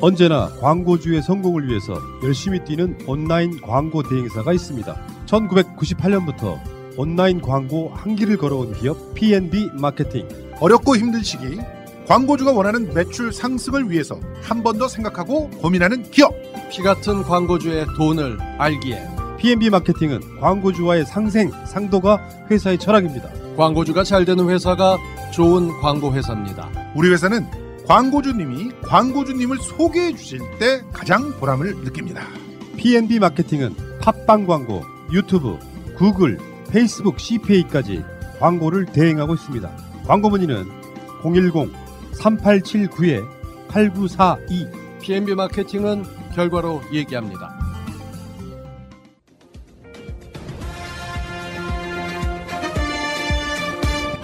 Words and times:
언제나 0.00 0.48
광고주의 0.60 1.20
성공을 1.22 1.68
위해서 1.68 1.94
열심히 2.24 2.58
뛰는 2.64 2.98
온라인 3.06 3.60
광고 3.60 4.02
대행사가 4.02 4.52
있습니다. 4.52 4.96
1998년부터 5.26 6.58
온라인 6.96 7.40
광고 7.40 7.90
한 7.94 8.16
길을 8.16 8.38
걸어온 8.38 8.72
기업 8.74 9.14
PNB 9.14 9.70
마케팅. 9.74 10.26
어렵고 10.58 10.96
힘든 10.96 11.22
시기 11.22 11.58
광고주가 12.06 12.52
원하는 12.52 12.92
매출 12.94 13.32
상승을 13.32 13.90
위해서 13.90 14.18
한 14.42 14.62
번 14.62 14.78
더 14.78 14.88
생각하고 14.88 15.50
고민하는 15.50 16.02
기업. 16.10 16.32
피 16.70 16.82
같은 16.82 17.22
광고주의 17.22 17.84
돈을 17.96 18.38
알기에 18.58 19.02
PNB 19.38 19.70
마케팅은 19.70 20.40
광고주와의 20.40 21.04
상생, 21.06 21.50
상도가 21.66 22.18
회사의 22.50 22.78
철학입니다. 22.78 23.28
광고주가 23.56 24.02
잘 24.04 24.24
되는 24.24 24.48
회사가 24.48 24.96
좋은 25.32 25.68
광고 25.80 26.12
회사입니다. 26.12 26.70
우리 26.94 27.10
회사는 27.10 27.46
광고주님이 27.90 28.70
광고주님을 28.82 29.58
소개해 29.58 30.14
주실 30.14 30.38
때 30.60 30.80
가장 30.92 31.32
보람을 31.40 31.78
느낍니다. 31.78 32.24
PNB 32.76 33.18
마케팅은 33.18 33.74
팟빵 34.00 34.46
광고, 34.46 34.84
유튜브, 35.10 35.58
구글, 35.96 36.38
페이스북 36.70 37.18
CPA까지 37.18 38.04
광고를 38.38 38.86
대행하고 38.86 39.34
있습니다. 39.34 39.68
광고 40.06 40.30
문의는 40.30 40.68
010-3879-8942 42.12 45.00
PNB 45.00 45.34
마케팅은 45.34 46.04
결과로 46.32 46.82
얘기합니다. 46.92 47.58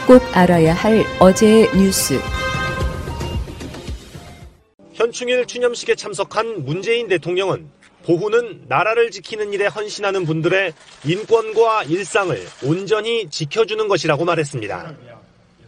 꼭 0.07 0.23
알아야 0.35 0.73
할 0.73 1.05
어제의 1.19 1.77
뉴스. 1.77 2.21
현충일 5.06 5.46
추념식에 5.46 5.95
참석한 5.95 6.65
문재인 6.65 7.06
대통령은 7.06 7.68
보훈은 8.04 8.65
나라를 8.66 9.12
지키는 9.12 9.52
일에 9.52 9.66
헌신하는 9.66 10.24
분들의 10.24 10.73
인권과 11.04 11.85
일상을 11.85 12.37
온전히 12.65 13.30
지켜주는 13.30 13.87
것이라고 13.87 14.24
말했습니다. 14.24 14.95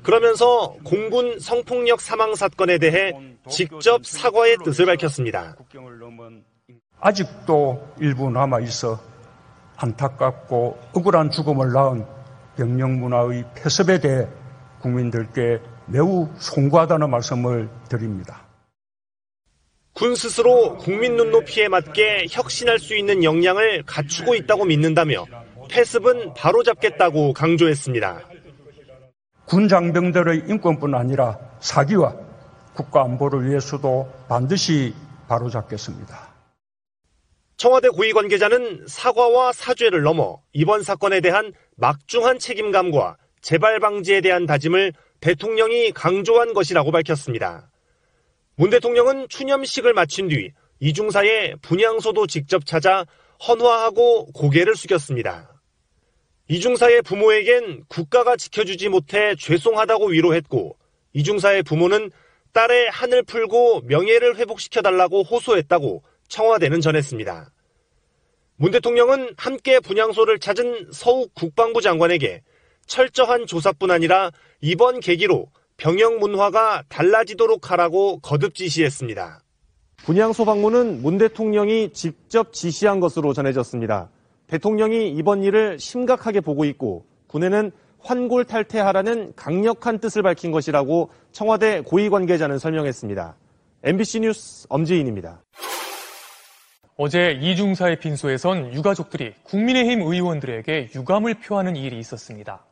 그러면서 0.02 0.74
공군 0.82 1.38
성폭력 1.38 2.00
사망 2.00 2.34
사건에 2.34 2.78
대해 2.78 3.12
직접 3.48 4.04
사과의 4.04 4.56
뜻을 4.64 4.86
밝혔습니다. 4.86 5.54
아직도 6.98 7.94
일부 8.00 8.30
남아 8.30 8.60
있어 8.60 9.00
안타깝고 9.76 10.78
억울한 10.94 11.30
죽음을 11.30 11.72
낳은 11.72 12.04
병영 12.56 12.98
문화의 12.98 13.44
폐습에 13.54 14.00
대해 14.00 14.26
국민들께 14.80 15.60
매우 15.86 16.28
송구하다는 16.38 17.08
말씀을 17.08 17.68
드립니다. 17.88 18.47
군 19.98 20.14
스스로 20.14 20.76
국민 20.76 21.16
눈높이에 21.16 21.66
맞게 21.66 22.26
혁신할 22.30 22.78
수 22.78 22.96
있는 22.96 23.24
역량을 23.24 23.82
갖추고 23.84 24.36
있다고 24.36 24.64
믿는다며 24.64 25.26
폐습은 25.68 26.34
바로잡겠다고 26.34 27.32
강조했습니다. 27.32 28.20
군 29.44 29.66
장병들의 29.66 30.44
인권뿐 30.46 30.94
아니라 30.94 31.36
사기와 31.58 32.14
국가 32.74 33.02
안보를 33.02 33.50
위해서도 33.50 34.08
반드시 34.28 34.94
바로잡겠습니다. 35.26 36.32
청와대 37.56 37.88
고위 37.88 38.12
관계자는 38.12 38.84
사과와 38.86 39.52
사죄를 39.52 40.02
넘어 40.02 40.40
이번 40.52 40.84
사건에 40.84 41.20
대한 41.20 41.52
막중한 41.76 42.38
책임감과 42.38 43.16
재발 43.40 43.80
방지에 43.80 44.20
대한 44.20 44.46
다짐을 44.46 44.92
대통령이 45.18 45.90
강조한 45.90 46.54
것이라고 46.54 46.92
밝혔습니다. 46.92 47.68
문 48.58 48.70
대통령은 48.70 49.28
추념식을 49.28 49.94
마친 49.94 50.26
뒤 50.26 50.50
이중사의 50.80 51.58
분향소도 51.62 52.26
직접 52.26 52.66
찾아 52.66 53.06
헌화하고 53.46 54.32
고개를 54.32 54.74
숙였습니다. 54.74 55.62
이중사의 56.48 57.02
부모에겐 57.02 57.84
국가가 57.86 58.34
지켜주지 58.36 58.88
못해 58.88 59.36
죄송하다고 59.38 60.06
위로했고 60.06 60.76
이중사의 61.12 61.62
부모는 61.62 62.10
딸의 62.52 62.90
한을 62.90 63.22
풀고 63.22 63.82
명예를 63.82 64.36
회복시켜달라고 64.38 65.22
호소했다고 65.22 66.02
청와대는 66.26 66.80
전했습니다. 66.80 67.52
문 68.56 68.72
대통령은 68.72 69.34
함께 69.36 69.78
분향소를 69.78 70.40
찾은 70.40 70.88
서욱 70.90 71.32
국방부 71.32 71.80
장관에게 71.80 72.42
철저한 72.86 73.46
조사뿐 73.46 73.92
아니라 73.92 74.32
이번 74.60 74.98
계기로 74.98 75.46
병영 75.78 76.18
문화가 76.18 76.82
달라지도록 76.88 77.70
하라고 77.70 78.18
거듭 78.18 78.56
지시했습니다. 78.56 79.42
분향소 79.98 80.44
방문은 80.44 81.02
문 81.02 81.18
대통령이 81.18 81.92
직접 81.92 82.52
지시한 82.52 82.98
것으로 82.98 83.32
전해졌습니다. 83.32 84.10
대통령이 84.48 85.10
이번 85.10 85.44
일을 85.44 85.78
심각하게 85.78 86.40
보고 86.40 86.64
있고 86.64 87.06
군에는 87.28 87.70
환골탈태하라는 88.00 89.34
강력한 89.36 90.00
뜻을 90.00 90.22
밝힌 90.22 90.50
것이라고 90.50 91.10
청와대 91.30 91.82
고위 91.82 92.08
관계자는 92.08 92.58
설명했습니다. 92.58 93.36
MBC 93.84 94.20
뉴스 94.20 94.66
엄지인입니다. 94.68 95.42
어제 96.96 97.38
이중사의 97.40 98.00
빈소에선 98.00 98.74
유가족들이 98.74 99.34
국민의힘 99.44 100.02
의원들에게 100.02 100.90
유감을 100.96 101.34
표하는 101.34 101.76
일이 101.76 102.00
있었습니다. 102.00 102.64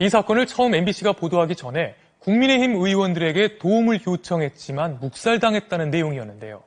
이 0.00 0.08
사건을 0.08 0.46
처음 0.46 0.74
MBC가 0.74 1.12
보도하기 1.12 1.54
전에 1.54 1.94
국민의힘 2.20 2.74
의원들에게 2.74 3.58
도움을 3.58 4.00
요청했지만 4.06 4.98
묵살당했다는 5.00 5.90
내용이었는데요. 5.90 6.62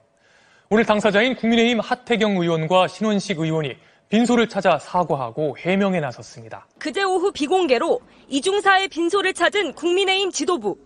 오늘 0.70 0.86
당사자인 0.86 1.36
국민의힘 1.36 1.80
하태경 1.80 2.38
의원과 2.38 2.88
신원식 2.88 3.40
의원이 3.40 3.76
빈소를 4.10 4.50
찾아 4.50 4.78
사과하고 4.78 5.58
해명에 5.58 6.00
나섰습니다. 6.00 6.68
그제 6.80 7.04
오후 7.04 7.32
비공개로 7.32 8.02
이중사의 8.28 8.88
빈소를 8.90 9.34
찾은 9.34 9.74
국민의힘 9.74 10.32
지도부. 10.32 10.78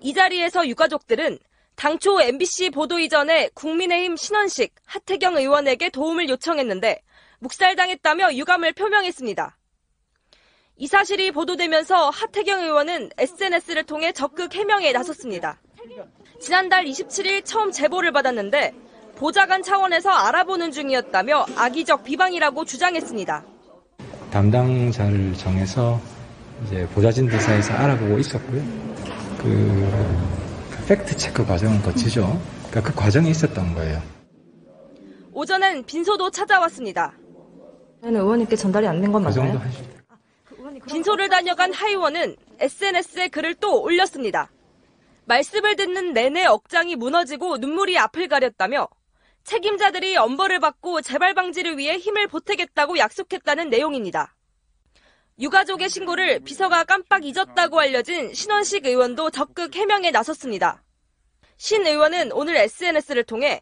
이 0.00 0.14
자리에서 0.14 0.66
유가족들은 0.66 1.38
당초 1.76 2.20
MBC 2.20 2.70
보도 2.70 2.98
이전에 2.98 3.48
국민의힘 3.54 4.16
신원식, 4.16 4.74
하태경 4.84 5.36
의원에게 5.36 5.88
도움을 5.90 6.28
요청했는데 6.28 7.00
묵살당했다며 7.38 8.34
유감을 8.34 8.74
표명했습니다. 8.74 9.56
이 10.80 10.86
사실이 10.86 11.30
보도되면서 11.32 12.08
하태경 12.08 12.62
의원은 12.62 13.10
SNS를 13.18 13.84
통해 13.84 14.12
적극 14.12 14.54
해명에 14.54 14.92
나섰습니다. 14.92 15.60
지난달 16.40 16.86
27일 16.86 17.44
처음 17.44 17.70
제보를 17.70 18.12
받았는데 18.12 18.72
보좌관 19.16 19.62
차원에서 19.62 20.08
알아보는 20.08 20.70
중이었다며 20.72 21.44
악의적 21.54 22.02
비방이라고 22.02 22.64
주장했습니다. 22.64 23.44
담당자를 24.30 25.34
정해서 25.34 26.00
이제 26.64 26.88
보좌진들 26.94 27.38
사이에서 27.38 27.74
알아보고 27.74 28.18
있었고요. 28.18 28.62
그 29.36 30.86
팩트 30.88 31.14
체크 31.18 31.44
과정을 31.44 31.82
거치죠. 31.82 32.40
그러니까 32.70 32.90
그 32.90 32.98
과정이 32.98 33.28
있었던 33.28 33.74
거예요. 33.74 34.00
오전엔 35.34 35.84
빈소도 35.84 36.30
찾아왔습니다. 36.30 37.12
의원님께 38.02 38.56
전달이 38.56 38.86
안 38.88 39.02
된건그 39.02 39.30
정도 39.30 39.58
맞나요? 39.58 39.68
하 39.68 39.99
빈소를 40.78 41.28
다녀간 41.28 41.72
하 41.72 41.88
의원은 41.88 42.36
SNS에 42.58 43.28
글을 43.28 43.54
또 43.56 43.82
올렸습니다. 43.82 44.50
말씀을 45.24 45.76
듣는 45.76 46.12
내내 46.12 46.44
억장이 46.46 46.96
무너지고 46.96 47.58
눈물이 47.58 47.98
앞을 47.98 48.28
가렸다며 48.28 48.88
책임자들이 49.44 50.16
엄벌을 50.16 50.60
받고 50.60 51.00
재발 51.00 51.34
방지를 51.34 51.78
위해 51.78 51.96
힘을 51.96 52.28
보태겠다고 52.28 52.98
약속했다는 52.98 53.70
내용입니다. 53.70 54.36
유가족의 55.38 55.88
신고를 55.88 56.40
비서가 56.40 56.84
깜빡 56.84 57.24
잊었다고 57.24 57.80
알려진 57.80 58.34
신원식 58.34 58.84
의원도 58.84 59.30
적극 59.30 59.74
해명에 59.74 60.10
나섰습니다. 60.10 60.82
신 61.56 61.86
의원은 61.86 62.32
오늘 62.32 62.56
SNS를 62.56 63.24
통해 63.24 63.60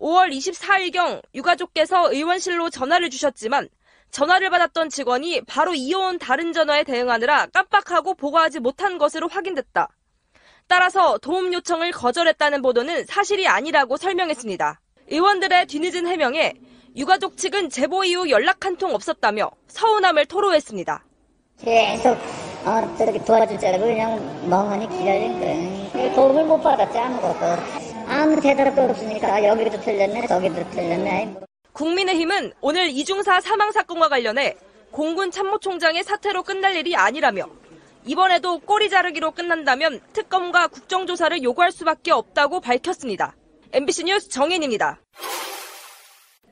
5월 0.00 0.30
24일경 0.32 1.22
유가족께서 1.34 2.12
의원실로 2.12 2.70
전화를 2.70 3.10
주셨지만 3.10 3.68
전화를 4.10 4.50
받았던 4.50 4.90
직원이 4.90 5.40
바로 5.42 5.74
이어온 5.74 6.18
다른 6.18 6.52
전화에 6.52 6.84
대응하느라 6.84 7.46
깜빡하고 7.46 8.14
보고하지 8.14 8.60
못한 8.60 8.98
것으로 8.98 9.28
확인됐다. 9.28 9.88
따라서 10.66 11.18
도움 11.18 11.52
요청을 11.52 11.90
거절했다는 11.92 12.62
보도는 12.62 13.04
사실이 13.06 13.48
아니라고 13.48 13.96
설명했습니다. 13.96 14.80
의원들의 15.08 15.66
뒤늦은 15.66 16.06
해명에 16.06 16.54
유가족 16.96 17.36
측은 17.36 17.70
제보 17.70 18.04
이후 18.04 18.30
연락 18.30 18.64
한 18.64 18.76
통 18.76 18.94
없었다며 18.94 19.50
서운함을 19.68 20.26
토로했습니다. 20.26 21.04
계속 21.60 22.16
어, 22.64 22.96
저렇게 22.96 23.18
도와줄 23.24 23.58
줄 23.58 23.68
알고 23.68 23.84
그냥 23.84 24.48
멍하니 24.48 24.88
기다린 24.88 25.38
거예요. 25.40 26.14
도움을 26.14 26.44
못 26.44 26.60
받았지 26.62 26.98
아무것도. 26.98 27.46
아무 28.06 28.40
대답도 28.40 28.82
없으니까 28.82 29.44
여기도 29.44 29.80
틀렸네 29.80 30.26
저기도 30.26 30.68
틀렸네. 30.70 31.49
뭐. 31.70 31.72
국민의힘은 31.72 32.52
오늘 32.60 32.88
이중사 32.88 33.40
사망 33.40 33.72
사건과 33.72 34.08
관련해 34.08 34.56
공군 34.90 35.30
참모총장의 35.30 36.02
사퇴로 36.02 36.42
끝날 36.42 36.76
일이 36.76 36.96
아니라며 36.96 37.46
이번에도 38.04 38.58
꼬리 38.58 38.88
자르기로 38.88 39.32
끝난다면 39.32 40.00
특검과 40.12 40.68
국정조사를 40.68 41.42
요구할 41.42 41.70
수밖에 41.70 42.12
없다고 42.12 42.60
밝혔습니다. 42.60 43.36
MBC 43.72 44.04
뉴스 44.04 44.28
정인입니다. 44.28 44.98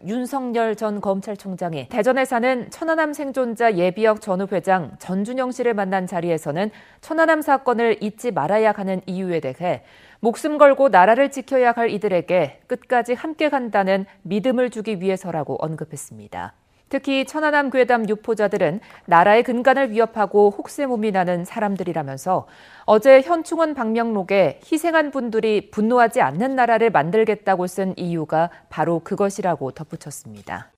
윤석열 0.06 0.76
전 0.76 1.00
검찰총장이 1.00 1.88
대전에 1.88 2.25
사는 2.25 2.71
천안함 2.71 3.12
생존자 3.12 3.75
예비역 3.75 4.21
전후 4.21 4.47
회장 4.53 4.93
전준영 5.00 5.50
씨를 5.50 5.75
만난 5.75 6.06
자리에서는 6.06 6.71
천안함 7.00 7.43
사건을 7.43 7.97
잊지 8.00 8.31
말아야 8.31 8.73
하는 8.76 9.00
이유에 9.06 9.41
대해 9.41 9.82
목숨 10.20 10.59
걸고 10.59 10.88
나라를 10.88 11.31
지켜야 11.31 11.73
할 11.73 11.91
이들에게 11.91 12.62
끝까지 12.67 13.15
함께 13.15 13.49
간다는 13.49 14.05
믿음을 14.23 14.70
주기 14.70 15.00
위해서라고 15.00 15.56
언급했습니다. 15.56 16.55
특히 16.88 17.26
천안함 17.26 17.70
괴담 17.70 18.09
유포자들은 18.09 18.81
나라의 19.05 19.43
근간을 19.43 19.91
위협하고 19.91 20.50
혹세무미 20.56 21.12
나는 21.12 21.44
사람들이라면서 21.44 22.47
어제 22.87 23.20
현충원 23.20 23.75
방명록에 23.75 24.61
희생한 24.70 25.11
분들이 25.11 25.70
분노하지 25.70 26.23
않는 26.23 26.56
나라를 26.56 26.91
만들겠다고 26.91 27.67
쓴 27.67 27.94
이유가 27.97 28.50
바로 28.71 29.00
그것이라고 29.00 29.73
덧붙였습니다. 29.73 30.73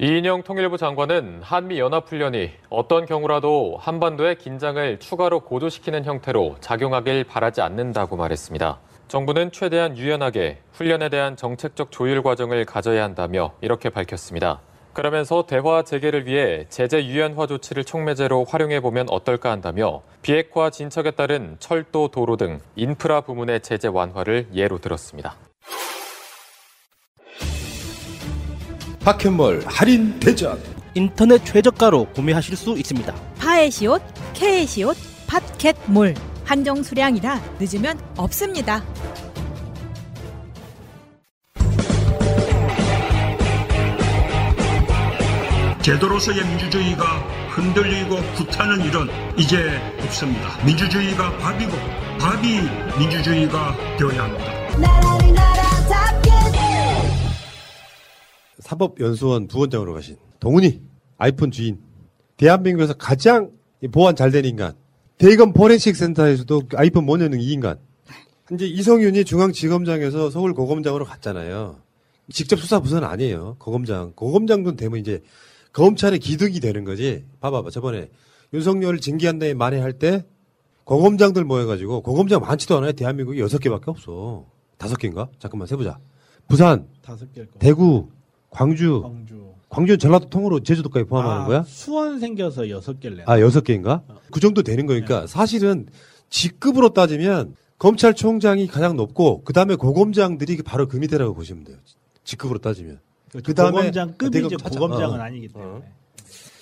이인영 0.00 0.42
통일부 0.42 0.76
장관은 0.76 1.40
한미 1.40 1.78
연합훈련이 1.78 2.50
어떤 2.68 3.06
경우라도 3.06 3.76
한반도의 3.80 4.38
긴장을 4.38 4.98
추가로 4.98 5.40
고조시키는 5.40 6.04
형태로 6.04 6.56
작용하길 6.60 7.22
바라지 7.22 7.60
않는다고 7.60 8.16
말했습니다. 8.16 8.80
정부는 9.06 9.52
최대한 9.52 9.96
유연하게 9.96 10.58
훈련에 10.72 11.10
대한 11.10 11.36
정책적 11.36 11.92
조율 11.92 12.24
과정을 12.24 12.64
가져야 12.64 13.04
한다며 13.04 13.52
이렇게 13.60 13.88
밝혔습니다. 13.88 14.62
그러면서 14.94 15.46
대화 15.46 15.84
재개를 15.84 16.26
위해 16.26 16.66
제재 16.68 17.04
유연화 17.04 17.46
조치를 17.46 17.84
촉매제로 17.84 18.46
활용해 18.48 18.80
보면 18.80 19.06
어떨까 19.10 19.52
한다며 19.52 20.02
비핵화 20.22 20.70
진척에 20.70 21.12
따른 21.12 21.54
철도, 21.60 22.08
도로 22.08 22.36
등 22.36 22.58
인프라 22.74 23.20
부문의 23.20 23.60
제재 23.60 23.86
완화를 23.86 24.48
예로 24.54 24.78
들었습니다. 24.78 25.36
박현몰 29.04 29.64
할인 29.66 30.18
대전 30.18 30.58
인터넷 30.94 31.44
최저가로 31.44 32.06
구매하실 32.14 32.56
수 32.56 32.78
있습니다. 32.78 33.14
파에시옷, 33.38 34.00
케에시옷, 34.32 34.96
팟캣몰 35.26 36.14
한정 36.44 36.82
수량이라 36.82 37.38
늦으면 37.58 38.00
없습니다. 38.16 38.82
제도로서의 45.82 46.42
민주주의가 46.46 47.04
흔들리고 47.50 48.16
구타는 48.36 48.86
일은 48.86 49.08
이제 49.36 49.82
없습니다. 50.02 50.64
민주주의가 50.64 51.36
밥이고 51.36 51.72
밥이 52.18 52.60
민주주의가 52.98 53.76
되어야 53.98 54.22
합니다. 54.22 55.63
사법연수원 58.64 59.46
부원장으로 59.46 59.92
가신 59.92 60.16
동훈이 60.40 60.80
아이폰 61.18 61.50
주인 61.50 61.78
대한민국에서 62.38 62.94
가장 62.94 63.50
보안 63.92 64.16
잘 64.16 64.30
된 64.30 64.44
인간 64.46 64.72
대검 65.18 65.52
포렌식 65.52 65.94
센터에서도 65.94 66.62
아이폰 66.74 67.04
못 67.04 67.20
여는 67.20 67.40
이 67.40 67.52
인간 67.52 67.78
이제 68.52 68.66
이성윤이 68.66 69.24
중앙지검장에서 69.24 70.30
서울 70.30 70.54
고검장으로 70.54 71.04
갔잖아요. 71.04 71.76
직접 72.30 72.58
수사 72.58 72.80
부서는 72.80 73.06
아니에요. 73.06 73.56
고검장. 73.58 74.12
고검장도 74.16 74.76
되면 74.76 74.98
이제 74.98 75.22
검찰의 75.72 76.18
기득이 76.18 76.60
되는 76.60 76.84
거지. 76.84 77.24
봐봐봐. 77.40 77.70
저번에 77.70 78.10
윤석열을 78.52 79.00
징계한다에 79.00 79.54
만회할 79.54 79.94
때 79.94 80.24
고검장들 80.84 81.44
모여가지고 81.44 82.02
고검장 82.02 82.40
많지도 82.40 82.76
않아요. 82.78 82.92
대한민국에 82.92 83.38
여섯 83.40 83.58
개밖에 83.58 83.84
없어. 83.90 84.46
다섯 84.76 84.96
개인가? 84.96 85.28
잠깐만 85.38 85.66
세보자. 85.66 85.98
부산, 86.46 86.86
다섯 87.02 87.32
개일 87.32 87.46
거. 87.46 87.58
대구, 87.58 88.10
광주, 88.54 89.02
광주. 89.02 89.44
광주는 89.68 89.98
전라도 89.98 90.30
통으로 90.30 90.60
제주도까지 90.60 91.06
포함하는 91.06 91.42
아, 91.42 91.46
거야? 91.46 91.62
수원 91.66 92.20
생겨서 92.20 92.70
여섯 92.70 93.00
개래. 93.00 93.24
아 93.26 93.40
여섯 93.40 93.64
개인가? 93.64 94.02
그 94.30 94.38
정도 94.38 94.62
되는 94.62 94.86
거니까 94.86 95.26
사실은 95.26 95.86
직급으로 96.30 96.92
따지면 96.92 97.56
검찰총장이 97.78 98.68
가장 98.68 98.96
높고 98.96 99.42
그 99.42 99.52
다음에 99.52 99.74
고검장들이 99.74 100.62
바로 100.62 100.86
그 100.86 100.96
밑에라고 100.96 101.34
보시면 101.34 101.64
돼요. 101.64 101.76
직급으로 102.22 102.60
따지면. 102.60 103.00
그 103.32 103.42
고검장급이지 103.42 104.56
고검장은 104.56 105.20
아니기 105.20 105.48
때문에. 105.48 105.82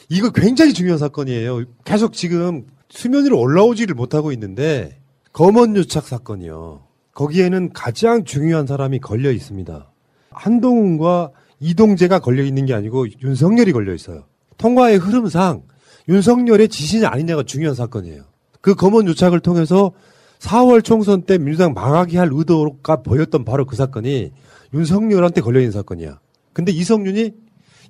이거 0.09 0.31
굉장히 0.31 0.73
중요한 0.73 0.99
사건이에요. 0.99 1.65
계속 1.85 2.15
지금 2.15 2.67
수면 2.89 3.25
위로 3.25 3.39
올라오지를 3.39 3.95
못하고 3.95 4.33
있는데 4.33 4.99
검언 5.33 5.77
유착 5.77 6.07
사건이요. 6.07 6.85
거기에는 7.13 7.75
가장 7.75 8.25
중요한 8.25 8.67
사람이 8.67 9.01
걸려 9.01 9.31
있습니다. 9.31 9.91
한동훈과 10.31 11.31
이동재가 11.63 12.19
걸려 12.19 12.43
있는 12.43 12.67
게 12.67 12.75
아니고 12.75 13.07
윤석열이 13.23 13.73
걸려 13.73 13.95
있어요. 13.95 14.25
통과의 14.59 14.99
흐름상 14.99 15.63
윤석열의 16.09 16.69
지시냐 16.69 17.09
아니냐가 17.09 17.45
중요한 17.45 17.75
사건이에요. 17.75 18.25
그 18.61 18.75
검언 18.75 19.07
유착을 19.07 19.41
통해서 19.41 19.93
4월 20.41 20.83
총선 20.83 21.23
때 21.23 21.39
민주당 21.39 21.73
망하게 21.73 22.19
할 22.19 22.31
의도가 22.33 23.03
보였던 23.03 23.45
바로 23.45 23.65
그 23.65 23.77
사건이 23.77 24.33
윤석열한테 24.75 25.41
걸려 25.41 25.61
있는 25.61 25.71
사건이야. 25.73 26.19
근데 26.53 26.73
이성윤이 26.73 27.33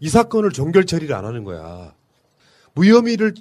이 0.00 0.08
사건을 0.08 0.50
종결 0.50 0.84
처리를 0.84 1.14
안 1.14 1.24
하는 1.24 1.44
거야. 1.44 1.94
무혐의를 2.74 3.34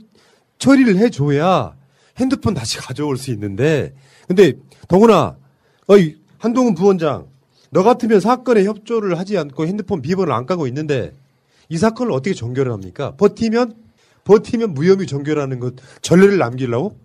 처리를 0.60 0.98
해줘야 0.98 1.76
핸드폰 2.18 2.54
다시 2.54 2.78
가져올 2.80 3.18
수 3.18 3.32
있는데, 3.32 3.94
근데 4.28 4.54
동훈아, 4.88 5.36
어이 5.88 6.16
한동훈 6.38 6.76
부원장, 6.76 7.28
너 7.72 7.84
같으면 7.84 8.20
사건에 8.20 8.66
협조를 8.66 9.18
하지 9.18 9.38
않고 9.38 9.66
핸드폰 9.66 10.02
비번을 10.02 10.34
안 10.34 10.46
까고 10.46 10.68
있는데 10.68 11.14
이 11.70 11.78
사건을 11.78 12.12
어떻게 12.12 12.34
종결을 12.34 12.72
합니까? 12.72 13.16
버티면 13.16 13.74
버티면 14.26 14.74
무혐의 14.74 15.08
종결하는 15.08 15.60
것 15.60 15.76
전례를 16.02 16.38
남기려고? 16.38 16.98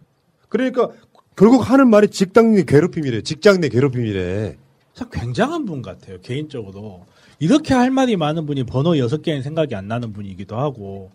그러니까 0.49 0.91
결국 1.37 1.71
하는 1.71 1.89
말이 1.89 2.09
직장 2.09 2.55
내 2.55 2.65
괴롭힘이래. 2.65 3.23
직장 3.23 3.61
내 3.61 3.69
괴롭힘이래. 3.69 4.57
참 4.93 5.09
굉장한 5.13 5.67
분 5.67 5.83
같아요. 5.83 6.21
개인적으로 6.21 7.07
이렇게 7.39 7.75
할 7.75 7.91
말이 7.91 8.17
많은 8.17 8.45
분이 8.47 8.65
번호 8.65 8.99
여섯 8.99 9.23
개는 9.23 9.43
생각이 9.43 9.75
안 9.75 9.87
나는 9.87 10.13
분이기도 10.13 10.57
하고 10.57 11.11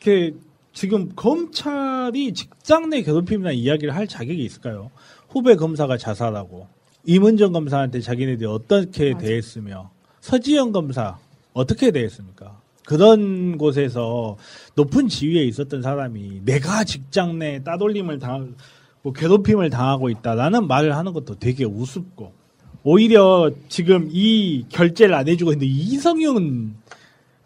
이렇게 0.00 0.34
지금 0.72 1.10
검찰이 1.14 2.32
직장 2.32 2.88
내 2.88 3.02
괴롭힘이나 3.02 3.50
이야기를 3.52 3.94
할 3.94 4.06
자격이 4.06 4.42
있을까요? 4.42 4.90
후배 5.28 5.56
검사가 5.56 5.98
자살하고 5.98 6.68
임은정 7.06 7.52
검사한테 7.52 8.00
자기네들이 8.00 8.46
어떻게 8.46 9.14
맞아. 9.14 9.26
대했으며 9.26 9.90
서지영 10.20 10.72
검사 10.72 11.16
어떻게 11.52 11.90
대했습니까? 11.90 12.60
그런 12.84 13.58
곳에서 13.58 14.36
높은 14.74 15.08
지위에 15.08 15.44
있었던 15.44 15.82
사람이 15.82 16.42
내가 16.44 16.84
직장 16.84 17.38
내 17.38 17.62
따돌림을 17.62 18.18
당, 18.18 18.54
뭐 19.02 19.12
괴롭힘을 19.12 19.70
당하고 19.70 20.08
있다라는 20.10 20.66
말을 20.66 20.96
하는 20.96 21.12
것도 21.12 21.38
되게 21.38 21.64
우습고 21.64 22.32
오히려 22.82 23.50
지금 23.68 24.08
이 24.12 24.64
결제를 24.68 25.14
안 25.14 25.26
해주고 25.26 25.52
있는데 25.52 25.66
이성윤 25.66 26.76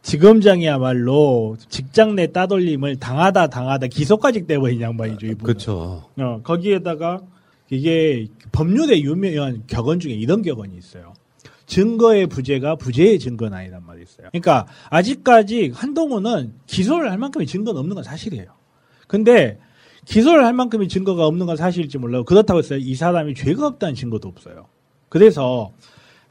지검장이야말로 0.02 1.56
직장 1.68 2.14
내 2.14 2.26
따돌림을 2.26 2.96
당하다 2.96 3.48
당하다 3.48 3.86
기소까지 3.86 4.46
떼버린 4.46 4.80
양반이죠 4.80 5.26
이분. 5.26 5.38
그렇죠. 5.38 6.04
어, 6.18 6.40
거기에다가 6.42 7.20
이게 7.70 8.26
법률에 8.52 9.00
유명한 9.00 9.62
격언 9.66 10.00
중에 10.00 10.12
이런 10.12 10.42
격언이 10.42 10.76
있어요. 10.76 11.14
증거의 11.66 12.26
부재가 12.26 12.74
부재의 12.74 13.20
증거는 13.20 13.56
아니란 13.56 13.86
말이 13.86 14.02
있어요. 14.02 14.28
그러니까 14.32 14.66
아직까지 14.90 15.70
한동훈은 15.72 16.54
기소를 16.66 17.10
할 17.10 17.16
만큼의 17.18 17.46
증거는 17.46 17.78
없는 17.78 17.94
건 17.94 18.02
사실이에요. 18.02 18.46
근데 19.06 19.58
기소를 20.04 20.44
할 20.44 20.52
만큼의 20.52 20.88
증거가 20.88 21.26
없는 21.26 21.46
건 21.46 21.56
사실일지 21.56 21.98
몰라도 21.98 22.24
그렇다고 22.24 22.58
해서 22.58 22.76
이 22.76 22.94
사람이 22.96 23.34
죄가 23.34 23.66
없다는 23.66 23.94
증거도 23.94 24.28
없어요. 24.28 24.66
그래서 25.08 25.72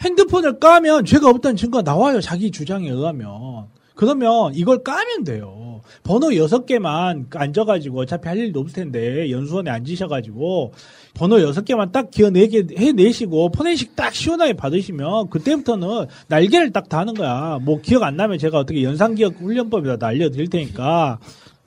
핸드폰을 0.02 0.60
까면 0.60 1.06
죄가 1.06 1.30
없다는 1.30 1.56
증거가 1.56 1.84
나와요. 1.84 2.20
자기 2.20 2.52
주장에 2.52 2.90
의하면. 2.90 3.68
그러면 4.00 4.56
이걸 4.56 4.82
까면 4.82 5.26
돼요. 5.26 5.82
번호 6.04 6.34
여섯 6.38 6.66
개만 6.66 7.28
앉아가지고 7.36 8.00
어차피 8.00 8.30
할 8.30 8.38
일도 8.38 8.62
없을 8.62 8.84
텐데 8.84 9.30
연수원에 9.30 9.70
앉으셔가지고 9.72 10.72
번호 11.16 11.42
여섯 11.42 11.66
개만 11.66 11.92
딱 11.92 12.10
기어내게 12.10 12.68
해내시고 12.78 13.52
포렌식 13.52 13.98
딱 13.98 14.16
시원하게 14.16 14.54
받으시면 14.54 15.30
그때부터는 15.30 16.06
날개를 16.30 16.72
딱 16.72 16.88
다는 16.88 17.14
거야. 17.14 17.60
뭐 17.62 17.82
기억 17.82 18.04
안 18.04 18.16
나면 18.16 18.38
제가 18.38 18.60
어떻게 18.60 18.84
연상기억 18.84 19.34
훈련법이라도 19.42 20.06
알려드릴 20.06 20.50
테니까. 20.50 21.20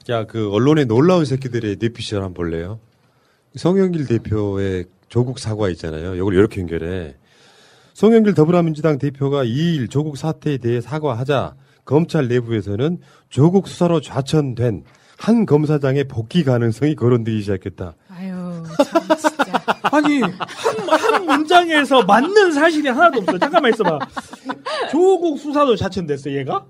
야, 0.09 0.25
그 0.25 0.51
언론에 0.53 0.87
놀라운 0.87 1.27
새끼들의 1.27 1.77
뇌피셜 1.81 2.23
한번 2.23 2.33
볼래요? 2.33 2.81
성영길 3.57 4.07
대표의 4.07 4.87
조국 5.11 5.39
사과 5.39 5.69
있잖아요. 5.69 6.15
이걸 6.15 6.33
이렇게 6.33 6.63
연결해. 6.63 7.15
송영길 7.93 8.33
더불어민주당 8.33 8.97
대표가 8.97 9.45
2일 9.45 9.91
조국 9.91 10.17
사태에 10.17 10.57
대해 10.57 10.81
사과하자 10.81 11.57
검찰 11.85 12.29
내부에서는 12.29 12.99
조국 13.29 13.69
수사로 13.69 14.01
좌천된 14.01 14.85
한 15.19 15.47
검사장의 15.47 16.05
복귀 16.09 16.43
가능성이 16.43 16.97
거론되기 16.97 17.41
시작했다. 17.43 17.95
아유, 18.09 18.33
참 18.85 19.03
진짜. 19.17 19.63
아니 19.83 20.21
한, 20.21 20.35
한 20.89 21.27
문장에서 21.27 22.03
맞는 22.03 22.53
사실이 22.53 22.89
하나도 22.89 23.21
없어. 23.21 23.39
잠깐만 23.39 23.73
있어봐. 23.73 23.99
조국 24.91 25.39
수사도 25.39 25.77
자천됐어 25.77 26.33
얘가? 26.33 26.65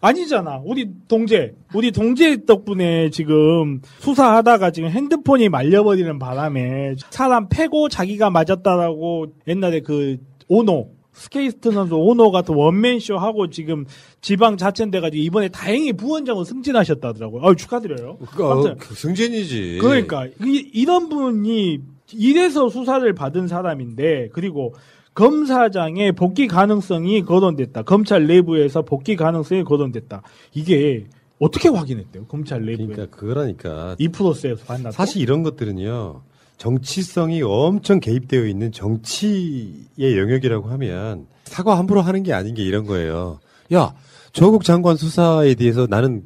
아니잖아. 0.00 0.60
우리 0.64 0.88
동재, 1.08 1.54
우리 1.74 1.90
동재 1.90 2.44
덕분에 2.44 3.10
지금 3.10 3.80
수사하다가 3.98 4.70
지금 4.70 4.90
핸드폰이 4.90 5.48
말려버리는 5.48 6.18
바람에 6.18 6.94
사람 7.10 7.48
패고 7.48 7.88
자기가 7.88 8.30
맞았다라고 8.30 9.26
옛날에 9.48 9.80
그 9.80 10.18
오노 10.48 10.90
스케이트 11.16 11.72
선수 11.72 11.96
오노 11.96 12.30
같은 12.30 12.54
원맨쇼 12.54 13.16
하고 13.16 13.48
지금 13.48 13.86
지방 14.20 14.56
좌천돼가지고 14.56 15.22
이번에 15.22 15.48
다행히 15.48 15.92
부원장으로 15.94 16.44
승진하셨다더라고요. 16.44 17.42
아유 17.44 17.56
축하드려요. 17.56 18.18
그러니까 18.18 18.52
아무튼 18.52 18.76
그 18.76 18.94
승진이지. 18.94 19.78
그러니까 19.80 20.26
이, 20.26 20.70
이런 20.74 21.08
분이 21.08 21.80
이래서 22.12 22.68
수사를 22.68 23.10
받은 23.14 23.48
사람인데 23.48 24.28
그리고 24.32 24.74
검사장의 25.14 26.12
복귀 26.12 26.46
가능성이 26.46 27.22
거론됐다. 27.22 27.82
검찰 27.82 28.26
내부에서 28.26 28.82
복귀 28.82 29.16
가능성이 29.16 29.64
거론됐다. 29.64 30.22
이게 30.52 31.06
어떻게 31.38 31.70
확인했대요? 31.70 32.26
검찰 32.26 32.64
내부에. 32.66 32.86
그러니까 32.86 33.16
그러니까 33.16 33.96
이 33.98 34.08
프로세스 34.08 34.66
봤나? 34.66 34.90
사실 34.90 35.22
이런 35.22 35.42
것들은요. 35.42 36.20
정치성이 36.58 37.42
엄청 37.42 38.00
개입되어 38.00 38.46
있는 38.46 38.72
정치의 38.72 40.18
영역이라고 40.18 40.68
하면 40.68 41.26
사과 41.44 41.78
함부로 41.78 42.00
하는 42.00 42.22
게 42.22 42.32
아닌 42.32 42.54
게 42.54 42.62
이런 42.62 42.86
거예요. 42.86 43.38
야, 43.74 43.94
조국 44.32 44.64
장관 44.64 44.96
수사에 44.96 45.54
대해서 45.54 45.86
나는 45.88 46.24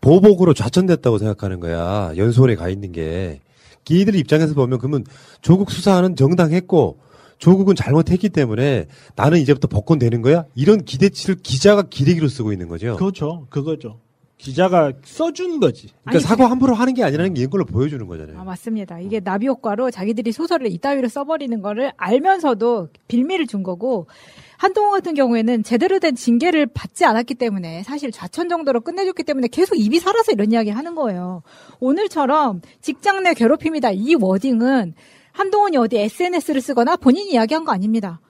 보복으로 0.00 0.54
좌천됐다고 0.54 1.18
생각하는 1.18 1.60
거야. 1.60 2.12
연수원에 2.16 2.54
가 2.56 2.68
있는 2.68 2.92
게. 2.92 3.40
기들 3.84 4.14
입장에서 4.14 4.54
보면 4.54 4.78
그러면 4.78 5.04
조국 5.40 5.70
수사는 5.70 6.14
정당했고 6.14 6.98
조국은 7.38 7.74
잘못했기 7.74 8.28
때문에 8.28 8.86
나는 9.16 9.40
이제부터 9.40 9.66
복권되는 9.66 10.22
거야? 10.22 10.44
이런 10.54 10.84
기대치를 10.84 11.36
기자가 11.42 11.82
기대기로 11.82 12.28
쓰고 12.28 12.52
있는 12.52 12.68
거죠. 12.68 12.96
그렇죠. 12.96 13.46
그거죠. 13.50 13.98
기자가 14.42 14.92
써준 15.04 15.60
거지. 15.60 15.88
그러니까 16.04 16.26
사과 16.26 16.50
함부로 16.50 16.74
하는 16.74 16.94
게 16.94 17.04
아니라는 17.04 17.34
게 17.34 17.42
이걸로 17.42 17.64
보여주는 17.64 18.04
거잖아요. 18.04 18.40
아, 18.40 18.42
맞습니다. 18.42 18.98
이게 18.98 19.20
나비 19.20 19.46
효과로 19.46 19.92
자기들이 19.92 20.32
소설을 20.32 20.66
이따위로 20.66 21.08
써버리는 21.08 21.62
거를 21.62 21.92
알면서도 21.96 22.88
빌미를 23.06 23.46
준 23.46 23.62
거고 23.62 24.08
한동훈 24.56 24.90
같은 24.90 25.14
경우에는 25.14 25.62
제대로 25.62 26.00
된 26.00 26.16
징계를 26.16 26.66
받지 26.66 27.04
않았기 27.04 27.34
때문에 27.36 27.84
사실 27.84 28.10
좌천 28.10 28.48
정도로 28.48 28.80
끝내줬기 28.80 29.22
때문에 29.22 29.46
계속 29.46 29.76
입이 29.76 30.00
살아서 30.00 30.32
이런 30.32 30.50
이야기 30.50 30.70
하는 30.70 30.96
거예요. 30.96 31.42
오늘처럼 31.78 32.62
직장 32.80 33.22
내 33.22 33.34
괴롭힘이다 33.34 33.92
이 33.92 34.16
워딩은 34.16 34.94
한동훈이 35.30 35.76
어디 35.76 35.98
SNS를 35.98 36.60
쓰거나 36.60 36.96
본인이 36.96 37.30
이야기한 37.30 37.64
거 37.64 37.70
아닙니다. 37.70 38.20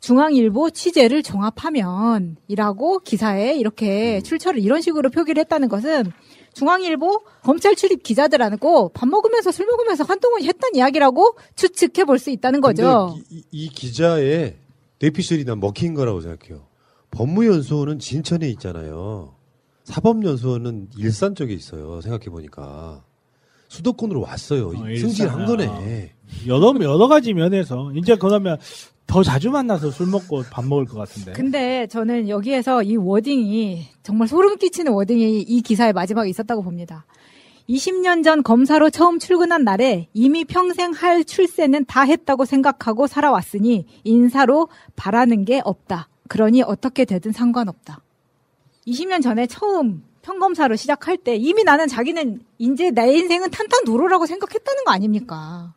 중앙일보 0.00 0.70
취재를 0.70 1.22
종합하면 1.22 2.36
이라고 2.48 2.98
기사에 3.00 3.54
이렇게 3.56 4.20
출처를 4.22 4.60
이런 4.60 4.80
식으로 4.80 5.10
표기를 5.10 5.40
했다는 5.40 5.68
것은 5.68 6.12
중앙일보 6.54 7.22
검찰 7.42 7.76
출입 7.76 8.02
기자들하고 8.02 8.90
밥 8.90 9.08
먹으면서 9.08 9.52
술 9.52 9.66
먹으면서 9.66 10.04
한동훈이 10.04 10.46
했던 10.46 10.74
이야기라고 10.74 11.36
추측해 11.56 12.04
볼 12.04 12.18
수 12.18 12.30
있다는 12.30 12.60
거죠. 12.60 13.16
이, 13.30 13.42
이 13.50 13.68
기자의 13.68 14.56
뇌피셜이 15.00 15.44
난 15.44 15.60
먹힌 15.60 15.94
거라고 15.94 16.20
생각해요. 16.20 16.66
법무연수원은 17.12 17.98
진천에 18.00 18.48
있잖아요. 18.50 19.34
사법연수원은 19.84 20.88
일산 20.98 21.34
쪽에 21.34 21.54
있어요. 21.54 22.00
생각해 22.00 22.26
보니까 22.26 23.02
수도권으로 23.68 24.20
왔어요. 24.20 24.68
어, 24.68 24.72
승진한. 24.72 25.46
거네. 25.46 26.12
여러 26.46 26.74
여러 26.82 27.08
가지 27.08 27.32
면에서 27.34 27.90
이제 27.94 28.16
그러면 28.16 28.58
더 29.08 29.22
자주 29.22 29.50
만나서 29.50 29.90
술 29.90 30.06
먹고 30.06 30.44
밥 30.50 30.66
먹을 30.66 30.84
것 30.84 30.98
같은데. 30.98 31.32
근데 31.32 31.86
저는 31.88 32.28
여기에서 32.28 32.82
이 32.82 32.96
워딩이 32.96 33.86
정말 34.02 34.28
소름 34.28 34.58
끼치는 34.58 34.92
워딩이 34.92 35.40
이 35.40 35.62
기사의 35.62 35.94
마지막에 35.94 36.28
있었다고 36.28 36.62
봅니다. 36.62 37.06
20년 37.70 38.22
전 38.22 38.42
검사로 38.42 38.90
처음 38.90 39.18
출근한 39.18 39.64
날에 39.64 40.08
이미 40.12 40.44
평생 40.44 40.92
할 40.92 41.24
출세는 41.24 41.86
다 41.86 42.02
했다고 42.02 42.44
생각하고 42.44 43.06
살아왔으니 43.06 43.86
인사로 44.04 44.68
바라는 44.94 45.46
게 45.46 45.62
없다. 45.64 46.08
그러니 46.28 46.62
어떻게 46.62 47.06
되든 47.06 47.32
상관없다. 47.32 48.02
20년 48.86 49.22
전에 49.22 49.46
처음 49.46 50.02
평검사로 50.20 50.76
시작할 50.76 51.16
때 51.16 51.34
이미 51.34 51.64
나는 51.64 51.88
자기는 51.88 52.40
이제 52.58 52.90
내 52.90 53.16
인생은 53.16 53.50
탄탄 53.50 53.84
도로라고 53.84 54.26
생각했다는 54.26 54.84
거 54.84 54.90
아닙니까? 54.90 55.72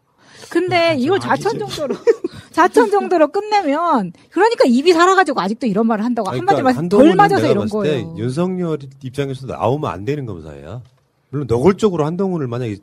근데 0.52 0.98
이걸 1.00 1.20
좌천 1.20 1.58
정도로 1.58 1.96
좌천 2.52 2.92
정도로 2.92 3.30
끝내면 3.30 4.12
그러니까 4.32 4.66
입이 4.68 4.92
살아가지고 4.92 5.40
아직도 5.40 5.66
이런 5.66 5.88
말을 5.88 6.04
한다고 6.04 6.30
한마디만 6.30 6.74
덜 6.74 6.78
한동훈은 6.78 7.16
맞아서 7.16 7.36
내가 7.38 7.52
이런 7.52 7.70
봤을 7.70 7.84
때 7.84 8.04
거예요. 8.04 8.16
윤석열 8.18 8.78
입장에서도 9.02 9.54
나오면 9.54 9.90
안 9.90 10.04
되는 10.04 10.26
검사야. 10.26 10.82
물론 11.30 11.48
노골적으로 11.48 12.06
한동훈을 12.06 12.48
만약에 12.48 12.76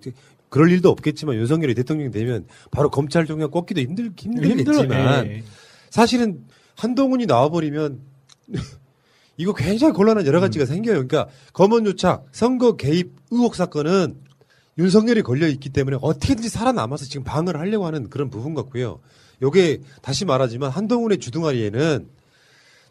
그럴 0.49 0.71
일도 0.71 0.89
없겠지만 0.89 1.37
윤석열이 1.37 1.75
대통령이 1.75 2.11
되면 2.11 2.47
바로 2.71 2.89
검찰 2.89 3.27
종양 3.27 3.51
꺾기도 3.51 3.83
힘들 3.83 4.13
힘들겠지만 4.17 5.27
힘들어, 5.27 5.27
예. 5.27 5.43
사실은 5.91 6.41
한동훈이 6.75 7.27
나와버리면 7.27 8.01
이거 9.37 9.53
굉장히 9.53 9.93
곤란한 9.93 10.27
여러 10.27 10.39
음. 10.39 10.41
가지가 10.41 10.65
생겨요. 10.65 11.07
그러니까 11.07 11.29
검언 11.53 11.85
유착, 11.87 12.25
선거 12.33 12.77
개입 12.77 13.13
의혹 13.31 13.55
사건은 13.55 14.17
윤석열이 14.79 15.23
걸려 15.23 15.49
있기 15.49 15.71
때문에 15.71 15.99
어떻게든지 16.01 16.49
살아남아서 16.49 17.05
지금 17.05 17.25
방어를 17.25 17.59
하려고 17.61 17.87
하는 17.87 18.09
그런 18.09 18.31
부분 18.31 18.55
같고요. 18.55 19.01
요게 19.43 19.81
다시 20.03 20.25
말하지만 20.25 20.71
한동훈의 20.71 21.19
주둥아리에는 21.19 22.09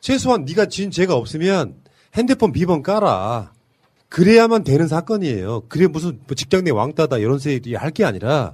최소한 0.01 0.45
네가 0.45 0.67
지은 0.67 0.91
죄가 0.91 1.15
없으면 1.15 1.75
핸드폰 2.13 2.51
비번 2.51 2.83
깔아. 2.83 3.51
그래야만 4.09 4.63
되는 4.63 4.87
사건이에요. 4.87 5.63
그래 5.67 5.87
무슨 5.87 6.19
뭐 6.27 6.35
직장 6.35 6.63
내 6.63 6.71
왕따다 6.71 7.17
이런 7.17 7.39
소리 7.39 7.75
할게 7.75 8.05
아니라 8.05 8.53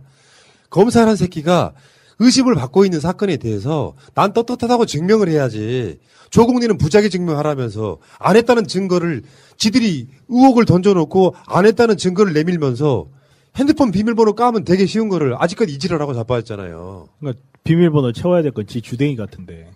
검사라는 0.69 1.15
새끼가 1.15 1.73
의심을 2.19 2.55
받고 2.55 2.85
있는 2.85 2.99
사건에 2.99 3.37
대해서 3.37 3.93
난 4.13 4.33
떳떳하다고 4.33 4.85
증명을 4.85 5.29
해야지. 5.29 5.99
조국리는 6.29 6.77
부작위 6.77 7.11
증명하라면서 7.11 7.99
안 8.17 8.35
했다는 8.35 8.67
증거를 8.67 9.21
지들이 9.57 10.07
의혹을 10.29 10.65
던져놓고 10.65 11.35
안 11.45 11.65
했다는 11.65 11.97
증거를 11.97 12.33
내밀면서 12.33 13.07
핸드폰 13.55 13.91
비밀번호 13.91 14.33
까면 14.33 14.63
되게 14.63 14.85
쉬운 14.85 15.09
거를 15.09 15.35
아직까지 15.37 15.73
이지랄하고 15.73 16.13
자빠졌잖아요. 16.13 17.07
그러니까 17.19 17.41
비밀번호 17.63 18.11
채워야 18.11 18.41
될 18.41 18.51
건 18.51 18.65
지 18.65 18.81
주댕이 18.81 19.15
같은데 19.15 19.69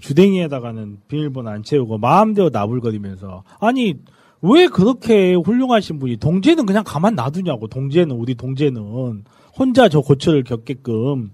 주댕이에다가는 0.00 0.98
비밀번호 1.08 1.50
안 1.50 1.62
채우고 1.62 1.98
마음대로 1.98 2.50
나불거리면서 2.50 3.44
아니 3.60 3.94
왜 4.40 4.66
그렇게 4.66 5.34
훌륭하신 5.34 5.98
분이 6.00 6.16
동재는 6.16 6.66
그냥 6.66 6.82
가만 6.84 7.14
놔두냐고 7.14 7.68
동재는 7.68 8.16
우리 8.16 8.34
동재는 8.34 9.22
혼자 9.56 9.88
저 9.88 10.00
고초를 10.00 10.42
겪게끔 10.44 11.30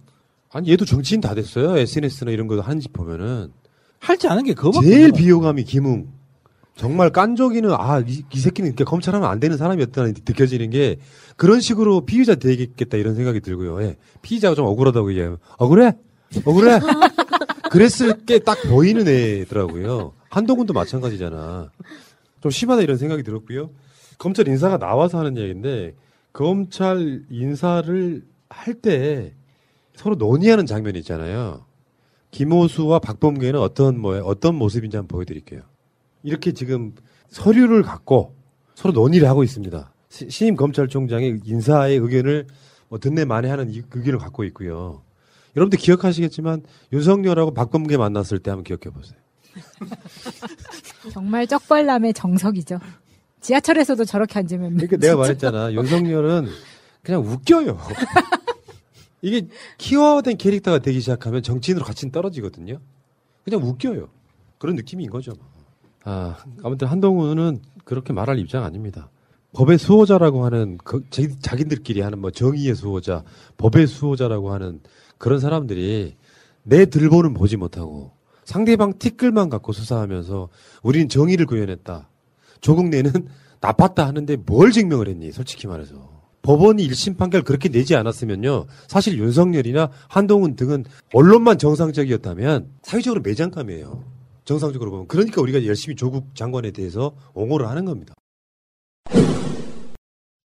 아니 0.51 0.71
얘도 0.71 0.85
정치인 0.85 1.21
다 1.21 1.35
됐어요. 1.35 1.77
SNS나 1.79 2.31
이런 2.33 2.47
거 2.47 2.61
하는지 2.61 2.89
보면은 2.89 3.53
할지 4.01 4.29
않은 4.29 4.45
게 4.45 4.55
그거밖에 4.55 4.87
제일. 4.87 5.13
비호감이 5.13 5.65
김웅. 5.65 6.09
정말 6.79 7.11
깐족이는 7.11 7.73
아이 7.77 8.23
새끼는 8.33 8.69
이렇게 8.69 8.85
검찰하면 8.85 9.29
안 9.29 9.41
되는 9.41 9.57
사람이었다는 9.57 10.15
느껴지는 10.27 10.71
게 10.71 10.99
그런 11.37 11.61
식으로 11.61 12.03
피의자 12.07 12.37
되겠다 12.37 12.97
이런 12.97 13.17
생각이 13.17 13.41
들고요. 13.41 13.83
예. 13.83 13.97
피의자가 14.23 14.55
좀 14.55 14.65
억울하다고 14.67 15.11
얘기하면 15.11 15.39
억울해? 15.59 15.97
억울해? 16.45 16.79
그랬을 17.71 18.25
게 18.25 18.39
딱 18.39 18.63
보이는 18.69 19.07
애더라고요. 19.09 20.13
한동훈도 20.31 20.73
마찬가지잖아. 20.73 21.71
좀 22.41 22.51
심하다 22.51 22.83
이런 22.83 22.97
생각이 22.97 23.25
들었고요. 23.25 23.71
검찰 24.17 24.47
인사가 24.47 24.79
나와서 24.79 25.19
하는 25.19 25.37
얘기인데 25.37 25.95
검찰 26.33 27.23
인사를 27.29 28.23
할 28.49 28.75
때 28.81 29.35
서로 29.97 30.15
논의하는 30.15 30.65
장면이 30.65 31.01
있잖아요. 31.01 31.65
김호수와 32.31 33.01
박범계는 33.01 33.59
어떤 33.59 33.99
뭐 33.99 34.17
어떤 34.23 34.55
모습인지 34.55 34.97
한번 34.97 35.09
보여드릴게요. 35.19 35.63
이렇게 36.23 36.53
지금 36.53 36.95
서류를 37.29 37.83
갖고 37.83 38.35
서로 38.75 38.93
논의를 38.93 39.29
하고 39.29 39.43
있습니다. 39.43 39.93
시- 40.09 40.31
신임 40.31 40.57
검찰총장의 40.57 41.41
인사의 41.45 41.99
의견을 41.99 42.47
뭐 42.89 42.99
듣네 42.99 43.25
만에 43.25 43.49
하는 43.51 43.71
이 43.71 43.83
의견을 43.93 44.19
갖고 44.19 44.45
있고요. 44.45 45.03
여러분들 45.57 45.79
기억하시겠지만 45.79 46.63
윤석열하고 46.93 47.53
박범계 47.53 47.97
만났을 47.97 48.39
때 48.39 48.51
한번 48.51 48.65
기억해 48.65 48.95
보세요. 48.95 49.19
정말 51.13 51.47
쩍벌남의 51.47 52.15
정석이죠. 52.15 52.79
지하철에서도 53.41 54.05
저렇게 54.05 54.39
앉으면 54.39 54.75
그러니까 54.77 54.97
내가 54.97 55.17
말했잖아. 55.17 55.73
윤석열은 55.73 56.49
그냥 57.03 57.23
웃겨요. 57.23 57.79
이게 59.23 59.49
키워된 59.79 60.37
캐릭터가 60.37 60.79
되기 60.79 61.01
시작하면 61.01 61.43
정치인으로 61.43 61.85
같이 61.85 62.11
떨어지거든요. 62.11 62.79
그냥 63.45 63.63
웃겨요. 63.63 64.09
그런 64.59 64.77
느낌인 64.77 65.11
거죠. 65.11 65.33
아, 66.11 66.37
아무튼 66.63 66.89
한동훈은 66.89 67.61
그렇게 67.85 68.15
말할 68.15 68.39
입장 68.39 68.65
아닙니다. 68.65 69.11
법의 69.53 69.77
수호자라고 69.77 70.43
하는 70.47 70.79
그, 70.83 71.05
자- 71.11 71.23
자기들끼리 71.43 72.01
하는 72.01 72.19
뭐 72.19 72.31
정의의 72.31 72.75
수호자, 72.75 73.25
법의 73.59 73.87
수호자라고 73.87 74.51
하는 74.53 74.81
그런 75.19 75.39
사람들이 75.39 76.17
내 76.63 76.87
들보는 76.87 77.35
보지 77.35 77.59
못하고 77.59 78.13
상대방 78.45 78.95
티끌만 78.99 79.51
갖고 79.51 79.73
수사하면서 79.73 80.49
우리는 80.83 81.11
정의를 81.11 81.45
구현했다. 81.45 82.09
조국 82.63 82.89
내는 82.89 83.13
나빴다 83.61 84.07
하는데 84.07 84.37
뭘 84.47 84.73
증명을 84.73 85.09
했니? 85.09 85.31
솔직히 85.33 85.67
말해서. 85.67 86.17
법원이 86.41 86.89
1심 86.89 87.19
판결 87.19 87.43
그렇게 87.43 87.69
내지 87.69 87.95
않았으면요. 87.97 88.65
사실 88.87 89.19
윤석열이나 89.19 89.91
한동훈 90.09 90.57
등은 90.57 90.87
언론만 91.13 91.59
정상적이었다면 91.59 92.69
사회적으로 92.83 93.21
매장감이에요. 93.21 94.18
정상적으로 94.49 94.91
보면. 94.91 95.07
그러니까 95.09 95.43
우리가 95.43 95.67
열심히 95.67 95.95
조국 95.95 96.35
장관에 96.35 96.71
대해서 96.71 97.15
옹호를 97.35 97.69
하는 97.69 97.85
겁니다. 97.85 98.15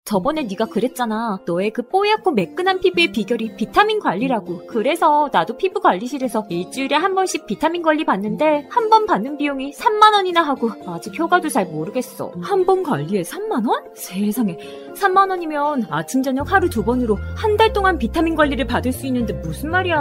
저번에 0.06 0.44
네가 0.44 0.66
그랬잖아. 0.66 1.40
너의 1.46 1.72
그 1.72 1.82
뽀얗고 1.84 2.32
매끈한 2.32 2.82
피부의 2.82 3.14
비결이 3.14 3.56
비타민 3.56 4.02
관리라고. 4.02 4.68
그래서 4.68 5.30
나도 5.32 5.56
피부 5.56 5.80
관리실에서 5.80 6.46
일주일에 6.50 6.96
한 6.98 7.16
번씩 7.16 7.46
비타민 7.46 7.82
관리 7.82 8.04
받는데 8.04 8.68
한 8.70 8.90
번 8.90 9.06
받는 9.06 9.38
비용이 9.38 9.72
3만 9.72 10.14
원이나 10.14 10.44
하고 10.44 10.70
아직 10.86 11.18
효과도 11.18 11.48
잘 11.48 11.66
모르겠어. 11.68 12.34
한 12.42 12.66
번 12.66 12.84
관리에 12.84 13.22
3만 13.22 13.66
원? 13.68 13.82
세상에. 13.96 14.58
3만 14.94 15.30
원이면 15.30 15.88
아침 15.90 16.22
저녁 16.22 16.52
하루 16.52 16.70
두 16.70 16.84
번으로 16.84 17.18
한 17.38 17.54
달 17.56 17.72
동안 17.72 17.98
비타민 17.98 18.36
관리를 18.36 18.66
받을 18.68 18.92
수 18.92 19.08
있는데 19.08 19.34
무슨 19.36 19.72
말이야. 19.72 19.98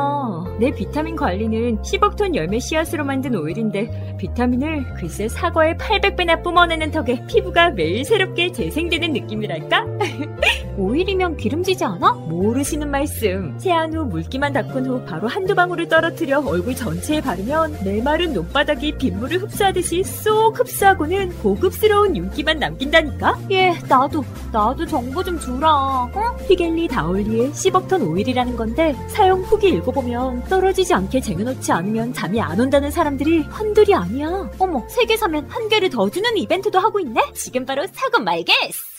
내 0.59 0.73
비타민 0.73 1.15
관리는 1.15 1.81
sea 1.81 1.94
buckthorn 1.94 2.35
열매 2.35 2.59
씨앗으로 2.59 3.05
만든 3.05 3.37
오일인데 3.37 4.17
비타민을 4.19 4.95
글쎄 4.95 5.29
사과에 5.29 5.77
800배나 5.77 6.43
뿜어내는 6.43 6.91
덕에 6.91 7.25
피부가 7.27 7.71
매일 7.71 8.05
새롭게 8.05 8.51
재생되는 8.53 9.13
느낌이랄까? 9.13 9.93
오일이면 10.77 11.37
기름지지 11.37 11.85
않아? 11.85 12.13
모르시는 12.13 12.91
말씀. 12.91 13.59
세안 13.59 13.95
후 13.95 14.05
물기만 14.05 14.53
닦은 14.53 14.87
후 14.87 15.05
바로 15.05 15.29
한두 15.29 15.55
방울을 15.55 15.89
떨어뜨려 15.89 16.41
얼굴 16.41 16.75
전체에 16.75 17.21
바르면 17.21 17.79
메마른 17.85 18.33
논바닥이 18.33 18.97
빗물을 18.99 19.43
흡수하듯이 19.43 20.03
쏙 20.03 20.59
흡수하고는 20.59 21.39
고급스러운 21.39 22.17
윤기만 22.17 22.59
남긴다니까? 22.59 23.39
예, 23.51 23.73
나도, 23.89 24.25
나도 24.53 24.87
정보 24.87 25.23
좀 25.23 25.39
주라. 25.39 25.71
어? 25.71 26.37
피겔리 26.49 26.89
다올리의 26.89 27.51
10억톤 27.51 28.09
오일이라는 28.09 28.57
건데 28.57 28.95
사용 29.09 29.43
후기 29.43 29.69
읽어보면 29.69 30.45
떨어지지 30.45 30.95
않게 30.95 31.21
쟁여놓지 31.21 31.71
않으면 31.73 32.13
잠이 32.13 32.41
안 32.41 32.59
온다는 32.59 32.91
사람들이 32.91 33.43
한둘이 33.51 33.95
아니야. 33.95 34.51
어머, 34.59 34.83
세 34.89 35.03
개 35.03 35.17
사면 35.17 35.45
한 35.49 35.69
개를 35.69 35.91
더 35.91 36.09
주는 36.09 36.37
이벤트도 36.37 36.79
하고 36.79 37.01
있네? 37.01 37.21
지금 37.35 37.67
바로 37.67 37.85
사고 37.93 38.23
말겠어! 38.23 38.92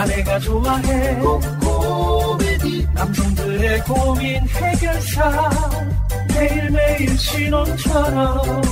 아내가 0.00 0.38
좋아해. 0.38 1.18
코미디 1.20 2.86
남성들의 2.94 3.84
고민 3.84 4.40
해결사. 4.48 5.50
매일매일 6.28 7.18
신혼처럼. 7.18 8.62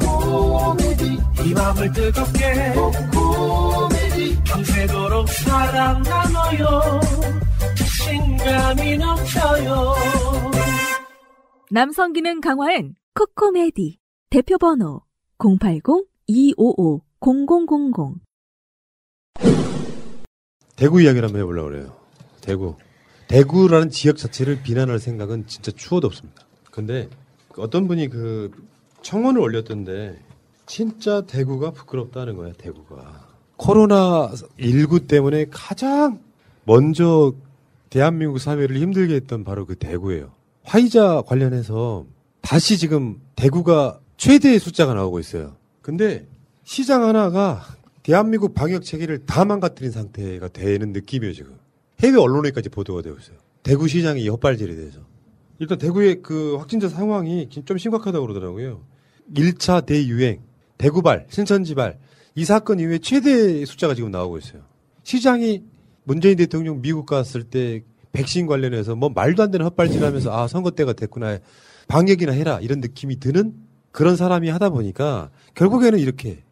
코미디 0.00 1.18
이 1.44 1.52
맘을 1.52 1.92
뜨겁게. 1.92 2.72
코미디 3.12 4.42
밤새도록 4.44 5.28
사랑 5.28 6.02
나눠요. 6.02 7.00
자신감이 7.76 8.96
넘쳐요. 8.96 9.94
남성 11.70 12.12
기능 12.12 12.40
강화엔 12.40 12.94
코코메디. 13.14 13.98
대표 14.30 14.56
번호 14.58 15.02
080-255-0000 16.28 18.14
대구 20.76 21.00
이야기를 21.00 21.26
한번 21.28 21.40
해보려고 21.42 21.68
그래요. 21.68 21.96
대구. 22.40 22.76
대구라는 23.28 23.90
지역 23.90 24.16
자체를 24.16 24.62
비난할 24.62 24.98
생각은 24.98 25.46
진짜 25.46 25.70
추워도 25.72 26.06
없습니다. 26.08 26.44
근데 26.70 27.08
어떤 27.56 27.86
분이 27.86 28.08
그 28.08 28.50
청원을 29.02 29.40
올렸던데 29.40 30.18
진짜 30.66 31.20
대구가 31.22 31.70
부끄럽다는 31.70 32.36
거야, 32.36 32.52
대구가. 32.54 33.28
코로나 33.56 34.32
19 34.58 35.06
때문에 35.06 35.46
가장 35.50 36.20
먼저 36.64 37.32
대한민국 37.90 38.38
사회를 38.38 38.78
힘들게 38.78 39.14
했던 39.14 39.44
바로 39.44 39.64
그 39.66 39.76
대구예요. 39.76 40.32
화이자 40.64 41.22
관련해서 41.26 42.06
다시 42.40 42.78
지금 42.78 43.20
대구가 43.36 44.00
최대의 44.16 44.58
숫자가 44.58 44.94
나오고 44.94 45.20
있어요. 45.20 45.56
근데 45.84 46.26
시장 46.64 47.04
하나가 47.04 47.62
대한민국 48.02 48.54
방역 48.54 48.84
체계를 48.84 49.26
다 49.26 49.44
망가뜨린 49.44 49.92
상태가 49.92 50.48
되는 50.48 50.94
느낌이에요, 50.94 51.34
지금. 51.34 51.58
해외 52.00 52.16
언론에까지 52.16 52.70
보도가 52.70 53.02
되고 53.02 53.18
있어요. 53.18 53.36
대구 53.62 53.86
시장이 53.86 54.22
이 54.22 54.28
헛발질에 54.30 54.74
대해서. 54.74 55.00
일단 55.58 55.76
대구의 55.76 56.22
그 56.22 56.56
확진자 56.56 56.88
상황이 56.88 57.50
좀 57.50 57.76
심각하다고 57.76 58.26
그러더라고요. 58.26 58.80
1차 59.34 59.84
대유행, 59.84 60.40
대구발, 60.78 61.26
신천지발, 61.28 61.98
이 62.34 62.44
사건 62.46 62.80
이후에 62.80 62.98
최대 62.98 63.62
숫자가 63.66 63.94
지금 63.94 64.10
나오고 64.10 64.38
있어요. 64.38 64.62
시장이 65.02 65.64
문재인 66.04 66.38
대통령 66.38 66.80
미국 66.80 67.04
갔을 67.04 67.44
때 67.44 67.82
백신 68.12 68.46
관련해서 68.46 68.96
뭐 68.96 69.10
말도 69.10 69.42
안 69.42 69.50
되는 69.50 69.66
헛발질 69.66 70.02
하면서 70.02 70.32
아, 70.34 70.48
선거 70.48 70.70
때가 70.70 70.94
됐구나. 70.94 71.40
방역이나 71.88 72.32
해라. 72.32 72.58
이런 72.62 72.80
느낌이 72.80 73.20
드는 73.20 73.52
그런 73.94 74.16
사람이 74.16 74.48
하다 74.50 74.70
보니까 74.70 75.30
결국에는 75.54 76.00
이렇게 76.00 76.42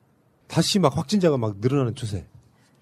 다시 0.46 0.78
막 0.78 0.96
확진자가 0.96 1.36
막 1.38 1.56
늘어나는 1.60 1.96
추세. 1.96 2.24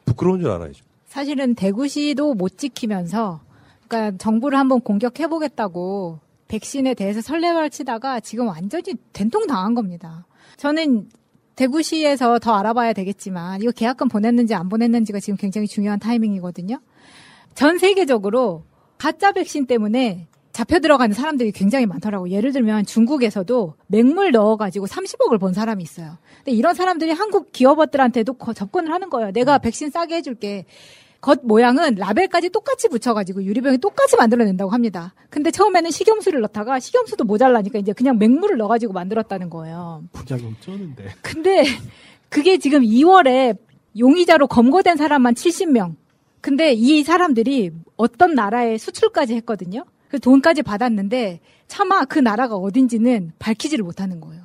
부끄러운 0.05 0.39
줄 0.41 0.51
알아야죠. 0.51 0.85
사실은 1.07 1.55
대구시도 1.55 2.35
못 2.35 2.59
지키면서 2.59 3.41
그러니까 3.89 4.19
정부를 4.19 4.59
한번 4.59 4.83
공격해 4.83 5.29
보겠다고 5.29 6.19
백신에 6.49 6.93
대해서 6.93 7.23
설레발 7.23 7.71
치다가 7.71 8.21
지금 8.21 8.49
완전히 8.49 8.97
된통 9.15 9.47
당한 9.47 9.75
겁니다. 9.75 10.27
저는 10.59 11.09
대구시에서 11.57 12.39
더 12.39 12.55
알아봐야 12.55 12.93
되겠지만 12.93 13.63
이거 13.63 13.71
계약금 13.71 14.09
보냈는지 14.09 14.55
안 14.55 14.69
보냈는지가 14.69 15.21
지금 15.21 15.39
굉장히 15.39 15.69
중요한 15.69 15.99
타이밍이거든요. 15.99 16.81
전 17.55 17.79
세계적으로 17.79 18.65
가짜 18.99 19.33
백신 19.33 19.67
때문에 19.67 20.29
잡혀 20.61 20.79
들어가는 20.79 21.15
사람들이 21.15 21.53
굉장히 21.53 21.87
많더라고. 21.87 22.29
예를 22.29 22.53
들면 22.53 22.85
중국에서도 22.85 23.77
맹물 23.87 24.33
넣어가지고 24.33 24.85
30억을 24.85 25.41
번 25.41 25.55
사람이 25.55 25.83
있어요. 25.83 26.19
근데 26.37 26.53
이런 26.53 26.75
사람들이 26.75 27.13
한국 27.13 27.51
기업들한테도 27.51 28.37
접근을 28.55 28.93
하는 28.93 29.09
거예요. 29.09 29.33
내가 29.33 29.57
백신 29.57 29.89
싸게 29.89 30.17
해줄게. 30.17 30.67
겉 31.23 31.41
모양은 31.45 31.95
라벨까지 31.95 32.51
똑같이 32.51 32.89
붙여가지고 32.89 33.43
유리병에 33.45 33.79
똑같이 33.79 34.17
만들어낸다고 34.17 34.71
합니다. 34.71 35.15
근데 35.31 35.51
처음에는 35.51 35.91
식염수를 35.91 36.43
넣다가 36.43 36.79
식염수도 36.79 37.25
모자라니까 37.25 37.79
이제 37.79 37.95
그냥 37.95 38.19
맹물을 38.19 38.59
넣어가지고 38.59 38.93
만들었다는 38.93 39.49
거예요. 39.49 40.05
부작용 40.13 40.55
쩌는데. 40.61 41.07
근데 41.23 41.65
그게 42.29 42.59
지금 42.59 42.83
2월에 42.83 43.57
용의자로 43.99 44.47
검거된 44.47 44.99
사람만 44.99 45.33
70명. 45.33 45.95
근데 46.43 46.75
이 46.75 47.03
사람들이 47.03 47.71
어떤 47.97 48.35
나라에 48.35 48.77
수출까지 48.77 49.35
했거든요. 49.37 49.87
그 50.11 50.19
돈까지 50.19 50.63
받았는데 50.63 51.41
차마 51.69 52.05
그 52.05 52.19
나라가 52.19 52.57
어딘지는 52.57 53.33
밝히지를 53.39 53.85
못하는 53.85 54.21
거예요. 54.21 54.43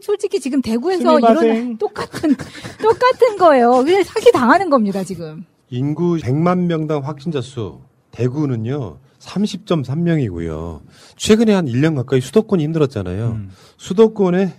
솔직히 0.00 0.40
지금 0.40 0.62
대구에서 0.62 1.18
이런 1.18 1.76
똑같은 1.76 2.34
똑같은 2.80 3.36
거예요. 3.36 3.84
그냥 3.84 4.02
사기 4.02 4.32
당하는 4.32 4.70
겁니다 4.70 5.04
지금. 5.04 5.44
인구 5.68 6.16
100만 6.16 6.60
명당 6.60 7.04
확진자 7.04 7.42
수 7.42 7.80
대구는요 8.10 8.98
30.3명이고요. 9.18 10.80
최근에 11.16 11.52
한 11.52 11.66
1년 11.66 11.94
가까이 11.96 12.22
수도권이 12.22 12.64
힘들었잖아요. 12.64 13.32
음. 13.32 13.50
수도권에 13.76 14.54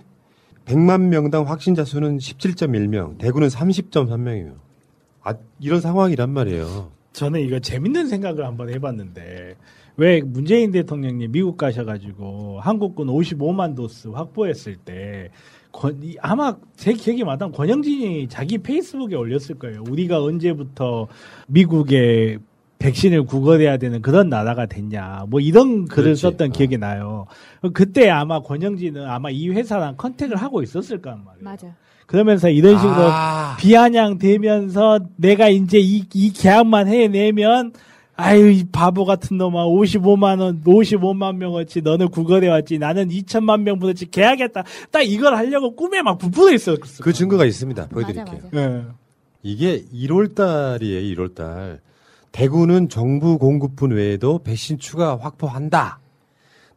100만 0.66 1.08
명당 1.08 1.48
확진자 1.48 1.84
수는 1.84 2.18
17.1명, 2.18 3.18
대구는 3.18 3.48
30.3명이에요. 3.48 4.54
아, 5.22 5.34
이런 5.58 5.80
상황이란 5.80 6.30
말이에요. 6.30 6.92
저는 7.12 7.40
이거 7.40 7.58
재밌는 7.58 8.06
생각을 8.06 8.46
한번 8.46 8.72
해봤는데 8.72 9.56
왜 10.00 10.22
문재인 10.22 10.70
대통령이 10.70 11.28
미국 11.28 11.58
가셔가지고 11.58 12.60
한국군 12.62 13.08
55만 13.08 13.76
도스 13.76 14.08
확보했을 14.08 14.76
때 14.76 15.28
권, 15.72 16.00
아마 16.20 16.56
제 16.74 16.94
기억에 16.94 17.22
맞다면 17.22 17.52
권영진이 17.52 18.28
자기 18.30 18.56
페이스북에 18.56 19.14
올렸을 19.14 19.58
거예요. 19.58 19.84
우리가 19.90 20.22
언제부터 20.22 21.06
미국에 21.48 22.38
백신을 22.78 23.24
구걸해야 23.24 23.76
되는 23.76 24.00
그런 24.00 24.30
나라가 24.30 24.64
됐냐. 24.64 25.26
뭐 25.28 25.38
이런 25.38 25.84
글을 25.84 26.04
그렇지. 26.04 26.22
썼던 26.22 26.48
어. 26.48 26.50
기억이 26.52 26.78
나요. 26.78 27.26
그때 27.74 28.08
아마 28.08 28.40
권영진은 28.40 29.04
아마 29.04 29.28
이 29.28 29.50
회사랑 29.50 29.96
컨택을 29.98 30.36
하고 30.36 30.62
있었을 30.62 31.02
거란 31.02 31.22
말이에요. 31.26 31.44
맞아. 31.44 31.74
그러면서 32.06 32.48
이런 32.48 32.78
식으로 32.78 32.94
아. 32.96 33.54
비아냥 33.60 34.16
되면서 34.16 34.98
내가 35.16 35.50
이제 35.50 35.78
이, 35.78 36.04
이 36.14 36.32
계약만 36.32 36.88
해내면 36.88 37.74
아유, 38.20 38.50
이 38.50 38.64
바보 38.64 39.04
같은 39.04 39.38
놈아, 39.38 39.66
55만 39.66 40.40
원, 40.40 40.62
55만 40.62 41.36
명어치 41.36 41.82
너는 41.82 42.08
구걸해 42.10 42.48
왔지. 42.48 42.78
나는 42.78 43.08
2천만 43.08 43.62
명분어치 43.62 44.10
계약했다. 44.10 44.62
딱 44.90 45.02
이걸 45.02 45.34
하려고 45.36 45.74
꿈에 45.74 46.02
막 46.02 46.18
부풀어 46.18 46.52
있었어. 46.52 46.78
그 47.02 47.12
증거가 47.12 47.44
있습니다. 47.44 47.88
보여드릴게요. 47.88 48.24
맞아, 48.24 48.48
맞아. 48.52 48.68
네. 48.68 48.84
이게 49.42 49.84
1월 49.92 50.34
달이에요, 50.34 51.14
1월 51.14 51.34
달. 51.34 51.80
대구는 52.32 52.88
정부 52.88 53.38
공급분 53.38 53.92
외에도 53.92 54.38
백신 54.42 54.78
추가 54.78 55.18
확보한다. 55.18 55.98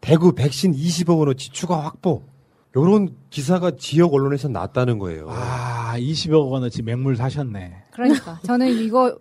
대구 0.01 0.33
백신 0.33 0.73
20억 0.73 1.19
원어치 1.19 1.51
추가 1.51 1.83
확보. 1.83 2.23
요런 2.75 3.09
기사가 3.29 3.71
지역 3.77 4.13
언론에서 4.13 4.47
났다는 4.47 4.97
거예요. 4.97 5.27
아, 5.29 5.93
20억 5.97 6.49
원어치 6.49 6.81
맹물 6.81 7.15
사셨네. 7.15 7.83
그러니까 7.91 8.39
저는 8.43 8.69
이거 8.83 9.15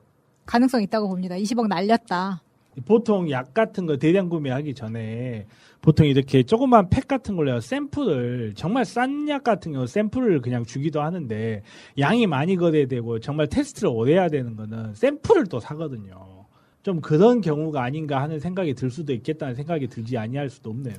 가능성 0.47 0.83
있다고 0.83 1.09
봅니다. 1.09 1.35
20억 1.37 1.69
날렸다. 1.69 2.43
보통 2.87 3.31
약 3.31 3.53
같은 3.53 3.87
거 3.87 3.97
대량 3.99 4.29
구매하기 4.29 4.75
전에 4.75 5.47
보통 5.83 6.07
이렇게 6.07 6.43
조그만 6.43 6.89
팩 6.89 7.07
같은 7.07 7.37
걸로 7.37 7.61
샘플을 7.61 8.55
정말 8.57 8.85
싼 8.85 9.29
약 9.29 9.45
같은 9.45 9.73
경우 9.73 9.87
샘플을 9.87 10.41
그냥 10.41 10.65
주기도 10.65 11.03
하는데 11.03 11.63
양이 11.99 12.27
많이 12.27 12.57
거래야 12.57 12.87
되고 12.87 13.19
정말 13.19 13.49
테스트를 13.49 13.91
오래 13.91 14.15
해야 14.15 14.29
되는 14.29 14.57
거는 14.57 14.95
샘플을 14.95 15.47
또 15.47 15.61
사거든요. 15.61 16.47
좀 16.83 17.01
그런 17.01 17.41
경우가 17.41 17.83
아닌가 17.83 18.23
하는 18.23 18.41
생각이 18.41 18.75
들 18.75 18.91
수도 18.91 19.13
있겠다는 19.13 19.55
생각이 19.55 19.89
들지 19.89 20.17
아니할 20.17 20.49
수도 20.51 20.71
없네요. 20.71 20.97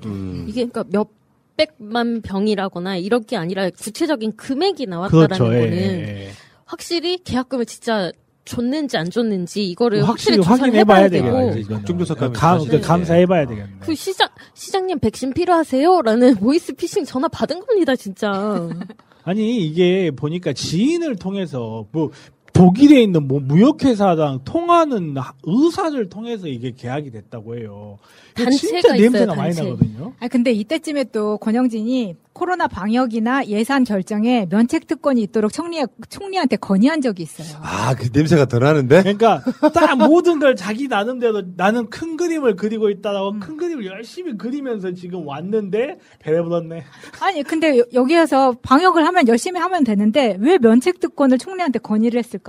이게 0.48 0.66
그러니까 0.66 0.84
몇 0.90 1.10
백만 1.58 2.22
병이라거나 2.22 2.98
이런 2.98 3.24
게 3.24 3.38
아니라 3.38 3.70
구체적인 3.70 4.36
금액이 4.36 4.88
나왔다라는 4.88 5.28
그렇죠. 5.28 5.54
예, 5.54 5.60
거는 5.60 5.78
예, 5.78 6.26
예. 6.28 6.30
확실히 6.66 7.18
계약금을 7.18 7.66
진짜 7.66 8.12
줬는지 8.46 8.98
안 8.98 9.10
줬는지 9.10 9.66
이거를 9.70 10.08
확실히 10.08 10.38
확실히, 10.38 10.38
조사를 10.38 10.62
확인해봐야 10.62 11.04
해봐야 11.04 11.10
되고 11.10 12.34
감, 12.34 12.60
사실은. 12.60 12.82
감사해봐야 12.82 13.46
되겠네. 13.48 13.70
그 13.80 13.96
시장 13.96 14.28
시장님 14.54 15.00
백신 15.00 15.34
필요하세요?라는 15.34 16.36
보이스 16.36 16.74
피싱 16.74 17.06
전화 17.06 17.28
받은 17.28 17.66
겁니다 17.66 17.96
진짜. 17.96 18.70
아니 19.26 19.66
이게 19.66 20.12
보니까 20.12 20.52
지인을 20.52 21.16
통해서 21.16 21.86
뭐 21.94 22.12
독일에 22.54 23.02
있는 23.02 23.28
뭐 23.28 23.40
무역회사랑 23.40 24.42
통하는 24.46 25.18
하- 25.18 25.34
의사를 25.44 26.08
통해서 26.10 26.48
이게 26.48 26.72
계약이 26.72 27.10
됐다고 27.12 27.58
해요. 27.58 27.98
단체가 28.36 28.58
진짜 28.58 28.78
있어요, 28.96 29.02
냄새가 29.02 29.36
많이 29.36 29.54
단체. 29.56 29.64
나거든요. 29.72 30.14
아 30.20 30.28
근데 30.28 30.52
이때쯤에 30.52 31.06
또 31.06 31.38
권영진이 31.40 32.16
코로나 32.34 32.68
방역이나 32.68 33.46
예산 33.46 33.84
결정에 33.84 34.48
면책 34.50 34.88
특권이 34.88 35.22
있도록 35.24 35.54
총리 35.54 35.84
총리한테 36.10 36.56
건의한 36.56 37.00
적이 37.02 37.24
있어요. 37.24 37.60
아, 37.62 37.94
그 37.96 38.10
냄새가 38.12 38.46
더 38.46 38.58
나는데? 38.58 39.02
그러니까 39.04 39.44
딱 39.72 39.96
모든 39.98 40.40
걸 40.40 40.56
자기 40.56 40.88
나름대로 40.88 41.44
나는 41.56 41.90
큰 41.92 42.18
그림을 42.18 42.56
그리고 42.56 42.90
있다라고 42.90 43.40
큰 43.40 43.58
그림을 43.58 43.86
열심히 43.86 44.36
그리면서 44.36 44.94
지금 44.94 45.28
왔는데 45.28 46.00
배를 46.20 46.44
불었네. 46.44 46.84
아니 47.22 47.44
근데 47.44 47.78
여- 47.78 47.86
여기에서 47.94 48.56
방역을 48.64 49.06
하면 49.06 49.28
열심히 49.28 49.60
하면 49.60 49.84
되는데 49.84 50.36
왜 50.40 50.58
면책 50.58 51.00
특권을 51.00 51.38
총리한테 51.38 51.78
건의를 51.80 52.18
했을까? 52.18 52.43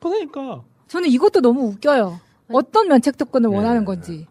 그러니까 0.00 0.62
저는 0.88 1.08
이것도 1.08 1.40
너무 1.40 1.68
웃겨요. 1.68 2.20
어떤 2.52 2.88
면책 2.88 3.16
특권을 3.16 3.50
원하는 3.50 3.84
건지. 3.84 4.26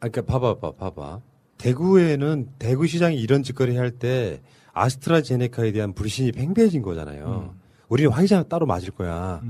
아, 0.00 0.08
그러니까 0.08 0.22
봐봐, 0.22 0.58
봐봐, 0.58 0.90
봐봐. 0.90 1.20
대구에는 1.58 2.48
대구시장이 2.58 3.16
이런 3.20 3.42
짓거리 3.42 3.76
할 3.76 3.90
때 3.98 4.40
아스트라제네카에 4.72 5.72
대한 5.72 5.92
불신이 5.92 6.32
팽배해진 6.32 6.82
거잖아요. 6.82 7.54
우리는 7.88 8.10
화이자 8.10 8.44
따로 8.44 8.66
맞을 8.66 8.90
거야. 8.92 9.42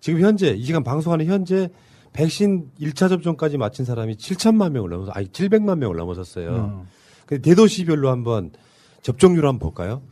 지금 0.00 0.20
현재 0.20 0.50
이 0.50 0.64
시간 0.64 0.82
방송하는 0.82 1.26
현재 1.26 1.68
백신 2.12 2.70
1차 2.80 3.08
접종까지 3.08 3.56
마친 3.56 3.84
사람이 3.84 4.16
7천만 4.16 4.72
명을 4.72 4.90
넘어서 4.90 5.12
아니 5.12 5.26
700만 5.28 5.78
명을 5.78 5.96
넘어섰어요. 5.96 6.86
근데 7.26 7.40
대도시별로 7.42 8.10
한번 8.10 8.50
접종률 9.00 9.46
한번 9.46 9.58
볼까요? 9.58 10.02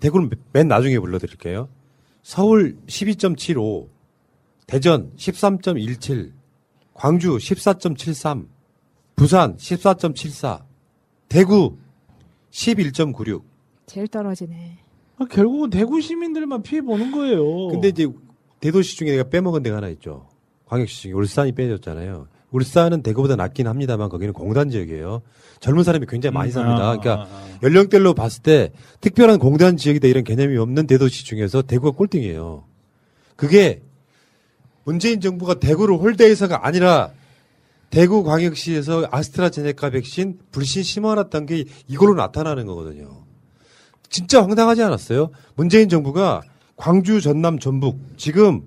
대구는 0.00 0.30
맨 0.52 0.68
나중에 0.68 0.98
불러드릴게요. 0.98 1.68
서울 2.22 2.78
12.75, 2.86 3.88
대전 4.66 5.12
13.17, 5.16 6.32
광주 6.94 7.36
14.73, 7.36 8.46
부산 9.16 9.56
14.74, 9.56 10.62
대구 11.28 11.76
11.96. 12.50 13.42
제일 13.86 14.08
떨어지네. 14.08 14.78
아, 15.18 15.24
결국은 15.26 15.70
대구 15.70 16.00
시민들만 16.00 16.62
피해 16.62 16.80
보는 16.80 17.10
거예요. 17.12 17.68
근데 17.68 17.88
이제 17.88 18.08
대도시 18.60 18.96
중에 18.96 19.10
내가 19.10 19.24
빼먹은 19.28 19.62
데가 19.62 19.76
하나 19.78 19.88
있죠. 19.88 20.28
광역시 20.66 21.02
중에 21.02 21.12
울산이 21.12 21.52
빼졌잖아요. 21.52 22.28
울산은 22.52 23.02
대구보다 23.02 23.36
낫긴 23.36 23.66
합니다만 23.66 24.08
거기는 24.08 24.32
공단 24.32 24.70
지역이에요. 24.70 25.22
젊은 25.60 25.84
사람이 25.84 26.06
굉장히 26.08 26.34
많이 26.34 26.50
음, 26.50 26.52
삽니다. 26.52 26.90
아, 26.90 26.96
그러니까 26.96 27.28
연령대로 27.62 28.14
봤을 28.14 28.42
때 28.42 28.72
특별한 29.00 29.38
공단 29.38 29.76
지역이다 29.76 30.06
이런 30.08 30.22
개념이 30.22 30.56
없는 30.58 30.86
대도시 30.86 31.24
중에서 31.24 31.62
대구가 31.62 31.96
꼴등이에요. 31.96 32.64
그게 33.36 33.82
문재인 34.84 35.20
정부가 35.20 35.54
대구를 35.54 35.96
홀대해서가 35.96 36.66
아니라 36.66 37.10
대구 37.90 38.22
광역시에서 38.24 39.08
아스트라제네카 39.10 39.90
백신 39.90 40.38
불신 40.50 40.82
심어놨던 40.82 41.46
게 41.46 41.64
이걸로 41.88 42.14
나타나는 42.14 42.66
거거든요. 42.66 43.22
진짜 44.08 44.42
황당하지 44.42 44.82
않았어요? 44.82 45.30
문재인 45.54 45.88
정부가 45.88 46.42
광주, 46.76 47.20
전남, 47.20 47.58
전북 47.58 47.98
지금 48.16 48.66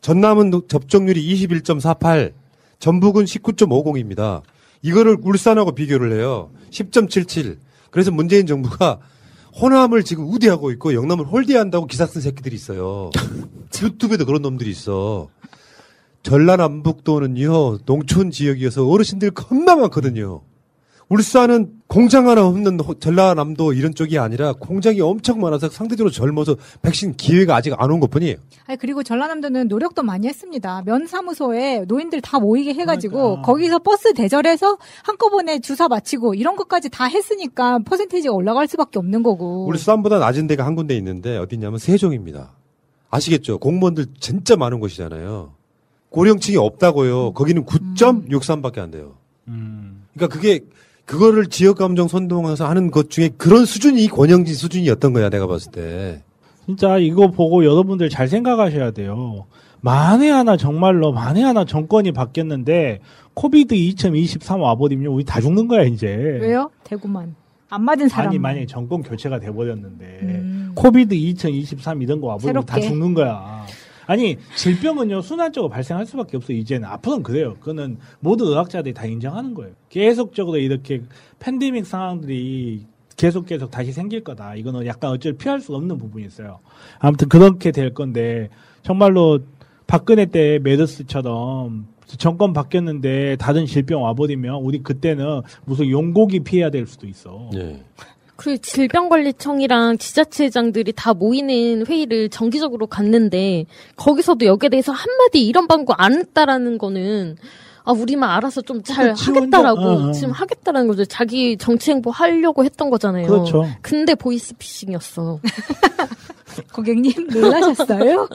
전남은 0.00 0.52
접종률이 0.68 1.34
21.48, 1.34 2.32
전북은 2.78 3.24
19.50입니다. 3.24 4.42
이거를 4.82 5.16
울산하고 5.22 5.72
비교를 5.72 6.12
해요. 6.12 6.50
10.77. 6.70 7.58
그래서 7.90 8.10
문재인 8.10 8.46
정부가 8.46 9.00
호남을 9.60 10.04
지금 10.04 10.28
우대하고 10.30 10.70
있고 10.72 10.92
영남을 10.94 11.24
홀대한다고 11.26 11.86
기사 11.86 12.06
쓴 12.06 12.20
새끼들이 12.20 12.54
있어요. 12.54 13.10
유튜브에도 13.82 14.26
그런 14.26 14.42
놈들이 14.42 14.70
있어. 14.70 15.28
전라남북도는요 16.22 17.78
농촌 17.86 18.30
지역이어서 18.30 18.86
어르신들 18.86 19.30
겁나 19.30 19.76
많거든요. 19.76 20.42
울산은 21.08 21.72
공장 21.86 22.28
하나 22.28 22.44
없는 22.44 22.80
호- 22.80 22.94
전라남도 22.98 23.72
이런 23.74 23.94
쪽이 23.94 24.18
아니라 24.18 24.52
공장이 24.54 25.00
엄청 25.00 25.40
많아서 25.40 25.68
상대적으로 25.68 26.10
젊어서 26.10 26.56
백신 26.82 27.14
기회가 27.16 27.54
아직 27.54 27.72
안 27.80 27.90
온 27.92 28.00
것 28.00 28.10
뿐이에요. 28.10 28.36
아니 28.66 28.76
그리고 28.76 29.04
전라남도는 29.04 29.68
노력도 29.68 30.02
많이 30.02 30.26
했습니다. 30.26 30.82
면사무소에 30.84 31.84
노인들 31.86 32.20
다 32.22 32.40
모이게 32.40 32.74
해가지고 32.74 33.16
그러니까. 33.18 33.42
거기서 33.42 33.78
버스 33.78 34.14
대절해서 34.14 34.78
한꺼번에 35.04 35.60
주사 35.60 35.86
맞히고 35.86 36.34
이런 36.34 36.56
것까지 36.56 36.88
다 36.90 37.04
했으니까 37.04 37.78
퍼센테이지가 37.84 38.34
올라갈 38.34 38.66
수밖에 38.66 38.98
없는 38.98 39.22
거고. 39.22 39.68
울산보다 39.68 40.18
낮은 40.18 40.48
데가 40.48 40.66
한 40.66 40.74
군데 40.74 40.96
있는데 40.96 41.38
어디냐면 41.38 41.78
세종입니다. 41.78 42.50
아시겠죠? 43.10 43.58
공무원들 43.58 44.06
진짜 44.18 44.56
많은 44.56 44.80
곳이잖아요. 44.80 45.52
고령층이 46.10 46.56
없다고요. 46.56 47.32
거기는 47.34 47.64
9.63밖에 47.64 48.78
안 48.78 48.90
돼요. 48.90 49.14
그러니까 49.44 50.34
그게 50.34 50.60
그거를 51.06 51.46
지역 51.46 51.78
감정 51.78 52.08
선동해서 52.08 52.68
하는 52.68 52.90
것 52.90 53.10
중에 53.10 53.30
그런 53.38 53.64
수준이 53.64 54.08
권영진 54.08 54.54
수준이었던 54.54 55.12
거야 55.12 55.30
내가 55.30 55.46
봤을 55.46 55.70
때. 55.72 56.22
진짜 56.66 56.98
이거 56.98 57.28
보고 57.30 57.64
여러분들 57.64 58.10
잘 58.10 58.26
생각하셔야 58.28 58.90
돼요. 58.90 59.46
만에 59.80 60.28
하나 60.28 60.56
정말로 60.56 61.12
만에 61.12 61.42
하나 61.42 61.64
정권이 61.64 62.10
바뀌었는데 62.10 63.00
COVID 63.34 63.74
2023 63.74 64.60
와버리면 64.60 65.06
우리 65.12 65.24
다 65.24 65.40
죽는 65.40 65.68
거야 65.68 65.84
이제. 65.84 66.08
왜요? 66.08 66.70
대구만 66.82 67.36
안 67.68 67.84
맞은 67.84 68.08
사람. 68.08 68.28
아니 68.30 68.38
만약에 68.40 68.66
정권 68.66 69.02
교체가 69.02 69.38
돼버렸는데 69.38 70.04
음. 70.22 70.72
COVID 70.74 71.14
2023 71.14 72.02
이런 72.02 72.20
거 72.20 72.26
와버리면 72.28 72.64
다 72.66 72.74
새롭게. 72.74 72.88
죽는 72.88 73.14
거야. 73.14 73.64
아니 74.06 74.38
질병은요 74.54 75.20
순환적으로 75.20 75.68
발생할 75.68 76.06
수밖에 76.06 76.36
없어 76.36 76.52
이제는 76.52 76.88
앞으로는 76.88 77.22
그래요. 77.22 77.56
그거는 77.60 77.98
모든 78.20 78.46
의학자들이 78.46 78.94
다 78.94 79.04
인정하는 79.04 79.54
거예요. 79.54 79.72
계속적으로 79.88 80.58
이렇게 80.58 81.02
팬데믹 81.38 81.86
상황들이 81.86 82.86
계속 83.16 83.46
계속 83.46 83.70
다시 83.70 83.92
생길 83.92 84.22
거다. 84.22 84.54
이거는 84.54 84.86
약간 84.86 85.10
어쩔 85.10 85.32
피할 85.32 85.60
수 85.60 85.74
없는 85.74 85.98
부분이 85.98 86.26
있어요. 86.26 86.60
아무튼 86.98 87.28
그렇게 87.28 87.72
될 87.72 87.94
건데 87.94 88.48
정말로 88.82 89.40
박근혜 89.86 90.26
때 90.26 90.58
메르스처럼 90.62 91.88
정권 92.18 92.52
바뀌었는데 92.52 93.36
다른 93.36 93.66
질병 93.66 94.02
와버리면 94.02 94.62
우리 94.62 94.82
그때는 94.82 95.42
무슨 95.64 95.90
용고기 95.90 96.40
피해야 96.40 96.70
될 96.70 96.86
수도 96.86 97.06
있어. 97.08 97.50
그 98.36 98.60
질병관리청이랑 98.60 99.98
지자체장들이 99.98 100.92
다 100.94 101.14
모이는 101.14 101.86
회의를 101.86 102.28
정기적으로 102.28 102.86
갔는데 102.86 103.64
거기서도 103.96 104.44
여기에 104.46 104.68
대해서 104.68 104.92
한마디 104.92 105.44
이런 105.46 105.66
방구 105.66 105.94
안 105.96 106.14
했다라는 106.14 106.78
거는 106.78 107.36
아 107.84 107.92
우리만 107.92 108.28
알아서 108.28 108.62
좀잘 108.62 109.14
그치, 109.14 109.30
하겠다라고 109.30 109.80
어, 109.80 110.08
어. 110.08 110.12
지금 110.12 110.32
하겠다라는 110.32 110.88
거죠. 110.88 111.04
자기 111.04 111.56
정치 111.56 111.92
행보 111.92 112.10
하려고 112.10 112.64
했던 112.64 112.90
거잖아요. 112.90 113.26
그렇죠. 113.26 113.64
근데 113.80 114.14
보이스피싱이었어. 114.14 115.40
고객님 116.74 117.28
놀라셨어요? 117.28 118.28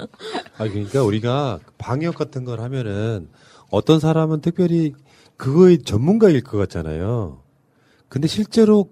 아 0.57 0.67
그러니까 0.67 1.03
우리가 1.03 1.59
방역 1.77 2.15
같은 2.15 2.45
걸 2.45 2.61
하면은 2.61 3.27
어떤 3.69 3.99
사람은 3.99 4.41
특별히 4.41 4.93
그거의 5.35 5.79
전문가일 5.79 6.43
것 6.43 6.57
같잖아요. 6.57 7.41
근데 8.07 8.27
실제로 8.27 8.89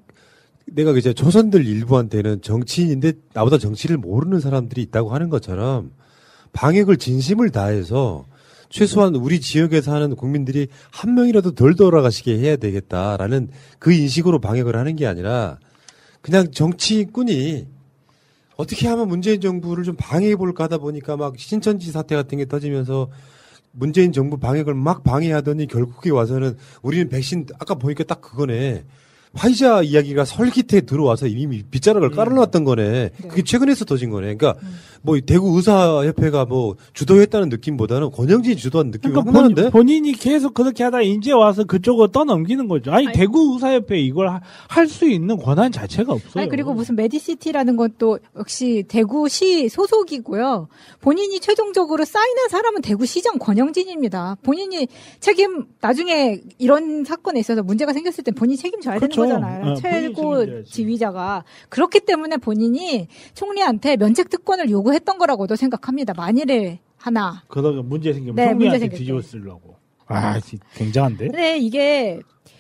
내가 0.74 0.92
이제 0.92 1.14
조선들 1.14 1.66
일부한테는 1.66 2.42
정치인인데 2.42 3.14
나보다 3.34 3.58
정치를 3.58 3.98
모르는 3.98 4.40
사람들이 4.40 4.82
있다고 4.84 5.14
하는 5.14 5.30
것처럼 5.30 5.92
방역을 6.54 6.98
진심을 6.98 7.50
다해서 7.50 8.26
최소한 8.70 9.16
우리 9.16 9.42
지역에 9.42 9.82
사는 9.82 10.16
국민들이 10.16 10.68
한 10.92 11.16
명이라도 11.16 11.52
덜 11.52 11.76
돌아가시게 11.76 12.38
해야 12.38 12.56
되겠다라는 12.56 13.50
그 13.80 13.92
인식으로 13.92 14.40
방역을 14.40 14.76
하는 14.76 14.96
게 14.96 15.08
아니라 15.08 15.58
그냥 16.22 16.52
정치꾼이 16.52 17.68
어떻게 18.58 18.88
하면 18.88 19.08
문재인 19.08 19.40
정부를 19.42 19.84
좀 19.84 19.96
방해해 19.98 20.36
볼까 20.36 20.66
하다 20.66 20.80
보니까 20.80 21.18
막 21.18 21.40
신천지 21.40 21.92
사태 21.92 22.16
같은 22.16 22.38
게 22.38 22.46
터지면서 22.46 23.10
문재인 23.72 24.12
정부 24.12 24.38
방역을 24.38 24.74
막 24.74 25.04
방해하더니 25.04 25.68
결국에 25.68 26.10
와서는 26.10 26.58
우리는 26.82 27.08
백신 27.10 27.48
아까 27.60 27.76
보니까 27.76 28.04
딱 28.04 28.22
그거네. 28.22 28.84
화이자 29.34 29.84
이야기가 29.84 30.26
설깃에 30.26 30.82
들어와서 30.82 31.28
이미 31.28 31.62
빗자락을 31.64 32.10
깔아놨던 32.12 32.64
거네. 32.64 33.12
그게 33.28 33.44
최근에서 33.44 33.86
터진 33.86 34.10
거네. 34.10 34.36
그러니까 34.36 34.56
뭐 35.02 35.18
대구 35.26 35.56
의사협회가 35.56 36.46
뭐 36.46 36.76
주도했다는 36.94 37.50
느낌보다는 37.50 38.12
권영진이 38.12 38.56
주도한 38.58 38.88
느낌이 38.88 39.14
그러니까 39.14 39.32
확 39.32 39.42
나는데. 39.42 39.70
본, 39.70 39.88
인이 39.88 40.14
계속 40.14 40.54
그렇게 40.54 40.84
하다 40.84 41.02
이제 41.02 41.32
와서 41.32 41.64
그쪽으로 41.64 42.08
떠넘기는 42.10 42.68
거죠. 42.68 42.92
아니, 42.92 43.12
대구 43.14 43.54
의사협회 43.54 44.00
이걸 44.00 44.40
할 44.68 44.90
수 44.90 45.08
있는 45.08 45.38
권한 45.38 45.72
자체가 45.72 46.12
없어요. 46.12 46.42
아니 46.42 46.50
그리고 46.50 46.74
무슨 46.74 46.96
메디시티라는 46.96 47.76
것도 47.78 48.18
역시 48.36 48.84
대구시 48.88 49.70
소속이고요. 49.70 50.68
본인이 51.00 51.40
최종적으로 51.40 52.04
사인한 52.06 52.50
사람은 52.50 52.82
대구시장 52.82 53.38
권영진입니다. 53.38 54.38
본인이 54.42 54.88
책임 55.20 55.66
나중에 55.80 56.42
이런 56.58 57.06
사건에 57.06 57.40
있어서 57.40 57.62
문제가 57.62 57.94
생겼을 57.94 58.24
때 58.24 58.32
본인이 58.32 58.58
책임져야 58.58 58.96
그렇죠. 58.98 59.12
되는 59.12 59.19
거잖아요. 59.20 59.66
어, 59.72 59.76
최고. 59.76 60.64
지휘자가 60.64 61.44
그렇기 61.70 62.02
때문에 62.02 62.38
본인이 62.38 63.08
총리한테 63.34 63.98
면책 63.98 64.30
특권을 64.30 64.70
요구했던 64.70 65.18
거라고도 65.18 65.56
생각합니다. 65.56 66.14
만일에 66.16 66.80
하나. 66.98 67.44
그러다 67.48 67.82
문제 67.84 68.12
생기면 68.14 68.36
네, 68.36 68.50
총리한테 68.52 68.90
뒤집어 68.90 69.22
때. 69.22 69.28
쓰려고. 69.28 69.76
아, 70.08 70.40
진- 70.40 70.60
굉장한데? 70.76 71.26
근데 71.28 71.58
이게 71.58 72.20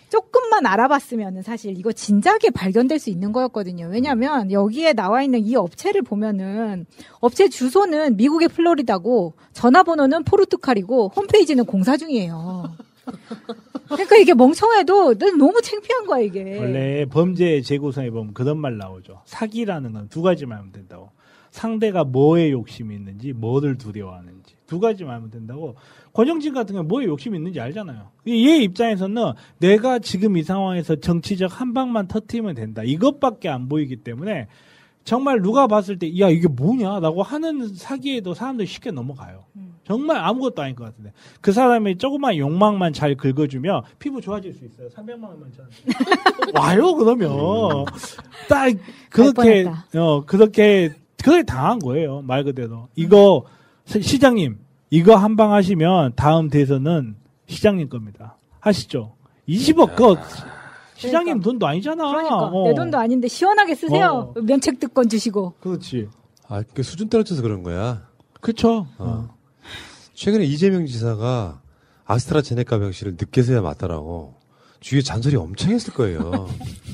조금만 0.09 0.65
알아봤으면 0.65 1.43
사실 1.43 1.77
이거 1.77 1.91
진작에 1.91 2.49
발견될 2.53 2.97
수 2.97 3.09
있는 3.11 3.31
거였거든요. 3.31 3.89
왜냐하면 3.91 4.51
여기에 4.51 4.93
나와 4.93 5.21
있는 5.21 5.45
이 5.45 5.55
업체를 5.55 6.01
보면은 6.01 6.85
업체 7.19 7.47
주소는 7.47 8.17
미국의 8.17 8.47
플로리다고 8.47 9.33
전화번호는 9.53 10.23
포르투갈이고 10.23 11.11
홈페이지는 11.15 11.65
공사 11.65 11.95
중이에요. 11.95 12.71
그러니까 13.87 14.17
이게 14.17 14.33
멍청해도 14.33 15.15
너무 15.37 15.61
창피한 15.61 16.05
거야 16.05 16.21
이게. 16.21 16.57
원래 16.59 17.05
범죄 17.05 17.61
재구성에 17.61 18.09
보면 18.11 18.33
그런 18.33 18.57
말 18.59 18.77
나오죠. 18.77 19.21
사기라는 19.25 19.93
건 19.93 20.07
두 20.09 20.21
가지만 20.21 20.59
하면 20.59 20.71
된다고. 20.71 21.11
상대가 21.51 22.03
뭐에 22.03 22.51
욕심이 22.51 22.93
있는지, 22.95 23.33
뭐를 23.33 23.77
두려워하는지. 23.79 24.53
두 24.67 24.79
가지만 24.79 25.15
하면 25.15 25.31
된다고. 25.31 25.75
권영진 26.13 26.53
같은 26.53 26.73
경우는 26.73 26.87
뭐에 26.87 27.05
욕심이 27.05 27.37
있는지 27.37 27.59
알잖아요. 27.59 28.09
얘 28.27 28.57
입장에서는 28.57 29.33
내가 29.57 29.97
지금 29.97 30.37
이 30.37 30.43
상황에서 30.43 30.95
정치적 30.97 31.59
한 31.59 31.73
방만 31.73 32.07
터트리면 32.07 32.53
된다. 32.53 32.83
이것밖에 32.83 33.49
안 33.49 33.67
보이기 33.67 33.97
때문에 33.97 34.47
정말 35.03 35.41
누가 35.41 35.65
봤을 35.65 35.97
때, 35.97 36.19
야, 36.19 36.29
이게 36.29 36.47
뭐냐? 36.47 36.99
라고 36.99 37.23
하는 37.23 37.73
사기에도 37.73 38.35
사람들이 38.35 38.67
쉽게 38.67 38.91
넘어가요. 38.91 39.45
정말 39.89 40.17
아무것도 40.17 40.61
아닐 40.61 40.75
것 40.75 40.83
같은데. 40.85 41.11
그 41.41 41.51
사람이 41.51 41.97
조그만 41.97 42.37
욕망만 42.37 42.93
잘 42.93 43.15
긁어주면 43.15 43.81
피부 43.97 44.21
좋아질 44.21 44.53
수 44.53 44.63
있어요. 44.65 44.87
300만 44.89 45.23
원만 45.23 45.51
잘. 45.57 45.65
와요, 46.53 46.93
그러면. 46.93 47.31
딱, 48.47 48.71
그렇게. 49.09 49.65
어, 49.97 50.23
그렇게, 50.25 50.93
그렇게 51.23 51.41
당한 51.41 51.79
거예요. 51.79 52.21
말 52.21 52.43
그대로. 52.43 52.87
이거, 52.95 53.45
시- 53.85 53.99
시장님, 54.03 54.59
이거 54.91 55.15
한 55.15 55.35
방 55.35 55.53
하시면 55.53 56.13
다음 56.15 56.49
대선은 56.51 57.15
시장님 57.47 57.89
겁니다. 57.89 58.37
하시죠. 58.59 59.15
20억, 59.47 59.95
그, 59.95 60.15
시장님 60.97 61.39
돈도 61.39 61.65
아니잖아. 61.65 62.07
그러니까 62.09 62.35
어. 62.45 62.67
내 62.67 62.75
돈도 62.75 62.95
아닌데 62.99 63.27
시원하게 63.27 63.73
쓰세요. 63.73 64.35
면책 64.39 64.79
특권 64.79 65.09
주시고. 65.09 65.55
그렇지. 65.59 66.09
아, 66.47 66.61
그 66.75 66.83
수준 66.83 67.09
떨어져서 67.09 67.41
그런 67.41 67.63
거야. 67.63 68.07
그쵸. 68.39 68.85
어. 68.99 69.38
최근에 70.19 70.43
이재명 70.43 70.85
지사가 70.85 71.61
아스트라제네카 72.03 72.77
백신을 72.79 73.13
늦게 73.13 73.41
서야 73.41 73.61
맞더라고. 73.61 74.35
주위에 74.81 75.01
잔소리 75.01 75.37
엄청 75.37 75.71
했을 75.71 75.93
거예요. 75.93 76.49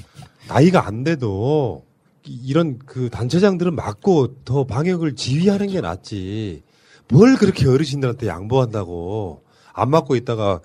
나이가 0.48 0.86
안 0.86 1.04
돼도 1.04 1.84
이- 2.28 2.40
이런 2.46 2.78
그 2.86 3.10
단체장들은 3.10 3.74
맞고 3.74 4.44
더 4.46 4.66
방역을 4.68 5.16
지휘하는 5.16 5.66
게 5.70 5.82
낫지. 5.82 6.62
뭘 7.08 7.36
그렇게 7.36 7.68
어르신들한테 7.68 8.28
양보한다고 8.28 9.42
안 9.74 9.90
맞고 9.90 10.16
있다가 10.18 10.62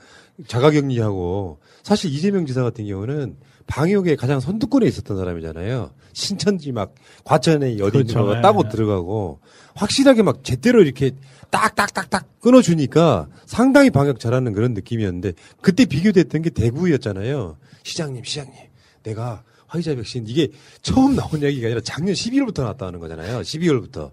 자가격리하고 0.46 1.60
사실 1.82 2.12
이재명 2.12 2.44
지사 2.44 2.62
같은 2.62 2.86
경우는 2.86 3.38
방역에 3.68 4.16
가장 4.16 4.38
선두권에 4.38 4.86
있었던 4.86 5.16
사람이잖아요. 5.16 5.92
신천지 6.12 6.72
막 6.72 6.94
과천에 7.24 7.74
어디 7.74 7.90
그렇죠. 7.90 8.24
거 8.24 8.34
네. 8.34 8.40
따고 8.40 8.68
들어가고 8.68 9.40
확실하게 9.74 10.22
막 10.22 10.44
제대로 10.44 10.82
이렇게 10.82 11.12
딱딱딱딱 11.50 12.40
끊어주니까 12.40 13.28
상당히 13.46 13.90
방역 13.90 14.20
잘하는 14.20 14.52
그런 14.52 14.74
느낌이었는데 14.74 15.32
그때 15.60 15.84
비교됐던 15.84 16.42
게 16.42 16.50
대구였잖아요. 16.50 17.56
시장님, 17.82 18.24
시장님, 18.24 18.54
내가 19.02 19.42
화이자 19.66 19.94
백신 19.94 20.26
이게 20.26 20.48
처음 20.82 21.14
나온 21.16 21.42
얘기가 21.42 21.66
아니라 21.66 21.80
작년 21.82 22.14
12월부터 22.14 22.62
나왔다는 22.62 23.00
거잖아요. 23.00 23.40
12월부터 23.40 24.10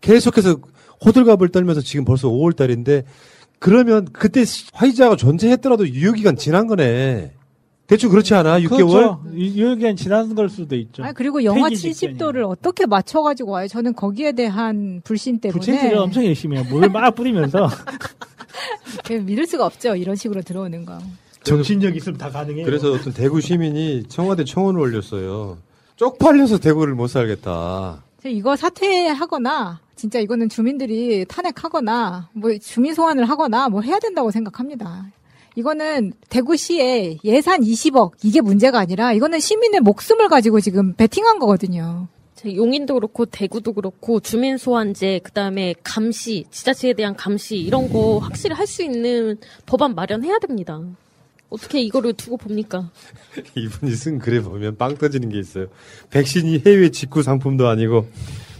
계속해서 0.00 0.58
호들갑을 1.04 1.48
떨면서 1.48 1.80
지금 1.80 2.04
벌써 2.04 2.28
5월 2.28 2.54
달인데 2.54 3.04
그러면 3.58 4.06
그때 4.12 4.44
화이자가 4.72 5.16
존재했더라도 5.16 5.88
유효기간 5.88 6.36
지난 6.36 6.66
거네. 6.66 7.32
대충 7.90 8.08
그렇지 8.10 8.32
않아? 8.34 8.60
6개월? 8.60 8.68
그렇죠. 8.68 9.22
이- 9.34 9.60
유효기간 9.60 9.96
지난 9.96 10.32
걸 10.36 10.48
수도 10.48 10.76
있죠. 10.76 11.02
아 11.02 11.10
그리고 11.10 11.42
영하 11.42 11.68
폐기 11.68 11.76
직전이에요. 11.92 12.16
70도를 12.18 12.48
어떻게 12.48 12.86
맞춰가지고 12.86 13.50
와요? 13.50 13.66
저는 13.66 13.94
거기에 13.94 14.30
대한 14.30 15.00
불신 15.02 15.40
때문에 15.40 15.58
부채질을 15.58 15.98
엄청 15.98 16.24
열심히 16.24 16.56
해요. 16.56 16.64
물을 16.70 16.88
막 16.88 17.12
뿌리면서. 17.16 17.68
믿을 19.10 19.44
수가 19.44 19.66
없죠. 19.66 19.96
이런 19.96 20.14
식으로 20.14 20.42
들어오는 20.42 20.86
거. 20.86 20.98
정신력 21.42 21.96
있으면 21.96 22.16
다 22.16 22.30
가능해요. 22.30 22.64
그래서 22.64 22.92
어떤 22.92 23.12
대구 23.12 23.40
시민이 23.40 24.04
청와대 24.08 24.44
청원을 24.44 24.78
올렸어요. 24.80 25.58
쪽팔려서 25.96 26.58
대구를 26.58 26.94
못 26.94 27.08
살겠다. 27.08 28.04
이거 28.24 28.54
사퇴하거나 28.54 29.80
진짜 29.96 30.20
이거는 30.20 30.48
주민들이 30.48 31.24
탄핵하거나 31.26 32.28
뭐 32.34 32.56
주민 32.58 32.94
소환을 32.94 33.24
하거나 33.28 33.68
뭐 33.68 33.80
해야 33.80 33.98
된다고 33.98 34.30
생각합니다. 34.30 35.06
이거는 35.56 36.12
대구시에 36.28 37.18
예산 37.24 37.60
20억 37.60 38.12
이게 38.22 38.40
문제가 38.40 38.78
아니라 38.78 39.12
이거는 39.12 39.40
시민의 39.40 39.80
목숨을 39.80 40.28
가지고 40.28 40.60
지금 40.60 40.94
베팅한 40.94 41.38
거거든요. 41.38 42.08
제 42.34 42.54
용인도 42.56 42.94
그렇고 42.94 43.26
대구도 43.26 43.74
그렇고 43.74 44.20
주민 44.20 44.56
소환제 44.56 45.20
그다음에 45.22 45.74
감시 45.84 46.46
지자체에 46.50 46.94
대한 46.94 47.14
감시 47.14 47.58
이런 47.58 47.92
거 47.92 48.18
확실히 48.18 48.54
할 48.54 48.66
수 48.66 48.82
있는 48.82 49.36
법안 49.66 49.94
마련해야 49.94 50.38
됩니다. 50.38 50.80
어떻게 51.50 51.80
이거를 51.82 52.12
두고 52.14 52.36
봅니까? 52.36 52.90
이분이 53.56 53.92
쓴 53.96 54.18
글에 54.20 54.40
보면 54.40 54.76
빵 54.76 54.96
터지는 54.96 55.28
게 55.28 55.38
있어요. 55.38 55.66
백신이 56.10 56.62
해외 56.64 56.90
직구 56.90 57.22
상품도 57.22 57.66
아니고 57.68 58.06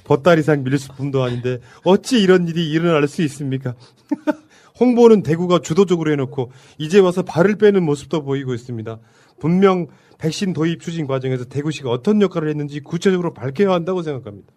보따리상 0.04 0.64
밀수품도 0.64 1.22
아닌데 1.22 1.60
어찌 1.84 2.20
이런 2.20 2.48
일이 2.48 2.68
일어날 2.68 3.06
수 3.06 3.22
있습니까? 3.22 3.74
홍보는 4.80 5.22
대구가 5.22 5.60
주도적으로 5.60 6.10
해놓고 6.10 6.50
이제 6.78 6.98
와서 6.98 7.22
발을 7.22 7.56
빼는 7.56 7.84
모습도 7.84 8.24
보이고 8.24 8.54
있습니다. 8.54 8.98
분명 9.38 9.86
백신 10.18 10.52
도입 10.54 10.80
추진 10.80 11.06
과정에서 11.06 11.44
대구시가 11.44 11.90
어떤 11.90 12.20
역할을 12.22 12.48
했는지 12.48 12.80
구체적으로 12.80 13.32
밝혀야 13.34 13.70
한다고 13.70 14.02
생각합니다. 14.02 14.52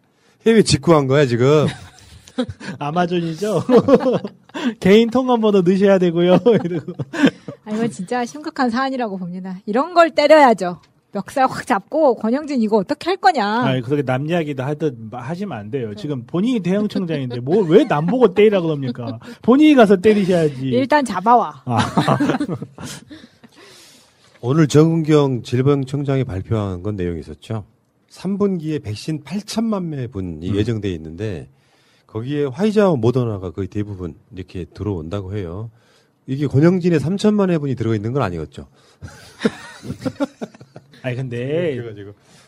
해외 0.45 0.63
직구한 0.63 1.07
거야 1.07 1.25
지금. 1.25 1.67
아마존이죠. 2.79 3.63
개인 4.79 5.09
통화번호 5.09 5.61
넣으셔야 5.61 5.99
되고요. 5.99 6.39
이러고. 6.63 6.93
아, 7.65 7.71
이건 7.71 7.91
진짜 7.91 8.25
심각한 8.25 8.69
사안이라고 8.69 9.17
봅니다. 9.17 9.59
이런 9.65 9.93
걸 9.93 10.11
때려야죠. 10.11 10.81
멱살 11.13 11.45
확 11.47 11.65
잡고 11.67 12.15
권영진 12.15 12.61
이거 12.61 12.77
어떻게 12.77 13.09
할 13.09 13.17
거냐. 13.17 13.45
아, 13.45 13.79
그렇게 13.81 14.01
남 14.03 14.27
이야기도 14.27 14.63
하든 14.63 15.09
하시면 15.11 15.57
안 15.57 15.69
돼요. 15.71 15.93
지금 15.95 16.25
본인이 16.25 16.59
대형청장인데 16.59 17.39
뭘 17.41 17.67
왜 17.69 17.85
남 17.85 18.05
보고 18.07 18.33
때리라 18.33 18.61
그럽니까? 18.61 19.19
본인이 19.41 19.75
가서 19.75 19.97
때리셔야지. 19.97 20.67
일단 20.69 21.03
잡아와. 21.05 21.61
아. 21.65 21.77
오늘 24.41 24.67
정은경 24.67 25.43
질병청장이 25.43 26.23
발표한 26.25 26.83
건 26.83 26.95
내용이 26.95 27.19
있었죠. 27.21 27.65
3분기에 28.09 28.83
백신 28.83 29.23
8천만 29.23 29.93
회 29.93 30.07
분이 30.07 30.49
음. 30.49 30.55
예정돼 30.55 30.91
있는데 30.93 31.49
거기에 32.07 32.45
화이자와 32.45 32.95
모더나가 32.97 33.51
거의 33.51 33.67
대부분 33.67 34.15
이렇게 34.35 34.65
들어온다고 34.65 35.35
해요. 35.35 35.71
이게 36.27 36.45
권영진의 36.47 36.99
3천만 36.99 37.49
회 37.51 37.57
분이 37.57 37.75
들어 37.75 37.95
있는 37.95 38.13
건 38.13 38.21
아니겠죠. 38.21 38.67
아니 41.03 41.15
근데 41.17 41.75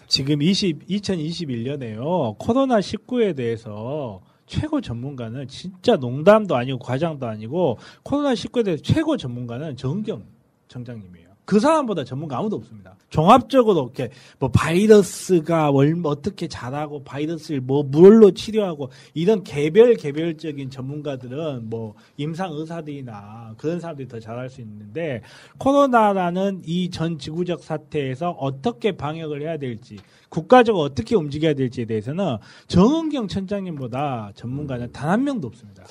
지금 0.07 0.41
20 0.41 0.87
2021년에요. 0.87 2.37
코로나 2.37 2.79
19에 2.79 3.35
대해서 3.35 4.21
최고 4.47 4.79
전문가는 4.79 5.45
진짜 5.47 5.97
농담도 5.97 6.55
아니고 6.55 6.79
과장도 6.79 7.27
아니고 7.27 7.77
코로나 8.03 8.33
19에 8.33 8.63
대해서 8.63 8.81
최고 8.81 9.17
전문가는 9.17 9.75
정경 9.75 10.23
정장님이에요. 10.69 11.24
그 11.45 11.59
사람보다 11.59 12.03
전문가 12.03 12.37
아무도 12.39 12.55
없습니다. 12.55 12.95
종합적으로 13.09 13.83
이렇게 13.95 14.09
뭐 14.39 14.49
바이러스가 14.49 15.69
월- 15.71 15.95
어떻게 16.03 16.47
자라고 16.47 17.03
바이러스를 17.03 17.61
뭐 17.61 17.83
물로 17.83 18.31
치료하고 18.31 18.89
이런 19.13 19.43
개별 19.43 19.93
개별적인 19.95 20.69
전문가들은 20.71 21.69
뭐 21.69 21.93
임상 22.17 22.51
의사들이나 22.53 23.53
그런 23.57 23.79
사람들이 23.79 24.07
더 24.07 24.19
잘할 24.19 24.49
수 24.49 24.59
있는데 24.61 25.21
코로나라는 25.59 26.61
이 26.65 26.89
전 26.89 27.17
지구적 27.19 27.63
사태에서 27.63 28.31
어떻게 28.31 28.91
방역을 28.95 29.41
해야 29.41 29.57
될지 29.57 29.97
국가적으로 30.29 30.83
어떻게 30.83 31.15
움직여야 31.15 31.53
될지에 31.53 31.85
대해서는 31.85 32.37
정은경 32.67 33.27
천장님보다 33.27 34.31
전문가는 34.35 34.91
단 34.91 35.05
한 35.09 35.23
명도 35.23 35.47
없습니다. 35.47 35.83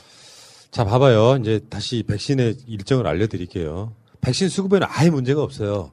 자, 0.71 0.85
봐봐요. 0.85 1.37
이제 1.41 1.61
다시 1.71 2.03
백신의 2.03 2.57
일정을 2.67 3.07
알려드릴게요. 3.07 3.93
백신 4.25 4.49
수급에는 4.49 4.87
아예 4.91 5.11
문제가 5.11 5.43
없어요. 5.43 5.93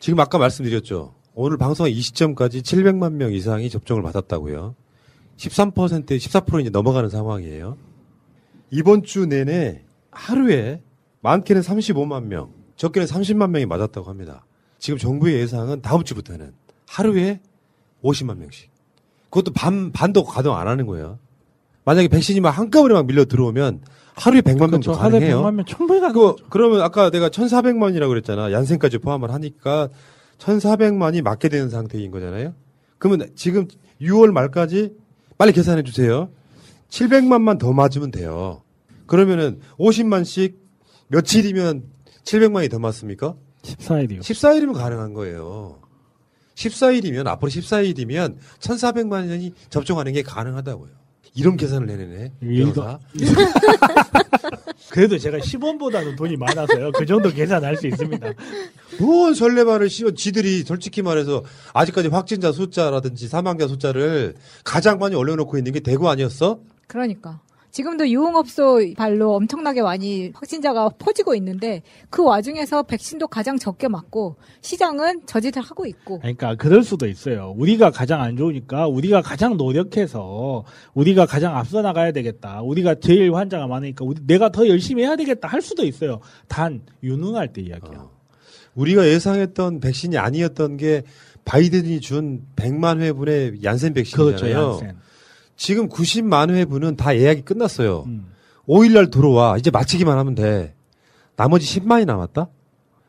지금 0.00 0.18
아까 0.18 0.38
말씀드렸죠. 0.38 1.14
오늘 1.34 1.58
방송 1.58 1.88
이 1.88 2.00
시점까지 2.00 2.62
700만 2.62 3.12
명 3.12 3.32
이상이 3.32 3.68
접종을 3.68 4.02
받았다고요. 4.02 4.74
13% 5.36 6.06
14% 6.06 6.60
이제 6.62 6.70
넘어가는 6.70 7.10
상황이에요. 7.10 7.76
이번 8.70 9.02
주 9.02 9.26
내내 9.26 9.84
하루에 10.10 10.82
많게는 11.20 11.60
35만 11.60 12.24
명, 12.24 12.52
적게는 12.76 13.06
30만 13.06 13.50
명이 13.50 13.66
맞았다고 13.66 14.08
합니다. 14.08 14.46
지금 14.78 14.98
정부의 14.98 15.40
예상은 15.40 15.82
다음 15.82 16.02
주부터는 16.02 16.54
하루에 16.88 17.40
50만 18.02 18.38
명씩. 18.38 18.70
그것도 19.24 19.52
반 19.52 19.92
반도 19.92 20.24
가동 20.24 20.56
안 20.56 20.66
하는 20.66 20.86
거예요. 20.86 21.18
만약에 21.84 22.08
백신이 22.08 22.40
막 22.40 22.50
한꺼번에 22.50 22.94
막 22.94 23.06
밀려 23.06 23.24
들어오면 23.24 23.82
하루에 24.14 24.40
100만 24.40 24.70
명도 24.70 24.80
그렇죠. 24.80 24.92
하루에 24.92 25.20
가능해요. 25.20 25.42
100만 25.42 25.54
명 25.54 25.64
충분히 25.64 26.00
가능. 26.00 26.14
그 26.14 26.36
그러면 26.48 26.80
아까 26.80 27.10
내가 27.10 27.28
1,400만이라고 27.28 28.08
그랬잖아. 28.08 28.52
얀센까지 28.52 28.98
포함을 28.98 29.32
하니까 29.32 29.88
1,400만이 30.38 31.22
맞게 31.22 31.48
되는 31.48 31.68
상태인 31.68 32.10
거잖아요. 32.10 32.54
그러면 32.98 33.28
지금 33.34 33.66
6월 34.00 34.30
말까지 34.32 34.94
빨리 35.36 35.52
계산해 35.52 35.82
주세요. 35.82 36.30
700만만 36.88 37.58
더 37.58 37.72
맞으면 37.72 38.10
돼요. 38.10 38.62
그러면은 39.06 39.60
50만씩 39.78 40.54
며칠이면 41.08 41.84
700만이 42.24 42.70
더 42.70 42.78
맞습니까? 42.78 43.34
14일이요. 43.62 44.20
14일이면 44.20 44.74
가능한 44.74 45.12
거예요. 45.12 45.80
14일이면 46.54 47.26
앞으로 47.26 47.50
14일이면 47.50 48.36
1,400만 48.60 49.26
년이 49.26 49.52
접종하는 49.70 50.12
게 50.12 50.22
가능하다고요. 50.22 51.03
이런 51.34 51.56
계산을 51.56 51.88
해내네. 51.90 52.32
변호사. 52.40 52.98
그래도 54.90 55.18
제가 55.18 55.38
10원보다는 55.38 56.16
돈이 56.16 56.36
많아서요. 56.36 56.92
그 56.92 57.04
정도 57.04 57.30
계산할 57.30 57.76
수 57.76 57.88
있습니다. 57.88 58.32
뭔 59.00 59.34
설레발을 59.34 59.90
씌워 59.90 60.12
지들이 60.12 60.62
솔직히 60.62 61.02
말해서 61.02 61.42
아직까지 61.72 62.08
확진자 62.08 62.52
숫자라든지 62.52 63.26
사망자 63.26 63.66
숫자를 63.66 64.34
가장 64.62 64.98
많이 64.98 65.16
올려놓고 65.16 65.58
있는 65.58 65.72
게 65.72 65.80
대구 65.80 66.08
아니었어? 66.08 66.60
그러니까. 66.86 67.40
지금도 67.74 68.08
유흥업소 68.08 68.78
발로 68.96 69.34
엄청나게 69.34 69.82
많이 69.82 70.30
확진자가 70.32 70.90
퍼지고 70.90 71.34
있는데 71.34 71.82
그 72.08 72.22
와중에서 72.22 72.84
백신도 72.84 73.26
가장 73.26 73.58
적게 73.58 73.88
맞고 73.88 74.36
시장은 74.60 75.26
저짓을 75.26 75.60
하고 75.60 75.84
있고 75.84 76.20
그러니까 76.20 76.54
그럴 76.54 76.84
수도 76.84 77.08
있어요. 77.08 77.52
우리가 77.56 77.90
가장 77.90 78.22
안 78.22 78.36
좋으니까 78.36 78.86
우리가 78.86 79.22
가장 79.22 79.56
노력해서 79.56 80.64
우리가 80.94 81.26
가장 81.26 81.56
앞서 81.56 81.82
나가야 81.82 82.12
되겠다. 82.12 82.62
우리가 82.62 82.94
제일 83.00 83.34
환자가 83.34 83.66
많으니까 83.66 84.04
우리, 84.04 84.24
내가 84.24 84.50
더 84.50 84.68
열심히 84.68 85.02
해야 85.02 85.16
되겠다 85.16 85.48
할 85.48 85.60
수도 85.60 85.84
있어요. 85.84 86.20
단 86.46 86.82
유능할 87.02 87.52
때 87.52 87.60
이야기야. 87.60 88.08
우리가 88.76 89.08
예상했던 89.08 89.80
백신이 89.80 90.16
아니었던 90.16 90.76
게 90.76 91.02
바이든이 91.44 92.00
준 92.00 92.46
100만 92.54 93.00
회분의 93.00 93.64
얀센 93.64 93.94
백신이잖아요. 93.94 94.38
그렇죠, 94.38 94.84
얀센. 94.84 95.03
지금 95.64 95.88
90만 95.88 96.50
회분은 96.50 96.96
다 96.96 97.16
예약이 97.16 97.40
끝났어요. 97.40 98.04
음. 98.06 98.26
5일날 98.68 99.10
들어와. 99.10 99.56
이제 99.56 99.70
마치기만 99.70 100.18
하면 100.18 100.34
돼. 100.34 100.74
나머지 101.36 101.80
10만이 101.80 102.04
남았다? 102.04 102.48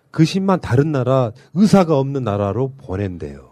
그 0.10 0.24
10만 0.24 0.62
다른 0.62 0.94
나라, 0.94 1.34
의사가 1.54 2.00
없는 2.00 2.24
나라로 2.24 2.72
보낸대요. 2.78 3.52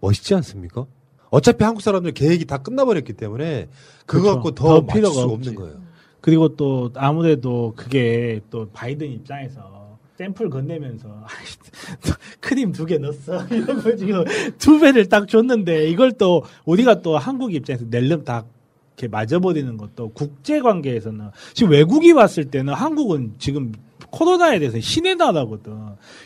멋있지 0.00 0.34
않습니까? 0.34 0.86
어차피 1.30 1.62
한국 1.62 1.80
사람들 1.80 2.10
계획이 2.10 2.44
다 2.46 2.58
끝나버렸기 2.58 3.12
때문에 3.12 3.68
그거 4.04 4.22
그렇죠. 4.22 4.34
갖고 4.34 4.50
더, 4.50 4.80
맞출 4.80 4.94
필요가. 5.02 5.22
없는 5.22 5.54
거예요. 5.54 5.76
그리고 6.20 6.56
또 6.56 6.90
아무래도 6.96 7.72
그게 7.76 8.40
또 8.50 8.68
바이든 8.72 9.06
입장에서 9.12 9.83
샘플 10.16 10.48
건네면서 10.50 11.08
크림 12.40 12.72
두 12.72 12.86
개 12.86 12.98
넣었어 12.98 13.46
이런 13.50 13.82
거 13.82 13.96
지금 13.96 14.24
두 14.58 14.78
배를 14.78 15.08
딱 15.08 15.26
줬는데 15.28 15.88
이걸 15.90 16.12
또 16.12 16.44
우리가 16.64 17.00
또 17.02 17.18
한국 17.18 17.54
입장에서 17.54 17.84
낼름 17.90 18.24
다 18.24 18.44
이렇게 18.96 19.08
맞아버리는 19.08 19.76
것도 19.76 20.10
국제 20.10 20.60
관계에서는 20.60 21.30
지금 21.52 21.72
외국이 21.72 22.14
봤을 22.14 22.44
때는 22.44 22.74
한국은 22.74 23.34
지금 23.38 23.72
코로나에 24.10 24.60
대해서 24.60 24.78
신의 24.78 25.16
나라거든. 25.16 25.72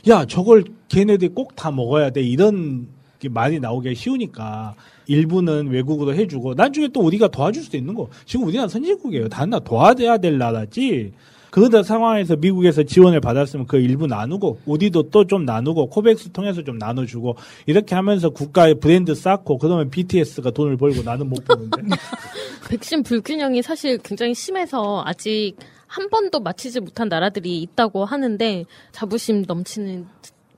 야 0.09 0.27
저걸 0.27 0.65
걔네들이 0.89 1.31
꼭 1.31 1.57
다 1.57 1.71
먹어야 1.71 2.11
돼 2.11 2.21
이런 2.21 2.89
게 3.19 3.31
말이 3.31 3.59
나오기 3.59 3.95
쉬우니까 3.95 4.75
일부는 5.07 5.69
외국으로 5.69 6.15
해주고 6.15 6.53
나중에 6.55 6.89
또 6.89 7.01
우리가 7.01 7.29
도와줄 7.29 7.63
수도 7.63 7.79
있는 7.79 7.95
거. 7.95 8.11
지금 8.27 8.45
우리나라 8.47 8.69
선진국이에요. 8.69 9.31
다른 9.31 9.49
나라 9.51 9.65
도와줘야 9.65 10.19
될 10.19 10.37
나라지. 10.37 11.13
그런 11.51 11.83
상황에서 11.83 12.37
미국에서 12.37 12.83
지원을 12.83 13.21
받았으면 13.21 13.67
그 13.67 13.77
일부 13.79 14.07
나누고 14.07 14.61
우리도 14.67 15.11
또 15.11 15.29
좀 15.29 15.45
나누고 15.45 15.91
코백스 15.91 16.31
통해서 16.33 16.63
좀 16.65 16.79
나눠주고 16.79 17.37
이렇게 17.67 17.95
하면서 17.95 18.31
국가의 18.31 18.81
브랜드 18.81 19.15
쌓고 19.15 19.59
그러면 19.59 19.91
BTS가 19.91 20.51
돈을 20.53 20.77
벌고 20.79 21.03
나는 21.03 21.29
못 21.29 21.45
버는데 21.45 21.83
백신 22.71 23.03
불균형이 23.03 23.63
사실 23.63 23.99
굉장히 23.99 24.35
심해서 24.35 25.03
아직 25.05 25.55
한 25.87 26.09
번도 26.09 26.41
맞히지 26.41 26.81
못한 26.81 27.09
나라들이 27.09 27.61
있다고 27.63 28.05
하는데 28.05 28.65
자부심 28.93 29.45
넘치는 29.47 30.07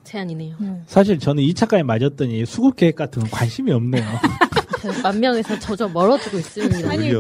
제안이네요. 0.05 0.57
사실 0.87 1.19
저는 1.19 1.43
2차까지 1.43 1.83
맞았더니 1.83 2.45
수급 2.47 2.77
계획 2.77 2.97
같은 2.97 3.23
건 3.23 3.31
관심이 3.31 3.71
없네요. 3.73 4.05
만 5.03 5.21
명에서 5.21 5.59
저저 5.59 5.89
멀어지고 5.89 6.39
있습니다. 6.39 6.91
아니, 6.91 7.11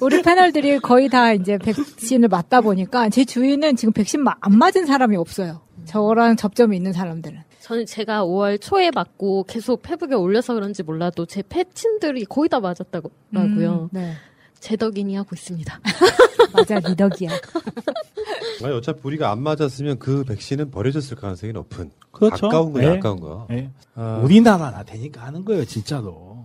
우리 0.00 0.22
패널들이 0.22 0.78
거의 0.80 1.08
다 1.08 1.32
이제 1.32 1.58
백신을 1.58 2.28
맞다 2.28 2.60
보니까 2.60 3.08
제 3.08 3.24
주위는 3.24 3.76
지금 3.76 3.92
백신 3.92 4.22
마- 4.22 4.34
안 4.40 4.56
맞은 4.58 4.86
사람이 4.86 5.16
없어요. 5.16 5.60
저랑 5.86 6.36
접점이 6.36 6.76
있는 6.76 6.92
사람들은. 6.92 7.38
저는 7.60 7.86
제가 7.86 8.24
5월 8.24 8.60
초에 8.60 8.90
맞고 8.94 9.44
계속 9.44 9.82
페북에 9.82 10.14
올려서 10.14 10.54
그런지 10.54 10.82
몰라도 10.82 11.26
제 11.26 11.42
패친들이 11.48 12.24
거의 12.26 12.48
다 12.48 12.60
맞았다고요. 12.60 13.10
음, 13.34 13.88
네. 13.92 14.12
제 14.60 14.76
덕이니 14.76 15.14
하고 15.16 15.30
있습니다. 15.34 15.80
맞아, 16.54 16.78
리덕이야. 16.78 17.30
아니, 18.64 18.72
어차피 18.72 19.00
우리가 19.04 19.30
안 19.30 19.42
맞았으면 19.42 19.98
그 19.98 20.24
백신은 20.24 20.70
버려졌을 20.70 21.16
가능성이 21.16 21.52
높은. 21.52 21.90
그렇죠. 22.10 22.46
아까운 22.46 22.72
거야, 22.72 22.90
네. 22.90 22.96
아까운 22.96 23.20
거. 23.20 23.46
네. 23.50 23.70
아. 23.94 24.20
우리나라나 24.24 24.82
되니까 24.82 25.24
하는 25.24 25.44
거예요, 25.44 25.64
진짜로. 25.64 26.35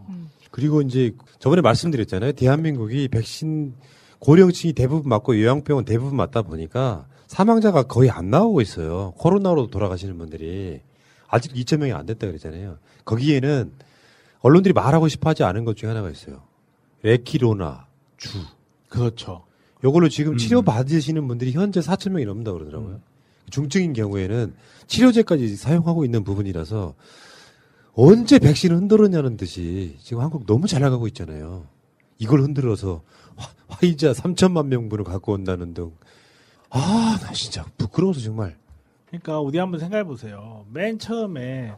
그리고 0.51 0.81
이제 0.81 1.15
저번에 1.39 1.61
말씀드렸잖아요. 1.61 2.33
대한민국이 2.33 3.07
백신 3.07 3.73
고령층이 4.19 4.73
대부분 4.73 5.09
맞고 5.09 5.39
요양병원 5.39 5.85
대부분 5.85 6.15
맞다 6.15 6.43
보니까 6.43 7.07
사망자가 7.27 7.83
거의 7.83 8.09
안 8.09 8.29
나오고 8.29 8.61
있어요. 8.61 9.13
코로나로 9.17 9.67
돌아가시는 9.67 10.17
분들이 10.17 10.81
아직 11.27 11.53
2천 11.53 11.77
명이 11.77 11.93
안 11.93 12.05
됐다 12.05 12.27
그랬잖아요. 12.27 12.77
거기에는 13.05 13.71
언론들이 14.41 14.73
말하고 14.73 15.07
싶어 15.07 15.29
하지 15.29 15.43
않은 15.43 15.65
것 15.65 15.77
중에 15.77 15.89
하나가 15.89 16.09
있어요. 16.09 16.43
레키로나 17.03 17.87
주. 18.17 18.37
그렇죠. 18.89 19.45
요걸로 19.83 20.09
지금 20.09 20.37
치료 20.37 20.61
받으시는 20.61 21.27
분들이 21.27 21.53
현재 21.53 21.79
4천 21.79 22.11
명이 22.11 22.25
넘는다 22.25 22.51
그러더라고요. 22.51 22.99
중증인 23.49 23.93
경우에는 23.93 24.53
치료제까지 24.87 25.55
사용하고 25.55 26.05
있는 26.05 26.23
부분이라서 26.23 26.93
언제 27.93 28.39
백신을 28.39 28.75
흔들었냐는 28.77 29.37
듯이 29.37 29.97
지금 30.01 30.21
한국 30.23 30.45
너무 30.45 30.67
잘 30.67 30.81
나가고 30.81 31.07
있잖아요. 31.07 31.65
이걸 32.17 32.41
흔들어서 32.41 33.01
화- 33.35 33.49
화이자 33.67 34.13
3천만 34.13 34.67
명분을 34.67 35.03
갖고 35.03 35.33
온다는 35.33 35.73
등. 35.73 35.91
아, 36.69 37.19
나 37.21 37.31
진짜 37.33 37.65
부끄러워서 37.77 38.21
정말. 38.21 38.55
그러니까 39.07 39.39
우리 39.41 39.57
한번 39.57 39.79
생각해 39.79 40.05
보세요. 40.05 40.65
맨 40.71 40.97
처음에 40.99 41.73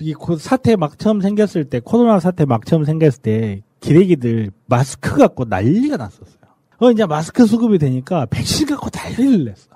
이 0.00 0.12
코- 0.14 0.36
사태 0.36 0.76
막 0.76 0.98
처음 0.98 1.20
생겼을 1.20 1.64
때 1.64 1.80
코로나 1.80 2.20
사태 2.20 2.44
막 2.44 2.66
처음 2.66 2.84
생겼을 2.84 3.22
때 3.22 3.62
기레기들 3.80 4.50
마스크 4.66 5.16
갖고 5.16 5.44
난리가 5.44 5.96
났었어요. 5.96 6.36
어 6.78 6.90
이제 6.90 7.06
마스크 7.06 7.46
수급이 7.46 7.78
되니까 7.78 8.26
백신 8.26 8.66
갖고 8.66 8.90
난리를 8.92 9.44
냈어. 9.44 9.71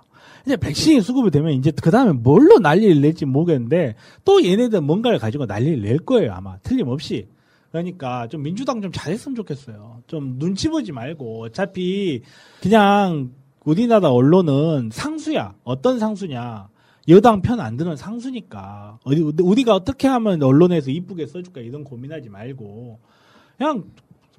이제 0.47 0.57
백신이 0.57 1.01
수급이 1.01 1.31
되면 1.31 1.53
이제 1.53 1.73
그 1.83 1.91
다음에 1.91 2.13
뭘로 2.13 2.59
난리를 2.61 3.01
낼지 3.01 3.27
모르겠는데 3.27 3.97
또 4.25 4.45
얘네들 4.45 4.81
뭔가를 4.81 5.19
가지고 5.19 5.45
난리를 5.47 5.83
낼 5.83 5.99
거예요 5.99 6.33
아마 6.33 6.57
틀림없이. 6.59 7.29
그러니까 7.73 8.29
좀 8.29 8.43
민주당 8.43 8.81
좀 8.81 8.93
잘했으면 8.93 9.35
좋겠어요. 9.35 10.03
좀 10.07 10.39
눈치 10.39 10.69
보지 10.69 10.93
말고 10.93 11.43
어차피 11.43 12.23
그냥 12.63 13.33
우리나라 13.65 14.11
언론은 14.11 14.91
상수야. 14.93 15.55
어떤 15.65 15.99
상수냐? 15.99 16.69
여당 17.09 17.43
편 17.43 17.61
안 17.61 17.77
드는 17.77 17.97
상수니까 17.97 18.99
어디 19.05 19.21
우리가 19.21 19.75
어떻게 19.75 20.09
하면 20.09 20.43
언론에서 20.43 20.91
이쁘게 20.91 21.27
써줄까 21.27 21.61
이런 21.61 21.85
고민하지 21.85 22.29
말고 22.31 22.99
그냥 23.59 23.85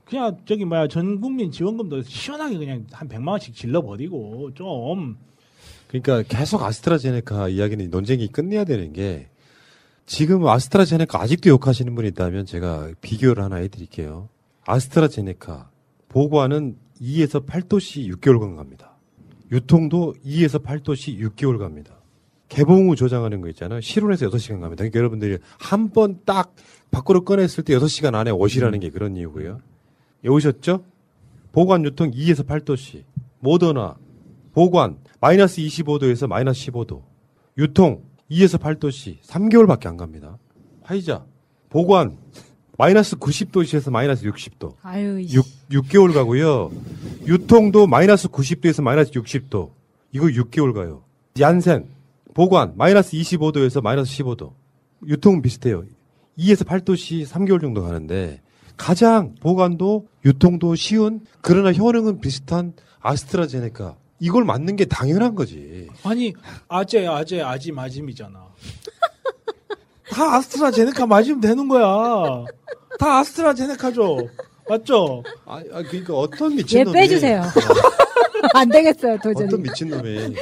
그냥 0.06 0.38
저기 0.46 0.66
뭐야 0.66 0.88
전 0.88 1.20
국민 1.22 1.52
지원금도 1.52 2.04
시원하게 2.04 2.58
그냥 2.58 2.86
한 2.92 3.08
100만 3.08 3.28
원씩 3.30 3.54
질러 3.56 3.82
버리고 3.82 4.52
좀 4.54 5.18
그러니까 5.88 6.24
계속 6.24 6.64
아스트라제네카 6.64 7.50
이야기는 7.50 7.90
논쟁이 7.90 8.28
끝내야 8.28 8.66
되는 8.66 8.92
게 8.94 9.28
지금 10.06 10.48
아스트라제네카 10.48 11.22
아직도 11.22 11.50
욕하시는 11.50 11.94
분이 11.96 12.10
있다면 12.10 12.46
제가 12.46 12.92
비교를 13.02 13.44
하나 13.44 13.58
해드릴게요. 13.58 14.30
아스트라제네카 14.66 15.70
보관은 16.10 16.78
2에서 17.02 17.46
8도씨 17.46 18.10
6개월간 18.16 18.56
갑니다. 18.56 18.96
유통도 19.52 20.16
2에서 20.26 20.64
8도씨 20.64 21.20
6개월 21.20 21.58
갑니다. 21.58 21.94
개봉 22.50 22.90
후 22.90 22.96
조장하는 22.96 23.42
거 23.42 23.50
있잖아요. 23.50 23.82
실온에서 23.82 24.30
6시간 24.30 24.62
갑니다. 24.62 24.78
그러니까 24.78 24.98
여러분들이 25.00 25.38
한 25.60 25.90
번 25.90 26.20
딱 26.26 26.54
밖으로 26.92 27.24
꺼냈을 27.26 27.64
때 27.66 27.74
6시간 27.78 28.16
안에 28.16 28.32
오시라는 28.32 28.80
게 28.80 28.90
그런 28.90 29.16
이유고요. 29.18 29.60
오셨죠? 30.26 30.84
보관 31.52 31.84
유통 31.86 32.12
2에서 32.12 32.46
8도씨. 32.46 33.04
모더나 33.40 33.98
보관 34.54 34.98
마이너스 35.20 35.62
25도에서 35.62 36.28
마이너스 36.28 36.72
15도. 36.72 37.02
유통 37.58 38.04
2에서 38.30 38.60
8도씨 38.60 39.22
3개월밖에 39.22 39.88
안 39.88 39.98
갑니다. 39.98 40.38
화이자 40.84 41.26
보관 41.70 42.18
마이너스 42.78 43.16
90도씨에서 43.16 43.90
마이너스 43.90 44.24
60도. 44.30 44.76
아유, 44.84 45.20
6, 45.22 45.46
6개월 45.72 46.14
가고요. 46.14 46.72
유통도 47.26 47.88
마이너스 47.88 48.28
90도에서 48.28 48.84
마이너스 48.84 49.12
60도. 49.12 49.72
이거 50.12 50.26
6개월 50.28 50.74
가요. 50.74 51.04
얀센 51.40 51.88
보관 52.36 52.74
마이너스 52.78 53.18
25도에서 53.18 53.82
마이너스 53.82 54.16
15도. 54.18 54.54
유통 55.08 55.42
비슷해요. 55.42 55.84
2에서 56.38 56.64
8도씨 56.64 57.26
3개월 57.26 57.60
정도 57.60 57.82
가는데 57.82 58.42
가장 58.76 59.34
보관도 59.42 60.08
유통도 60.24 60.76
쉬운 60.76 61.22
그러나 61.42 61.74
효능은 61.74 62.22
비슷한 62.22 62.74
아스트라제네카 63.00 63.96
이걸 64.20 64.44
맞는 64.46 64.76
게 64.76 64.86
당연한 64.86 65.36
거지. 65.36 65.88
아니 66.04 66.34
아재 66.68 67.06
아재 67.06 67.42
아지 67.42 67.72
마짐이잖아. 67.72 68.48
다 70.10 70.36
아스트라제네카 70.36 71.06
맞으면 71.06 71.42
되는 71.42 71.68
거야. 71.68 72.46
다 73.00 73.20
아스트라제네카죠. 73.20 74.18
맞죠? 74.70 75.24
아, 75.46 75.58
아 75.72 75.82
그러니까 75.84 76.14
어떤 76.16 76.52
얘 76.54 76.56
미친놈이 76.58 76.94
빼주세요. 76.94 77.42
안 78.54 78.70
되겠어요, 78.70 79.18
도저히. 79.22 79.46
어떤 79.48 79.62
미친놈이 79.62 80.36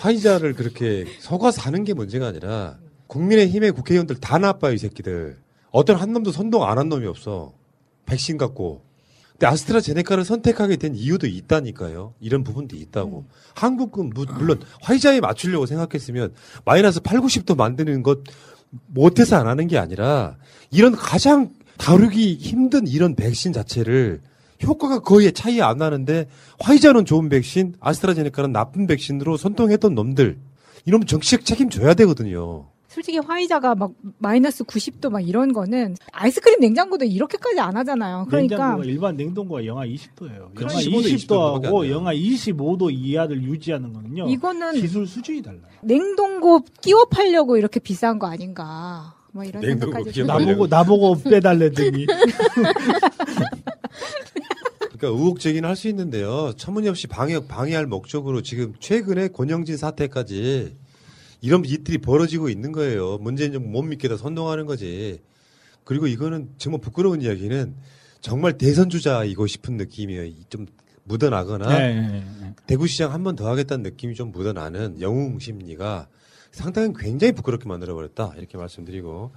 화이자를 0.00 0.54
그렇게 0.54 1.06
속아서 1.20 1.62
하는 1.62 1.84
게 1.84 1.94
문제가 1.94 2.26
아니라 2.28 2.78
국민의힘의 3.06 3.72
국회의원들 3.72 4.16
다 4.20 4.38
나빠요 4.38 4.72
이 4.74 4.78
새끼들. 4.78 5.38
어떤 5.70 5.96
한 5.96 6.12
놈도 6.12 6.32
선동 6.32 6.64
안 6.64 6.76
한 6.78 6.88
놈이 6.88 7.06
없어. 7.06 7.52
백신 8.06 8.36
갖고. 8.36 8.82
근데 9.32 9.46
아스트라제네카를 9.46 10.24
선택하게 10.24 10.76
된 10.76 10.94
이유도 10.94 11.26
있다니까요. 11.26 12.14
이런 12.20 12.44
부분도 12.44 12.76
있다고. 12.76 13.24
한국은 13.54 14.10
무- 14.10 14.26
물론 14.38 14.60
화이자에 14.82 15.20
맞추려고 15.20 15.66
생각했으면 15.66 16.32
마이너스 16.64 17.00
8, 17.00 17.20
90도 17.20 17.56
만드는 17.56 18.02
것 18.02 18.20
못해서 18.86 19.36
안 19.36 19.46
하는 19.48 19.66
게 19.66 19.78
아니라 19.78 20.36
이런 20.70 20.92
가장 20.92 21.50
다루기 21.78 22.34
힘든 22.36 22.86
이런 22.86 23.14
백신 23.16 23.52
자체를 23.52 24.20
효과가 24.62 25.00
거의 25.00 25.32
차이 25.32 25.60
안 25.60 25.78
나는데 25.78 26.28
화이자는 26.60 27.04
좋은 27.04 27.28
백신, 27.28 27.74
아스트라제네카는 27.80 28.52
나쁜 28.52 28.86
백신으로 28.86 29.36
선통했던 29.36 29.94
놈들 29.94 30.38
이러면 30.84 31.06
정치적 31.06 31.44
책임져야 31.44 31.94
되거든요. 31.94 32.68
솔직히 32.92 33.18
화이자가 33.18 33.74
막 33.74 33.92
마이너스 34.18 34.64
90도 34.64 35.10
막 35.10 35.20
이런 35.26 35.52
거는 35.54 35.96
아이스크림 36.12 36.60
냉장고도 36.60 37.06
이렇게까지 37.06 37.58
안 37.58 37.74
하잖아요. 37.78 38.26
그러니까 38.28 38.56
냉장고가 38.56 38.84
일반 38.84 39.16
냉동고가 39.16 39.64
영하 39.64 39.86
20도예요. 39.86 40.36
영하 40.36 40.50
그럼 40.54 40.68
15도, 40.74 41.04
20도 41.04 41.54
밖에 41.54 41.66
안 41.68 41.72
20도하고 41.72 41.82
돼요. 41.82 41.90
영하 41.90 42.12
25도 42.14 42.92
이하를 42.92 43.42
유지하는 43.42 43.92
거는요. 43.94 44.28
이거는 44.28 44.74
기술 44.74 45.06
수준이 45.06 45.40
달라요. 45.42 45.62
냉동고 45.82 46.64
끼워 46.82 47.06
팔려고 47.06 47.56
이렇게 47.56 47.80
비싼 47.80 48.18
거 48.18 48.26
아닌가. 48.26 49.14
뭐 49.32 49.42
이런 49.44 49.62
냉동고 49.62 50.04
생각까지. 50.12 50.24
나보고 50.24 50.66
나보고 50.66 51.22
빼달래더니 51.22 52.04
그러니까 54.92 55.08
의혹 55.08 55.40
제기는 55.40 55.66
할 55.68 55.74
수 55.76 55.88
있는데요. 55.88 56.52
터무니없이 56.58 57.06
방역 57.06 57.48
방해할 57.48 57.86
목적으로 57.86 58.42
지금 58.42 58.74
최근에 58.78 59.28
권영진 59.28 59.76
사태까지 59.78 60.76
이런 61.42 61.64
일들이 61.66 61.98
벌어지고 61.98 62.48
있는 62.48 62.72
거예요. 62.72 63.18
문재인 63.18 63.52
정부 63.52 63.68
못 63.68 63.82
믿겠다 63.82 64.16
선동하는 64.16 64.64
거지. 64.64 65.20
그리고 65.84 66.06
이거는 66.06 66.50
정말 66.56 66.80
부끄러운 66.80 67.20
이야기는 67.20 67.74
정말 68.20 68.56
대선 68.56 68.88
주자이고 68.88 69.46
싶은 69.48 69.76
느낌이 69.76 70.46
좀 70.48 70.66
묻어나거나 71.04 71.66
네, 71.78 72.00
네, 72.00 72.24
네. 72.40 72.54
대구시장 72.68 73.12
한 73.12 73.24
번 73.24 73.34
더 73.34 73.48
하겠다는 73.50 73.82
느낌이 73.82 74.14
좀 74.14 74.30
묻어나는 74.30 75.00
영웅 75.00 75.40
심리가 75.40 76.06
상당히 76.52 76.92
굉장히 76.96 77.32
부끄럽게 77.32 77.68
만들어버렸다 77.68 78.34
이렇게 78.38 78.56
말씀드리고 78.56 79.32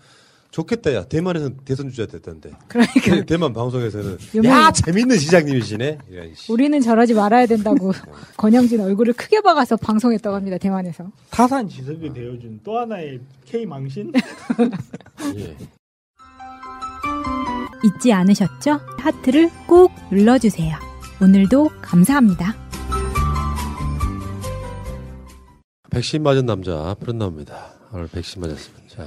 좋겠다 0.55 0.93
야 0.93 1.03
대만에서 1.03 1.49
대선 1.65 1.89
주자 1.89 2.05
됐던데 2.05 2.51
그러니까 2.69 3.25
대만 3.25 3.51
방송에서는. 3.51 4.17
야 4.45 4.71
재밌는 4.71 5.17
시장님이시네 5.17 5.97
이런 6.09 6.33
씨. 6.33 6.49
우리는 6.49 6.79
저러지 6.79 7.13
말아야 7.13 7.45
된다고 7.45 7.91
권영진 8.37 8.79
얼굴을 8.79 9.11
크게 9.15 9.41
박아서 9.41 9.75
방송했다고 9.75 10.33
합니다. 10.33 10.57
대만에서. 10.57 11.11
타산 11.29 11.67
지석이 11.67 12.13
되어준 12.13 12.61
또 12.63 12.79
하나의 12.79 13.19
K 13.43 13.65
망신. 13.65 14.13
예. 15.35 15.57
잊지 17.83 18.13
않으셨죠? 18.13 18.79
하트를 18.97 19.49
꼭 19.67 19.91
눌러주세요. 20.09 20.73
오늘도 21.21 21.69
감사합니다. 21.81 22.55
백신 25.91 26.23
맞은 26.23 26.45
남자 26.45 26.93
푸른 26.99 27.17
나옵니다 27.17 27.73
오늘 27.91 28.07
백신 28.07 28.41
맞았습니다 28.41 28.84
자 28.95 29.03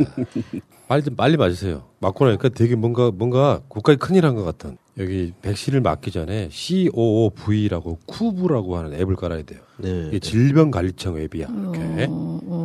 빨리 0.89 1.03
좀 1.03 1.17
빨리 1.17 1.37
맞으세요. 1.37 1.85
맞고 2.01 2.25
나니까 2.27 2.49
되게 2.51 2.75
뭔가 2.77 3.11
뭔가 3.11 3.61
국가에 3.69 3.97
큰일 3.97 4.25
한 4.27 4.35
것 4.35 4.45
같은. 4.45 4.77
여기 4.99 5.33
백신을 5.43 5.81
맞기 5.81 6.11
전에 6.11 6.49
COOV라고 6.51 7.99
쿠브라고 8.07 8.77
하는 8.79 8.95
앱을 8.95 9.15
깔아야 9.17 9.43
돼요. 9.43 9.61
이게 10.09 10.19
질병관리청 10.19 11.19
앱이야. 11.19 11.47
이렇게. 11.47 12.09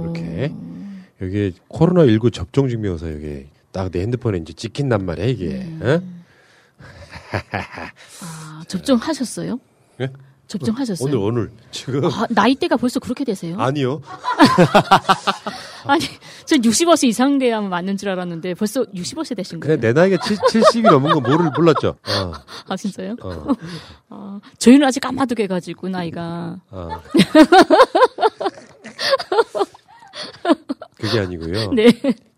이렇게. 0.04 0.54
여기 1.22 1.54
코로나 1.68 2.06
19 2.08 2.32
접종 2.32 2.68
증명서 2.70 3.14
여기 3.14 3.46
딱 3.72 3.92
내 3.92 4.02
핸드폰에 4.02 4.38
이제 4.40 4.54
찍힌단 4.54 5.06
말이야 5.06 5.26
이게. 5.26 5.68
어? 5.82 6.02
아, 8.22 8.64
접종하셨어요? 8.68 9.60
예? 10.02 10.10
접종하셨어요? 10.58 11.08
오늘 11.08 11.18
오늘 11.18 11.52
지금 11.72 12.06
아, 12.06 12.28
나이대가 12.30 12.78
벌써 12.78 13.00
그렇게 13.00 13.24
되세요? 13.24 13.60
아니요 13.60 14.02
아니, 15.86 16.02
전 16.46 16.62
60세 16.62 17.08
이상 17.08 17.38
돼야 17.38 17.60
맞는 17.60 17.98
줄 17.98 18.10
알았는데 18.10 18.54
벌써 18.54 18.84
60세 18.86 19.36
되신 19.36 19.60
거예요? 19.60 19.80
내 19.80 19.92
나이가 19.92 20.18
7, 20.24 20.38
70이 20.38 20.90
넘은 20.90 21.12
거 21.14 21.20
모를 21.20 21.52
몰랐죠 21.56 21.90
어. 21.90 22.34
아, 22.68 22.78
진짜요? 22.78 23.16
어. 23.22 23.48
아, 24.10 24.40
저희는 24.58 24.88
아직 24.88 25.00
까마득해 25.02 25.48
가지고, 25.48 25.90
나이가. 25.90 26.58
어. 26.72 26.90
그게 30.98 31.20
아니고요. 31.20 31.72
네. 31.74 31.88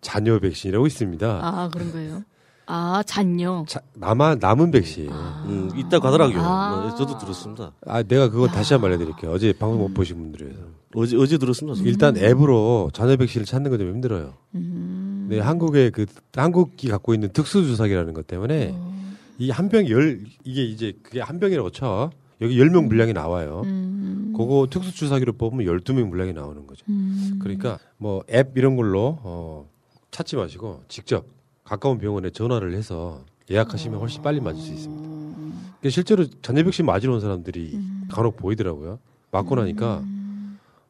잔여 0.01 0.39
백신이라고 0.39 0.88
있습니다. 0.88 1.28
아, 1.28 1.70
그런 1.72 1.91
거예요. 1.91 2.24
아, 2.68 3.03
잔요. 3.05 3.66
자, 3.68 3.80
남아 3.93 4.36
남은 4.36 4.72
백신. 4.72 5.09
음, 5.11 5.70
있다고 5.76 6.07
하더라고요. 6.07 6.39
아. 6.41 6.89
네, 6.89 6.97
저도 6.97 7.18
들었습니다. 7.18 7.72
아, 7.86 8.01
내가 8.03 8.30
그거 8.30 8.47
다시 8.47 8.74
한 8.74 8.82
번 8.82 8.91
알려드릴게요. 8.91 9.32
어제 9.32 9.53
방송 9.53 9.80
못 9.80 9.93
보신 9.93 10.18
분들을 10.18 10.47
위해서. 10.47 10.63
어제 10.95 11.18
어제 11.18 11.38
들었습니다. 11.38 11.76
저도. 11.78 11.88
일단 11.89 12.18
앱으로 12.18 12.89
잔여 12.93 13.16
백신을 13.18 13.45
찾는 13.45 13.70
건 13.70 13.80
좀 13.80 13.89
힘들어요. 13.89 14.34
음. 14.55 15.28
네, 15.30 15.39
한국의 15.39 15.91
그 15.91 16.05
한국이 16.36 16.88
갖고 16.88 17.13
있는 17.13 17.30
특수 17.34 17.63
주사기라는 17.66 18.13
것 18.13 18.26
때문에 18.28 18.72
어. 18.74 18.95
이한 19.38 19.70
병 19.70 19.88
열 19.89 20.22
이게 20.43 20.63
이제 20.63 20.93
그게 21.03 21.20
한 21.22 21.39
병이라고 21.39 21.70
쳐. 21.72 22.09
여기 22.41 22.59
열명 22.59 22.89
분량이 22.89 23.13
나와요. 23.13 23.61
음. 23.66 24.34
그거 24.36 24.68
특수 24.70 24.93
주사기로 24.93 25.34
뽑으면 25.34 25.66
12명 25.66 26.09
분량이 26.09 26.34
나오는 26.34 26.68
거죠. 26.68 26.84
음. 26.89 27.39
그러니까 27.41 27.80
뭐 27.97 28.24
앱 28.30 28.57
이런 28.57 28.76
걸로 28.76 29.18
어, 29.24 29.70
찾지 30.11 30.36
마시고 30.36 30.82
직접 30.89 31.26
가까운 31.66 31.97
병원에 31.97 32.30
전화를 32.30 32.74
해서 32.74 33.26
예약하시면 33.51 33.99
훨씬 33.99 34.22
빨리 34.22 34.39
맞을 34.39 34.61
수 34.61 34.72
있습니다. 34.72 35.03
그러니까 35.05 35.89
실제로 35.89 36.26
잔여 36.41 36.63
백신 36.63 36.86
맞으러 36.86 37.13
온 37.13 37.20
사람들이 37.20 37.72
음. 37.74 38.07
간혹 38.09 38.38
보이더라고요. 38.38 38.99
맞고 39.32 39.55
나니까 39.55 40.03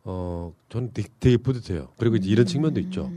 어 0.03 0.53
저는 0.69 0.91
되게, 0.93 1.09
되게 1.19 1.37
뿌듯해요. 1.37 1.87
그리고 1.97 2.17
이제 2.17 2.29
이런 2.29 2.45
측면도 2.45 2.79
있죠. 2.81 3.11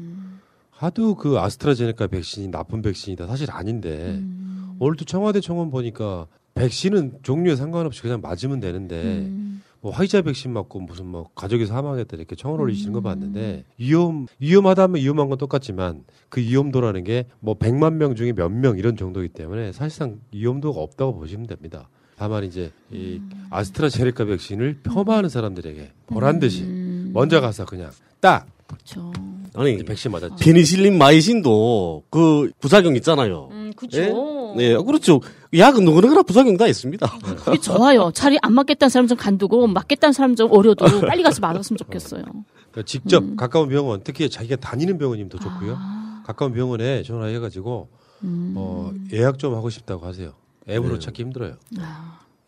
하도 0.71 1.17
그 1.17 1.39
아스트라제네카 1.39 2.07
백신이 2.07 2.49
나쁜 2.49 2.81
백신이다 2.81 3.27
사실 3.27 3.51
아닌데 3.51 4.17
음. 4.19 4.77
오늘도 4.79 5.05
청와대 5.05 5.41
청원 5.41 5.71
보니까 5.71 6.27
백신은 6.55 7.19
종류에 7.23 7.57
상관없이 7.57 8.01
그냥 8.01 8.21
맞으면 8.21 8.61
되는데 8.61 9.03
음. 9.03 9.63
뭐 9.81 9.93
화이자 9.93 10.23
백신 10.23 10.53
맞고 10.53 10.81
무슨 10.81 11.07
뭐 11.07 11.29
가족이 11.35 11.67
사망했다 11.67 12.17
이렇게 12.17 12.35
청원 12.35 12.61
올리시는 12.61 12.93
거 12.93 13.01
봤는데 13.01 13.65
위험 13.79 14.27
위험하다면 14.41 15.01
위험한 15.01 15.29
건 15.29 15.39
똑같지만 15.39 16.05
그 16.29 16.41
위험도라는 16.41 17.05
게 17.05 17.27
뭐 17.41 17.55
100만 17.57 17.95
명 17.95 18.15
중에 18.17 18.33
몇 18.33 18.51
명 18.51 18.77
이런 18.79 18.97
정도이기 18.97 19.33
때문에 19.35 19.73
사실상 19.73 20.19
위험도가 20.33 20.81
없다고 20.81 21.15
보시면 21.15 21.47
됩니다. 21.47 21.89
다만 22.17 22.43
이제 22.45 22.73
이 22.91 23.21
아스트라제네카 23.51 24.25
백신을 24.25 24.81
폄하하는 24.83 25.29
사람들에게 25.29 25.93
보란 26.09 26.41
듯이 26.41 26.65
먼저 27.13 27.41
가서 27.41 27.65
그냥 27.65 27.91
딱 28.21 28.47
그렇죠. 28.67 29.13
아니 29.55 29.77
백신 29.85 30.11
맞았지. 30.11 30.45
페니실린 30.45 30.99
마이신도 30.99 32.03
그 32.11 32.51
부작용 32.61 32.97
있잖아요. 32.97 33.49
음. 33.53 33.73
예? 33.95 34.13
네, 34.57 34.77
그렇죠. 34.85 35.21
약은 35.57 35.85
누구나 35.85 36.23
부작용 36.23 36.57
다 36.57 36.67
있습니다. 36.67 37.07
그게 37.45 37.59
좋아요. 37.59 38.11
차라리 38.13 38.39
안 38.43 38.53
맞겠다는 38.53 38.91
사람 38.91 39.07
좀 39.07 39.17
간두고 39.17 39.67
맞겠다는 39.69 40.13
사람 40.13 40.37
좀 40.37 40.51
어려도 40.53 40.85
빨리 41.09 41.23
가서 41.23 41.41
맞았으면 41.41 41.79
좋겠어요. 41.79 42.23
그러니까 42.23 42.83
직접 42.85 43.23
가까운 43.37 43.69
병원, 43.69 44.03
특히 44.05 44.29
자기가 44.29 44.57
다니는 44.57 44.99
병원이면 44.99 45.31
더 45.31 45.39
좋고요. 45.39 45.79
가까운 46.27 46.53
병원에 46.53 47.03
전화해가지고 47.03 47.89
어, 48.25 48.93
예약 49.13 49.39
좀 49.39 49.55
하고 49.55 49.71
싶다고 49.71 50.05
하세요. 50.07 50.33
앱으로 50.69 50.95
네. 50.95 50.99
찾기 50.99 51.23
힘들어요. 51.23 51.55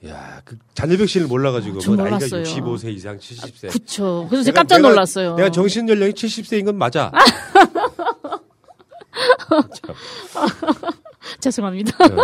야, 0.07 0.41
그 0.45 0.59
잔여 0.75 0.97
백신을 0.99 1.27
몰라가지고 1.27 1.79
전뭐 1.79 1.97
나이가 2.05 2.17
몰랐어요. 2.17 2.43
65세 2.43 2.93
이상 2.95 3.19
70세. 3.19 3.71
그쵸. 3.73 4.27
그래서 4.29 4.45
제가 4.45 4.63
내가- 4.63 4.63
깜짝 4.63 4.77
내가- 4.79 4.89
놀랐어요. 4.91 5.35
내가 5.37 5.51
정신 5.51 5.89
연령이 5.89 6.13
70세인 6.13 6.65
건 6.67 6.77
맞아. 6.77 7.11
죄송합니다. 11.41 12.09
네. 12.09 12.17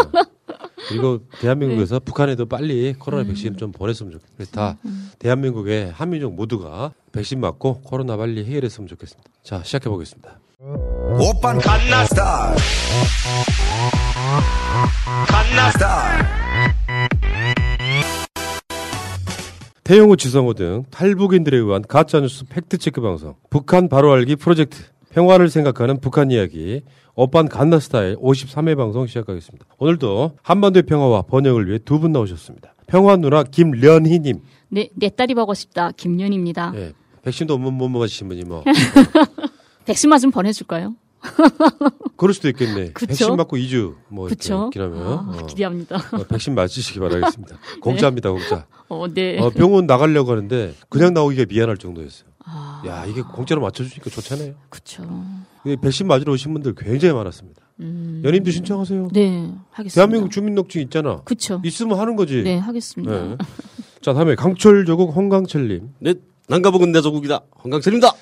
그리고 0.88 1.20
대한민국에서 1.40 1.98
북한에도 2.00 2.46
빨리 2.46 2.94
코로나 2.94 3.24
백신을 3.24 3.56
좀 3.56 3.72
보냈으면 3.72 4.12
좋겠어요. 4.12 4.32
그래서 4.36 4.52
다 4.52 4.78
대한민국의 5.18 5.90
한민족 5.92 6.34
모두가 6.34 6.92
백신 7.12 7.40
맞고 7.40 7.80
코로나 7.82 8.16
빨리 8.16 8.44
해결했으면 8.44 8.86
좋겠습니다. 8.88 9.30
자, 9.42 9.62
시작해 9.64 9.88
보겠습니다. 9.88 10.38
오빤 11.18 11.58
갓나스타일 11.58 12.56
갓나스타일 15.26 16.26
태영호, 19.84 20.16
지성호 20.16 20.54
등 20.54 20.84
탈북인들에 20.90 21.56
의한 21.58 21.82
가짜뉴스 21.86 22.44
팩트체크 22.46 23.00
방송 23.00 23.34
북한 23.50 23.88
바로 23.88 24.12
알기 24.12 24.36
프로젝트 24.36 24.82
평화를 25.16 25.48
생각하는 25.48 25.98
북한 25.98 26.30
이야기 26.30 26.82
오빤 27.14 27.48
갓나 27.48 27.78
스타일 27.80 28.16
53회 28.16 28.76
방송 28.76 29.06
시작하겠습니다. 29.06 29.64
오늘도 29.78 30.32
한반도의 30.42 30.82
평화와 30.82 31.22
번영을 31.22 31.66
위해 31.68 31.78
두 31.78 31.98
분 31.98 32.12
나오셨습니다. 32.12 32.74
평화 32.86 33.16
누나 33.16 33.42
김련희님, 33.42 34.40
네, 34.68 34.90
내 34.94 35.08
딸이 35.08 35.34
보고 35.34 35.54
싶다. 35.54 35.92
김윤입니다. 35.92 36.72
예, 36.76 36.92
백신도 37.22 37.56
못, 37.56 37.70
못 37.70 37.88
맞으신 37.88 38.28
분이 38.28 38.42
뭐 38.44 38.62
백신 39.86 40.10
맞으면 40.10 40.32
보내줄까요? 40.32 40.94
그럴 42.18 42.34
수도 42.34 42.48
있겠네. 42.50 42.90
그쵸? 42.92 43.06
백신 43.06 43.36
맞고 43.36 43.56
2주 43.56 43.94
뭐 44.08 44.28
이렇게? 44.28 44.50
기나면 44.70 44.98
아, 45.02 45.46
기대합니다. 45.48 45.96
어, 46.12 46.24
백신 46.28 46.54
맞으시기 46.54 47.00
바라겠습니다. 47.00 47.56
공짜입니다, 47.80 48.30
공짜. 48.30 48.66
어, 48.90 49.06
네. 49.08 49.38
어, 49.40 49.48
병원 49.48 49.86
나가려고 49.86 50.32
하는데 50.32 50.74
그냥 50.90 51.14
나오기가 51.14 51.46
미안할 51.48 51.78
정도였어요. 51.78 52.28
야 52.86 53.04
이게 53.06 53.22
공짜로 53.22 53.60
맞춰주니까 53.60 54.10
좋잖아요. 54.10 54.54
그렇죠. 54.68 55.24
백신 55.82 56.06
맞으러 56.06 56.32
오신 56.32 56.52
분들 56.52 56.74
굉장히 56.76 57.12
많았습니다. 57.14 57.62
음. 57.80 58.22
연임도 58.24 58.50
신청하세요. 58.50 59.08
네, 59.12 59.52
하겠습니다. 59.70 59.94
대한민국 59.94 60.30
주민등록증 60.30 60.80
있잖아. 60.82 61.20
그쵸. 61.24 61.60
있으면 61.64 61.98
하는 61.98 62.14
거지. 62.16 62.42
네, 62.42 62.56
하겠습니다. 62.58 63.12
네. 63.12 63.36
자 64.00 64.14
다음에 64.14 64.34
강철 64.36 64.84
조국 64.84 65.14
홍강철님. 65.16 65.90
네, 65.98 66.14
난가복은 66.48 66.92
내 66.92 67.00
조국이다. 67.00 67.40
홍강철입니다. 67.64 68.12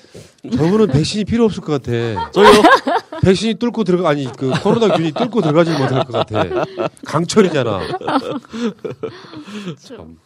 저분은 0.51 0.87
백신이 0.87 1.25
필요 1.25 1.45
없을 1.45 1.61
것 1.61 1.73
같아. 1.73 2.31
저요? 2.31 2.47
백신이 3.21 3.55
뚫고 3.55 3.83
들어가 3.83 4.09
아니 4.09 4.25
그 4.25 4.51
코로나 4.63 4.95
균이 4.95 5.11
뚫고 5.11 5.41
들어가지 5.41 5.71
못할 5.71 6.03
것 6.03 6.11
같아. 6.11 6.65
강철이잖아. 7.05 7.79
참. 9.77 10.17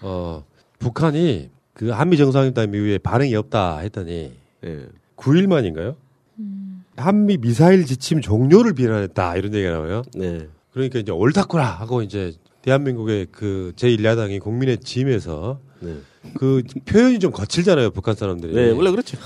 어 0.00 0.44
북한이 0.78 1.50
그 1.74 1.90
한미 1.90 2.16
정상회담 2.16 2.74
이후에 2.74 2.98
반응이 2.98 3.34
없다 3.34 3.78
했더니 3.78 4.32
예. 4.64 4.86
9일 5.16 5.46
만인가요? 5.48 5.96
한미 6.96 7.38
미사일 7.38 7.84
지침 7.84 8.20
종료를 8.20 8.72
비난했다 8.72 9.36
이런 9.36 9.52
얘기가 9.52 9.72
나와요. 9.72 10.02
네. 10.14 10.48
그러니까 10.72 11.00
이제 11.00 11.10
옳다구나 11.12 11.64
하고 11.64 12.02
이제 12.02 12.32
대한민국의 12.62 13.26
그 13.30 13.72
제1야당이 13.76 14.40
국민의 14.40 14.78
짐에서 14.78 15.58
네. 15.80 15.96
그 16.36 16.62
표현이 16.86 17.18
좀 17.18 17.32
거칠잖아요 17.32 17.90
북한 17.90 18.14
사람들이. 18.14 18.54
네, 18.54 18.70
원래 18.70 18.90
그렇죠. 18.90 19.18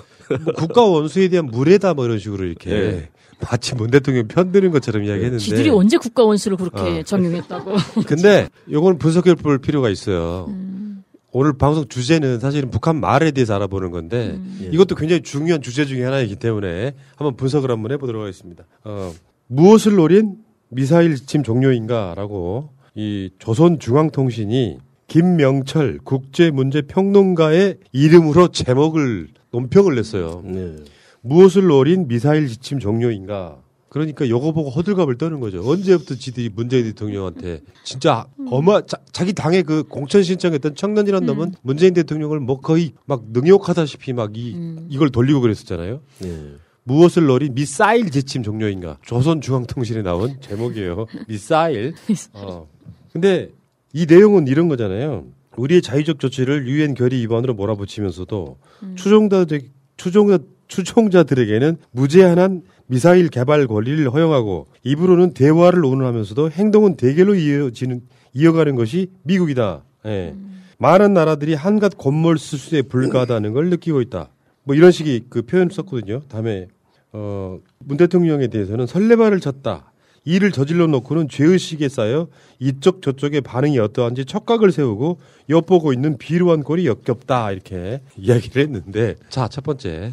뭐 0.44 0.54
국가 0.54 0.82
원수에 0.82 1.28
대한 1.28 1.46
무례다 1.46 1.94
뭐 1.94 2.06
이런 2.06 2.18
식으로 2.18 2.44
이렇게 2.44 2.70
네. 2.70 3.08
마치 3.40 3.74
문 3.74 3.90
대통령 3.90 4.26
편드는 4.26 4.70
것처럼 4.70 5.04
이야기했는데. 5.04 5.44
지들이 5.44 5.70
언제 5.70 5.96
국가 5.96 6.24
원수를 6.24 6.56
그렇게 6.56 7.00
어. 7.00 7.02
정용했다고. 7.02 7.72
근데 8.06 8.48
요거는 8.70 8.98
분석해 8.98 9.34
볼 9.34 9.58
필요가 9.58 9.90
있어요. 9.90 10.46
음. 10.48 10.67
오늘 11.30 11.52
방송 11.58 11.86
주제는 11.86 12.40
사실은 12.40 12.70
북한 12.70 13.00
말에 13.00 13.30
대해서 13.32 13.54
알아보는 13.54 13.90
건데 13.90 14.30
음. 14.36 14.70
이것도 14.72 14.94
굉장히 14.94 15.22
중요한 15.22 15.60
주제 15.60 15.84
중에 15.84 16.02
하나이기 16.04 16.36
때문에 16.36 16.94
한번 17.16 17.36
분석을 17.36 17.70
한번 17.70 17.92
해보도록 17.92 18.22
하겠습니다. 18.22 18.64
어, 18.84 19.12
무엇을 19.46 19.96
노린 19.96 20.36
미사일 20.70 21.16
지침 21.16 21.42
종료인가라고 21.42 22.70
이 22.94 23.30
조선중앙통신이 23.38 24.78
김명철 25.06 26.00
국제문제평론가의 26.04 27.78
이름으로 27.92 28.48
제목을 28.48 29.28
논평을 29.50 29.94
냈어요. 29.94 30.42
네. 30.44 30.76
무엇을 31.22 31.66
노린 31.66 32.08
미사일 32.08 32.48
지침 32.48 32.78
종료인가? 32.78 33.58
그러니까 33.88 34.28
요거 34.28 34.52
보고 34.52 34.70
호들갑을 34.70 35.16
떠는 35.16 35.40
거죠. 35.40 35.62
언제부터 35.68 36.14
지들이 36.14 36.50
문재인 36.54 36.84
대통령한테 36.84 37.62
진짜 37.84 38.26
어마 38.50 38.82
자, 38.84 39.24
기 39.24 39.32
당에 39.32 39.62
그 39.62 39.82
공천 39.84 40.22
신청했던 40.22 40.74
청년이란 40.74 41.24
놈은 41.26 41.54
문재인 41.62 41.94
대통령을 41.94 42.40
뭐 42.40 42.60
거의 42.60 42.92
막 43.06 43.24
능욕하다시피 43.32 44.12
막이 44.12 44.86
이걸 44.88 45.10
돌리고 45.10 45.40
그랬었잖아요. 45.40 46.00
네. 46.18 46.54
무엇을 46.84 47.26
노린 47.26 47.54
미사일 47.54 48.10
지침 48.10 48.42
종료인가? 48.42 48.98
조선중앙통신에 49.04 50.02
나온 50.02 50.36
제목이에요. 50.40 51.06
미사일. 51.28 51.94
어. 52.32 52.66
근데 53.12 53.50
이 53.92 54.06
내용은 54.06 54.46
이런 54.46 54.68
거잖아요. 54.68 55.26
우리의 55.56 55.82
자의적 55.82 56.18
조치를 56.18 56.68
유엔 56.68 56.94
결의 56.94 57.20
위반으로 57.20 57.54
몰아붙이면서도 57.54 58.58
추종자들 58.94 59.62
추종자 59.96 60.38
추종자들에게는 60.68 61.78
무제한한 61.90 62.62
미사일 62.88 63.28
개발 63.28 63.66
권리를 63.66 64.10
허용하고 64.12 64.66
입으로는 64.82 65.34
대화를 65.34 65.80
논하면서도 65.80 66.50
행동은 66.50 66.96
대결로 66.96 67.34
이어지는 67.34 68.00
이어가는 68.32 68.74
것이 68.76 69.10
미국이다. 69.22 69.84
예. 70.06 70.34
많은 70.78 71.12
나라들이 71.12 71.54
한갓 71.54 71.98
권몰 71.98 72.38
수수에 72.38 72.82
불과하다는 72.82 73.52
걸 73.52 73.68
느끼고 73.70 74.00
있다. 74.00 74.30
뭐 74.64 74.74
이런 74.74 74.90
식의 74.90 75.24
그 75.28 75.42
표현을 75.42 75.70
썼거든요. 75.72 76.22
다음에 76.28 76.68
어, 77.12 77.58
문 77.78 77.96
대통령에 77.96 78.48
대해서는 78.48 78.86
설레발을 78.86 79.40
쳤다. 79.40 79.92
일을 80.24 80.52
저질러 80.52 80.86
놓고는 80.88 81.28
죄의식에 81.28 81.88
쌓여 81.88 82.28
이쪽 82.58 83.02
저쪽의 83.02 83.40
반응이 83.40 83.78
어떠한지 83.78 84.24
촉각을 84.24 84.72
세우고 84.72 85.18
엿보고 85.48 85.92
있는 85.92 86.18
비루한 86.18 86.62
꼴이 86.62 86.86
역겹다. 86.86 87.52
이렇게 87.52 88.00
이야기를 88.16 88.62
했는데 88.62 89.16
자, 89.30 89.48
첫 89.48 89.64
번째. 89.64 90.12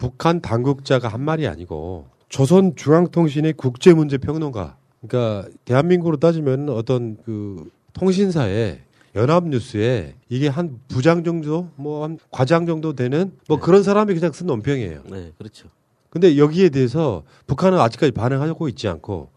북한 0.00 0.40
당국자가 0.40 1.08
한 1.08 1.20
말이 1.20 1.46
아니고 1.46 2.06
조선 2.30 2.74
중앙통신의 2.74 3.52
국제 3.52 3.92
문제 3.92 4.16
평론가 4.16 4.76
그러니까 5.06 5.48
대한민국으로 5.66 6.16
따지면 6.16 6.70
어떤 6.70 7.18
그 7.24 7.70
통신사에 7.92 8.80
연합뉴스에 9.14 10.14
이게 10.28 10.48
한 10.48 10.78
부장 10.88 11.22
정도 11.22 11.68
뭐 11.76 12.04
한 12.04 12.18
과장 12.30 12.64
정도 12.64 12.94
되는 12.94 13.32
뭐 13.46 13.60
그런 13.60 13.82
사람이 13.82 14.14
그냥 14.14 14.32
쓴 14.32 14.46
논평이에요. 14.46 15.02
네, 15.10 15.32
그렇죠. 15.36 15.68
근데 16.08 16.38
여기에 16.38 16.70
대해서 16.70 17.22
북한은 17.46 17.78
아직까지 17.78 18.12
반응하고 18.12 18.68
있지 18.68 18.88
않고 18.88 19.28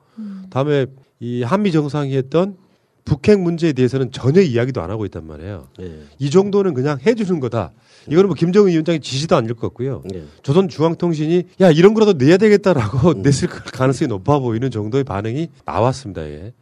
다음에 0.50 0.86
이 1.20 1.44
한미 1.44 1.72
정상이 1.72 2.16
했던 2.16 2.56
북핵 3.06 3.40
문제에 3.40 3.74
대해서는 3.74 4.12
전혀 4.12 4.42
이야기도 4.42 4.82
안 4.82 4.90
하고 4.90 5.06
있단 5.06 5.28
말이에요. 5.28 5.68
네. 5.78 6.00
이 6.20 6.30
정도는 6.30 6.74
그냥 6.74 7.00
해주는 7.06 7.40
거다. 7.40 7.72
이거는 8.08 8.28
뭐 8.28 8.36
김정은 8.36 8.72
위원장의 8.72 9.02
지시도 9.02 9.36
아닐 9.36 9.54
것 9.54 9.62
같고요. 9.68 10.02
네. 10.06 10.24
조선 10.42 10.68
중앙통신이 10.70 11.44
야 11.62 11.72
이런 11.72 11.94
거라도 11.94 12.14
내야 12.14 12.38
되겠다라고 12.38 13.14
냈을 13.24 13.48
가능성이 13.48 14.08
높아 14.10 14.40
보이는 14.40 14.70
정도의 14.72 15.04
반응이 15.04 15.50
나왔습니다. 15.66 16.24
예. 16.24 16.54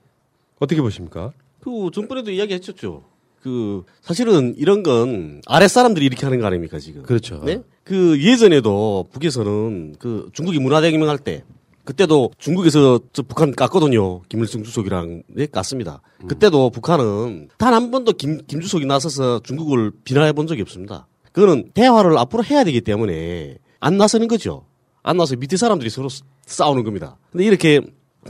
어떻게 0.60 0.82
보십니까? 0.82 1.32
그 1.60 1.90
전번에도 1.94 2.32
이야기했었죠. 2.32 3.04
그 3.42 3.84
사실은 4.02 4.54
이런 4.58 4.84
건 4.84 5.42
아랫 5.48 5.70
사람들이 5.70 6.06
이렇게 6.06 6.26
하는 6.26 6.40
거 6.40 6.46
아닙니까 6.46 6.78
지금? 6.80 7.02
그렇죠. 7.04 7.42
네? 7.44 7.64
그 7.84 8.22
예전에도 8.22 9.08
북에서는 9.12 9.96
그 9.98 10.30
중국이 10.34 10.60
문화대혁명 10.60 11.10
할 11.10 11.18
때 11.18 11.44
그때도 11.86 12.32
중국에서 12.38 13.00
저 13.14 13.22
북한 13.24 13.52
깠거든요. 13.54 14.22
김일성 14.30 14.64
주석이랑 14.64 15.24
네, 15.28 15.46
깠습니다. 15.48 16.00
그때도 16.28 16.70
북한은 16.70 17.50
단 17.58 17.74
한 17.74 17.90
번도 17.92 18.14
김, 18.14 18.40
김 18.48 18.62
주석이 18.62 18.86
나서서 18.86 19.40
중국을 19.44 19.92
비난해 20.04 20.32
본 20.34 20.46
적이 20.48 20.62
없습니다. 20.64 21.08
그거는 21.32 21.72
대화를 21.74 22.18
앞으로 22.18 22.44
해야 22.44 22.64
되기 22.64 22.82
때문에 22.82 23.58
안 23.80 23.98
나서는 23.98 24.28
거죠. 24.28 24.66
안 25.04 25.18
나서 25.18 25.36
밑에 25.36 25.58
사람들이 25.58 25.90
서로 25.90 26.10
싸- 26.10 26.24
싸우는 26.46 26.84
겁니다. 26.84 27.18
근데 27.32 27.46
이렇게 27.46 27.80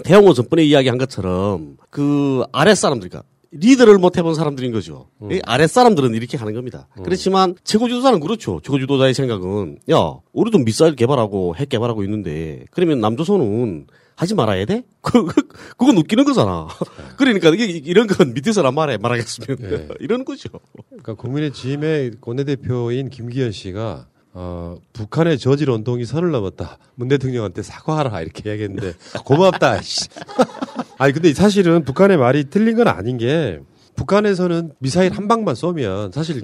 태영호 0.06 0.34
전번에 0.34 0.64
이야기한 0.64 0.98
것처럼 0.98 1.76
그 1.90 2.44
아랫 2.54 2.78
사람들과 2.78 3.24
리더를 3.52 3.98
못 3.98 4.18
해본 4.18 4.34
사람들인 4.34 4.72
거죠. 4.72 5.10
이 5.30 5.42
아랫 5.46 5.70
사람들은 5.70 6.14
이렇게 6.14 6.38
하는 6.38 6.54
겁니다. 6.54 6.88
그렇지만 7.04 7.56
최고 7.64 7.88
지도자는 7.88 8.20
그렇죠. 8.22 8.62
최고 8.64 8.80
지도자의 8.80 9.14
생각은 9.14 9.80
야 9.92 10.16
우리도 10.32 10.60
미사일 10.60 10.96
개발하고 10.96 11.56
핵 11.56 11.70
개발하고 11.70 12.04
있는데 12.04 12.66
그러면 12.72 13.02
남조선은 13.02 13.88
하지 14.16 14.36
말아야 14.36 14.66
돼? 14.66 14.84
그, 15.02 15.26
그, 15.26 15.48
그건 15.78 15.98
웃기는 15.98 16.24
거잖아. 16.24 16.68
그러니까 17.18 17.50
이게 17.50 17.66
이런 17.66 18.08
건 18.08 18.34
밑에서 18.34 18.64
안 18.64 18.76
말해 18.76 18.98
말하겠으면 18.98 19.90
이런 20.00 20.24
거죠. 20.26 20.50
그러니까 20.90 21.16
국민의힘의 21.16 22.12
원내대표인 22.22 23.10
김기현 23.10 23.52
씨가 23.52 24.08
어, 24.34 24.78
북한의 24.94 25.38
저질 25.40 25.70
운동이 25.70 26.06
선을 26.06 26.32
넘었다. 26.32 26.78
문 26.96 27.08
대통령한테 27.10 27.62
사과하라 27.64 28.22
이렇게 28.22 28.50
이야기했는데 28.50 28.94
고맙다. 29.26 29.82
씨. 29.82 30.08
아니 30.98 31.14
근데 31.14 31.34
사실은 31.34 31.84
북한의 31.84 32.18
말이 32.18 32.46
틀린 32.50 32.78
건 32.78 32.88
아닌 32.88 33.18
게 33.18 33.60
북한에서는 33.96 34.72
미사일 34.80 35.12
한 35.14 35.28
방만 35.28 35.56
쏘면 35.56 36.12
사실 36.14 36.42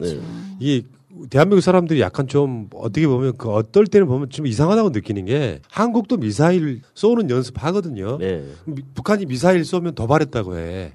이 0.59 0.83
대한민국 1.31 1.61
사람들이 1.61 1.99
약간 2.01 2.27
좀 2.27 2.69
어떻게 2.75 3.07
보면 3.07 3.37
그 3.37 3.49
어떨 3.49 3.87
때는 3.87 4.05
보면 4.05 4.29
좀 4.29 4.45
이상하다고 4.45 4.89
느끼는 4.91 5.25
게 5.25 5.61
한국도 5.71 6.17
미사일 6.17 6.81
쏘는 6.93 7.29
연습하거든요. 7.31 8.17
미- 8.65 8.83
북한이 8.93 9.25
미사일 9.25 9.65
쏘면 9.65 9.95
도발했다고 9.95 10.57
해. 10.57 10.93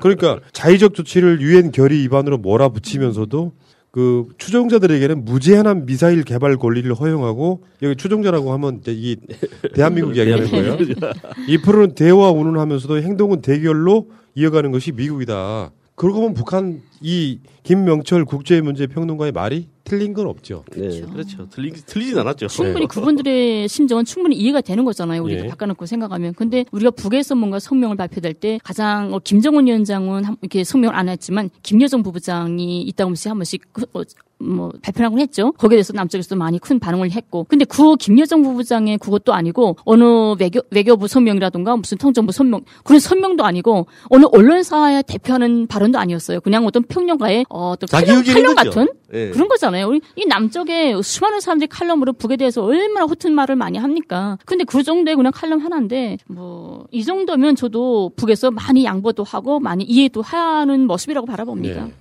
그러니까 0.00 0.40
자의적 0.52 0.94
조치를 0.94 1.40
유엔 1.42 1.70
결의 1.70 1.98
위반으로 2.00 2.38
몰아붙이면서도 2.38 3.52
그 3.90 4.28
추종자들에게는 4.38 5.24
무제한한 5.24 5.84
미사일 5.84 6.22
개발 6.22 6.56
권리를 6.56 6.92
허용하고 6.94 7.64
여기 7.82 7.96
추종자라고 7.96 8.52
하면 8.52 8.78
이제 8.80 8.92
이 8.92 9.16
대한민국 9.74 10.16
이야기하는 10.16 10.50
거예요. 10.50 10.78
이 11.48 11.58
프로는 11.58 11.94
대화 11.94 12.30
운운하면서도 12.30 12.98
행동은 13.02 13.42
대결로 13.42 14.08
이어가는 14.36 14.70
것이 14.70 14.92
미국이다. 14.92 15.72
그러고 15.96 16.20
보면 16.20 16.34
북한 16.34 16.80
이 17.00 17.40
김명철 17.64 18.24
국제문제평론가의 18.24 19.32
말이 19.32 19.68
틀린 19.90 20.14
건 20.14 20.28
없죠. 20.28 20.64
네, 20.70 21.00
그렇죠. 21.00 21.48
틀리, 21.50 21.72
틀리진 21.72 22.16
않았죠. 22.16 22.46
충분히 22.46 22.86
그분들의 22.86 23.66
심정은 23.66 24.04
충분히 24.04 24.36
이해가 24.36 24.60
되는 24.60 24.84
거잖아요. 24.84 25.20
우리가 25.24 25.44
예. 25.46 25.48
바꿔놓고 25.48 25.84
생각하면. 25.84 26.32
근데 26.34 26.64
우리가 26.70 26.92
북에서 26.92 27.34
뭔가 27.34 27.58
성명을 27.58 27.96
발표될 27.96 28.34
때 28.34 28.60
가장 28.62 29.12
어, 29.12 29.18
김정은 29.18 29.66
위원장은 29.66 30.22
한- 30.24 30.36
이렇게 30.42 30.62
성명을 30.62 30.94
안 30.94 31.08
했지만 31.08 31.50
김여정 31.64 32.04
부부장이 32.04 32.82
있다고 32.82 33.08
하면서 33.08 33.30
한 33.30 33.38
번씩 33.38 33.62
그, 33.72 33.84
어, 33.92 34.02
뭐 34.40 34.72
발표하곤 34.82 35.20
했죠. 35.20 35.52
거기에 35.52 35.76
대해서 35.76 35.92
남쪽에서 35.92 36.36
많이 36.36 36.58
큰 36.58 36.78
반응을 36.78 37.12
했고. 37.12 37.46
근데 37.48 37.64
그 37.64 37.96
김여정 37.96 38.42
부부장의 38.42 38.98
그것도 38.98 39.32
아니고 39.32 39.76
어느 39.84 40.04
외교, 40.38 40.60
외교부 40.70 41.08
성명이라든가 41.08 41.76
무슨 41.76 41.98
통정부 41.98 42.32
성명 42.32 42.62
그런 42.84 43.00
성명도 43.00 43.44
아니고 43.44 43.86
어느 44.08 44.26
언론사에 44.30 45.02
대표하는 45.02 45.66
발언도 45.66 45.98
아니었어요. 45.98 46.40
그냥 46.40 46.66
어떤 46.66 46.82
평론가의 46.82 47.46
어, 47.48 47.70
어떤 47.70 47.86
칼럼, 47.88 48.22
칼럼. 48.24 48.54
같은 48.54 48.88
예. 49.12 49.30
그런 49.30 49.48
거잖아요. 49.48 49.88
우리 49.88 50.00
이 50.16 50.24
남쪽에 50.26 51.00
수많은 51.02 51.40
사람들이 51.40 51.68
칼럼으로 51.68 52.12
북에 52.12 52.36
대해서 52.36 52.62
얼마나 52.62 53.06
허튼 53.06 53.34
말을 53.34 53.56
많이 53.56 53.78
합니까? 53.78 54.38
근데 54.44 54.64
그 54.64 54.82
정도의 54.82 55.16
그냥 55.16 55.32
칼럼 55.34 55.60
하나인데 55.60 56.18
뭐 56.28 56.70
이 56.90 57.04
정도면 57.04 57.56
저도 57.56 58.12
북에서 58.16 58.50
많이 58.50 58.84
양보도 58.84 59.24
하고 59.24 59.60
많이 59.60 59.84
이해도 59.84 60.22
하는 60.22 60.86
모습이라고 60.86 61.26
바라봅니다. 61.26 61.84
네. 61.84 61.92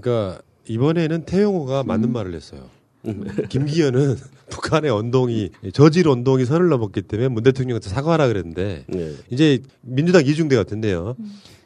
그러니까 0.00 0.40
이번에는 0.68 1.24
태용호가 1.24 1.82
맞는 1.82 2.12
말을 2.12 2.34
했어요. 2.34 2.68
김기현은 3.48 4.16
북한의 4.50 4.90
언동이 4.90 5.50
저질 5.72 6.08
언동이 6.08 6.44
선을 6.44 6.68
넘었기 6.68 7.02
때문에 7.02 7.28
문 7.28 7.42
대통령한테 7.42 7.88
사과하라 7.88 8.28
그랬는데 8.28 8.84
이제 9.30 9.62
민주당 9.82 10.26
이중대 10.26 10.56
같은데요. 10.56 11.16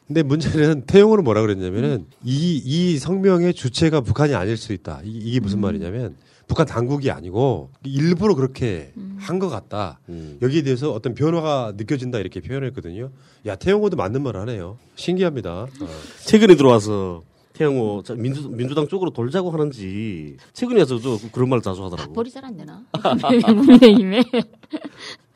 근데 0.07 0.21
문제는 0.21 0.81
태용호는 0.85 1.23
뭐라 1.23 1.41
그랬냐면은 1.41 2.05
이, 2.23 2.61
이 2.63 2.97
성명의 2.99 3.53
주체가 3.53 4.01
북한이 4.01 4.35
아닐 4.35 4.57
수 4.57 4.73
있다. 4.73 5.01
이, 5.03 5.09
이게 5.11 5.39
무슨 5.39 5.59
말이냐면 5.59 6.15
북한 6.45 6.65
당국이 6.67 7.09
아니고 7.09 7.71
일부러 7.83 8.35
그렇게 8.35 8.91
한것 9.17 9.49
같다. 9.49 9.99
여기에 10.41 10.63
대해서 10.63 10.91
어떤 10.91 11.15
변화가 11.15 11.73
느껴진다 11.77 12.19
이렇게 12.19 12.41
표현했거든요. 12.41 13.11
야 13.45 13.55
태용호도 13.55 13.95
맞는 13.95 14.21
말 14.21 14.35
하네요. 14.37 14.77
신기합니다. 14.95 15.51
어. 15.63 15.87
최근에 16.25 16.55
들어와서 16.55 17.23
태영호 17.53 18.03
자, 18.03 18.15
민주, 18.15 18.49
민주당 18.49 18.87
쪽으로 18.87 19.11
돌자고 19.11 19.51
하는지 19.51 20.37
최근에 20.53 20.81
와서도 20.81 21.19
그런 21.31 21.49
말 21.49 21.61
자주 21.61 21.83
하더라고. 21.85 22.13
벌이 22.13 22.29
잘안 22.31 22.57
되나? 22.57 22.83
국민의힘에. 23.45 24.23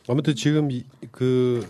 아무튼 0.08 0.36
지금 0.36 0.72
이- 0.72 0.84
그 1.12 1.66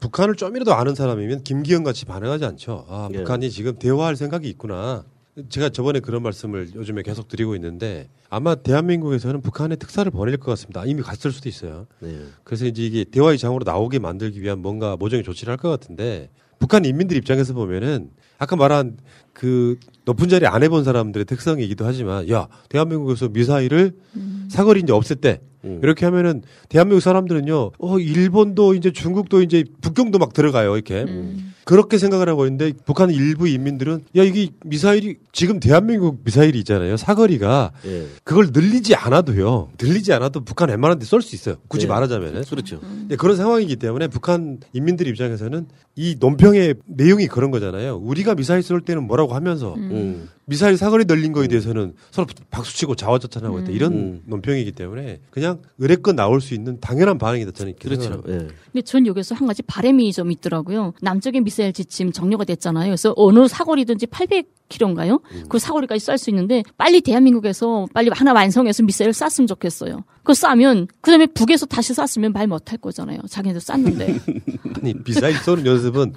북한을 0.00 0.34
좀이라도 0.34 0.74
아는 0.74 0.94
사람이면 0.94 1.42
김기현 1.44 1.84
같이 1.84 2.04
반응하지 2.06 2.44
않죠. 2.44 2.86
아, 2.88 3.08
예. 3.12 3.18
북한이 3.18 3.50
지금 3.50 3.78
대화할 3.78 4.16
생각이 4.16 4.48
있구나. 4.48 5.04
제가 5.48 5.70
저번에 5.70 6.00
그런 6.00 6.22
말씀을 6.22 6.74
요즘에 6.74 7.02
계속 7.02 7.28
드리고 7.28 7.54
있는데 7.54 8.08
아마 8.28 8.54
대한민국에서는 8.54 9.40
북한의 9.40 9.78
특사를 9.78 10.10
보낼 10.10 10.36
것 10.36 10.50
같습니다. 10.52 10.84
이미 10.84 11.00
갔을 11.02 11.32
수도 11.32 11.48
있어요. 11.48 11.86
네. 12.00 12.18
그래서 12.44 12.66
이제 12.66 12.82
이게 12.84 13.04
대화의 13.04 13.38
장으로 13.38 13.64
나오게 13.64 13.98
만들기 13.98 14.42
위한 14.42 14.58
뭔가 14.60 14.96
모종의 14.96 15.24
조치를 15.24 15.52
할 15.52 15.56
것 15.58 15.70
같은데 15.70 16.28
북한 16.58 16.84
인민들 16.84 17.16
입장에서 17.16 17.54
보면은 17.54 18.10
아까 18.38 18.56
말한 18.56 18.98
그 19.32 19.76
높은 20.04 20.28
자리 20.28 20.46
안 20.46 20.62
해본 20.62 20.84
사람들의 20.84 21.24
특성이기도 21.24 21.84
하지만 21.86 22.28
야 22.30 22.48
대한민국에서 22.68 23.28
미사일을 23.28 23.92
사거리 24.48 24.80
이제 24.80 24.92
없앴대 24.92 25.40
이렇게 25.82 26.04
하면은 26.06 26.42
대한민국 26.68 27.00
사람들은요 27.00 27.70
어 27.78 27.98
일본도 27.98 28.74
이제 28.74 28.92
중국도 28.92 29.42
이제 29.42 29.64
북경도 29.80 30.18
막 30.18 30.32
들어가요 30.32 30.74
이렇게 30.74 31.06
그렇게 31.64 31.98
생각을 31.98 32.28
하고 32.28 32.46
있는데 32.46 32.72
북한 32.84 33.10
일부 33.10 33.46
인민들은 33.46 34.04
야 34.16 34.24
이게 34.24 34.48
미사일이 34.64 35.18
지금 35.30 35.60
대한민국 35.60 36.22
미사일이 36.24 36.58
있잖아요 36.58 36.96
사거리가 36.96 37.70
예. 37.86 38.06
그걸 38.24 38.48
늘리지 38.52 38.96
않아도요 38.96 39.70
늘리지 39.80 40.12
않아도 40.12 40.40
북한 40.44 40.68
웬만한 40.70 40.98
데 40.98 41.06
쏠 41.06 41.22
수 41.22 41.36
있어요 41.36 41.54
굳이 41.68 41.86
네. 41.86 41.92
말하자면은 41.92 42.42
그렇죠. 42.50 42.80
네, 43.06 43.14
그런 43.14 43.36
상황이기 43.36 43.76
때문에 43.76 44.08
북한 44.08 44.58
인민들 44.72 45.06
입장에서는 45.06 45.68
이 45.94 46.16
논평의 46.18 46.74
내용이 46.86 47.28
그런 47.28 47.50
거잖아요. 47.52 47.98
우리가 47.98 48.34
미사일 48.34 48.62
쏠 48.62 48.80
때는 48.80 49.06
뭐라 49.06 49.21
고 49.26 49.34
하면서 49.34 49.74
음. 49.74 50.28
미사일 50.52 50.76
사거리 50.76 51.06
늘린 51.06 51.32
거에 51.32 51.48
대해서는 51.48 51.94
서로 52.10 52.26
박수치고 52.50 52.94
자화자찬하고 52.94 53.60
있다. 53.60 53.70
이런 53.70 53.92
음. 53.94 54.22
논평이기 54.26 54.72
때문에 54.72 55.20
그냥 55.30 55.62
의뢰껏 55.78 56.14
나올 56.14 56.42
수 56.42 56.52
있는 56.52 56.78
당연한 56.78 57.16
반응이다 57.16 57.52
저는 57.52 57.70
이렇게 57.70 57.88
그렇죠. 57.88 58.02
생각합니다. 58.02 58.44
예. 58.44 58.48
근데 58.70 58.82
전 58.82 59.06
여기서 59.06 59.34
한 59.34 59.46
가지 59.46 59.62
바람이 59.62 60.12
좀 60.12 60.30
있더라고요. 60.30 60.92
남쪽의 61.00 61.40
미사일 61.40 61.72
지침 61.72 62.12
정료가 62.12 62.44
됐잖아요. 62.44 62.84
그래서 62.90 63.14
어느 63.16 63.48
사거리든지 63.48 64.06
800km인가요? 64.08 65.22
그 65.48 65.58
사거리까지 65.58 66.04
쏠 66.04 66.18
수 66.18 66.28
있는데 66.30 66.62
빨리 66.76 67.00
대한민국에서 67.00 67.86
빨리 67.94 68.10
하나 68.12 68.32
완성해서 68.34 68.82
미사일을 68.82 69.14
쐈으면 69.14 69.46
좋겠어요. 69.46 70.04
그거 70.18 70.34
싸면 70.34 70.86
그다음에 71.00 71.26
북에서 71.26 71.66
다시 71.66 71.94
쐈으면 71.94 72.32
말 72.32 72.46
못할 72.46 72.78
거잖아요. 72.78 73.20
자기네도 73.28 73.58
쐈는데. 73.60 74.18
아니 74.82 74.94
미사일 75.04 75.34
쏘는 75.36 75.64
연습은 75.66 76.12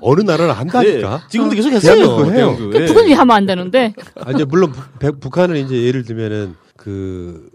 어느 0.00 0.20
나라나 0.20 0.52
한다니까. 0.52 1.16
네, 1.18 1.24
지금도 1.30 1.54
계속 1.56 1.70
했어요. 1.70 1.94
대한민국도 1.94 2.24
해요. 2.32 2.56
대한민국. 2.56 2.80
예. 2.80 2.86
북은 2.86 3.06
왜 3.06 3.12
하면 3.14 3.36
안 3.36 3.46
되는 3.46 3.61
데? 3.70 3.94
아, 4.16 4.32
이제 4.32 4.44
물론 4.44 4.72
북- 4.98 5.20
북한은 5.20 5.56
이제 5.64 5.82
예를 5.84 6.02
들면은 6.02 6.54
그 6.76 7.50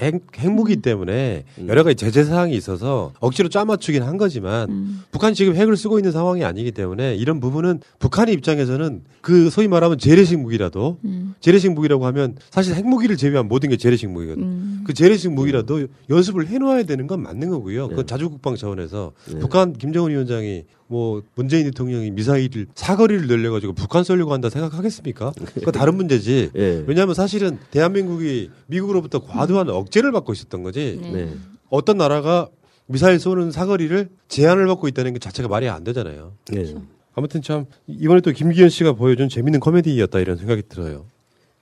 핵, 0.00 0.14
핵무기 0.38 0.76
때문에 0.76 1.44
여러 1.66 1.84
가지 1.84 1.94
제재 1.94 2.24
사항이 2.24 2.56
있어서 2.56 3.12
억지로 3.20 3.50
짜맞추긴 3.50 4.02
한 4.02 4.16
거지만 4.16 5.02
북한이 5.12 5.34
지금 5.34 5.54
핵을 5.54 5.76
쓰고 5.76 5.98
있는 5.98 6.10
상황이 6.10 6.42
아니기 6.42 6.72
때문에 6.72 7.16
이런 7.16 7.38
부분은 7.38 7.80
북한의 7.98 8.32
입장에서는 8.36 9.02
그 9.20 9.50
소위 9.50 9.68
말하면 9.68 9.98
재래식 9.98 10.38
무기라도 10.40 10.96
재래식 11.40 11.70
무기라고 11.72 12.06
하면 12.06 12.36
사실 12.48 12.74
핵무기를 12.76 13.18
제외한 13.18 13.46
모든 13.46 13.68
게 13.68 13.76
재래식 13.76 14.08
무기거든. 14.08 14.84
그 14.84 14.94
재래식 14.94 15.32
무기라도 15.32 15.86
연습을 16.08 16.46
해놓아야 16.46 16.84
되는 16.84 17.06
건 17.06 17.22
맞는 17.22 17.50
거고요. 17.50 17.88
그건 17.88 18.06
자주국방 18.06 18.56
차원에서 18.56 19.12
북한 19.38 19.74
김정은 19.74 20.12
위원장이 20.12 20.64
뭐 20.90 21.22
문재인 21.36 21.66
대통령이 21.66 22.10
미사일을 22.10 22.66
사거리를 22.74 23.28
늘려가지고 23.28 23.74
북한 23.74 24.02
쏠려고 24.02 24.32
한다 24.32 24.50
생각하겠습니까? 24.50 25.32
그건 25.54 25.72
다른 25.72 25.94
문제지. 25.94 26.50
예. 26.56 26.84
왜냐하면 26.84 27.14
사실은 27.14 27.60
대한민국이 27.70 28.50
미국으로부터 28.66 29.20
과도한 29.20 29.70
억제를 29.70 30.10
받고 30.10 30.32
있었던 30.32 30.64
거지. 30.64 30.98
네. 31.00 31.32
어떤 31.68 31.96
나라가 31.96 32.48
미사일 32.86 33.20
쏘는 33.20 33.52
사거리를 33.52 34.08
제한을 34.26 34.66
받고 34.66 34.88
있다는 34.88 35.12
것 35.12 35.20
자체가 35.20 35.48
말이 35.48 35.68
안 35.68 35.84
되잖아요. 35.84 36.32
네. 36.48 36.74
아무튼 37.14 37.40
참 37.40 37.66
이번에 37.86 38.20
또 38.20 38.32
김기현 38.32 38.68
씨가 38.68 38.94
보여준 38.94 39.28
재밌는 39.28 39.60
코미디였다 39.60 40.18
이런 40.18 40.38
생각이 40.38 40.64
들어요. 40.68 41.06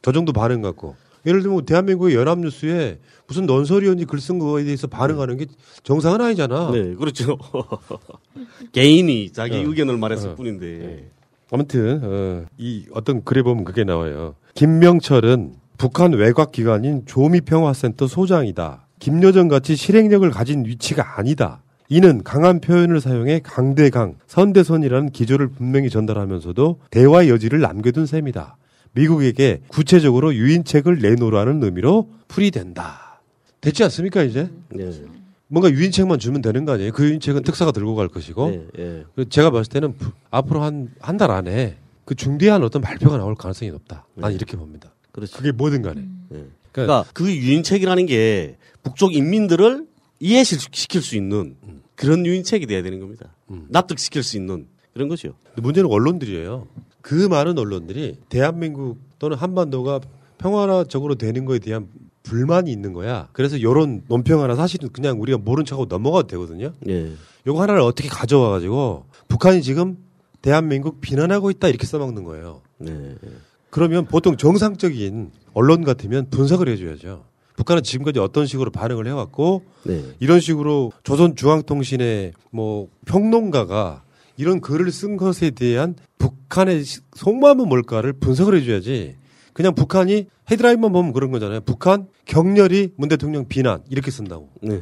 저 0.01 0.11
정도 0.11 0.33
반응 0.33 0.63
갖고 0.63 0.97
예를 1.27 1.43
들면 1.43 1.67
대한민국의 1.67 2.15
연합뉴스에 2.15 2.99
무슨 3.27 3.47
논설위원이 3.47 4.07
글쓴 4.07 4.39
거에 4.39 4.65
대해서 4.65 4.87
반응하는 4.87 5.37
게 5.37 5.47
정상은 5.83 6.21
아니잖아. 6.21 6.71
네, 6.73 6.95
그렇죠. 6.95 7.39
개인이 8.73 9.31
자기 9.33 9.57
어. 9.59 9.69
의견을 9.69 9.99
말했을 9.99 10.31
어. 10.31 10.35
뿐인데. 10.35 11.11
아무튼 11.51 12.01
어, 12.03 12.45
이 12.59 12.87
어떤 12.93 13.25
글에 13.25 13.43
보면 13.43 13.65
그게 13.65 13.85
나와요. 13.85 14.35
김명철은 14.55 15.55
북한 15.77 16.13
외곽 16.13 16.53
기관인 16.53 17.05
조미평화센터 17.07 18.07
소장이다. 18.07 18.87
김여정 18.99 19.49
같이 19.49 19.77
실행력을 19.77 20.29
가진 20.31 20.65
위치가 20.65 21.19
아니다. 21.19 21.63
이는 21.89 22.23
강한 22.23 22.61
표현을 22.61 23.01
사용해 23.01 23.41
강대강, 23.43 24.17
선대선이라는 24.27 25.11
기조를 25.11 25.49
분명히 25.49 25.89
전달하면서도 25.89 26.81
대화의 26.91 27.31
여지를 27.31 27.61
남겨둔 27.61 28.07
셈이다. 28.07 28.57
미국에게 28.93 29.61
구체적으로 29.69 30.35
유인책을 30.35 30.99
내놓으라는 31.01 31.63
의미로 31.63 32.09
풀이된다. 32.29 33.21
됐지 33.61 33.83
않습니까 33.85 34.23
이제? 34.23 34.51
네. 34.71 34.91
뭔가 35.49 35.71
유인책만 35.71 36.19
주면 36.19 36.43
되는 36.43 36.65
거 36.65 36.73
아니에요? 36.73 36.93
그 36.93 37.05
유인책은 37.09 37.43
특사가 37.43 37.73
들고 37.73 37.95
갈 37.95 38.09
것이고 38.09 38.51
네, 38.51 38.67
예. 38.79 39.05
그래서 39.15 39.31
제가 39.31 39.51
봤을 39.51 39.73
때는 39.73 39.97
부- 39.97 40.13
앞으로 40.31 40.63
한 40.63 40.91
한 41.01 41.17
달 41.17 41.31
안에 41.31 41.77
그 42.05 42.15
중대한 42.15 42.63
어떤 42.63 42.83
발표가 42.83 43.17
나올 43.17 43.35
가능성이 43.35 43.71
높다. 43.71 44.07
난 44.15 44.33
이렇게 44.33 44.57
봅니다. 44.57 44.93
그렇죠. 45.13 45.37
그게 45.39 45.53
뭐든 45.53 45.83
간에. 45.83 46.05
예. 46.35 46.45
그러니까 46.73 47.05
그 47.15 47.35
유인책이라는 47.35 48.07
게 48.07 48.57
북쪽 48.83 49.15
인민들을 49.15 49.87
이해시킬 50.21 51.01
수 51.03 51.17
있는 51.17 51.57
그런 51.95 52.25
유인책이 52.27 52.67
돼야 52.67 52.83
되는 52.83 53.01
겁니다. 53.01 53.35
납득시킬 53.69 54.23
수 54.23 54.37
있는 54.37 54.67
그런 54.93 55.09
거죠. 55.09 55.35
근데 55.47 55.63
문제는 55.63 55.91
언론들이에요. 55.91 56.67
그 57.01 57.15
많은 57.15 57.59
언론들이 57.59 58.17
대한민국 58.29 58.99
또는 59.19 59.37
한반도가 59.37 60.01
평화적으로 60.39 61.15
되는 61.17 61.45
거에 61.45 61.59
대한 61.59 61.89
불만이 62.23 62.71
있는 62.71 62.93
거야. 62.93 63.29
그래서 63.33 63.57
이런 63.57 64.03
논평 64.09 64.43
하나 64.43 64.55
사실은 64.55 64.91
그냥 64.91 65.21
우리가 65.21 65.39
모른 65.39 65.65
척하고 65.65 65.87
넘어가도 65.87 66.29
되거든요. 66.29 66.73
예. 66.89 67.13
요거 67.47 67.63
하나를 67.63 67.81
어떻게 67.81 68.09
가져와 68.09 68.51
가지고 68.51 69.07
북한이 69.29 69.63
지금 69.63 69.97
대한민국 70.43 71.01
비난하고 71.01 71.51
있다 71.51 71.69
이렇게 71.69 71.87
써먹는 71.87 72.25
거예요. 72.25 72.63
네. 72.79 73.15
그러면 73.71 74.07
보통 74.07 74.37
정상적인 74.37 75.31
언론 75.55 75.85
같으면 75.85 76.29
분석을 76.31 76.69
해줘야죠. 76.69 77.25
북한은 77.57 77.83
지금까지 77.83 78.21
어떤 78.21 78.47
식으로 78.47 78.71
반응을 78.71 79.07
해왔고 79.09 79.65
네. 79.85 80.05
이런 80.21 80.39
식으로 80.39 80.93
조선중앙통신의 81.03 82.33
뭐 82.53 82.89
평론가가 83.07 84.05
이런 84.37 84.61
글을 84.61 84.93
쓴 84.93 85.17
것에 85.17 85.51
대한 85.51 85.97
북 86.19 86.38
한의 86.51 86.85
시- 86.85 87.01
속마음은 87.15 87.69
뭘까를 87.69 88.13
분석을 88.15 88.57
해줘야지. 88.61 89.17
그냥 89.53 89.75
북한이 89.75 90.27
헤드라인만 90.51 90.93
보면 90.93 91.13
그런 91.13 91.33
거잖아요. 91.33 91.61
북한 91.63 92.07
격렬히 92.27 92.93
문 92.97 93.09
대통령 93.09 93.49
비난 93.49 93.83
이렇게 93.91 94.11
쓴다고. 94.13 94.49
네. 94.63 94.81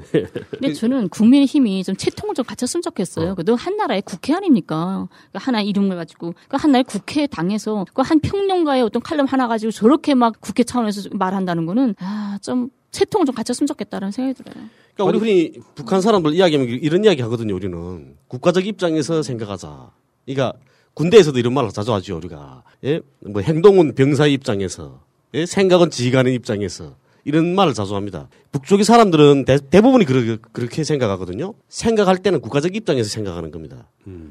근데 0.51 0.75
저는 0.75 1.09
국민의힘이 1.09 1.83
좀 1.83 1.97
채통을 1.97 2.35
좀 2.35 2.45
갖췄으면 2.45 2.83
좋겠어요. 2.83 3.35
그래도 3.37 3.57
한 3.57 3.77
나라의 3.79 4.03
국회 4.03 4.35
아닙니까? 4.35 5.09
그러니까 5.31 5.39
하나 5.39 5.62
이름을 5.62 5.97
가지고 5.97 6.33
그러니까 6.33 6.59
한 6.59 6.73
나라의 6.73 6.85
국회 6.85 7.27
당에서 7.27 7.87
그한 7.95 8.21
평론가의 8.21 8.83
어떤 8.83 9.01
칼럼 9.01 9.27
하나 9.27 9.49
가지고 9.49 9.71
저렇게 9.73 10.14
막 10.14 10.35
국회 10.41 10.62
차원에서 10.62 11.09
말한다는 11.12 11.64
거는 11.67 11.95
아 11.99 12.39
좀 12.43 12.69
채통을 12.91 13.25
좀 13.27 13.35
갖췄으면 13.35 13.67
좋겠다라는 13.67 14.12
생각이 14.12 14.43
들어요. 14.43 14.64
그러니까 14.95 15.05
우리 15.05 15.19
흔히 15.19 15.53
북한 15.75 16.01
사람들 16.03 16.35
이야기하면 16.35 16.69
이런 16.81 17.03
이야기 17.05 17.23
하거든요. 17.23 17.55
우리는 17.55 18.14
국가적 18.29 18.67
입장에서 18.67 19.23
생각하자. 19.23 19.91
그러니까 20.27 20.53
군대에서도 20.97 21.39
이런 21.39 21.53
말을 21.53 21.71
자주 21.71 21.93
하죠. 21.95 22.17
우리가 22.17 22.63
예? 22.85 23.01
뭐 23.21 23.43
행동은 23.43 23.95
병사의 23.95 24.33
입장에서 24.33 25.01
예? 25.35 25.45
생각은 25.45 25.91
지휘관의 25.91 26.35
입장에서 26.35 26.97
이런 27.25 27.55
말을 27.55 27.75
자주 27.75 27.95
합니다. 27.97 28.29
북쪽의 28.53 28.85
사람들은 28.85 29.45
대, 29.45 29.59
대부분이 29.59 30.05
그러, 30.07 30.39
그렇게 30.53 30.85
생각하거든요. 30.85 31.55
생각할 31.69 32.19
때는 32.19 32.41
국가적 32.41 32.75
입장에서 32.75 33.11
생각하는 33.11 33.51
겁니다. 33.51 33.89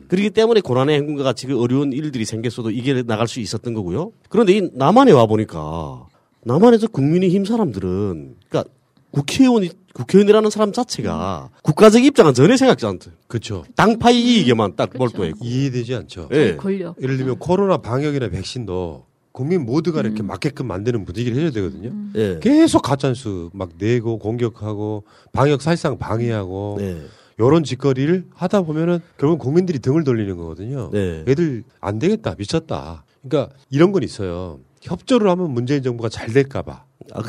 그렇기 0.07 0.32
때문에 0.32 0.61
고난의 0.61 0.95
행군과 0.95 1.24
같이 1.24 1.45
그 1.45 1.59
어려운 1.61 1.93
일들이 1.93 2.26
생겼어도 2.26 2.72
이겨 2.72 3.03
나갈 3.03 3.28
수 3.28 3.41
있었던 3.41 3.74
거고요. 3.74 4.11
그런데 4.30 4.57
이 4.57 4.70
남한에 4.74 5.11
와 5.11 5.26
보니까 5.26 6.07
남한에서 6.45 6.88
국민의힘 6.88 7.45
사람들은 7.45 8.38
그러니까 8.49 8.72
국회의원이 9.11 9.70
국회의원이라는 9.95 10.49
사람 10.49 10.73
자체가 10.73 11.51
국가적 11.63 12.03
입장은 12.03 12.33
전혀 12.33 12.57
생각지 12.57 12.85
않대. 12.85 13.11
그렇죠. 13.27 13.63
당파의 13.77 14.21
이익에만 14.21 14.75
딱 14.75 14.89
몰두했고. 14.95 15.43
이해되지 15.43 15.95
않죠. 15.95 16.27
예. 16.33 16.57
권력. 16.57 17.01
예를 17.01 17.15
들면 17.15 17.39
코로나 17.39 17.77
방역이나 17.77 18.27
백신도 18.27 19.05
국민 19.31 19.65
모두가 19.65 20.01
이렇게 20.01 20.21
맞게끔 20.21 20.67
만드는 20.67 21.05
분위기를 21.05 21.41
해야 21.41 21.49
되거든요. 21.51 21.93
예. 22.15 22.39
계속 22.41 22.81
가짜뉴스 22.81 23.49
막 23.53 23.69
내고 23.77 24.19
공격하고 24.19 25.05
방역 25.31 25.61
사실상 25.61 25.97
방해하고 25.97 26.75
네. 26.79 27.01
이런 27.37 27.63
짓거리를 27.63 28.25
하다 28.33 28.63
보면은 28.63 28.99
결국 29.17 29.39
국민들이 29.39 29.79
등을 29.79 30.03
돌리는 30.03 30.35
거거든요. 30.35 30.89
네. 30.91 31.23
애들 31.25 31.63
안 31.79 31.99
되겠다 31.99 32.35
미쳤다. 32.37 33.05
그러니까 33.23 33.55
이런 33.69 33.93
건 33.93 34.03
있어요. 34.03 34.59
협조를 34.81 35.29
하면 35.29 35.51
문재인 35.51 35.81
정부가 35.83 36.09
잘 36.09 36.33
될까봐. 36.33 36.83
아. 37.13 37.21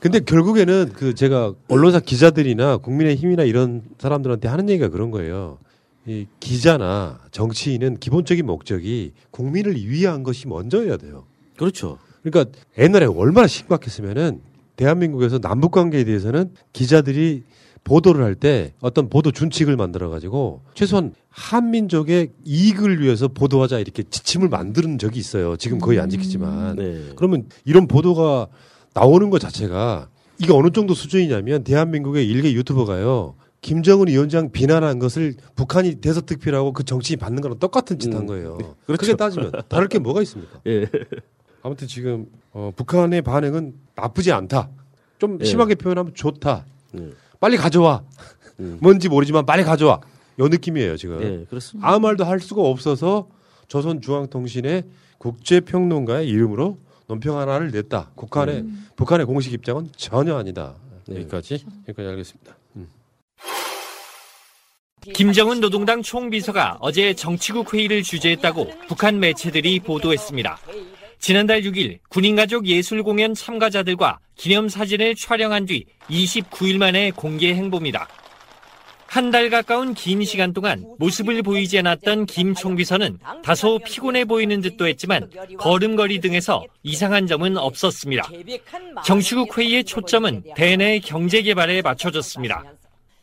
근데 0.00 0.20
결국에는 0.20 0.92
그 0.94 1.14
제가 1.14 1.54
언론사 1.68 2.00
기자들이나 2.00 2.78
국민의힘이나 2.78 3.44
이런 3.44 3.82
사람들한테 3.98 4.48
하는 4.48 4.68
얘기가 4.68 4.88
그런 4.88 5.10
거예요. 5.10 5.58
이 6.06 6.26
기자나 6.40 7.18
정치인은 7.32 7.98
기본적인 7.98 8.46
목적이 8.46 9.12
국민을 9.30 9.76
위한 9.76 10.22
것이 10.22 10.46
먼저여야 10.48 10.96
돼요. 10.96 11.24
그렇죠. 11.56 11.98
그러니까 12.22 12.56
옛날에 12.78 13.06
얼마나 13.06 13.46
심각했으면은 13.46 14.40
대한민국에서 14.76 15.38
남북 15.38 15.72
관계에 15.72 16.04
대해서는 16.04 16.50
기자들이 16.72 17.42
보도를 17.82 18.24
할 18.24 18.34
때 18.34 18.74
어떤 18.80 19.08
보도 19.08 19.30
준칙을 19.30 19.76
만들어 19.76 20.10
가지고 20.10 20.60
최소한 20.74 21.14
한민족의 21.30 22.30
이익을 22.44 23.00
위해서 23.00 23.28
보도하자 23.28 23.78
이렇게 23.78 24.02
지침을 24.02 24.48
만드는 24.48 24.98
적이 24.98 25.20
있어요. 25.20 25.56
지금 25.56 25.78
거의 25.78 26.00
안 26.00 26.10
지키지만. 26.10 26.76
네. 26.76 27.12
그러면 27.14 27.46
이런 27.64 27.86
보도가 27.86 28.48
나오는 28.96 29.28
것 29.28 29.38
자체가 29.40 30.08
이게 30.38 30.52
어느 30.52 30.70
정도 30.70 30.94
수준이냐면 30.94 31.64
대한민국의 31.64 32.26
일개 32.26 32.52
유튜버가요. 32.52 33.34
김정은 33.60 34.08
위원장 34.08 34.50
비난한 34.52 34.98
것을 34.98 35.34
북한이 35.54 35.96
대서특필하고 35.96 36.72
그 36.72 36.82
정치인 36.84 37.18
받는 37.18 37.42
거랑 37.42 37.58
똑같은 37.58 37.98
짓 37.98 38.14
한 38.14 38.24
거예요. 38.26 38.56
그렇죠. 38.56 38.76
그렇게 38.86 39.14
따지면 39.16 39.52
다를 39.68 39.88
게 39.88 39.98
뭐가 39.98 40.22
있습니까? 40.22 40.60
예. 40.66 40.86
아무튼 41.62 41.86
지금 41.88 42.26
어, 42.52 42.70
북한의 42.74 43.22
반응은 43.22 43.74
나쁘지 43.96 44.32
않다. 44.32 44.70
좀 45.18 45.38
예. 45.40 45.44
심하게 45.44 45.74
표현하면 45.74 46.14
좋다. 46.14 46.64
예. 46.98 47.10
빨리 47.40 47.56
가져와. 47.56 48.02
뭔지 48.80 49.08
모르지만 49.08 49.44
빨리 49.44 49.62
가져와. 49.62 50.00
요 50.38 50.48
느낌이에요 50.48 50.96
지금. 50.96 51.22
예, 51.22 51.44
그렇습니다. 51.48 51.86
아무 51.88 52.00
말도 52.00 52.24
할 52.24 52.40
수가 52.40 52.62
없어서 52.62 53.28
조선중앙통신의 53.68 54.84
국제평론가의 55.18 56.28
이름으로 56.28 56.78
논평 57.06 57.38
하나를 57.38 57.70
냈다. 57.70 58.12
북한의 58.16 58.64
북한의 58.96 59.26
공식 59.26 59.52
입장은 59.52 59.90
전혀 59.96 60.36
아니다. 60.36 60.74
여기까지 61.08 61.64
여기까지 61.88 62.08
알겠습니다. 62.08 62.56
음. 62.76 62.88
김정은 65.14 65.60
노동당 65.60 66.02
총비서가 66.02 66.78
어제 66.80 67.14
정치국 67.14 67.72
회의를 67.72 68.02
주재했다고 68.02 68.70
북한 68.88 69.20
매체들이 69.20 69.80
보도했습니다. 69.80 70.58
지난달 71.18 71.62
6일 71.62 71.98
군인가족 72.08 72.66
예술공연 72.66 73.34
참가자들과 73.34 74.18
기념사진을 74.34 75.14
촬영한 75.14 75.66
뒤 75.66 75.86
29일 76.10 76.78
만에 76.78 77.10
공개 77.12 77.54
행보입니다. 77.54 78.08
한 79.08 79.30
달 79.30 79.50
가까운 79.50 79.94
긴 79.94 80.24
시간 80.24 80.52
동안 80.52 80.84
모습을 80.98 81.42
보이지 81.42 81.78
않았던 81.78 82.26
김 82.26 82.54
총비서는 82.54 83.18
다소 83.42 83.78
피곤해 83.84 84.24
보이는 84.24 84.60
듯도 84.60 84.86
했지만 84.86 85.30
걸음걸이 85.58 86.20
등에서 86.20 86.64
이상한 86.82 87.26
점은 87.26 87.56
없었습니다. 87.56 88.28
정치국 89.04 89.56
회의의 89.56 89.84
초점은 89.84 90.42
대내 90.54 90.98
경제 90.98 91.42
개발에 91.42 91.82
맞춰졌습니다. 91.82 92.64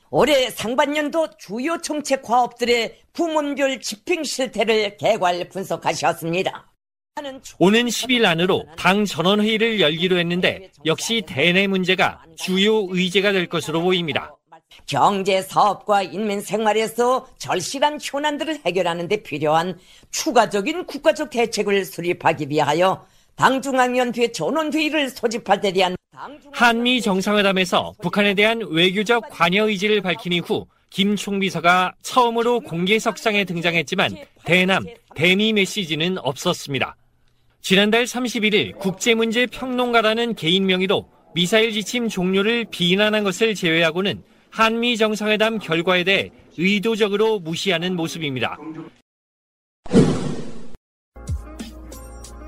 올해 0.09 0.49
상반년도 0.49 1.29
주요 1.38 1.77
정책 1.81 2.21
과업들의 2.21 2.97
부문별 3.13 3.79
집행 3.81 4.23
실태를 4.23 4.97
개괄 4.97 5.47
분석하셨습니다. 5.49 6.69
오는 7.59 7.86
10일 7.86 8.25
안으로 8.25 8.65
당 8.75 9.05
전원회의를 9.05 9.79
열기로 9.79 10.17
했는데 10.17 10.71
역시 10.86 11.21
대내 11.25 11.67
문제가 11.67 12.23
주요 12.36 12.88
의제가 12.89 13.31
될 13.31 13.47
것으로 13.47 13.81
보입니다. 13.81 14.36
경제, 14.86 15.41
사업과 15.41 16.03
인민 16.03 16.41
생활에서 16.41 17.28
절실한 17.38 17.99
현안들을 18.01 18.59
해결하는 18.65 19.07
데 19.07 19.24
필요한 19.24 19.78
추가적인 20.11 20.86
국가적 20.86 21.30
대책을 21.30 21.86
수립하기 21.86 22.49
위하여 22.49 23.05
당중앙위원회 23.36 24.32
전원회의를 24.32 25.09
소집할 25.09 25.61
때 25.61 25.71
대한 25.71 25.95
한미 26.51 27.01
정상회담에서 27.01 27.95
북한에 28.01 28.34
대한 28.36 28.61
외교적 28.69 29.24
관여 29.30 29.67
의지를 29.67 30.01
밝힌 30.01 30.34
이후 30.34 30.67
김 30.89 31.15
총비서가 31.15 31.93
처음으로 32.03 32.59
공개 32.59 32.99
석상에 32.99 33.45
등장했지만 33.45 34.15
대남, 34.45 34.86
대미 35.15 35.51
메시지는 35.51 36.19
없었습니다. 36.19 36.95
지난달 37.61 38.03
31일 38.03 38.78
국제문제 38.78 39.47
평론가라는 39.47 40.36
개인 40.36 40.67
명의로 40.67 41.09
미사일 41.34 41.71
지침 41.71 42.09
종료를 42.09 42.65
비난한 42.69 43.24
것을 43.24 43.55
제외하고는 43.55 44.21
한미 44.54 44.97
정상회담 44.97 45.58
결과에 45.58 46.04
대해 46.04 46.30
의도적으로 46.60 47.39
무시하는 47.39 47.95
모습입니다. 47.95 48.56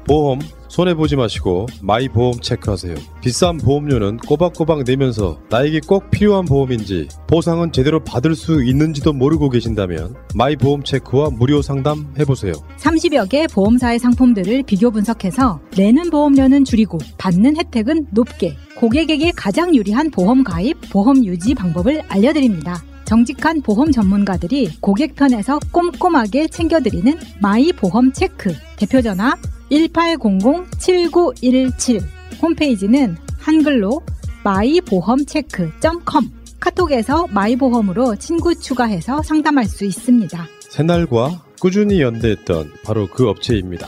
보험 0.05 0.37
손해보지 0.75 1.15
마시고 1.15 1.67
마이보험 1.81 2.41
체크하세요. 2.41 2.95
비싼 3.21 3.55
보험료는 3.55 4.17
꼬박꼬박 4.17 4.83
내면서 4.83 5.39
나에게 5.49 5.79
꼭 5.87 6.11
필요한 6.11 6.43
보험인지 6.43 7.07
보상은 7.27 7.71
제대로 7.71 8.03
받을 8.03 8.35
수 8.35 8.61
있는지도 8.61 9.13
모르고 9.13 9.51
계신다면 9.51 10.15
마이보험 10.35 10.83
체크와 10.83 11.29
무료 11.29 11.61
상담 11.61 12.13
해보세요. 12.19 12.51
30여 12.75 13.29
개 13.29 13.47
보험사의 13.47 13.99
상품들을 13.99 14.63
비교 14.63 14.91
분석해서 14.91 15.61
내는 15.77 16.09
보험료는 16.09 16.65
줄이고 16.65 16.97
받는 17.17 17.55
혜택은 17.55 18.07
높게 18.11 18.57
고객에게 18.75 19.31
가장 19.31 19.73
유리한 19.73 20.11
보험 20.11 20.43
가입, 20.43 20.75
보험 20.91 21.23
유지 21.23 21.53
방법을 21.53 22.01
알려드립니다. 22.09 22.83
정직한 23.05 23.61
보험 23.61 23.91
전문가들이 23.91 24.77
고객 24.81 25.15
편에서 25.15 25.59
꼼꼼하게 25.71 26.47
챙겨드리는 26.47 27.17
마이 27.39 27.71
보험 27.71 28.11
체크. 28.11 28.51
대표 28.77 29.01
전화 29.01 29.35
1800-7917. 29.71 32.03
홈페이지는 32.41 33.15
한글로 33.37 34.01
마이보험체크.com. 34.43 36.31
카톡에서 36.59 37.27
마이보험으로 37.27 38.15
친구 38.15 38.55
추가해서 38.55 39.21
상담할 39.21 39.65
수 39.65 39.85
있습니다. 39.85 40.47
새날과 40.69 41.43
꾸준히 41.59 42.01
연대했던 42.01 42.73
바로 42.83 43.07
그 43.07 43.29
업체입니다. 43.29 43.87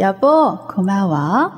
여보, 0.00 0.58
고마워. 0.68 1.50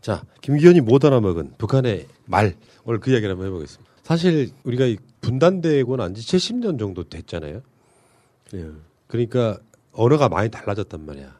자, 0.00 0.24
김기현이 0.40 0.80
못 0.80 1.04
알아먹은 1.04 1.54
북한의 1.58 2.06
말. 2.26 2.54
오늘 2.84 3.00
그 3.00 3.10
이야기를 3.10 3.30
한번 3.32 3.46
해보겠습니다. 3.48 3.92
사실 4.02 4.50
우리가 4.64 4.86
이 4.86 4.96
분단되고 5.20 5.96
난 5.96 6.14
지 6.14 6.22
70년 6.22 6.78
정도 6.78 7.04
됐잖아요. 7.08 7.60
예. 8.54 8.70
그러니까 9.08 9.58
언어가 9.92 10.28
많이 10.28 10.48
달라졌단 10.50 11.04
말이야. 11.04 11.36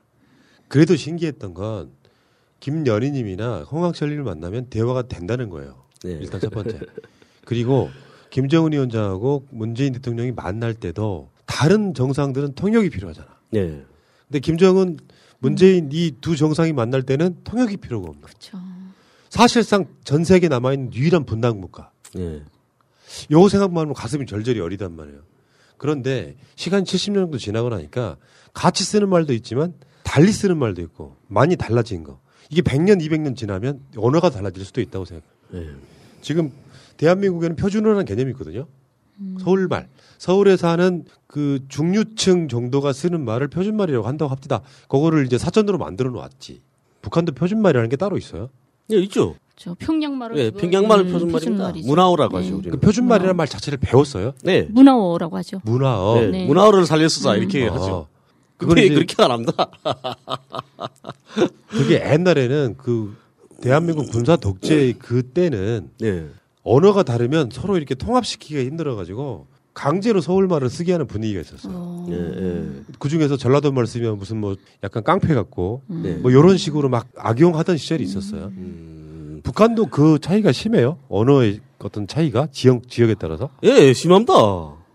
그래도 0.68 0.96
신기했던 0.96 1.54
건 1.54 1.90
김연희님이나 2.60 3.62
홍학철님을 3.64 4.24
만나면 4.24 4.66
대화가 4.66 5.02
된다는 5.02 5.50
거예요. 5.50 5.84
일단 6.04 6.40
첫 6.40 6.50
번째. 6.50 6.80
그리고 7.44 7.90
김정은 8.30 8.72
위원장하고 8.72 9.46
문재인 9.50 9.92
대통령이 9.92 10.32
만날 10.32 10.74
때도 10.74 11.30
다른 11.46 11.94
정상들은 11.94 12.54
통역이 12.54 12.90
필요하잖아. 12.90 13.28
예. 13.54 13.84
근데 14.28 14.40
김정은, 14.40 14.98
문재인 15.38 15.90
이 15.92 16.12
두 16.20 16.36
정상이 16.36 16.72
만날 16.72 17.02
때는 17.02 17.36
통역이 17.44 17.76
필요가 17.78 18.08
없는. 18.08 18.22
사실상 19.28 19.86
전 20.04 20.24
세계 20.24 20.48
남아 20.48 20.72
있는 20.72 20.94
유일한 20.94 21.24
분당 21.24 21.60
국가. 21.60 21.90
예. 22.16 22.42
요 23.30 23.48
생각만 23.48 23.82
하면 23.82 23.94
가슴이 23.94 24.26
절절히 24.26 24.60
어리단 24.60 24.96
말이에요. 24.96 25.20
그런데 25.76 26.36
시간 26.54 26.84
70년 26.84 27.14
정도 27.16 27.38
지나고 27.38 27.68
나니까 27.68 28.16
같이 28.54 28.82
쓰는 28.82 29.08
말도 29.10 29.34
있지만 29.34 29.74
달리 30.02 30.32
쓰는 30.32 30.56
말도 30.56 30.80
있고 30.82 31.16
많이 31.28 31.56
달라진 31.56 32.02
거. 32.02 32.18
이게 32.48 32.62
100년, 32.62 33.00
200년 33.02 33.36
지나면 33.36 33.80
언어가 33.96 34.30
달라질 34.30 34.64
수도 34.64 34.80
있다고 34.80 35.04
생각해요. 35.04 35.30
예. 35.54 35.76
지금 36.22 36.50
대한민국에는 36.96 37.56
표준어라는 37.56 38.06
개념이 38.06 38.30
있거든요. 38.32 38.66
서울말. 39.40 39.88
서울에서 40.18 40.68
하는 40.68 41.04
그 41.26 41.60
중류층 41.68 42.48
정도가 42.48 42.92
쓰는 42.92 43.24
말을 43.24 43.48
표준말이라고 43.48 44.06
한다고 44.06 44.30
합니다. 44.30 44.62
그거를 44.88 45.26
이제 45.26 45.38
사전으로 45.38 45.78
만들어 45.78 46.10
놓았지. 46.10 46.62
북한도 47.02 47.32
표준말이라는 47.32 47.88
게 47.90 47.96
따로 47.96 48.16
있어요. 48.18 48.48
예, 48.92 48.96
있죠. 48.98 49.34
저 49.56 49.74
평양말을 49.78 50.36
예, 50.38 50.50
그거- 50.50 50.60
평양말 50.60 51.00
음, 51.00 51.12
표준말입니다. 51.30 51.88
문화어라고 51.88 52.36
하죠. 52.38 52.48
네. 52.48 52.54
우리는. 52.54 52.70
그 52.72 52.78
표준말이라는 52.78 53.36
말 53.36 53.48
자체를 53.48 53.78
배웠어요? 53.78 54.32
네. 54.42 54.62
문화어라고 54.70 55.36
하죠. 55.38 55.60
문화어. 55.64 56.20
네, 56.20 56.26
네. 56.28 56.46
문화어를 56.46 56.84
살려쓰자 56.86 57.32
음. 57.34 57.38
이렇게 57.38 57.68
아. 57.68 57.74
하죠. 57.74 58.06
그건 58.58 58.78
이제- 58.78 58.94
그렇게 58.94 59.22
안 59.22 59.30
합니다. 59.30 59.70
그게 61.68 62.02
옛날에는 62.10 62.76
그 62.78 63.14
대한민국 63.60 64.10
군사 64.10 64.36
독재 64.36 64.94
그때는 64.98 65.90
예. 66.02 66.26
언어가 66.66 67.04
다르면 67.04 67.50
서로 67.52 67.76
이렇게 67.76 67.94
통합시키기가 67.94 68.60
힘들어가지고 68.62 69.46
강제로 69.72 70.20
서울말을 70.20 70.68
쓰게 70.68 70.90
하는 70.90 71.06
분위기가 71.06 71.40
있었어요. 71.40 72.06
예, 72.10 72.14
예. 72.14 72.68
그 72.98 73.08
중에서 73.08 73.36
전라도 73.36 73.70
말 73.70 73.86
쓰면 73.86 74.18
무슨 74.18 74.38
뭐 74.40 74.56
약간 74.82 75.04
깡패 75.04 75.32
같고 75.32 75.82
네. 75.86 76.14
뭐 76.14 76.30
이런 76.32 76.56
식으로 76.56 76.88
막 76.88 77.06
악용하던 77.16 77.76
시절이 77.76 78.02
있었어요. 78.02 78.50
북한도 79.44 79.86
그 79.86 80.18
차이가 80.18 80.50
심해요. 80.50 80.98
언어의 81.08 81.60
어떤 81.78 82.08
차이가 82.08 82.48
지역 82.50 82.88
지역에 82.88 83.14
따라서. 83.14 83.48
예, 83.62 83.92
심합니다. 83.92 84.32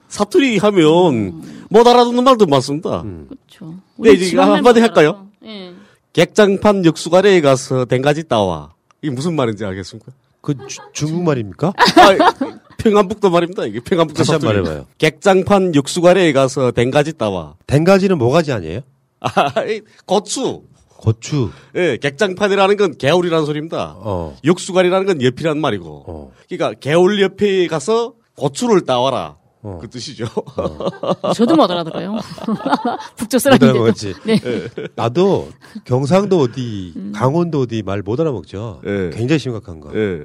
사투리 0.09 0.57
하면 0.57 1.41
못 1.69 1.87
알아듣는 1.87 2.23
말도 2.25 2.47
많습니다. 2.47 3.01
그렇죠. 3.01 3.75
네, 3.97 4.11
이제 4.11 4.35
한마디 4.37 4.81
할까요? 4.81 5.27
예. 5.45 5.73
객장판 6.11 6.83
역수가래에 6.83 7.39
가서 7.39 7.85
댕가지 7.85 8.27
따와. 8.27 8.73
이게 9.01 9.13
무슨 9.13 9.35
말인지 9.35 9.63
알겠습니까? 9.63 10.11
그 10.41 10.55
중국말입니까? 10.93 11.67
아, 11.69 12.53
평안북도 12.77 13.29
말입니다. 13.29 13.65
이게 13.65 13.79
평안북도 13.79 14.17
다시 14.17 14.31
한번. 14.31 14.55
말해봐요. 14.55 14.87
객장판 14.97 15.75
역수가래에 15.75 16.33
가서 16.33 16.71
댕가지 16.71 17.13
따와. 17.17 17.55
댕가지는 17.67 18.17
뭐가지 18.17 18.51
아니에요? 18.51 18.81
아, 19.19 19.63
이 19.65 19.81
고추. 20.05 20.63
고추. 20.97 21.49
예, 21.75 21.97
객장판이라는 21.97 22.77
건 22.77 22.97
개울이라는 22.97 23.45
소리입니다. 23.45 23.95
어. 23.97 24.35
역수가리라는 24.45 25.05
건 25.07 25.21
옆이란 25.23 25.59
말이고. 25.59 26.31
그러니까 26.49 26.79
개울 26.79 27.21
옆에 27.21 27.67
가서 27.67 28.13
고추를 28.35 28.81
따와라. 28.85 29.37
어. 29.63 29.77
그 29.81 29.87
뜻이죠. 29.89 30.25
저도 31.35 31.55
못 31.55 31.69
알아들어요. 31.69 32.17
북쪽 33.15 33.35
못 33.37 33.39
사람인데도. 33.39 33.71
알아먹었지. 33.71 34.13
네. 34.25 34.39
나도 34.95 35.49
경상도 35.85 36.39
어디, 36.39 36.93
강원도 37.13 37.61
어디 37.61 37.83
말 37.83 38.01
못 38.01 38.19
알아먹죠. 38.19 38.81
예. 38.85 39.09
굉장히 39.13 39.39
심각한 39.39 39.79
거. 39.79 39.91
예. 39.95 40.23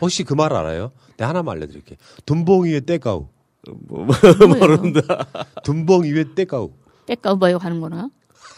혹시 0.00 0.24
그 0.24 0.34
말 0.34 0.52
알아요? 0.52 0.90
내가 1.16 1.28
하나만 1.28 1.56
알려드릴게. 1.56 1.96
둔봉 2.26 2.64
위에 2.64 2.80
떼까우. 2.80 3.28
뭐, 3.88 4.06
모른다. 4.58 5.26
둔봉 5.62 6.02
위에 6.04 6.24
떼까우. 6.34 6.72
때까 7.06 7.34
뭐요 7.36 7.58
하는 7.58 7.80
거나? 7.80 8.08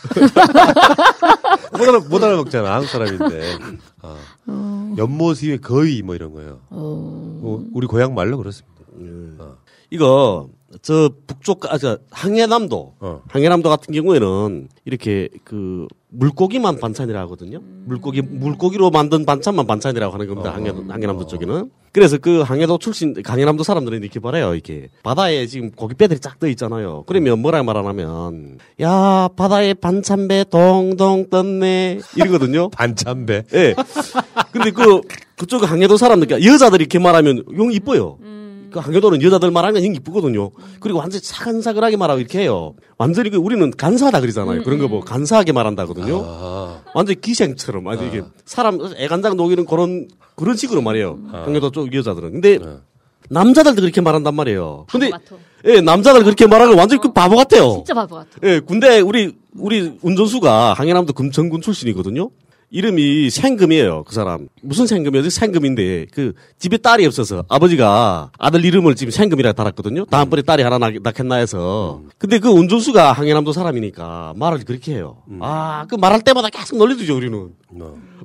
못, 1.73 1.83
알아, 1.89 1.99
못 2.01 2.23
알아먹잖아. 2.23 2.75
한국 2.75 2.89
사람인데. 2.89 3.59
어. 4.03 4.95
연못 4.97 5.43
위에 5.43 5.59
거의 5.59 6.03
뭐 6.03 6.15
이런 6.15 6.33
거예요. 6.33 6.61
어, 6.71 7.63
우리 7.73 7.87
고향 7.87 8.15
말로 8.15 8.39
그렇습니다. 8.39 8.75
어. 9.43 9.57
이거 9.95 10.49
저 10.83 11.09
북쪽 11.29 11.73
아 11.73 11.79
저 11.79 11.99
항해남도 12.11 12.95
어. 12.99 13.21
항해남도 13.29 13.69
같은 13.69 13.95
경우에는 13.95 14.69
이렇게 14.85 15.29
그 15.45 15.87
물고기만 16.09 16.79
반찬이라 16.81 17.21
하거든요. 17.23 17.61
물고기 17.87 18.23
물고기로 18.23 18.91
만든 18.91 19.25
반찬만 19.25 19.67
반찬이라고 19.67 20.13
하는 20.13 20.27
겁니다. 20.27 20.53
항해 20.53 20.71
항해남도 20.89 21.27
쪽에는. 21.27 21.71
그래서 21.93 22.19
그 22.19 22.41
항해도 22.41 22.79
출신 22.79 23.15
항해남도 23.25 23.63
사람들은 23.63 24.03
이렇게 24.03 24.19
말해요. 24.19 24.55
이렇게 24.55 24.89
바다에 25.05 25.47
지금 25.47 25.71
고깃배들이 25.71 26.19
쫙 26.21 26.39
떠 26.41 26.49
있잖아요. 26.49 27.05
그러면 27.07 27.39
뭐라 27.41 27.63
말하냐면 27.63 28.59
야 28.81 29.29
바다에 29.37 29.75
반찬배 29.75 30.47
동동 30.51 31.29
떴네 31.31 32.01
이러거든요. 32.17 32.69
반찬배. 32.75 33.45
예. 33.55 33.75
근데 34.53 34.71
그 34.73 35.01
그쪽 35.37 35.69
항해도 35.69 35.97
사람들 35.97 36.27
그러니까 36.29 36.53
여자들이 36.53 36.83
이렇게 36.83 36.99
말하면 36.99 37.45
용 37.57 37.73
이뻐요. 37.73 38.19
그 38.75 38.81
항해도는 38.81 39.23
여자들 39.23 39.53
말하면 39.53 39.85
영 39.85 39.95
이쁘거든요. 39.95 40.51
그리고 40.81 40.99
완전히 40.99 41.23
사근사근하게 41.23 41.97
말하고 41.97 42.19
이렇게 42.19 42.41
해요. 42.41 42.75
완전히 42.99 43.31
그 43.31 43.37
우리는 43.39 43.71
간사하다 43.71 44.21
그러잖아요. 44.21 44.65
그런 44.65 44.81
거 44.81 44.89
뭐 44.89 45.01
간사하게 45.01 45.53
말한다거든요. 45.53 46.81
완전히 46.93 47.21
기생처럼 47.21 47.87
히 48.03 48.07
이게 48.09 48.23
사람 48.45 48.81
애간장 48.97 49.37
녹이는 49.37 49.65
그런 49.65 50.09
그런 50.35 50.57
식으로 50.57 50.83
말해요. 50.83 51.21
항해도 51.31 51.71
쪽 51.71 51.95
여자들은. 51.95 52.33
근데 52.33 52.59
남자들도 53.31 53.81
그렇게 53.81 54.01
말한단 54.01 54.35
말이에요. 54.35 54.87
근데 54.91 55.11
예, 55.67 55.81
남자들 55.81 56.25
그렇게 56.25 56.47
말하면 56.49 56.77
완전 56.77 57.01
그 57.01 57.13
바보 57.13 57.37
같아요. 57.37 57.75
진짜 57.77 57.95
바보 57.95 58.17
같아. 58.17 58.29
예, 58.43 58.59
군대 58.59 58.99
우리 59.01 59.37
우리 59.57 59.97
운전수가 60.03 60.75
항해남도 60.75 61.13
금천군 61.13 61.61
출신이거든요. 61.63 62.29
이름이 62.75 63.31
생금이에요. 63.31 64.03
그 64.03 64.13
사람 64.17 64.49
무슨 64.61 64.89
생금이었지? 64.89 65.31
생금인데 65.31 66.07
그 66.13 66.33
집에 66.59 66.77
딸이 66.77 67.07
없어서 67.07 67.45
아버지가 67.49 68.33
아들 68.37 68.65
이름을 68.65 68.97
지금 68.97 69.13
생금이라 69.13 69.53
달았거든요. 69.53 70.07
다음번에 70.07 70.43
딸이 70.43 70.65
하나 70.65 70.79
낳, 70.79 70.91
낳겠나 71.01 71.37
해서. 71.37 72.03
근데 72.19 72.41
그 72.41 72.49
운전수가 72.49 73.13
항해남도 73.13 73.53
사람이니까 73.53 74.35
말을 74.37 74.65
그렇게 74.65 74.95
해요. 74.95 75.19
아, 75.41 75.87
그 75.89 75.95
말할 75.95 76.23
때마다 76.23 76.49
계속 76.51 76.77
놀려주죠 76.77 77.17
우리는. 77.17 77.51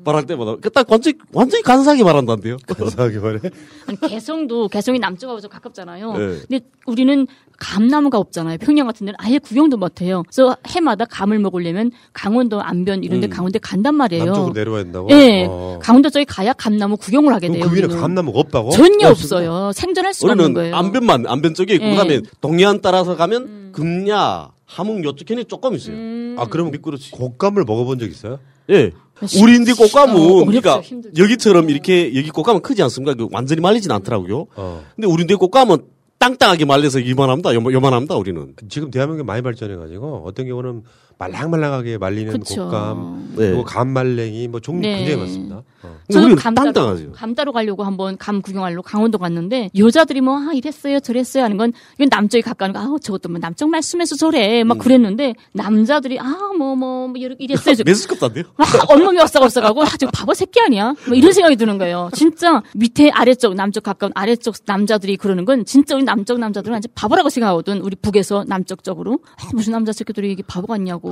말할 0.04 0.26
때마다 0.26 0.56
그딱 0.58 0.90
완전 0.90 1.14
완전히 1.34 1.64
간사하게 1.64 2.04
말한다는데요. 2.04 2.58
간사하게 2.68 3.20
말해? 3.20 3.40
아니, 3.88 4.00
개성도 4.08 4.68
개성이 4.68 5.00
남쪽하고 5.00 5.42
좀 5.42 5.50
가깝잖아요. 5.50 6.14
네. 6.14 6.38
근데 6.48 6.60
우리는 6.86 7.28
감나무가 7.58 8.18
없잖아요. 8.18 8.58
평양 8.60 8.88
같은 8.88 9.06
데는 9.06 9.16
아예 9.20 9.38
구경도 9.38 9.78
못해요. 9.78 10.24
그래서 10.24 10.56
해마다 10.68 11.06
감을 11.06 11.40
먹으려면 11.40 11.92
강원도 12.14 12.62
안변 12.62 13.04
이런 13.04 13.20
데 13.20 13.28
음. 13.28 13.30
강원도 13.30 13.60
간단 13.60 13.96
말이에요. 13.96 14.26
남쪽으로 14.26 14.54
내려와야 14.54 14.84
된다고? 14.84 15.10
예. 15.12 15.46
어. 15.50 15.80
강원도 15.82 16.10
쪽에 16.10 16.24
가야 16.24 16.54
감나무 16.54 16.96
구경을 16.98 17.34
하게 17.34 17.48
돼요. 17.50 17.60
그럼 17.66 17.74
그 17.74 17.80
우리는. 17.80 18.00
감나무가 18.00 18.40
없다고? 18.40 18.70
전혀 18.72 19.10
없어요. 19.10 19.72
생존할 19.74 20.14
수가 20.14 20.32
없는 20.32 20.46
우리는 20.46 20.54
거예요. 20.54 20.76
안변만 20.76 21.26
안변 21.28 21.54
쪽에 21.54 21.74
있고 21.76 21.86
예. 21.86 21.92
그다음에 21.92 22.22
동해안 22.42 22.80
따라서 22.82 23.16
가면 23.18 23.74
금야 23.74 24.52
함흥 24.66 25.04
요쪽에는 25.04 25.46
조금 25.48 25.76
있어요. 25.76 25.96
아, 26.38 26.46
그럼 26.46 26.72
곶감을 26.72 27.64
먹어본 27.66 28.00
적 28.00 28.10
있어요? 28.10 28.40
예. 28.70 28.92
시- 29.28 29.42
우리인데 29.42 29.74
꽃감은 29.74 30.16
어. 30.16 30.46
그러니까 30.46 30.82
힘들죠. 30.82 31.22
여기처럼 31.24 31.70
이렇게 31.70 32.14
여기 32.16 32.30
꽃감은 32.30 32.62
크지 32.62 32.82
않습니까? 32.84 33.14
그 33.16 33.28
완전히 33.32 33.62
말리진 33.62 33.92
않더라고요. 33.92 34.48
어. 34.56 34.84
근데 34.96 35.08
우리인데 35.08 35.36
꽃감은 35.36 35.78
땅땅하게 36.20 36.66
말려서 36.66 37.00
이만합니다. 37.00 37.54
요만- 37.54 37.72
요만합니다. 37.74 38.16
우리는. 38.16 38.54
지금 38.70 38.92
대한민국이 38.92 39.26
많이 39.26 39.42
발전해가지고 39.42 40.24
어떤 40.26 40.48
경우는 40.48 40.84
말랑말랑하게 41.20 41.98
말리는 41.98 42.32
그쵸. 42.32 42.66
곶감, 42.70 43.34
네. 43.36 43.48
그리고 43.50 43.64
감말랭이 43.66 44.48
뭐 44.48 44.60
종류 44.62 44.82
네. 44.82 44.98
굉장히 45.00 45.18
많습니다. 45.20 45.64
어. 45.84 45.98
저는 46.12 46.36
감따로, 46.36 47.12
감따로 47.14 47.52
가려고 47.54 47.84
한번 47.84 48.18
감 48.18 48.42
구경하려고 48.42 48.82
강원도 48.82 49.18
갔는데 49.18 49.70
여자들이 49.78 50.20
뭐 50.22 50.38
아 50.40 50.52
이랬어요 50.54 51.00
저랬어요 51.00 51.44
하는 51.44 51.56
건 51.58 51.72
이건 51.98 52.08
남쪽이 52.10 52.42
가까운 52.42 52.74
거 52.74 52.80
아 52.80 52.96
저것도 53.02 53.30
뭐 53.30 53.40
남쪽 53.40 53.70
말씀해서 53.70 54.16
저래 54.16 54.62
음. 54.62 54.68
막 54.68 54.78
그랬는데 54.80 55.36
남자들이 55.54 56.20
아 56.20 56.38
뭐뭐 56.58 57.14
이랬어요 57.16 57.76
저- 57.76 57.84
메스껍도 57.86 58.26
안 58.28 58.34
돼요? 58.34 58.44
막 58.58 58.68
엉덩이 58.90 59.18
왔어갔어가고 59.20 59.84
아, 59.84 59.88
저 60.00 60.08
바보 60.08 60.34
새끼 60.34 60.60
아니야? 60.62 60.96
뭐 61.08 61.16
이런 61.16 61.32
생각이 61.34 61.56
드는 61.58 61.78
거예요. 61.78 62.10
진짜 62.14 62.62
밑에 62.76 63.10
아래쪽 63.12 63.54
남쪽 63.56 63.84
가까운 63.84 64.12
아래쪽 64.16 64.56
남자들이 64.66 65.16
그러는 65.18 65.46
건 65.46 65.64
진짜 65.66 65.96
우리 65.96 66.04
남쪽 66.04 66.40
남자들은 66.40 66.74
완전 66.74 66.92
바보라고 66.96 67.30
생각하거든. 67.30 67.82
우리 67.82 67.96
북에서 67.96 68.44
남쪽 68.48 68.84
쪽으로 68.84 69.20
아, 69.38 69.50
무슨 69.54 69.74
남자 69.74 69.92
새끼들이 69.94 70.32
이게 70.32 70.44
바보 70.46 70.68
같냐고. 70.68 71.09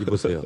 이보세요. 0.00 0.42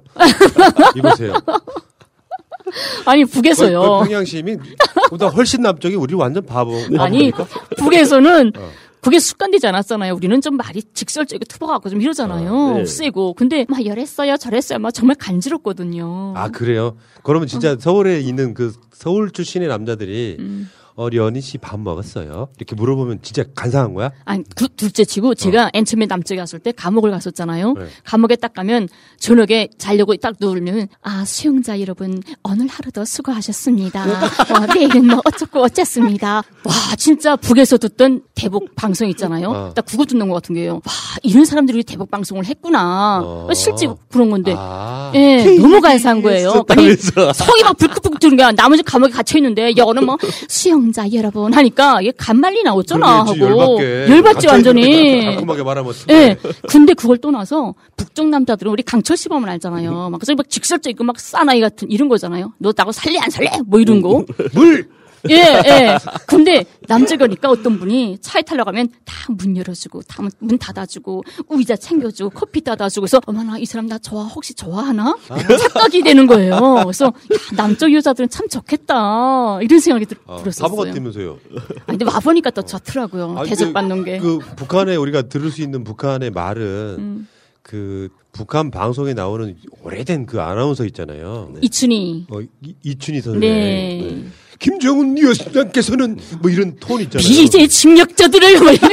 이보세요. 0.97 1.34
아니 3.07 3.24
북에서요. 3.24 3.80
그, 3.80 3.89
그 3.89 4.05
평양 4.05 4.24
시민 4.24 4.61
보다 5.09 5.28
훨씬 5.28 5.62
남쪽이 5.62 5.95
우리 5.95 6.14
완전 6.14 6.45
바보. 6.45 6.72
아니? 6.99 7.32
북에서는 7.78 8.53
어. 8.57 8.70
그게 9.01 9.20
습관되지 9.20 9.68
않았잖아요. 9.68 10.14
우리는 10.14 10.41
좀 10.41 10.57
말이 10.57 10.82
직설적이고 10.82 11.45
투박하고 11.45 11.89
좀 11.91 12.01
이러잖아요. 12.03 12.78
네. 12.78 12.84
세고. 12.84 13.34
근데 13.34 13.64
막 13.68 13.84
열했어요, 13.87 14.37
저랬어요. 14.37 14.80
막 14.80 14.91
정말 14.91 15.14
간지럽거든요. 15.16 16.32
아 16.37 16.49
그래요? 16.49 16.97
그러면 17.22 17.47
진짜 17.47 17.76
서울에 17.78 18.18
있는 18.20 18.53
그 18.53 18.72
서울 18.93 19.30
출신의 19.30 19.68
남자들이 19.68 20.37
음. 20.41 20.68
어려니 20.97 21.40
씨밥 21.42 21.78
먹었어요? 21.80 22.49
이렇게 22.57 22.74
물어보면 22.74 23.20
진짜 23.22 23.44
간사한 23.55 23.92
거야? 23.94 24.11
아니 24.24 24.42
두- 24.55 24.68
둘째 24.68 25.05
치고 25.05 25.34
제가 25.34 25.70
앤 25.74 25.84
처음에 25.84 26.07
남쪽에 26.07 26.38
갔을 26.38 26.59
때 26.59 26.72
감옥을 26.72 27.11
갔었잖아요. 27.11 27.74
네. 27.74 27.86
감옥에 28.05 28.36
딱 28.36 28.55
가면 28.55 28.88
저녁에 29.18 29.68
자려고 29.78 30.16
딱 30.16 30.36
누우면 30.40 30.88
아 31.03 31.24
수용자 31.26 31.80
여러분 31.80 32.22
오늘 32.42 32.66
하루도 32.68 33.05
수고하셨습니다. 33.05 34.05
어, 34.05 34.74
내일은 34.74 35.07
뭐 35.07 35.20
어쩌고 35.24 35.61
어쨌습니다. 35.62 36.36
와 36.64 36.72
진짜 36.97 37.36
북에서 37.36 37.76
듣던 37.76 38.22
대북 38.34 38.74
방송 38.74 39.09
있잖아요. 39.11 39.49
어. 39.51 39.72
딱 39.74 39.84
그거 39.84 40.05
듣는 40.07 40.28
것 40.28 40.34
같은 40.36 40.55
게요. 40.55 40.74
와 40.84 40.92
이런 41.22 41.44
사람들이 41.44 41.84
대북 41.84 42.11
방송을 42.11 42.47
했구나. 42.47 43.20
어. 43.22 43.49
실제 43.55 43.86
그런 44.11 44.30
건데 44.30 44.55
아. 44.57 45.12
예 45.14 45.57
너무 45.61 45.80
간사한 45.80 46.22
거예요. 46.22 46.64
아니. 46.68 46.97
속이 46.97 47.62
막 47.64 47.76
불끈불끈 47.76 48.18
뜨는 48.18 48.36
거야. 48.38 48.53
나머지 48.53 48.82
감옥에 48.82 49.11
갇혀 49.11 49.36
있는데 49.38 49.74
여는 49.76 50.07
뭐 50.07 50.16
수용 50.49 50.86
자 50.93 51.05
여러분 51.12 51.53
하니까 51.53 52.01
이게 52.01 52.12
간말리 52.16 52.62
나오잖아 52.62 53.20
하고 53.20 53.39
열받게. 53.39 54.07
열받지 54.09 54.47
완전히. 54.47 55.24
달콤하게 55.24 55.62
말하면. 55.62 55.93
예. 56.11 56.37
근데 56.68 56.95
그걸 56.95 57.18
떠나서 57.18 57.74
북쪽 57.97 58.28
남자들은 58.28 58.70
우리 58.72 58.82
강철 58.82 59.16
시범을 59.16 59.49
알잖아요. 59.51 60.11
막 60.11 60.18
그래서 60.18 60.34
막 60.34 60.49
직설적이고 60.49 61.05
막 61.05 61.18
사나이 61.20 61.61
같은 61.61 61.91
이런 61.91 62.09
거잖아요. 62.09 62.53
너 62.59 62.72
나고 62.76 62.93
살래 62.93 63.18
안 63.18 63.30
살래? 63.30 63.51
뭐 63.66 63.80
이런 63.80 64.01
거. 64.01 64.24
물. 64.55 64.89
예, 65.31 65.35
예. 65.37 65.99
근데 66.27 66.64
남쪽이니까 66.89 67.49
어떤 67.51 67.79
분이 67.79 68.18
차에 68.20 68.43
타러 68.43 68.64
가면 68.64 68.89
다 69.05 69.14
문 69.29 69.57
열어주고, 69.57 70.03
다 70.03 70.22
문 70.39 70.59
닫아주고, 70.59 71.22
의자 71.51 71.74
챙겨주고, 71.77 72.31
커피 72.31 72.61
따다주고, 72.61 73.03
그래서 73.03 73.20
어머나 73.27 73.59
이 73.59 73.64
사람 73.66 73.87
나 73.89 73.99
좋아, 73.99 74.24
혹시 74.24 74.55
좋아하나? 74.55 75.16
착각이 75.27 76.03
되는 76.03 76.27
거예요. 76.27 76.57
그래서 76.85 77.07
야, 77.07 77.11
남쪽 77.57 77.93
여자들은 77.93 78.29
참 78.29 78.49
좋겠다 78.49 79.61
이런 79.62 79.81
생각이 79.81 80.07
들, 80.07 80.16
어, 80.27 80.39
들었어요. 80.39 80.68
바보 80.68 80.77
같으면서요. 80.83 81.39
아니, 81.87 81.99
근데 81.99 82.05
와보니까 82.05 82.51
또 82.51 82.62
좋더라고요. 82.62 83.43
대접받는 83.47 84.05
게. 84.05 84.18
그 84.18 84.39
북한에 84.57 84.95
우리가 84.97 85.22
들을 85.22 85.51
수 85.51 85.61
있는 85.62 85.83
북한의 85.85 86.31
말은 86.31 86.62
음. 86.99 87.29
그 87.62 88.09
북한 88.33 88.70
방송에 88.70 89.12
나오는 89.12 89.57
오래된 89.83 90.27
그 90.27 90.41
아나운서 90.41 90.85
있잖아요. 90.87 91.53
이춘희. 91.62 92.27
어, 92.31 92.41
이, 92.41 92.74
이춘희 92.85 93.20
선생. 93.22 93.41
네. 93.41 94.24
김정은 94.59 95.16
위원장께서는 95.16 96.18
뭐 96.40 96.50
이런 96.50 96.76
톤 96.80 97.00
있잖아요. 97.02 97.26
비제 97.26 97.66
침략자들을 97.66 98.59
뭐 98.61 98.72
이런. 98.72 98.90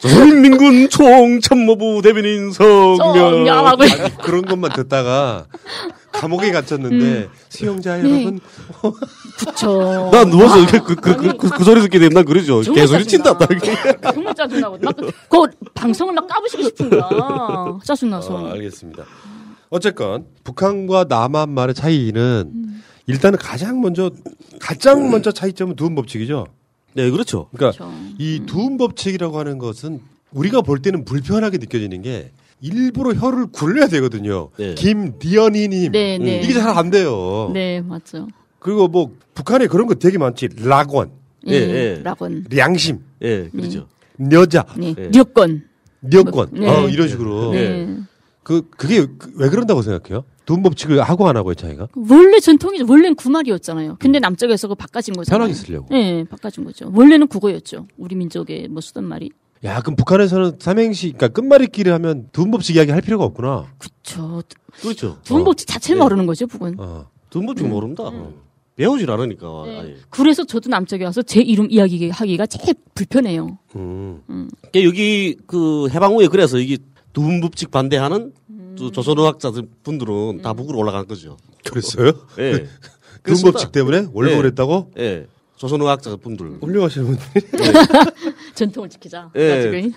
조선인민군 0.00 0.88
총참모부 0.90 2.02
대변인 2.02 2.52
성명. 2.52 3.44
그런 4.22 4.42
것만 4.42 4.72
듣다가 4.72 5.46
감옥에 6.12 6.52
갇혔는데 6.52 7.28
수용자 7.48 7.96
네. 7.96 8.08
여러분 8.08 8.40
그쵸. 9.38 10.08
나 10.12 10.24
누워서 10.24 10.66
그, 10.66 10.84
그, 10.84 10.94
그, 10.94 11.16
그, 11.16 11.36
그, 11.36 11.50
그 11.50 11.64
소리 11.64 11.80
듣게 11.80 11.98
되면 11.98 12.14
난 12.14 12.24
그러죠. 12.24 12.60
개소리 12.60 13.04
친다. 13.06 13.36
정말 14.12 14.34
짜증나고 14.34 14.78
막 14.80 14.96
그, 14.96 15.10
그 15.28 15.46
방송을 15.74 16.14
막 16.14 16.26
까부시고 16.28 16.62
싶은 16.62 16.90
거야. 16.90 17.78
짜증나서. 17.84 18.34
어, 18.34 18.50
알겠습니다. 18.52 19.04
어쨌건 19.70 20.26
북한과 20.44 21.06
남한 21.08 21.50
말의 21.50 21.74
차이는 21.74 22.52
일단은 23.06 23.38
가장 23.38 23.80
먼저 23.80 24.10
가장 24.60 25.10
먼저 25.10 25.32
차이점은 25.32 25.76
두음 25.76 25.94
법칙이죠. 25.94 26.46
네, 26.94 27.10
그렇죠. 27.10 27.48
그러니까 27.54 27.90
이 28.18 28.42
두음 28.46 28.76
법칙이라고 28.76 29.38
하는 29.38 29.58
것은 29.58 30.00
우리가 30.32 30.62
볼 30.62 30.80
때는 30.80 31.04
불편하게 31.04 31.58
느껴지는 31.58 32.02
게 32.02 32.32
일부러 32.60 33.14
혀를 33.14 33.46
굴려야 33.52 33.86
되거든요. 33.88 34.50
김디언이님 34.76 35.92
네, 35.92 36.18
네. 36.18 36.40
이게 36.40 36.54
잘 36.54 36.76
안 36.76 36.90
돼요. 36.90 37.50
네, 37.54 37.80
맞죠. 37.80 38.26
그리고 38.58 38.88
뭐 38.88 39.12
북한에 39.34 39.66
그런 39.68 39.86
거 39.86 39.94
되게 39.94 40.18
많지. 40.18 40.48
락원, 40.64 41.10
예, 41.46 41.52
예. 41.54 42.00
락원. 42.02 42.44
량심, 42.50 42.98
예, 43.22 43.48
그렇죠. 43.50 43.86
여자, 44.32 44.66
네. 44.76 44.94
력권. 45.14 45.62
여권, 46.12 46.48
네. 46.52 46.68
어, 46.68 46.88
이런 46.88 47.08
식으로. 47.08 47.52
네. 47.52 47.96
그 48.48 48.62
그게 48.70 49.04
그- 49.04 49.30
왜 49.34 49.50
그런다고 49.50 49.82
생각해요? 49.82 50.24
두음 50.46 50.62
법칙을 50.62 51.02
하고 51.02 51.28
안 51.28 51.36
하고의 51.36 51.54
차이가? 51.54 51.86
원래 52.08 52.40
전통이죠. 52.40 52.86
원래는 52.88 53.14
구말이었잖아요. 53.14 53.96
근데 54.00 54.18
남쪽에서 54.18 54.68
그 54.68 54.74
바꿔진 54.74 55.12
거잖아요. 55.12 55.38
편하게 55.38 55.52
쓰려고. 55.52 55.86
네, 55.90 56.24
바꿔진 56.24 56.64
거죠. 56.64 56.90
원래는 56.94 57.26
국어였죠. 57.26 57.86
우리 57.98 58.16
민족의 58.16 58.68
뭐 58.68 58.80
쓰던 58.80 59.04
말이. 59.04 59.30
야, 59.64 59.82
그럼 59.82 59.96
북한에서는 59.96 60.52
삼행시, 60.60 61.08
그러니까 61.12 61.28
끝말잇기를 61.28 61.92
하면 61.92 62.30
두음법칙 62.32 62.76
이야기 62.76 62.90
할 62.90 63.02
필요가 63.02 63.26
없구나. 63.26 63.66
저 64.02 64.42
그렇죠. 64.80 65.18
두음법칙 65.24 65.68
자체를 65.68 66.00
모르는 66.00 66.24
거죠, 66.24 66.46
북은. 66.46 66.78
두음법칙 67.28 67.68
모른다. 67.68 68.04
배우질 68.76 69.10
않으니까. 69.10 69.46
아예. 69.66 69.96
그래서 70.08 70.44
저도 70.44 70.70
남쪽에 70.70 71.04
와서 71.04 71.20
제 71.20 71.42
이름 71.42 71.66
이야기 71.70 72.08
하기가 72.08 72.46
제일 72.46 72.74
불편해요. 72.94 73.58
음. 73.76 74.22
그러니까 74.26 74.84
여기 74.84 75.36
그 75.46 75.88
해방 75.90 76.14
후에 76.14 76.28
그래서 76.28 76.58
이게 76.58 76.78
두음법칙 77.12 77.70
반대하는 77.70 78.32
또 78.76 78.90
조선어학자들 78.92 79.68
분들은 79.82 80.42
다 80.42 80.52
북으로 80.52 80.78
올라간 80.78 81.06
거죠. 81.08 81.36
그랬어요? 81.64 82.12
예. 82.38 82.66
두음법칙 83.24 83.72
때문에 83.72 84.08
원래 84.12 84.32
예. 84.32 84.36
그랬다고? 84.36 84.90
예. 84.98 85.26
조선어학자 85.56 86.14
분들. 86.16 86.58
훌륭하시는 86.60 87.06
분들이. 87.06 87.46
전통을 88.54 88.88
지키자. 88.88 89.32
예. 89.36 89.90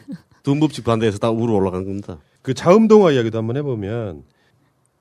두음법칙 0.44 0.84
반대해서 0.84 1.20
다 1.20 1.30
우로 1.30 1.56
올라간 1.56 1.86
겁니다. 1.86 2.18
그 2.42 2.54
자음동화 2.56 3.12
이야기도 3.12 3.38
한번 3.38 3.58
해보면 3.58 4.24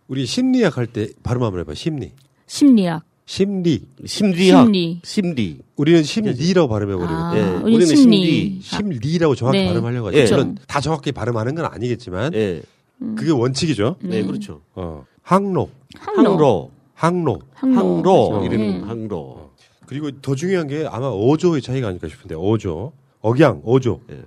우리 0.08 0.26
심리학 0.26 0.76
할 0.76 0.86
때 0.86 1.08
발음 1.22 1.42
한번 1.42 1.60
해봐. 1.60 1.72
심리. 1.74 2.12
심리학. 2.46 3.02
심리. 3.30 3.80
심리학. 4.04 4.64
심리. 4.64 5.00
심리. 5.04 5.58
우리는 5.76 6.02
심리라고 6.02 6.68
발음해 6.68 6.96
버리거든요. 6.96 7.16
아, 7.16 7.36
예, 7.36 7.42
우리는 7.62 7.86
심리. 7.86 8.58
심리. 8.60 8.60
심리라고 8.60 9.36
정확히 9.36 9.58
네. 9.58 9.66
발음하려고 9.68 10.08
하죠. 10.08 10.18
예. 10.18 10.24
물론 10.24 10.58
다 10.66 10.80
정확히 10.80 11.12
발음하는 11.12 11.54
건 11.54 11.66
아니겠지만 11.66 12.34
예. 12.34 12.60
그게 12.98 13.30
원칙이죠. 13.30 13.98
네, 14.00 14.24
그렇죠. 14.24 14.62
어. 14.74 15.06
항로. 15.22 15.70
항로. 15.94 16.72
항로. 16.94 17.40
항로. 17.54 18.02
그렇죠. 18.02 18.44
이름은 18.46 18.80
네. 18.80 18.84
항로. 18.84 19.50
그리고 19.86 20.10
더 20.20 20.34
중요한 20.34 20.66
게 20.66 20.84
아마 20.90 21.06
어조의 21.06 21.62
차이가 21.62 21.86
아닐까 21.86 22.08
싶은데 22.08 22.34
어조. 22.36 22.90
억양, 23.20 23.62
어조. 23.64 24.00
예. 24.10 24.22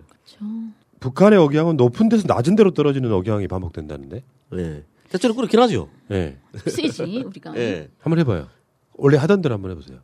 북한의 1.01 1.39
억양은 1.39 1.76
높은 1.76 2.08
데서 2.08 2.24
낮은 2.26 2.56
데로 2.56 2.72
떨어지는 2.72 3.12
억양이 3.12 3.49
반복된다는데. 3.49 4.24
예. 4.56 4.84
대체로 5.10 5.34
그렇긴 5.36 5.60
하죠. 5.60 5.89
예. 6.12 6.38
쓰지 6.66 7.22
우리가. 7.26 7.54
예. 7.58 7.89
한번 7.99 8.20
해봐요. 8.20 8.47
원래 8.95 9.17
하던 9.17 9.41
대로 9.41 9.55
한번 9.55 9.71
해보세요. 9.71 9.99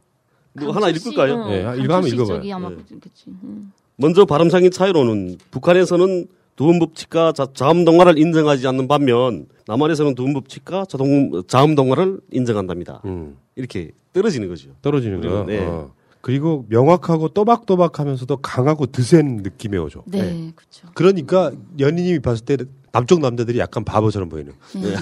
뭐 0.53 0.71
하나 0.71 0.89
읽을까요? 0.89 1.43
어, 1.43 1.51
예, 1.51 1.59
이거 1.81 1.93
한번 1.93 2.07
읽어봐요. 2.07 2.55
아마 2.55 2.71
예. 2.71 2.75
그렇겠지. 2.75 3.25
음. 3.27 3.71
먼저 3.95 4.25
발음상의 4.25 4.71
차이로는 4.71 5.37
북한에서는 5.51 6.27
두음 6.55 6.79
법칙과 6.79 7.33
자, 7.33 7.47
자음 7.53 7.85
동화를 7.85 8.17
인정하지 8.17 8.67
않는 8.67 8.87
반면 8.87 9.47
남한에서는 9.67 10.15
두음 10.15 10.33
법칙과 10.33 10.85
자동 10.85 11.43
자음 11.47 11.75
동화를 11.75 12.19
인정한답니다. 12.31 13.01
음. 13.05 13.37
이렇게 13.55 13.91
떨어지는 14.13 14.47
거죠. 14.49 14.71
떨어지는 14.81 15.21
거. 15.21 15.45
네. 15.45 15.65
어. 15.65 15.93
그리고 16.21 16.65
명확하고 16.67 17.29
또박또박하면서도 17.29 18.37
강하고 18.37 18.87
드센 18.87 19.37
느낌의 19.37 19.79
어조. 19.79 20.03
네, 20.07 20.51
그렇죠. 20.53 20.87
그러니까 20.93 21.51
연인님이 21.79 22.19
봤을 22.19 22.43
때 22.43 22.57
남쪽 22.91 23.19
남자들이 23.21 23.59
약간 23.59 23.83
바보처럼 23.83 24.29
보이는. 24.29 24.53
네. 24.75 24.95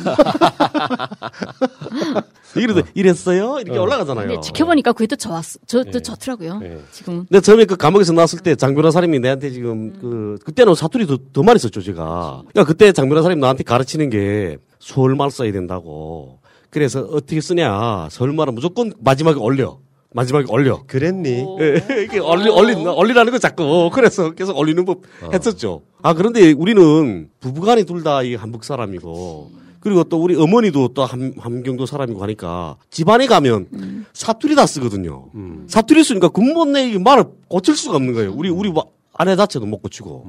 이래도 2.56 2.82
이랬어요? 2.94 3.60
이렇게 3.60 3.78
어. 3.78 3.84
올라가잖아요. 3.84 4.28
근데 4.28 4.42
지켜보니까 4.42 4.94
그게 4.94 5.08
또 5.08 5.16
좋았어. 5.16 5.60
저도 5.68 5.92
예. 5.96 6.00
좋더라고요. 6.00 6.60
예. 6.64 6.80
지금. 6.92 7.26
근데 7.28 7.40
처음에 7.42 7.66
그 7.66 7.76
감옥에서 7.76 8.14
나왔을 8.14 8.40
때 8.40 8.56
장 8.56 8.74
변호사님이 8.74 9.20
내한테 9.20 9.52
지금 9.52 9.94
그 10.00 10.38
그때는 10.44 10.74
사투리 10.74 11.06
더, 11.06 11.18
더 11.32 11.44
많이 11.44 11.60
썼죠 11.60 11.82
제가. 11.82 12.42
그러니까 12.50 12.64
그때 12.66 12.92
장 12.92 13.08
변호사님 13.10 13.40
나한테 13.40 13.64
가르치는 13.64 14.10
게 14.10 14.58
서울말 14.80 15.30
써야 15.32 15.52
된다고. 15.52 16.40
그래서 16.72 17.02
어떻게 17.02 17.40
쓰냐 17.40 18.08
서울말은 18.10 18.56
무조건 18.56 18.94
마지막에 19.00 19.40
올려. 19.40 19.78
마지막에 20.14 20.46
올려. 20.50 20.82
그랬니? 20.88 21.46
예, 21.60 21.84
이게 22.04 22.20
올리 22.20 22.50
올린 22.50 22.88
올리라는 22.88 23.32
거 23.32 23.40
자꾸 23.40 23.90
그래서 23.94 24.32
계속 24.32 24.58
올리는 24.58 24.84
법 24.86 25.02
했었죠. 25.34 25.82
아 26.02 26.14
그런데 26.14 26.52
우리는 26.54 27.30
부부간에 27.40 27.84
둘다 27.84 28.24
이 28.24 28.36
한국 28.36 28.64
사람이고 28.64 29.52
그리고 29.80 30.04
또 30.06 30.22
우리 30.22 30.36
어머니도 30.36 30.90
또 30.90 31.06
함, 31.06 31.34
함경도 31.38 31.86
사람이고 31.86 32.22
하니까 32.24 32.78
집안에 32.90 33.28
가면 33.28 34.06
사투리 34.14 34.56
다 34.56 34.66
쓰거든요. 34.66 35.26
음. 35.36 35.66
사투리 35.70 36.04
쓰니까 36.04 36.30
근본 36.30 36.72
내 36.74 36.98
말을 36.98 37.26
고칠 37.48 37.76
수가 37.76 37.98
없는 37.98 38.14
거예요. 38.14 38.34
우리 38.36 38.50
우리 38.50 38.70
와- 38.74 38.84
아내 39.14 39.36
자체도 39.36 39.66
못 39.66 39.82
고치고. 39.82 40.26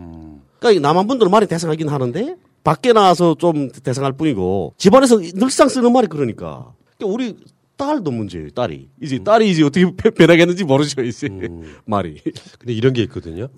그러니까 0.58 0.78
이 0.78 0.80
남한 0.80 1.06
분들은 1.06 1.30
말이 1.30 1.46
대성하긴 1.46 1.88
하는데 1.88 2.36
밖에 2.64 2.92
나와서 2.92 3.34
좀 3.38 3.70
대성할 3.70 4.12
뿐이고 4.12 4.74
집안에서 4.76 5.18
늘상 5.34 5.68
쓰는 5.68 5.92
말이 5.92 6.06
그러니까. 6.08 6.72
그러니까 6.96 7.14
우리 7.14 7.36
딸도 7.78 8.10
문제예요. 8.10 8.50
딸이 8.50 8.88
이제 9.00 9.18
딸이 9.22 9.48
이제 9.50 9.62
어떻게 9.62 9.84
변- 9.96 10.12
변하겠는지 10.12 10.64
모르죠 10.64 11.00
이제 11.02 11.28
말이. 11.86 12.20
근데 12.58 12.74
이런 12.74 12.92
게 12.92 13.02
있거든요. 13.04 13.48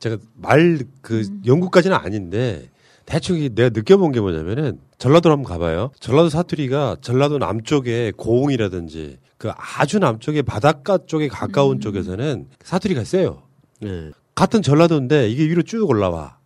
제가 0.00 0.16
말그 0.34 1.42
영국까지는 1.46 1.96
아닌데 1.96 2.70
대충 3.06 3.36
이 3.38 3.50
내가 3.54 3.68
느껴본 3.68 4.12
게 4.12 4.20
뭐냐면은 4.20 4.80
전라도로 4.98 5.34
한번 5.34 5.52
가봐요. 5.52 5.90
전라도 6.00 6.28
사투리가 6.30 6.96
전라도 7.02 7.38
남쪽에 7.38 8.12
고흥이라든지 8.16 9.18
그 9.36 9.50
아주 9.56 9.98
남쪽에 9.98 10.42
바닷가 10.42 10.98
쪽에 11.06 11.28
가까운 11.28 11.80
쪽에서는 11.80 12.46
사투리가 12.64 13.04
세요. 13.04 13.42
네. 13.80 14.10
같은 14.34 14.62
전라도인데 14.62 15.28
이게 15.28 15.44
위로 15.44 15.62
쭉 15.62 15.88
올라와. 15.88 16.38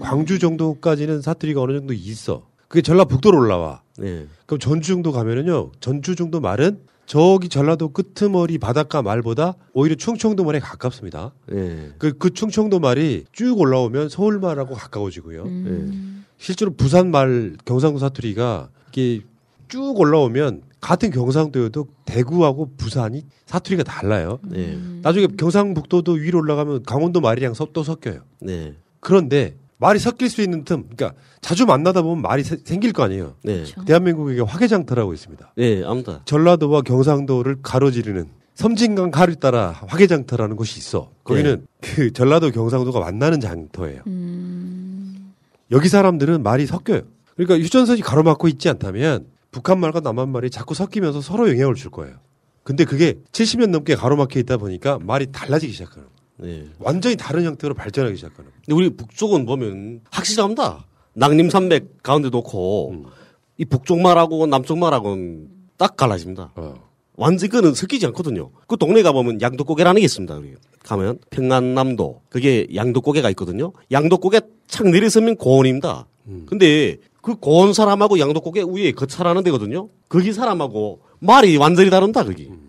광주 0.00 0.38
정도까지는 0.38 1.20
사투리가 1.20 1.60
어느 1.60 1.72
정도 1.76 1.92
있어. 1.92 2.46
그게 2.74 2.82
전라북도로 2.82 3.38
올라와. 3.38 3.82
네. 3.98 4.26
그럼 4.46 4.58
전주 4.58 4.88
정도 4.88 5.12
가면은요. 5.12 5.70
전주 5.78 6.16
정도 6.16 6.40
말은 6.40 6.80
저기 7.06 7.48
전라도 7.48 7.90
끄트머리 7.90 8.58
바닷가 8.58 9.00
말보다 9.00 9.54
오히려 9.74 9.94
충청도 9.94 10.42
말에 10.42 10.58
가깝습니다. 10.58 11.30
네. 11.46 11.92
그, 11.98 12.14
그 12.18 12.30
충청도 12.34 12.80
말이 12.80 13.26
쭉 13.30 13.60
올라오면 13.60 14.08
서울 14.08 14.40
말하고 14.40 14.74
가까워지고요. 14.74 15.44
음. 15.44 16.24
실제로 16.36 16.74
부산 16.74 17.12
말 17.12 17.54
경상도 17.64 18.00
사투리가 18.00 18.70
이게 18.88 19.20
쭉 19.68 19.94
올라오면 19.96 20.62
같은 20.80 21.12
경상도여도 21.12 21.86
대구하고 22.06 22.70
부산이 22.76 23.22
사투리가 23.46 23.84
달라요. 23.84 24.40
네. 24.42 24.76
나중에 25.02 25.28
경상북도도 25.38 26.10
위로 26.14 26.40
올라가면 26.40 26.82
강원도 26.82 27.20
말이랑 27.20 27.54
서- 27.54 27.68
또 27.72 27.84
섞여요. 27.84 28.22
네. 28.40 28.74
그런데 28.98 29.54
말이 29.78 29.98
섞일 29.98 30.30
수 30.30 30.40
있는 30.40 30.64
틈, 30.64 30.84
그러니까 30.94 31.12
자주 31.40 31.66
만나다 31.66 32.02
보면 32.02 32.22
말이 32.22 32.42
세- 32.44 32.58
생길 32.64 32.92
거 32.92 33.02
아니에요. 33.02 33.34
네. 33.42 33.64
대한민국에 33.86 34.40
화개장터라고 34.40 35.12
있습니다. 35.12 35.52
네, 35.56 35.82
아무튼. 35.84 36.18
전라도와 36.24 36.82
경상도를 36.82 37.58
가로지르는 37.62 38.28
섬진강 38.54 39.10
가를 39.10 39.34
따라 39.34 39.70
화개장터라는 39.88 40.54
곳이 40.56 40.78
있어. 40.78 41.10
거기는 41.24 41.66
그 41.80 42.12
전라도 42.12 42.50
경상도가 42.52 43.00
만나는 43.00 43.40
장터예요. 43.40 44.02
여기 45.72 45.88
사람들은 45.88 46.42
말이 46.42 46.66
섞여요. 46.66 47.02
그러니까 47.36 47.58
휴전선이 47.58 48.00
가로막고 48.00 48.46
있지 48.48 48.68
않다면 48.68 49.26
북한 49.50 49.80
말과 49.80 50.00
남한 50.00 50.28
말이 50.28 50.50
자꾸 50.50 50.74
섞이면서 50.74 51.20
서로 51.20 51.48
영향을 51.50 51.74
줄 51.74 51.90
거예요. 51.90 52.14
근데 52.62 52.84
그게 52.84 53.14
70년 53.32 53.70
넘게 53.70 53.96
가로막혀 53.96 54.38
있다 54.40 54.56
보니까 54.56 54.98
말이 55.02 55.26
달라지기 55.32 55.72
시작하는 55.72 56.04
거예요. 56.04 56.13
네. 56.36 56.66
완전히 56.78 57.16
다른 57.16 57.44
형태로 57.44 57.74
발전하기 57.74 58.16
시작하는. 58.16 58.50
근데 58.64 58.74
우리 58.74 58.90
북쪽은 58.90 59.46
보면 59.46 60.00
확실합니다. 60.10 60.84
낙림산맥 61.14 62.02
가운데 62.02 62.28
놓고 62.28 62.90
음. 62.90 63.04
이 63.56 63.64
북쪽 63.64 64.00
말하고 64.00 64.46
남쪽 64.46 64.78
말하고는 64.78 65.48
딱 65.76 65.96
갈라집니다. 65.96 66.52
어. 66.56 66.74
완전 67.16 67.48
그는 67.48 67.74
섞이지 67.74 68.06
않거든요. 68.06 68.50
그 68.66 68.76
동네 68.76 69.02
가보면 69.02 69.40
양도고개라는 69.40 70.00
게 70.00 70.04
있습니다. 70.04 70.34
여기 70.34 70.54
가면 70.82 71.18
평안남도 71.30 72.22
그게 72.28 72.66
양도고개가 72.74 73.30
있거든요. 73.30 73.72
양도고개 73.92 74.40
착 74.66 74.88
내려서면 74.88 75.36
고원입니다. 75.36 76.06
음. 76.26 76.46
근데 76.46 76.96
그 77.22 77.36
고원 77.36 77.72
사람하고 77.72 78.18
양도고개 78.18 78.64
위에 78.68 78.92
거차라는 78.92 79.44
데거든요. 79.44 79.88
거기 80.08 80.32
사람하고 80.32 81.00
말이 81.20 81.56
완전히 81.56 81.90
다른다 81.90 82.24
거기. 82.24 82.48
음. 82.48 82.63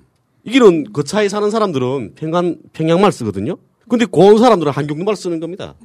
이기는 0.46 0.94
거차에 0.94 1.28
사는 1.28 1.50
사람들은 1.50 2.14
평안 2.16 2.58
평양말 2.74 3.12
쓰거든요. 3.12 3.58
근데 3.90 4.06
고원 4.06 4.38
사람들은 4.38 4.72
한국말 4.72 5.16
쓰는 5.16 5.40
겁니다. 5.40 5.76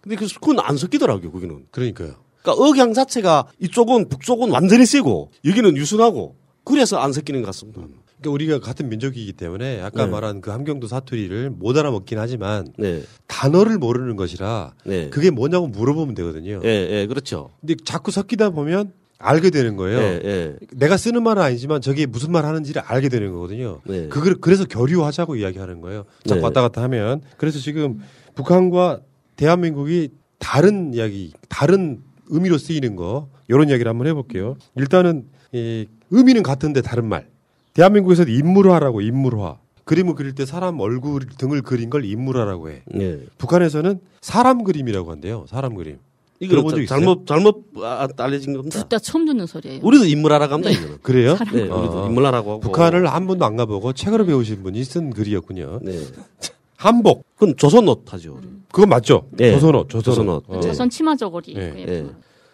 근데 0.00 0.16
그 0.16 0.26
그건 0.34 0.60
안 0.60 0.76
섞이더라고요. 0.76 1.30
거기는. 1.30 1.64
그러니까요. 1.70 2.14
그러니까 2.42 2.64
억양 2.64 2.94
자체가 2.94 3.48
이쪽은 3.58 4.08
북쪽은 4.08 4.50
완전히 4.50 4.86
세고 4.86 5.30
여기는 5.44 5.76
유순하고 5.76 6.36
그래서 6.64 6.98
안 6.98 7.12
섞이는 7.12 7.42
것 7.42 7.46
같습니다. 7.46 7.80
그러니까 7.80 8.30
우리가 8.34 8.60
같은 8.60 8.88
민족이기 8.88 9.32
때문에 9.32 9.80
아까 9.80 10.04
네. 10.04 10.10
말한 10.10 10.40
그 10.40 10.50
함경도 10.50 10.86
사투리를 10.86 11.50
못 11.50 11.76
알아먹긴 11.76 12.18
하지만 12.18 12.68
네. 12.78 13.02
단어를 13.26 13.78
모르는 13.78 14.16
것이라 14.16 14.74
네. 14.84 15.08
그게 15.10 15.30
뭐냐고 15.30 15.68
물어보면 15.68 16.14
되거든요. 16.16 16.60
예, 16.64 16.68
예, 16.68 17.06
그렇죠. 17.06 17.50
근데 17.60 17.76
자꾸 17.84 18.10
섞이다 18.10 18.50
보면 18.50 18.92
알게 19.20 19.50
되는 19.50 19.76
거예요. 19.76 19.98
예, 19.98 20.20
예. 20.24 20.56
내가 20.74 20.96
쓰는 20.96 21.22
말은 21.22 21.42
아니지만 21.42 21.80
저게 21.80 22.06
무슨 22.06 22.32
말 22.32 22.46
하는지를 22.46 22.82
알게 22.84 23.08
되는 23.10 23.32
거거든요. 23.32 23.80
네. 23.84 24.08
그걸 24.08 24.36
그래서 24.40 24.64
교류하자고 24.64 25.36
이야기하는 25.36 25.80
거예요. 25.82 26.04
자꾸 26.24 26.40
네. 26.40 26.44
왔다 26.44 26.62
갔다 26.62 26.82
하면 26.82 27.20
그래서 27.36 27.58
지금 27.58 28.00
북한과 28.34 29.00
대한민국이 29.36 30.08
다른 30.38 30.94
이야기, 30.94 31.32
다른 31.48 32.00
의미로 32.28 32.56
쓰이는 32.56 32.96
거 32.96 33.28
이런 33.48 33.68
이야기를 33.68 33.88
한번 33.88 34.06
해볼게요. 34.06 34.56
일단은 34.76 35.26
이 35.52 35.86
의미는 36.10 36.42
같은데 36.42 36.80
다른 36.80 37.06
말. 37.06 37.26
대한민국에서도 37.74 38.30
인물화라고 38.30 39.02
인물화. 39.02 39.58
그림을 39.84 40.14
그릴 40.14 40.34
때 40.34 40.46
사람 40.46 40.80
얼굴 40.80 41.26
등을 41.26 41.62
그린 41.62 41.90
걸 41.90 42.04
인물화라고 42.04 42.70
해. 42.70 42.82
네. 42.86 43.18
북한에서는 43.38 44.00
사람 44.20 44.64
그림이라고 44.64 45.10
한대요. 45.10 45.44
사람 45.48 45.74
그림. 45.74 45.98
이거 46.40 46.56
적 46.70 46.80
있어요? 46.82 46.86
잘못 46.86 47.26
잘못 47.26 47.64
아, 47.82 48.08
알려진 48.16 48.54
겁니다. 48.54 48.80
듣다 48.82 48.98
처음 48.98 49.26
듣는 49.26 49.46
소리예요. 49.46 49.80
우리도 49.82 50.06
인물하라고 50.06 50.54
합니다. 50.54 50.70
이거는. 50.70 50.98
그래요? 51.02 51.36
네, 51.52 51.62
우리도 51.62 52.06
인물하라고 52.06 52.50
하고. 52.52 52.60
북한을 52.60 53.06
한 53.06 53.26
번도 53.26 53.44
안 53.44 53.56
가보고 53.56 53.92
책으로 53.92 54.24
배우신 54.24 54.62
분이 54.62 54.82
쓴 54.84 55.10
글이었군요. 55.10 55.80
네. 55.82 55.98
한복. 56.76 57.26
그건 57.34 57.56
조선옷 57.56 58.10
하죠. 58.14 58.38
우리. 58.38 58.48
그건 58.72 58.88
맞죠? 58.88 59.26
네. 59.32 59.52
조선옷, 59.52 59.88
조선옷. 59.90 60.04
조선옷. 60.04 60.44
어. 60.48 60.60
조선 60.60 60.88
치마 60.88 61.14
저고리. 61.14 61.52
네. 61.54 61.74
예. 61.76 61.84
네. 61.84 62.06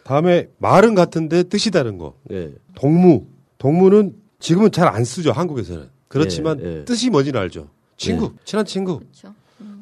다음에 0.02 0.48
말은 0.58 0.96
같은데 0.96 1.44
뜻이 1.44 1.70
다른 1.70 1.96
거. 1.96 2.14
네. 2.24 2.50
동무. 2.74 3.24
동무는 3.58 4.14
지금은 4.40 4.70
잘 4.72 4.88
안 4.88 5.04
쓰죠, 5.04 5.30
한국에서는. 5.32 5.88
그렇지만 6.08 6.58
네, 6.58 6.64
네. 6.78 6.84
뜻이 6.84 7.08
뭔지는 7.10 7.40
알죠. 7.40 7.68
친구, 7.96 8.32
친한 8.44 8.66
친구. 8.66 8.98
그렇죠. 8.98 9.32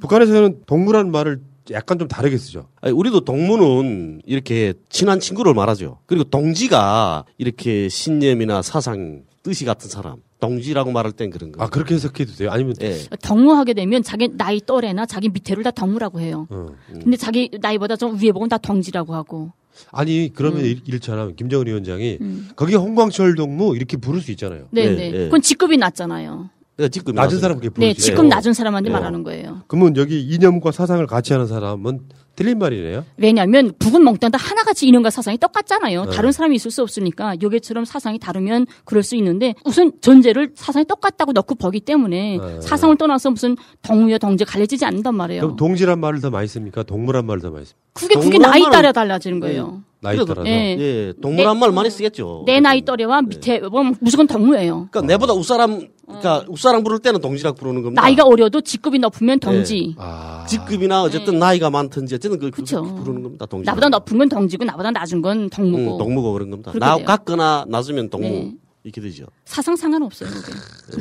북한에서는 0.01 0.63
동무라는 0.67 1.11
말을 1.11 1.41
약간 1.71 1.99
좀 1.99 2.09
다르게 2.09 2.37
쓰죠. 2.37 2.69
아니, 2.81 2.93
우리도 2.93 3.21
동무는 3.25 4.21
이렇게 4.27 4.75
친한 4.91 5.21
친구를 5.21 5.55
말하죠. 5.55 5.99
그리고 6.07 6.25
동지가 6.25 7.25
이렇게 7.39 7.89
신념이나 7.89 8.63
사상, 8.63 9.23
뜻이 9.43 9.65
같은 9.65 9.89
사람. 9.89 10.17
동지라고 10.41 10.93
말할 10.93 11.13
땐 11.13 11.31
그런 11.31 11.53
거. 11.53 11.63
아 11.65 11.69
그렇게 11.69 11.95
해석해도 11.95 12.33
돼요? 12.35 12.51
아니면 12.51 12.75
예. 12.83 12.99
덩무하게 13.23 13.73
되면 13.73 14.03
자기 14.03 14.29
나이 14.37 14.61
또래나 14.61 15.07
자기 15.07 15.31
밑에를 15.31 15.63
다 15.63 15.71
덩무라고 15.71 16.21
해요. 16.21 16.47
어. 16.51 16.67
근데 16.93 17.17
자기 17.17 17.49
나이보다 17.61 17.97
좀 17.97 18.19
위에 18.23 18.31
보면 18.31 18.51
다 18.51 18.59
덩지라고 18.59 19.15
하고. 19.15 19.53
아니 19.91 20.31
그러면 20.35 20.61
음. 20.61 20.65
일- 20.67 20.81
이렇잖아 20.85 21.31
김정은 21.35 21.67
위원장이 21.67 22.19
거기 22.57 22.75
홍광철 22.75 23.35
동무 23.37 23.75
이렇게 23.75 23.97
부를 23.97 24.21
수 24.21 24.31
있잖아요. 24.33 24.67
네, 24.71 24.95
네. 24.95 25.11
그건 25.11 25.41
직급이 25.41 25.79
낮잖아요. 25.79 26.51
그러니까 26.77 26.93
직급이 26.93 27.15
낮은 27.15 27.39
사람 27.39 27.59
그렇게 27.59 27.73
부를 27.73 27.87
네, 27.87 27.95
있어요. 27.97 28.23
낮은 28.23 28.53
사람한테 28.53 28.89
네. 28.89 28.93
말하는 28.93 29.23
거예요. 29.23 29.63
그러면 29.69 29.97
여기 29.97 30.21
이념과 30.23 30.73
사상을 30.73 31.07
같이 31.07 31.33
하는 31.33 31.47
사람은 31.47 32.01
틀린 32.35 32.59
말이네요. 32.59 33.05
왜냐하면 33.17 33.73
북은 33.79 34.03
멍땅다 34.03 34.39
하나같이 34.39 34.89
이념과 34.89 35.11
사상이 35.11 35.39
똑같잖아요. 35.39 36.07
네. 36.07 36.11
다른 36.11 36.33
사람이 36.33 36.57
있을 36.57 36.73
수 36.73 36.83
없으니까 36.83 37.37
요게처럼 37.41 37.85
사상이 37.85 38.19
다르면 38.19 38.67
그럴 38.85 39.05
수 39.05 39.15
있는데 39.15 39.55
우선 39.65 39.93
전제를 40.01 40.51
사상이 40.57 40.85
똑같다고 40.85 41.31
넣고 41.31 41.55
보기 41.55 41.79
때문에 41.81 42.39
네. 42.39 42.61
사상을 42.61 42.97
떠나서 42.97 43.31
무슨 43.31 43.57
덩무여 43.83 44.19
동지 44.19 44.45
갈려지지 44.45 44.85
않는단 44.85 45.15
말이에요. 45.15 45.43
그럼 45.43 45.57
동지란 45.57 46.01
말을 46.01 46.21
더 46.21 46.31
많이 46.31 46.49
씁니까? 46.49 46.83
동물한 46.83 47.25
말을 47.25 47.41
더 47.41 47.51
많이 47.53 47.65
씁니까? 47.67 47.85
그게 47.93 48.15
그게 48.17 48.39
나이 48.39 48.63
따라 48.63 48.91
달라지는 48.91 49.39
거예요. 49.39 49.83
나이 50.05 50.17
그래도- 50.17 50.35
따라서. 50.35 50.49
예. 50.49 50.77
예, 50.79 51.13
동물한 51.21 51.55
내- 51.57 51.61
말 51.61 51.73
많이 51.73 51.91
쓰겠죠. 51.91 52.45
내 52.47 52.61
나이 52.61 52.83
또래와 52.83 53.23
밑에 53.23 53.59
뭐 53.61 53.83
무조건 54.01 54.27
덩무예요. 54.27 54.89
그러니까 54.91 55.01
내보다 55.03 55.33
윗사람, 55.35 55.89
그러니까 56.07 56.45
윗사람 56.49 56.85
부를 56.85 56.99
때는 56.99 57.21
동지라고 57.21 57.57
부르는 57.57 57.83
겁니다. 57.83 58.03
나이가 58.03 58.25
어려도 58.25 58.61
직급이 58.61 58.99
높으면 58.99 59.41
덩지. 59.41 59.95
아. 59.99 60.45
직급이나 60.47 61.03
어쨌든 61.03 61.39
나이가 61.39 61.71
많든지 61.71 62.15
어쨌든 62.17 62.39
그, 62.39 62.51
그 62.51 62.61
그쵸. 62.61 62.83
부르는 62.83 63.23
겁니다. 63.23 63.47
동지. 63.47 63.65
나보다 63.67 63.89
높은 63.89 64.19
건 64.19 64.29
덩지고 64.29 64.65
나보다 64.65 64.91
낮은 64.91 65.23
건 65.23 65.49
덩무고. 65.49 65.95
음, 65.95 65.99
동무고 65.99 66.33
그런 66.35 66.51
겁니다. 66.51 66.73
나 66.79 66.97
돼요. 66.97 67.07
같거나 67.07 67.65
낮으면 67.69 68.11
동무 68.11 68.29
네. 68.29 68.53
이렇게 68.85 69.01
되죠. 69.01 69.25
사상 69.47 69.75
상관없어요. 69.75 70.29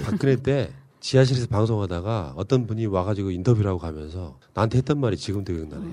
박근혜 0.05 0.37
때 0.37 0.69
지하실에서 1.01 1.47
방송하다가 1.47 2.35
어떤 2.37 2.65
분이 2.65 2.85
와가지고 2.85 3.31
인터뷰를 3.31 3.69
하고 3.69 3.77
가면서 3.79 4.37
나한테 4.53 4.77
했던 4.77 5.01
말이 5.01 5.17
지금도 5.17 5.51
기억나네. 5.53 5.85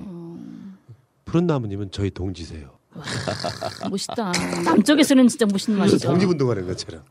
푸른 1.25 1.47
나무님은 1.47 1.89
저희 1.91 2.09
동지세요. 2.09 2.69
멋있다. 3.89 4.31
남쪽에서는 4.65 5.27
진짜 5.27 5.45
멋있는 5.45 5.79
말이죠. 5.79 6.07
독립운동하는 6.07 6.67
것처럼. 6.67 7.01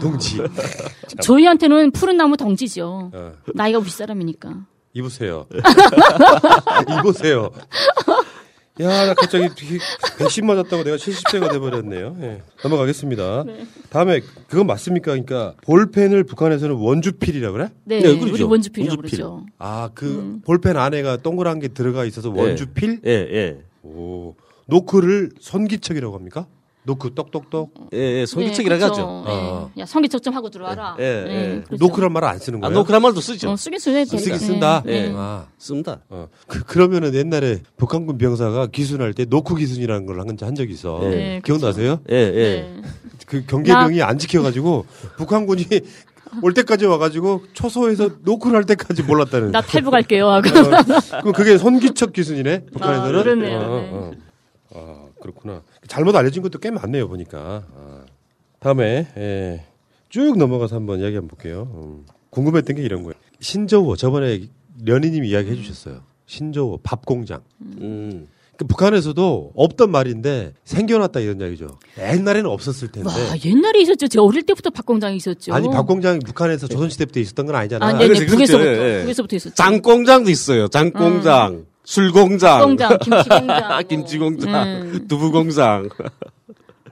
동지. 0.00 0.38
저희한테는 1.22 1.90
푸른 1.92 2.16
나무 2.16 2.36
덩지죠. 2.36 3.10
어. 3.12 3.32
나이가 3.54 3.78
윗사람이니까. 3.78 4.66
입으세요. 4.92 5.46
입으세요. 7.00 7.50
야, 8.80 9.06
나 9.06 9.14
갑자기 9.14 9.48
110 10.18 10.44
맞았다고 10.44 10.84
내가 10.84 10.96
70세가 10.96 11.52
돼버렸네요. 11.52 12.16
예. 12.22 12.42
넘어가겠습니다. 12.64 13.44
다음에 13.90 14.20
그건 14.48 14.66
맞습니까? 14.66 15.12
그러니까 15.12 15.54
볼펜을 15.62 16.24
북한에서는 16.24 16.74
원주필이라 16.76 17.52
그래? 17.52 17.68
네, 17.84 18.00
네, 18.00 18.08
우리 18.08 18.42
원주필이라고 18.42 19.00
원주필. 19.02 19.18
그러죠. 19.18 19.44
아, 19.58 19.90
그 19.94 20.38
볼펜 20.44 20.76
안에가 20.78 21.18
동그란 21.18 21.60
게 21.60 21.68
들어가 21.68 22.04
있어서 22.06 22.30
원주필? 22.30 23.00
예, 23.04 23.10
예. 23.10 23.58
오, 23.82 24.34
노크를 24.70 25.30
손기척이라고 25.40 26.14
합니까? 26.14 26.46
노크 26.84 27.12
똑똑똑? 27.14 27.74
예, 27.92 27.98
예, 28.20 28.26
손기척이라고 28.26 28.80
네, 28.80 28.86
하죠. 28.88 29.24
아. 29.26 29.68
야, 29.76 29.84
손기척 29.84 30.22
좀 30.22 30.34
하고 30.34 30.48
들어와라. 30.48 30.96
예, 30.98 31.04
예. 31.04 31.28
네, 31.28 31.62
그렇죠. 31.66 31.84
노크란 31.84 32.10
말을 32.10 32.26
안 32.26 32.38
쓰는 32.38 32.58
아, 32.64 32.68
거예요? 32.68 32.78
노크란 32.78 33.02
말도 33.02 33.20
쓰죠. 33.20 33.50
어, 33.50 33.56
쓰긴 33.56 33.78
돼. 33.78 34.06
쓰긴 34.06 34.38
쓴다. 34.38 34.82
네. 34.86 35.12
아, 35.14 35.44
씁니다. 35.58 36.00
어. 36.08 36.28
그, 36.46 36.64
그러면은 36.64 37.14
옛날에 37.14 37.58
북한군 37.76 38.16
병사가 38.16 38.68
귀순할 38.68 39.12
때 39.12 39.26
노크 39.26 39.56
귀순이라는 39.56 40.06
걸 40.06 40.18
한 40.20 40.28
한 40.40 40.54
적이 40.54 40.72
있어. 40.72 41.00
네, 41.02 41.42
기억나세요? 41.44 42.00
예, 42.10 42.16
예. 42.16 42.74
그 43.26 43.44
경계병이 43.44 44.00
안 44.00 44.16
지켜가지고 44.18 44.86
북한군이 45.18 45.66
올 46.42 46.54
때까지 46.54 46.86
와가지고 46.86 47.42
초소에서 47.52 48.08
노크를 48.22 48.56
할 48.56 48.64
때까지 48.64 49.02
몰랐다는. 49.02 49.52
나 49.52 49.60
탈북 49.60 49.92
할게요. 49.92 50.30
하고. 50.30 50.48
어, 50.48 51.20
그럼 51.20 51.32
그게 51.34 51.58
손기척 51.58 52.14
귀순이네 52.14 52.66
북한에서는. 52.72 53.18
아, 53.20 53.22
그러네요. 53.22 53.58
어, 53.58 54.10
네. 54.12 54.18
어. 54.70 55.10
아 55.14 55.20
그렇구나. 55.22 55.62
잘못 55.88 56.14
알려진 56.16 56.42
것도 56.42 56.58
꽤 56.58 56.70
많네요 56.70 57.08
보니까. 57.08 57.64
아. 57.74 58.04
다음에 58.58 59.06
예. 59.16 59.64
쭉 60.08 60.36
넘어가서 60.36 60.76
한번 60.76 61.00
이야기 61.00 61.14
한번 61.16 61.28
볼게요. 61.28 61.70
음. 61.74 62.06
궁금했던 62.30 62.76
게 62.76 62.82
이런 62.82 63.02
거예요. 63.02 63.14
신저우 63.40 63.96
저번에 63.96 64.48
련희님이 64.84 65.28
이야기 65.30 65.50
해 65.50 65.56
주셨어요. 65.56 66.02
신저우 66.26 66.78
밥 66.82 67.04
공장. 67.06 67.42
음. 67.60 68.28
그 68.56 68.66
북한에서도 68.66 69.52
없던 69.56 69.90
말인데 69.90 70.52
생겨났다 70.64 71.20
이런 71.20 71.40
이야기죠. 71.40 71.78
옛날에는 71.98 72.50
없었을 72.50 72.92
텐데. 72.92 73.08
와, 73.08 73.14
옛날에 73.42 73.80
있었죠. 73.80 74.06
제가 74.06 74.22
어릴 74.22 74.42
때부터 74.42 74.68
박공장이 74.68 75.16
있었죠. 75.16 75.54
아니 75.54 75.66
밥 75.70 75.86
공장이 75.86 76.18
북한에서 76.18 76.68
조선시대 76.68 77.06
때부터 77.06 77.20
있었던 77.20 77.46
건 77.46 77.54
아니잖아. 77.54 77.86
아, 77.86 77.92
네 77.94 78.06
네. 78.06 78.26
북에서부터. 78.26 78.66
예, 78.68 78.96
예. 78.98 79.00
북에서부터 79.00 79.36
있었죠. 79.36 79.54
장공장도 79.54 80.30
있어요. 80.30 80.68
장공장, 80.68 81.64
술 81.90 82.12
공장, 82.12 82.62
공장, 82.62 82.96
김치 83.00 83.28
공장. 83.28 83.82
김치 83.88 84.18
공장, 84.18 84.68
음. 84.68 85.08
두부 85.08 85.32
공장. 85.32 85.88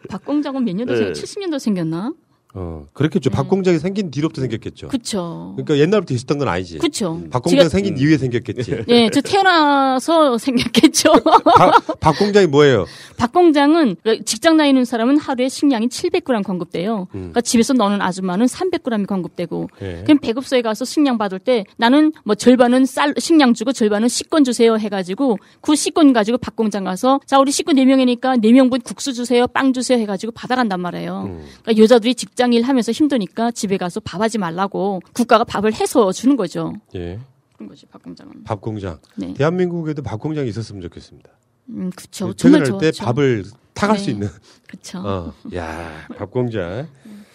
박 0.09 0.25
공장은 0.25 0.65
몇 0.65 0.75
년도 0.75 0.93
예. 0.95 0.97
생 0.97 1.12
70년도 1.12 1.61
생겼나? 1.61 2.12
어, 2.55 2.87
그랬겠죠. 2.95 3.31
밥 3.31 3.47
공장이 3.49 3.79
생긴 3.79 4.11
뒤로부터 4.11 4.41
생겼겠죠. 4.41 4.87
음. 4.87 4.89
그쵸. 4.89 5.53
그러니까 5.57 5.77
옛날부터 5.79 6.15
있었던 6.15 6.39
건 6.39 6.49
아니지. 6.49 6.79
그쵸. 6.79 7.20
밥 7.31 7.43
공장 7.43 7.66
제가- 7.66 7.70
생긴 7.70 7.99
이후에 7.99 8.16
생겼겠지. 8.16 8.85
예, 8.89 9.11
저 9.11 9.20
태어나서 9.20 10.39
생겼겠죠. 10.39 11.12
밥, 11.57 12.01
밥 12.01 12.19
공장이 12.19 12.47
뭐예요? 12.47 12.87
박공장은 13.16 13.97
직장 14.25 14.57
다니는 14.57 14.85
사람은 14.85 15.19
하루에 15.19 15.49
식량이 15.49 15.89
700g 15.89 16.43
공급돼요. 16.45 17.03
음. 17.15 17.19
그러니까 17.19 17.41
집에서 17.41 17.75
넣는 17.75 18.01
아줌마는 18.01 18.47
300g이 18.47 19.07
공급되고. 19.07 19.69
예. 19.83 20.03
그럼 20.05 20.19
배급소에 20.19 20.62
가서 20.62 20.85
식량 20.85 21.19
받을 21.19 21.39
때 21.39 21.65
나는 21.77 22.12
뭐 22.25 22.35
절반은 22.35 22.87
쌀 22.87 23.12
식량 23.19 23.55
주고 23.55 23.73
절반은 23.73 24.09
식권 24.09 24.45
주세요 24.45 24.77
해가지고 24.79 25.39
그 25.61 25.75
식권 25.77 26.12
가지고 26.12 26.39
박공장 26.39 26.85
가서 26.85 27.20
자 27.27 27.39
우리 27.39 27.51
식구 27.51 27.73
4명이니까 27.73 28.41
4명분 28.43 28.83
국수 28.85 29.12
주세요 29.12 29.47
빵 29.49 29.73
주세요 29.73 29.99
해가지고 29.99 30.33
받아간단 30.33 30.81
말이에요. 30.81 31.25
음. 31.27 31.45
그러니까 31.62 31.83
여자들이 31.83 32.15
직 32.15 32.37
장일 32.39 32.62
하면서 32.62 32.93
힘드니까 32.93 33.51
집에 33.51 33.77
가서 33.77 33.98
밥하지 33.98 34.39
말라고 34.39 35.01
국가가 35.12 35.43
밥을 35.43 35.74
해서 35.74 36.12
주는 36.12 36.36
거죠. 36.36 36.73
예. 36.94 37.19
그런 37.56 37.69
거지 37.69 37.85
박공장은. 37.86 38.44
밥 38.44 38.60
공장. 38.60 39.01
네. 39.16 39.35
대한민국에도 39.35 40.02
밥 40.02 40.20
공장이 40.20 40.48
있었으면 40.48 40.81
좋겠습니다. 40.82 41.28
음, 41.70 41.90
그쵸. 41.97 42.32
정말 42.35 42.62
퇴근할 42.62 42.81
때 42.81 42.93
좋았죠. 42.93 43.05
밥을 43.05 43.44
타갈 43.74 43.97
네. 43.97 44.02
수 44.05 44.10
있는. 44.10 44.28
그쵸. 44.69 45.01
어. 45.05 45.35
야, 45.56 46.06
밥 46.16 46.31
공장. 46.31 46.86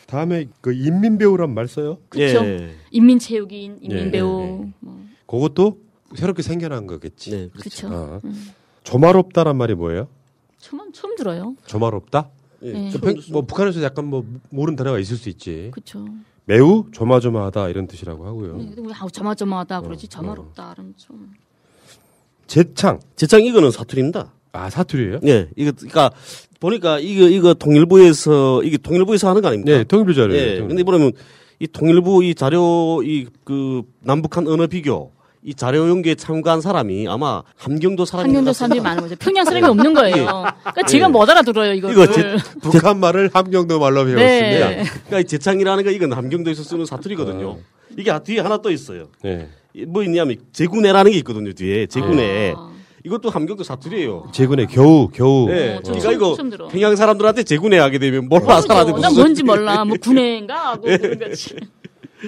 다음에 0.07 0.47
그 0.61 0.71
인민 0.73 1.17
배우란 1.17 1.53
말 1.53 1.67
써요? 1.67 1.97
그쵸. 2.07 2.23
예. 2.23 2.73
인민 2.91 3.19
체육인, 3.19 3.79
예, 3.81 3.85
인민배우. 3.85 4.69
뭐. 4.79 5.03
그것도 5.27 5.79
새롭게 6.15 6.41
생겨난 6.43 6.87
거겠지. 6.87 7.31
네, 7.31 7.49
그쵸. 7.59 7.89
어. 7.91 8.21
음. 8.23 8.51
조말없다란 8.83 9.57
말이 9.57 9.75
뭐예요? 9.75 10.07
처음, 10.59 10.93
처음 10.93 11.17
들어요. 11.17 11.55
조말없다? 11.65 12.29
네. 12.63 12.89
그 12.93 12.99
팽- 12.99 13.17
뭐 13.31 13.41
북한에서 13.43 13.83
약간 13.83 14.05
뭐 14.05 14.23
모르는 14.49 14.75
단어가 14.75 14.99
있을 14.99 15.17
수 15.17 15.29
있지. 15.29 15.69
그쵸. 15.73 16.05
매우 16.45 16.85
조마조마하다 16.91 17.69
이런 17.69 17.87
뜻이라고 17.87 18.25
하고요. 18.25 18.57
네, 18.57 18.65
근데 18.75 18.81
왜 18.89 18.93
아우 18.99 19.09
저마저마하다 19.09 19.79
어, 19.79 19.81
그러지 19.81 20.07
저마롭다 20.07 20.73
이런 20.75 20.93
좀 20.97 21.31
재창. 22.47 22.99
재창 23.15 23.43
이거는 23.43 23.71
사투리입니다. 23.71 24.33
아 24.51 24.69
사투리예요? 24.69 25.19
예, 25.25 25.49
이거 25.55 25.71
그러니까 25.71 26.11
보니까 26.59 26.99
이거 26.99 27.27
이거 27.27 27.53
통일부에서 27.53 28.61
이게 28.63 28.77
통일부에서 28.77 29.29
하는 29.29 29.41
거 29.41 29.47
아닙니까? 29.47 29.77
네, 29.77 29.83
통일부 29.83 30.13
자료예요. 30.13 30.41
예. 30.41 30.45
통일부. 30.57 30.67
근데 30.67 30.83
보면 30.83 31.11
이 31.59 31.67
통일부 31.67 32.23
이 32.23 32.35
자료 32.35 33.01
이 33.03 33.25
그 33.45 33.81
남북한 34.01 34.47
언어 34.47 34.67
비교 34.67 35.11
이 35.45 35.53
자료 35.53 35.89
연구에 35.89 36.15
참가한 36.15 36.61
사람이 36.61 37.07
아마 37.09 37.43
함경도 37.57 38.05
사람이 38.05 38.29
학년도 38.29 38.53
사람들이 38.53 38.79
많은 38.79 39.03
거죠. 39.03 39.15
평양 39.17 39.43
사람이 39.43 39.65
없는 39.67 39.93
거예요. 39.93 40.25
그러니까 40.25 40.83
제가 40.87 41.07
예. 41.07 41.11
못 41.11 41.29
알아들어요 41.29 41.73
이거를. 41.73 41.93
이거 41.95 42.11
제, 42.11 42.37
북한 42.61 42.99
말을 42.99 43.29
함경도 43.33 43.77
말로 43.79 44.05
배웠습니다. 44.05 44.69
네. 44.69 44.83
그러니까 44.85 45.19
이 45.19 45.23
재창이라는 45.25 45.83
거 45.83 45.91
이건 45.91 46.13
함경도에서 46.13 46.63
쓰는 46.63 46.85
사투리거든요. 46.85 47.57
이게 47.97 48.17
뒤에 48.23 48.39
하나 48.39 48.57
또 48.57 48.71
있어요. 48.71 49.07
네. 49.21 49.49
이뭐 49.73 50.03
있냐면 50.03 50.37
제군애라는 50.53 51.11
게 51.11 51.17
있거든요. 51.17 51.51
뒤에 51.51 51.87
제군애. 51.87 52.53
이것도 53.05 53.29
함경도 53.29 53.65
사투리예요. 53.65 54.29
제군에 54.31 54.65
겨우 54.65 55.09
겨우. 55.09 55.49
네, 55.49 55.75
어. 55.75 55.81
그러니까 55.83 56.11
이거. 56.13 56.37
평양 56.71 56.95
사람들한테 56.95 57.43
제군애 57.43 57.77
하게 57.79 57.99
되면 57.99 58.29
몰라 58.29 58.61
사람들 58.61 59.01
난 59.01 59.13
뭔지 59.13 59.43
몰라. 59.43 59.83
뭐 59.83 59.97
군애인가 60.01 60.69
하고 60.71 60.83
그런 60.83 61.19
거지. 61.19 61.55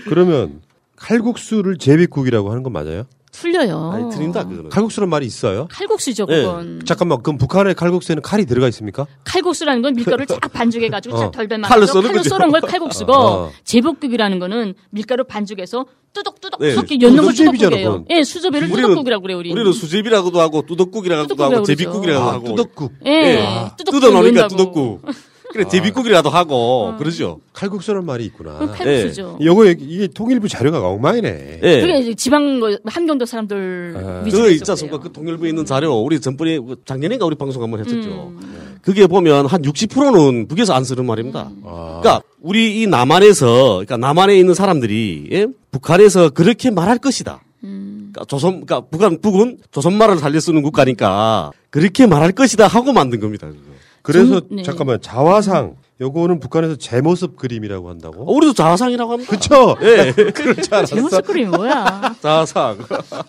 그러면 0.09 0.59
칼국수를 0.95 1.77
제비국이라고 1.77 2.49
하는 2.51 2.63
건 2.63 2.73
맞아요? 2.73 3.03
틀려요. 3.31 3.91
아니 3.93 4.09
틀린다 4.09 4.45
그거는. 4.47 4.69
칼국수란 4.69 5.09
말이 5.09 5.25
있어요? 5.25 5.67
칼국수죠 5.69 6.25
예. 6.29 6.37
그건. 6.37 6.81
잠깐만, 6.85 7.21
그럼 7.21 7.37
북한의 7.37 7.75
칼국수에는 7.75 8.21
칼이 8.23 8.45
들어가 8.45 8.69
있습니까? 8.69 9.05
칼국수라는 9.25 9.81
건 9.81 9.93
밀가루를 9.93 10.25
쫙 10.27 10.39
반죽해가지고 10.53 11.15
어. 11.15 11.19
쫙 11.19 11.31
덜덜 11.31 11.61
칼로 11.63 11.85
썰은 11.85 12.11
칼로. 12.13 12.23
썰은 12.23 12.51
걸 12.51 12.61
칼국수고 12.61 13.11
어. 13.13 13.51
제복국이라는 13.65 14.39
거는 14.39 14.73
밀가루 14.89 15.25
반죽해서 15.25 15.85
뚜덕뚜덕 16.13 16.61
네. 16.61 16.75
섞기 16.75 16.97
엮는 17.01 17.23
걸 17.23 17.33
수제비잖아, 17.33 17.75
뚜덕국이에요. 17.75 18.05
예, 18.11 18.21
우리는- 18.21 18.75
뚜덕국이라고 18.77 19.21
그래요 19.21 19.37
우리. 19.37 19.51
우리는 19.51 19.73
수제비라고도 19.73 20.39
하고 20.39 20.61
뚜덕국이라고도 20.65 21.27
뚜덕국이라고 21.35 21.55
하고. 21.55 21.65
제비국이라고 21.65 22.23
아, 22.25 22.33
하고. 22.35 22.45
뚜덕국. 22.55 22.93
예, 23.05 23.45
뚜덕국 23.77 23.99
뜯어놓으니까 23.99 24.41
넣는다고. 24.47 24.47
뚜덕국. 24.55 25.01
그래 25.55 25.65
제비국이라도 25.69 26.29
하고 26.29 26.95
그러죠. 26.97 27.39
칼국수라는 27.53 28.05
말이 28.05 28.25
있구나. 28.25 28.57
어, 28.59 28.67
칼국수죠. 28.73 29.39
요거 29.41 29.67
이게 29.67 30.07
통일부 30.07 30.49
자료가 30.49 30.85
엉망이네. 30.85 31.59
예. 31.63 31.81
그게 31.81 32.13
지방 32.15 32.59
뭐 32.59 32.77
한경도 32.83 33.25
사람들 33.25 33.93
아. 33.95 34.23
위주로 34.25 34.43
그. 34.43 34.51
있지 34.51 34.69
않습니까? 34.69 34.99
그 34.99 35.13
통일부에 35.13 35.47
있는 35.49 35.65
자료 35.65 35.93
우리 35.93 36.19
전번에 36.19 36.59
그 36.59 36.75
작년인가 36.83 37.25
우리 37.25 37.35
방송 37.35 37.63
한번 37.63 37.79
했었죠. 37.79 38.33
음. 38.37 38.77
그게 38.81 39.07
보면 39.07 39.45
한 39.45 39.61
60%는 39.61 40.49
북에서 40.49 40.73
안 40.73 40.83
쓰는 40.83 41.05
말입니다. 41.05 41.49
음. 41.49 41.61
그러니까 41.63 42.21
우리 42.41 42.81
이 42.81 42.87
남한에서 42.87 43.85
그러니까 43.85 43.95
남한에 43.95 44.37
있는 44.37 44.53
사람들이 44.53 45.29
예? 45.31 45.47
북한에서 45.71 46.31
그렇게 46.31 46.69
말할 46.69 46.97
것이다. 46.97 47.41
음. 47.63 48.09
그러니까 48.11 48.25
조선 48.25 48.65
그러니까 48.65 48.81
북한 48.91 49.21
북은 49.21 49.59
조선말을 49.71 50.17
살려 50.17 50.41
쓰는 50.41 50.61
국가니까 50.63 51.51
그렇게 51.69 52.07
말할 52.07 52.33
것이다 52.33 52.67
하고 52.67 52.91
만든 52.91 53.21
겁니다. 53.21 53.47
그거. 53.47 53.74
그래서 54.05 54.39
좀- 54.41 54.55
네. 54.57 54.63
잠깐만 54.63 55.01
자화상 55.01 55.75
요거는 56.01 56.41
북한에서 56.41 56.75
제 56.75 56.99
모습 56.99 57.37
그림이라고 57.37 57.89
한다고? 57.89 58.23
어, 58.23 58.33
우리도 58.33 58.51
자화상이라고 58.51 59.13
합니다. 59.13 59.31
그쵸? 59.31 59.77
예. 59.81 60.13
알았어. 60.69 60.93
제 60.93 60.99
모습 60.99 61.25
그림이 61.25 61.45
뭐야? 61.55 62.15
자화상. 62.21 62.79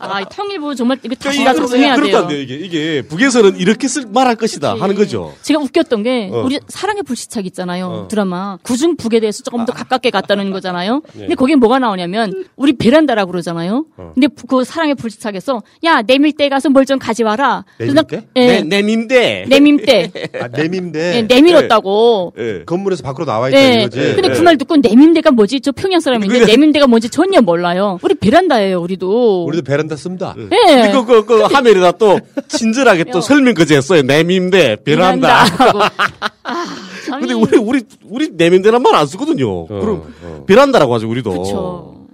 아, 0.01 0.21
이 0.21 0.25
통일부 0.35 0.75
정말 0.75 0.99
이거 1.05 1.15
다시 1.15 1.39
그러니까 1.39 1.53
다 1.53 1.59
이게 1.65 1.71
정해야 1.71 1.95
그렇게 1.95 2.17
안 2.17 2.27
돼요. 2.27 2.29
돼요. 2.29 2.41
이게 2.43 2.57
이게 2.57 3.03
북에서는 3.03 3.57
이렇게 3.59 3.87
쓸 3.87 4.07
말할 4.07 4.35
것이다 4.35 4.75
하는 4.81 4.97
거죠. 4.97 5.33
제가 5.43 5.61
웃겼던 5.61 6.03
게 6.03 6.29
어. 6.33 6.43
우리 6.45 6.59
사랑의 6.67 7.05
불시착 7.05 7.47
있잖아요 7.47 7.87
어. 7.87 8.09
드라마 8.09 8.59
구중 8.63 8.97
북에 8.97 9.21
대해서 9.21 9.45
조금 9.45 9.65
더 9.65 9.73
가깝게 9.73 10.11
갔다는 10.11 10.51
거잖아요. 10.51 11.03
네. 11.13 11.21
근데 11.21 11.35
거기에 11.37 11.55
뭐가 11.55 11.79
나오냐면 11.79 12.47
우리 12.57 12.73
베란다라고 12.73 13.31
그러잖아요. 13.31 13.87
어. 13.97 14.11
근데 14.15 14.27
그 14.49 14.65
사랑의 14.65 14.97
불시착에서 14.97 15.63
야 15.85 16.03
내밀대 16.03 16.49
가서 16.49 16.69
뭘 16.71 16.87
좀 16.87 16.99
가져와라. 17.01 17.65
내밀대? 17.79 18.27
예. 18.37 18.47
내, 18.47 18.63
내밈대. 18.63 19.45
내밈대. 19.49 20.13
아, 20.41 20.47
내밈대. 20.49 21.17
예, 21.17 21.23
내밀었다고. 21.23 22.33
예. 22.61 22.65
건물에서 22.65 23.03
밖으로 23.03 23.25
나와 23.27 23.49
있다 23.49 23.59
네. 23.59 23.81
이거지. 23.83 23.99
근데 24.15 24.29
그 24.31 24.43
말 24.43 24.57
듣고 24.59 24.77
내밈대가 24.77 25.31
뭐지? 25.31 25.61
저 25.61 25.73
평양 25.73 26.01
사람인데 26.01 26.39
그게- 26.41 26.53
내밈대가 26.53 26.87
뭔지 26.87 27.09
전혀 27.11 27.41
몰라요. 27.41 27.99
우리 28.03 28.15
베란다예요, 28.15 28.81
우리도. 28.81 29.45
우리도 29.45 29.63
베란다 29.65 29.97
씁니다. 29.97 30.35
네. 30.37 30.83
그리고 30.91 31.05
그, 31.05 31.25
그 31.25 31.41
화면에다 31.43 31.93
또 31.93 32.21
친절하게 32.49 33.05
또 33.13 33.21
설명까지 33.21 33.75
했어요. 33.75 34.03
내밈대, 34.03 34.77
베란다. 34.85 35.45
베란다하고. 35.45 35.81
아, 36.45 36.65
참. 37.07 37.21
근데 37.21 37.35
우리, 37.35 37.57
우리, 37.59 37.83
우리 38.05 38.29
내밈대란 38.31 38.81
말 38.83 38.95
안 38.95 39.07
쓰거든요. 39.07 39.67
그럼 39.67 40.15
베란다라고 40.47 40.95
하죠, 40.95 41.09
우리도. 41.09 41.31
그쵸. 41.43 42.07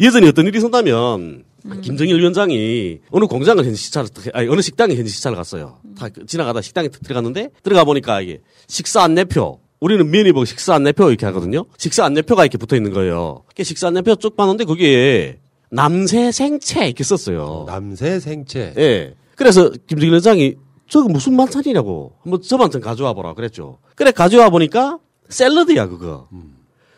예전에 0.00 0.28
어떤 0.28 0.46
일이 0.46 0.58
있었다면, 0.58 1.44
김정일 1.82 2.18
위원장이 2.20 2.98
어느 3.10 3.24
공장을 3.26 3.62
현지 3.64 3.76
시찰을, 3.80 4.08
아니, 4.32 4.48
어느 4.48 4.60
식당에 4.62 4.94
현지 4.94 5.10
시찰을 5.10 5.36
갔어요. 5.36 5.76
다 5.98 6.08
지나가다 6.26 6.60
식당에 6.60 6.88
들어갔는데, 6.88 7.48
들어가 7.62 7.84
보니까 7.84 8.20
이게 8.20 8.40
식사 8.68 9.02
안내표, 9.02 9.58
우리는 9.80 10.10
보고 10.32 10.44
식사 10.44 10.74
안내표 10.74 11.08
이렇게 11.08 11.26
하거든요. 11.26 11.64
식사 11.76 12.04
안내표가 12.04 12.44
이렇게 12.44 12.58
붙어 12.58 12.76
있는 12.76 12.92
거예요. 12.92 13.44
그 13.54 13.64
식사 13.64 13.88
안내표 13.88 14.16
쭉 14.16 14.36
봤는데 14.36 14.64
거기에 14.64 15.38
남새 15.70 16.32
생채 16.32 16.86
이렇게 16.86 17.04
썼어요. 17.04 17.64
남새 17.66 18.20
생채. 18.20 18.74
예. 18.76 19.14
그래서 19.36 19.70
김정일 19.86 20.10
위원장이 20.10 20.56
저거 20.88 21.08
무슨 21.08 21.36
반찬이냐고 21.36 22.14
한번 22.22 22.40
저 22.42 22.56
반찬 22.56 22.80
가져와 22.80 23.12
보라 23.12 23.34
그랬죠. 23.34 23.78
그래 23.94 24.10
가져와 24.10 24.50
보니까 24.50 24.98
샐러드야 25.28 25.86
그거. 25.86 26.28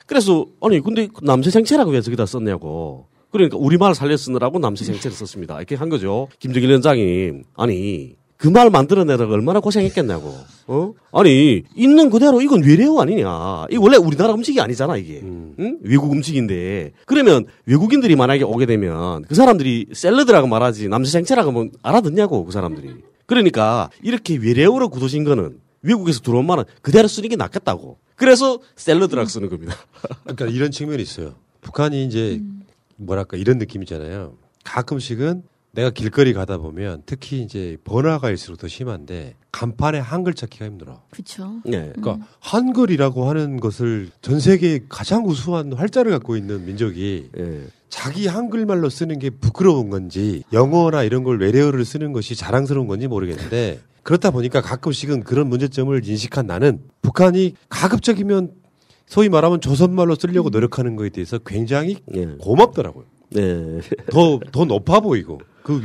그래서 0.07 0.47
아니 0.61 0.81
근데 0.81 1.07
그 1.07 1.25
남새 1.25 1.51
생채라고 1.51 1.91
왜 1.91 2.01
저기다 2.01 2.25
썼냐고. 2.27 3.09
그러니까 3.31 3.57
우리말 3.59 3.95
살려 3.95 4.17
쓰느라고 4.17 4.59
남새 4.59 4.85
생채를 4.85 5.17
썼습니다. 5.17 5.57
이렇게 5.59 5.75
한 5.75 5.89
거죠. 5.89 6.29
김정일 6.39 6.69
위원장이 6.69 7.33
아니 7.57 8.17
그 8.41 8.49
말 8.49 8.71
만들어내다가 8.71 9.35
얼마나 9.35 9.61
고생했겠냐고. 9.61 10.35
어? 10.67 10.95
아니 11.13 11.63
있는 11.77 12.09
그대로 12.09 12.41
이건 12.41 12.63
외래어 12.65 12.99
아니냐. 12.99 13.67
이 13.71 13.77
원래 13.77 13.99
우리나라 13.99 14.33
음식이 14.33 14.59
아니잖아 14.61 14.97
이게. 14.97 15.21
응? 15.23 15.79
외국 15.83 16.11
음식인데 16.11 16.93
그러면 17.05 17.45
외국인들이 17.67 18.17
만약에 18.17 18.43
오게 18.45 18.65
되면 18.65 19.23
그 19.29 19.35
사람들이 19.35 19.89
샐러드라고 19.93 20.47
말하지 20.47 20.89
남새 20.89 21.11
생채라고 21.11 21.51
하면 21.51 21.71
알아듣냐고 21.83 22.47
그 22.47 22.53
사람들이. 22.53 22.95
그러니까 23.27 23.91
이렇게 24.03 24.37
외래어로 24.37 24.89
굳어진 24.89 25.25
거는 25.25 25.59
외국에서 25.83 26.21
들어온 26.21 26.47
말은 26.47 26.65
그대로 26.81 27.09
쓰는 27.09 27.29
게 27.29 27.37
낫겠다고. 27.37 27.99
그래서 28.17 28.59
샐러드라고 28.75 29.29
쓰는 29.29 29.51
겁니다. 29.51 29.77
그러니까 30.25 30.47
이런 30.47 30.71
측면이 30.71 31.03
있어요. 31.03 31.35
북한이 31.61 32.07
이제 32.07 32.41
뭐랄까 32.97 33.37
이런 33.37 33.59
느낌이잖아요. 33.59 34.33
가끔씩은 34.65 35.43
내가 35.73 35.91
길거리 35.91 36.33
가다 36.33 36.59
보면 36.59 37.03
특히 37.07 37.43
이제 37.43 37.77
번화가일수록 37.85 38.59
더 38.59 38.69
심한데 38.69 39.37
간판에 39.53 39.99
한글 39.99 40.35
찾기가 40.35 40.65
힘들어. 40.67 41.03
그쵸. 41.11 41.61
네. 41.65 41.93
그러니까 41.95 42.27
한글이라고 42.41 43.29
하는 43.29 43.61
것을 43.61 44.11
전 44.21 44.41
세계에 44.41 44.81
가장 44.89 45.27
우수한 45.27 45.73
활자를 45.73 46.11
갖고 46.13 46.37
있는 46.37 46.67
민족이 46.67 47.31
예. 47.39 47.67
자기 47.89 48.27
한글말로 48.27 48.89
쓰는 48.89 49.19
게 49.19 49.31
부끄러운 49.31 49.91
건지 49.91 50.43
영어나 50.53 51.03
이런 51.03 51.25
걸 51.25 51.41
외래어를 51.41 51.85
쓰는 51.85 52.13
것이 52.13 52.35
자랑스러운 52.35 52.87
건지 52.87 53.09
모르겠는데 53.09 53.81
그렇다 54.03 54.31
보니까 54.31 54.61
가끔씩은 54.61 55.23
그런 55.25 55.49
문제점을 55.49 56.09
인식한 56.09 56.47
나는 56.47 56.81
북한이 57.03 57.55
가급적이면 57.69 58.53
소위 59.07 59.29
말하면 59.29 59.61
조선말로 59.61 60.15
쓰려고 60.15 60.51
노력하는 60.51 60.97
거에 60.97 61.11
대해서 61.11 61.39
굉장히 61.39 61.97
고맙더라고요. 62.41 63.05
네. 63.31 63.81
더, 64.11 64.41
더 64.53 64.65
높아 64.65 65.01
보이고, 65.01 65.41
그, 65.63 65.83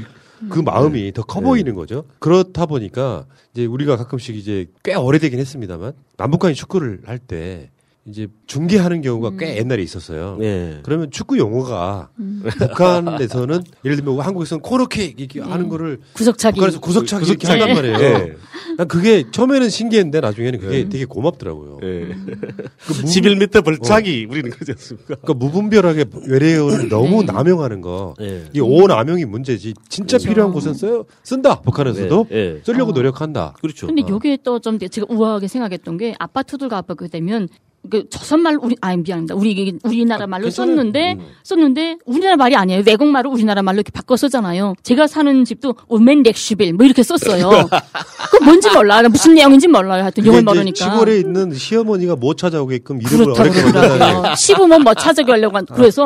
그 0.49 0.59
마음이 0.59 1.11
더커 1.13 1.39
네. 1.39 1.45
보이는 1.45 1.75
거죠. 1.75 2.05
그렇다 2.19 2.65
보니까, 2.65 3.25
이제 3.53 3.65
우리가 3.65 3.97
가끔씩 3.97 4.35
이제 4.35 4.67
꽤 4.83 4.95
오래되긴 4.95 5.39
했습니다만, 5.39 5.93
남북한이 6.17 6.55
축구를 6.55 7.01
할 7.05 7.19
때, 7.19 7.71
이제 8.07 8.27
중계하는 8.45 9.01
경우가 9.01 9.31
꽤 9.39 9.57
옛날에 9.57 9.81
있었어요. 9.81 10.37
네. 10.39 10.79
그러면 10.83 11.09
축구 11.09 11.39
용어가 11.39 12.09
북한에서는 12.59 13.63
예를 13.83 13.97
들면 13.97 14.19
한국에서는 14.19 14.61
코너킥 14.61 15.19
이렇게 15.19 15.41
하는 15.41 15.69
거를 15.69 15.99
구석차기. 16.13 16.55
북한에서 16.59 16.79
구석차기 16.81 17.25
이렇게 17.25 17.47
구석차기. 17.47 17.61
한단 17.71 17.75
말이에요. 17.93 18.17
네. 18.27 18.33
난 18.77 18.87
그게 18.87 19.23
처음에는 19.31 19.69
신기했는데 19.69 20.19
나중에는 20.21 20.59
그게 20.59 20.83
네. 20.83 20.89
되게 20.89 21.05
고맙더라고요. 21.05 21.79
예. 21.81 22.09
그 22.85 22.93
무분- 22.93 23.05
11m 23.05 23.65
벌차기 23.65 24.27
우리는 24.29 24.51
그러지 24.51 24.73
않습니까? 24.73 25.15
그러니까 25.15 25.33
무분별하게 25.33 26.05
외래어를 26.27 26.89
너무 26.89 27.23
네. 27.25 27.31
남용하는 27.31 27.81
거. 27.81 28.13
예. 28.21 28.43
이 28.53 28.59
오남용이 28.59 29.25
문제지. 29.25 29.73
진짜 29.89 30.17
그렇죠. 30.17 30.29
필요한 30.29 30.53
곳은 30.53 30.75
써요. 30.75 31.05
쓴다. 31.23 31.59
북한에서도 31.61 32.27
네, 32.29 32.35
예. 32.37 32.61
쓰려고 32.63 32.91
어. 32.91 32.93
노력한다. 32.93 33.55
그렇죠. 33.61 33.87
근데 33.87 34.03
요게 34.07 34.37
또 34.43 34.59
좀 34.59 34.77
제가 34.79 35.05
우아하게 35.09 35.47
생각했던 35.47 35.97
게 35.97 36.15
아파트들과 36.19 36.77
아파트 36.77 37.07
되면 37.09 37.47
그 37.89 38.09
조선말 38.09 38.57
우리 38.61 38.75
아 38.81 38.95
미안합니다. 38.95 39.35
우리 39.35 39.77
우리나라 39.83 40.27
말로 40.27 40.43
괜찮아요. 40.45 40.75
썼는데 40.75 41.17
썼는데 41.43 41.97
우리나라 42.05 42.35
말이 42.35 42.55
아니에요. 42.55 42.83
외국 42.85 43.07
말을 43.07 43.29
우리나라 43.29 43.61
말로 43.61 43.77
이렇게 43.77 43.91
바꿔 43.91 44.15
쓰잖아요. 44.17 44.75
제가 44.83 45.07
사는 45.07 45.45
집도 45.45 45.75
오멘 45.87 46.23
렉시빌 46.23 46.73
뭐 46.73 46.85
이렇게 46.85 47.03
썼어요. 47.03 47.49
그 48.31 48.43
뭔지 48.43 48.69
몰라. 48.71 49.01
무슨 49.03 49.35
내용인지 49.35 49.67
몰라요. 49.67 50.03
하여튼 50.03 50.23
이제 50.25 50.41
모르니까. 50.41 50.75
시골에 50.91 51.17
있는 51.19 51.53
시어머니가 51.53 52.15
못 52.15 52.37
찾아오게끔 52.37 53.01
이름을 53.01 53.31
어렵게. 53.39 53.61
만들어놔요. 53.61 54.35
시부모 54.35 54.79
뭐 54.79 54.93
찾아게 54.93 55.31
하려고 55.31 55.57
한, 55.57 55.65
그래서, 55.65 56.03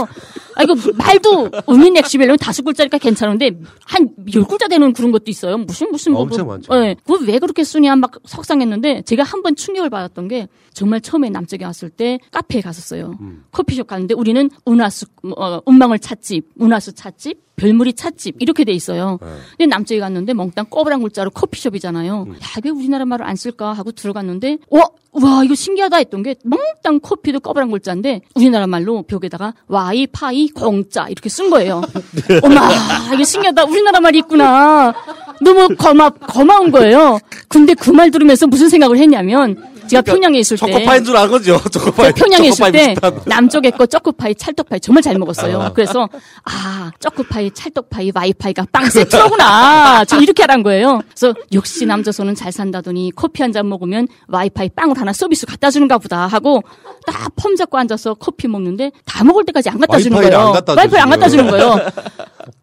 아, 0.55 0.63
이거 0.63 0.75
말도, 0.95 1.49
우민 1.67 1.95
엑시벨로 1.97 2.37
다섯 2.37 2.63
글자니까 2.63 2.97
괜찮은데, 2.97 3.51
한 3.85 4.09
열 4.33 4.43
글자 4.43 4.67
되는 4.67 4.93
그런 4.93 5.11
것도 5.11 5.23
있어요. 5.27 5.57
무슨, 5.57 5.91
무슨, 5.91 6.11
뭐, 6.13 6.21
엄청 6.21 6.45
뭐, 6.45 6.55
많죠. 6.55 6.73
예. 6.75 6.95
그걸 7.05 7.27
왜 7.27 7.39
그렇게 7.39 7.63
쓰냐 7.63 7.95
막 7.95 8.11
속상했는데, 8.25 9.03
제가 9.03 9.23
한 9.23 9.41
번 9.41 9.55
충격을 9.55 9.89
받았던 9.89 10.27
게, 10.27 10.47
정말 10.73 11.01
처음에 11.01 11.29
남쪽에 11.29 11.63
왔을 11.69 11.89
때 11.89 12.19
카페에 12.31 12.61
갔었어요. 12.61 13.15
음. 13.21 13.43
커피숍 13.51 13.87
갔는데, 13.87 14.13
우리는 14.15 14.49
운하수, 14.65 15.05
어, 15.37 15.59
운망을 15.65 15.99
찻집, 15.99 16.49
운하수 16.57 16.93
찻집, 16.93 17.39
별무리 17.55 17.93
찻집, 17.93 18.35
이렇게 18.39 18.63
돼 18.63 18.71
있어요. 18.71 19.17
네. 19.21 19.27
근데 19.57 19.65
남쪽에 19.67 19.99
갔는데, 19.99 20.33
멍땅 20.33 20.65
꺼브랑 20.69 21.01
글자로 21.01 21.29
커피숍이잖아요. 21.31 22.23
음. 22.27 22.33
야, 22.33 22.37
왜 22.63 22.69
우리나라 22.69 23.05
말을 23.05 23.25
안 23.25 23.35
쓸까 23.35 23.73
하고 23.73 23.91
들어갔는데, 23.91 24.57
와, 24.69 24.87
와, 25.11 25.43
이거 25.43 25.55
신기하다 25.55 25.97
했던 25.97 26.23
게, 26.23 26.35
멍땅 26.43 26.99
커피도 27.01 27.39
꺼브랑 27.41 27.69
글자인데, 27.71 28.21
우리나라 28.35 28.65
말로 28.67 29.01
벽에다가 29.03 29.53
와이, 29.67 30.07
파이, 30.07 30.47
공짜, 30.49 31.07
이렇게 31.09 31.27
쓴 31.29 31.49
거예요. 31.49 31.81
어마, 32.43 32.69
이게 33.13 33.23
신기하다. 33.23 33.65
우리나라 33.65 33.99
말이 33.99 34.19
있구나. 34.19 34.93
너무 35.41 35.75
고마, 35.75 36.09
고마운 36.09 36.71
거예요. 36.71 37.19
근데 37.47 37.73
그 37.73 37.91
말 37.91 38.11
들으면서 38.11 38.47
무슨 38.47 38.69
생각을 38.69 38.97
했냐면, 38.97 39.57
제가 39.89 40.01
평양에 40.01 40.39
있을 40.39 40.57
때. 40.57 40.71
초코파인 40.71 41.03
줄 41.03 41.17
알거죠. 41.17 41.59
초코파이. 41.71 42.13
제가 42.13 42.25
평양에 42.25 42.47
있을 42.47 42.71
초코파이 42.71 42.71
때. 42.71 42.95
남쪽에 43.25 43.69
거 43.71 43.85
초코파이, 43.85 44.35
찰떡파이 44.35 44.79
정말 44.79 45.01
잘 45.03 45.17
먹었어요. 45.17 45.61
아. 45.61 45.73
그래서 45.73 46.07
아 46.45 46.91
초코파이, 46.99 47.51
찰떡파이, 47.51 48.11
와이파이가 48.15 48.65
빵 48.71 48.89
세트로구나. 48.89 50.05
저 50.05 50.19
이렇게 50.19 50.43
하란 50.43 50.63
거예요. 50.63 51.01
그래서 51.15 51.33
역시 51.53 51.85
남조선은 51.85 52.35
잘 52.35 52.51
산다더니 52.51 53.11
커피 53.15 53.41
한 53.43 53.49
잔 53.49 53.67
먹으면 53.67 54.07
와이파이 54.27 54.69
빵을 54.69 54.99
하나 54.99 55.11
서비스 55.11 55.45
갖다 55.47 55.71
주는가 55.71 55.97
보다 55.97 56.27
하고 56.27 56.61
딱폼 57.07 57.55
잡고 57.55 57.77
앉아서 57.79 58.13
커피 58.13 58.47
먹는데 58.47 58.91
다 59.05 59.23
먹을 59.23 59.43
때까지 59.45 59.69
안 59.69 59.79
갖다 59.79 59.97
주는 59.97 60.15
거예요. 60.21 60.39
안 60.39 60.51
갖다 60.53 60.73
와이파이 60.75 61.01
안. 61.01 61.09
갖다 61.09 61.27
주는 61.27 61.47
거예요. 61.49 61.79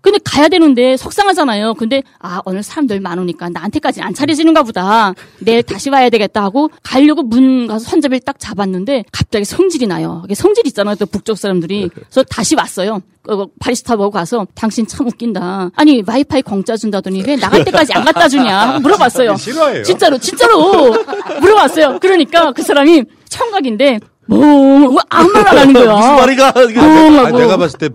근데 0.01 0.19
가야 0.25 0.49
되는데 0.49 0.97
속상하잖아요. 0.97 1.75
근데 1.75 2.03
아 2.19 2.41
오늘 2.45 2.63
사람들 2.63 3.01
많으니까 3.01 3.49
나한테까지 3.51 4.03
안 4.03 4.15
차려지는가 4.15 4.63
보다. 4.63 5.15
내일 5.41 5.63
다시 5.63 5.91
와야 5.91 6.11
되겠다 6.11 6.43
하고 6.43 6.71
가려고 6.83 7.23
문 7.23 7.67
가서 7.67 7.85
손잡이를 7.91 8.21
딱 8.21 8.39
잡았는데 8.39 9.05
갑자기 9.13 9.45
성질이 9.45 9.87
나요. 9.87 10.23
이게 10.27 10.35
성질 10.35 10.67
있잖아요. 10.69 10.95
또 10.97 11.07
북쪽 11.07 11.39
사람들이. 11.39 11.91
그래서 11.95 12.23
다시 12.25 12.55
왔어요. 12.55 13.01
어, 13.29 13.47
바리스타 13.59 13.97
보고 13.97 14.11
가서 14.13 14.47
당신 14.55 14.87
참 14.87 15.07
웃긴다. 15.09 15.71
아니 15.75 16.03
와이파이 16.07 16.43
공짜 16.43 16.77
준다더니 16.77 17.23
왜 17.27 17.35
나갈 17.37 17.65
때까지 17.65 17.93
안 17.95 18.05
갖다 18.05 18.29
주냐 18.29 18.79
물어봤어요. 18.81 19.35
싫어해요. 19.39 19.83
진짜로 19.83 20.19
진짜로 20.19 20.95
물어봤어요. 21.41 21.99
그러니까 22.01 22.53
그 22.53 22.63
사람이 22.63 23.03
청각인데 23.29 23.99
뭐 24.29 24.97
아무 25.09 25.31
말 25.33 25.47
안 25.49 25.59
하는 25.59 25.73
거야. 25.73 25.97
무슨 25.97 26.15
말이가 26.17 26.49
어, 26.49 27.25
하고. 27.27 27.39
내가 27.39 27.57
봤을 27.57 27.79
때 27.79 27.89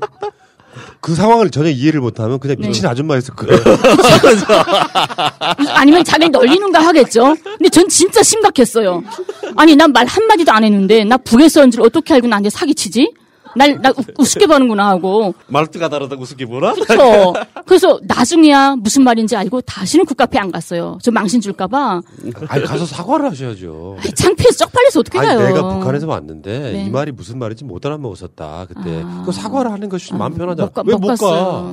그 1.02 1.16
상황을 1.16 1.50
전혀 1.50 1.70
이해를 1.72 2.00
못하면 2.00 2.40
그냥 2.40 2.58
네. 2.60 2.68
미친 2.68 2.86
아줌마였을 2.86 3.34
거예요. 3.34 3.60
아니면 5.74 6.04
자기 6.04 6.30
널리는가 6.30 6.80
하겠죠. 6.80 7.36
근데 7.44 7.70
전 7.70 7.90
진짜 7.90 8.22
심각했어요. 8.22 9.04
아니 9.58 9.76
난 9.76 9.92
말 9.92 10.06
한마디도 10.08 10.52
안 10.52 10.64
했는데 10.64 11.04
나 11.04 11.18
북에서 11.18 11.62
온 11.64 11.72
줄 11.72 11.82
어떻게 11.82 12.14
알고 12.14 12.28
나한테 12.28 12.50
사기치지? 12.50 13.14
날, 13.56 13.80
나 13.82 13.90
우- 13.90 14.04
우습게 14.20 14.48
보는구나 14.48 14.88
하고. 14.90 15.34
말투가 15.48 15.90
다르다고 15.90 16.22
우습게 16.24 16.46
뭐라? 16.46 16.74
그쵸. 16.74 17.34
그래서 17.66 18.00
나중에야 18.04 18.76
무슨 18.78 19.04
말인지 19.04 19.36
알고 19.36 19.62
다시는 19.62 20.06
그 20.06 20.14
카페 20.16 20.40
안 20.40 20.52
갔어요. 20.52 20.98
저 21.02 21.12
망신 21.12 21.42
줄까봐. 21.42 22.02
아니 22.48 22.64
가서 22.64 22.86
사과를 22.86 23.30
하셔야죠. 23.32 23.98
창피해서 24.16 24.58
쪽팔려서 24.66 25.00
어떻게 25.02 25.20
아니 25.20 25.28
가요. 25.28 25.40
내가 25.48 25.70
북한에서 25.78 26.08
왔는데 26.08 26.60
네. 26.74 26.86
이 26.86 26.90
말이 26.90 27.12
무슨 27.12 27.40
말인지 27.40 27.64
못 27.66 27.86
알아먹었었다 27.86 28.66
그때. 28.68 29.04
그 29.26 29.32
사과를 29.32 29.72
하는 29.72 29.90
것이 29.90 30.14
마음 30.14 30.34
편하잖아. 30.34 30.66
못 30.68 30.74
가- 30.74 30.84
왜못못 30.86 31.20
가? 31.20 31.72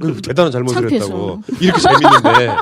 그 0.00 0.20
대단한 0.22 0.52
잘못을 0.52 0.80
창피해서. 0.80 1.06
했다고. 1.06 1.40
이렇게 1.60 1.80
재밌는데 1.80 2.56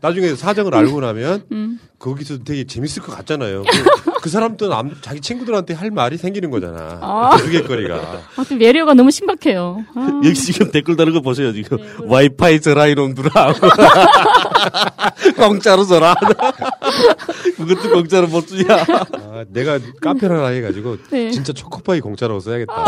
나중에 0.00 0.34
사정을 0.34 0.74
알고 0.74 1.00
나면 1.00 1.44
음. 1.52 1.78
거기서 1.98 2.38
되게 2.44 2.64
재밌을 2.64 3.02
것 3.02 3.14
같잖아요. 3.16 3.62
그, 3.62 4.20
그 4.22 4.28
사람도 4.28 4.68
남, 4.68 4.96
자기 5.00 5.20
친구들한테 5.20 5.74
할 5.74 5.90
말이 5.90 6.16
생기는 6.16 6.50
거잖아. 6.50 6.98
아. 7.00 7.36
주객거리가. 7.38 7.94
아, 8.36 8.44
그 8.48 8.54
매료가 8.54 8.94
너무 8.94 9.10
심각해요. 9.10 9.84
아. 9.94 10.20
여기 10.24 10.34
지금 10.34 10.70
댓글 10.70 10.96
다는 10.96 11.12
거 11.12 11.20
보세요, 11.20 11.52
지금. 11.52 11.78
와이파이 12.06 12.60
저라 12.60 12.86
이놈들아. 12.88 13.54
공짜로 15.36 15.84
저라. 15.84 16.14
그것도 17.56 17.90
공짜로 17.90 18.26
못 18.28 18.46
주냐. 18.46 18.66
아, 18.68 19.44
내가 19.48 19.78
카페를 20.00 20.36
하나 20.36 20.48
해가지고 20.48 20.96
네. 21.10 21.30
진짜 21.30 21.52
초코파이 21.52 22.00
공짜로 22.00 22.40
써야겠다. 22.40 22.84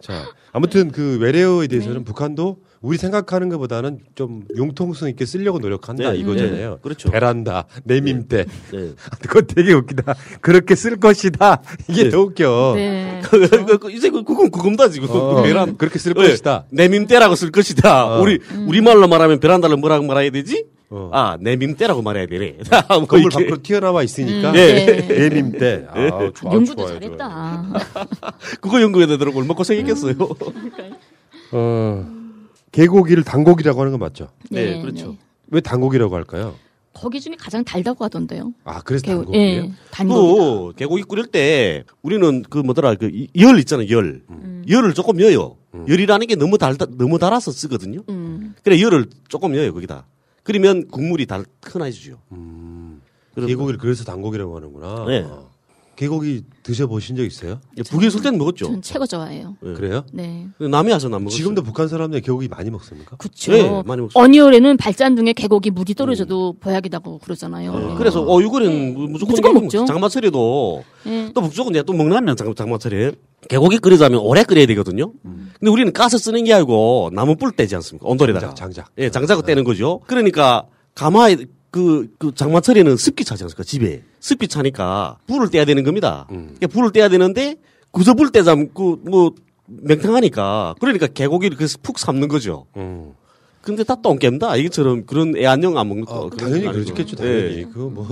자, 0.00 0.24
아무튼 0.52 0.90
그 0.90 1.18
외래어에 1.20 1.66
대해서는 1.66 2.04
북한도 2.04 2.58
우리 2.80 2.96
생각하는 2.96 3.48
것보다는 3.48 3.98
좀 4.14 4.44
융통성 4.56 5.08
있게 5.08 5.26
쓰려고 5.26 5.58
노력한다 5.58 6.12
네, 6.12 6.18
이거잖아요. 6.18 6.70
네, 6.70 6.76
그렇죠. 6.80 7.10
베란다, 7.10 7.64
내밈대. 7.84 8.44
네. 8.72 8.90
그거 9.20 9.42
되게 9.42 9.72
웃기다. 9.72 10.14
그렇게 10.40 10.74
쓸 10.76 10.96
것이다. 11.00 11.60
이게 11.88 12.04
네. 12.04 12.10
더 12.10 12.20
웃겨. 12.20 12.72
네. 12.76 13.20
그, 13.28 13.48
그, 13.48 13.78
그, 13.78 13.90
이제 13.90 14.10
그- 14.10 14.22
그건 14.22 14.50
그겁니다, 14.52 14.88
지금. 14.88 15.08
어, 15.10 15.42
베란- 15.42 15.76
그렇게 15.76 15.98
쓸 15.98 16.14
네. 16.14 16.22
것이다. 16.28 16.66
내밈대라고 16.70 17.34
쓸 17.34 17.50
것이다. 17.50 18.18
어. 18.18 18.22
우리, 18.22 18.38
우리 18.66 18.80
말로 18.80 19.08
말하면 19.08 19.40
베란다를 19.40 19.76
뭐라고 19.76 20.06
말해야 20.06 20.30
되지? 20.30 20.66
아, 20.90 21.36
내밈대라고 21.40 22.00
말해야 22.02 22.26
되네. 22.26 22.58
뭐 22.88 23.06
건물 23.06 23.20
이렇게. 23.32 23.44
밖으로 23.44 23.62
튀어나와 23.62 24.04
있으니까. 24.04 24.50
음, 24.50 24.54
네. 24.54 25.06
내밈대. 25.06 25.86
아, 25.90 25.94
네. 25.98 26.30
좋아, 26.32 26.52
연구도 26.54 26.86
좋아요, 26.86 27.00
잘했다. 27.00 27.72
그거 28.60 28.80
연구해야 28.80 29.08
되더라고. 29.08 29.40
얼마 29.40 29.52
고생했겠어요. 29.54 30.14
어, 31.52 32.06
개고기를 32.82 33.24
단고기라고 33.24 33.80
하는 33.80 33.90
건 33.90 33.98
맞죠? 34.00 34.28
네, 34.50 34.74
네, 34.76 34.80
그렇죠. 34.80 35.16
왜 35.48 35.60
단고기라고 35.60 36.14
할까요? 36.14 36.54
거기 36.94 37.20
중에 37.20 37.34
가장 37.36 37.64
달다고 37.64 38.04
하던데요. 38.04 38.52
아, 38.64 38.80
그래서 38.82 39.04
개고- 39.04 39.16
단고기예요? 39.24 39.62
예, 39.64 39.72
단고기. 39.90 40.38
그 40.40 40.72
개고기 40.76 41.02
끓일 41.02 41.26
때 41.26 41.82
우리는 42.02 42.42
그 42.42 42.58
뭐더라 42.58 42.94
그열 42.94 43.58
있잖아요 43.60 43.88
열 43.90 44.22
열을 44.68 44.94
조금 44.94 45.20
여요 45.20 45.56
열이라는 45.88 46.26
게 46.28 46.34
너무 46.36 46.56
달다 46.58 46.86
너무 46.96 47.18
달아서 47.18 47.50
쓰거든요 47.52 48.00
음. 48.10 48.54
그래 48.62 48.80
열을 48.80 49.06
조금 49.28 49.54
여요 49.56 49.72
거기다 49.72 50.06
그러면 50.42 50.88
국물이 50.88 51.26
달큰해지죠 51.26 52.18
개고기를 53.34 53.78
그래서 53.78 54.04
단고기라고 54.04 54.56
하는구나. 54.56 55.04
네. 55.06 55.26
개고기 55.98 56.44
드셔보신 56.62 57.16
적 57.16 57.24
있어요? 57.24 57.58
북에 57.90 58.06
있을 58.06 58.22
때는 58.22 58.38
먹었죠 58.38 58.66
전 58.66 58.80
최고 58.80 59.04
좋아해요. 59.04 59.56
그래요? 59.60 60.04
네. 60.12 60.46
남해 60.60 60.92
와서는 60.92 61.16
안 61.16 61.22
먹었어요 61.24 61.36
지금도 61.36 61.64
북한 61.64 61.88
사람들 61.88 62.20
개고기 62.20 62.46
많이 62.46 62.70
먹습니까? 62.70 63.16
그쵸. 63.16 63.50
네, 63.50 63.62
많이 63.84 64.02
먹습니다. 64.02 64.20
어니올에는 64.20 64.76
발잔둥에 64.76 65.32
개고기 65.32 65.72
물이 65.72 65.94
떨어져도 65.94 66.54
보약이라고 66.60 67.18
그러잖아요. 67.18 67.76
네. 67.76 67.94
그래서 67.98 68.24
어유글은 68.24 68.94
무조건, 68.94 69.12
무조건 69.12 69.34
개고기 69.34 69.52
먹죠. 69.64 69.78
먹죠. 69.80 69.84
장마철에도 69.92 70.84
네. 71.04 71.32
또 71.34 71.40
북쪽은 71.40 71.72
이제 71.72 71.82
또 71.82 71.92
먹나면 71.92 72.36
장, 72.36 72.54
장마철에 72.54 73.14
개고기 73.48 73.78
끓이자면 73.78 74.20
오래 74.20 74.44
끓여야 74.44 74.66
되거든요. 74.66 75.12
근데 75.58 75.68
우리는 75.68 75.92
가스 75.92 76.16
쓰는 76.16 76.44
게 76.44 76.52
아니고 76.54 77.10
나무 77.12 77.34
뿔 77.34 77.50
떼지 77.50 77.74
않습니까? 77.74 78.06
온돌에다가. 78.08 78.54
장작. 78.54 78.92
예, 78.98 79.10
장작을 79.10 79.42
떼는 79.42 79.64
거죠. 79.64 80.00
그러니까 80.06 80.64
가마에 80.94 81.38
그, 81.72 82.08
그 82.18 82.32
장마철에는 82.36 82.96
습기 82.96 83.24
차지 83.24 83.42
않습니까? 83.42 83.64
집에. 83.64 84.04
습기 84.20 84.48
차니까 84.48 85.18
불을 85.26 85.50
떼야 85.50 85.64
되는 85.64 85.84
겁니다. 85.84 86.26
그러니까 86.28 86.66
불을 86.68 86.92
떼야 86.92 87.08
되는데 87.08 87.56
그저 87.92 88.14
불 88.14 88.30
떼자면 88.32 88.70
그뭐 88.74 89.32
맹탕하니까 89.66 90.74
그러니까 90.80 91.06
개고기를 91.06 91.56
그래서 91.56 91.78
푹 91.82 91.98
삶는 91.98 92.28
거죠. 92.28 92.66
음. 92.76 93.12
근데 93.60 93.84
다 93.84 93.96
똥겜다. 94.00 94.56
이것처럼 94.56 95.04
그런 95.04 95.36
애완용 95.36 95.76
안 95.76 95.88
먹는 95.88 96.04
거. 96.06 96.30
그런 96.30 96.52
어, 96.52 96.54
당연히. 96.54 96.84
그렇겠죠, 96.84 97.16
당연히. 97.16 97.56
예. 97.58 97.62
그거 97.64 97.90
뭐. 97.90 98.06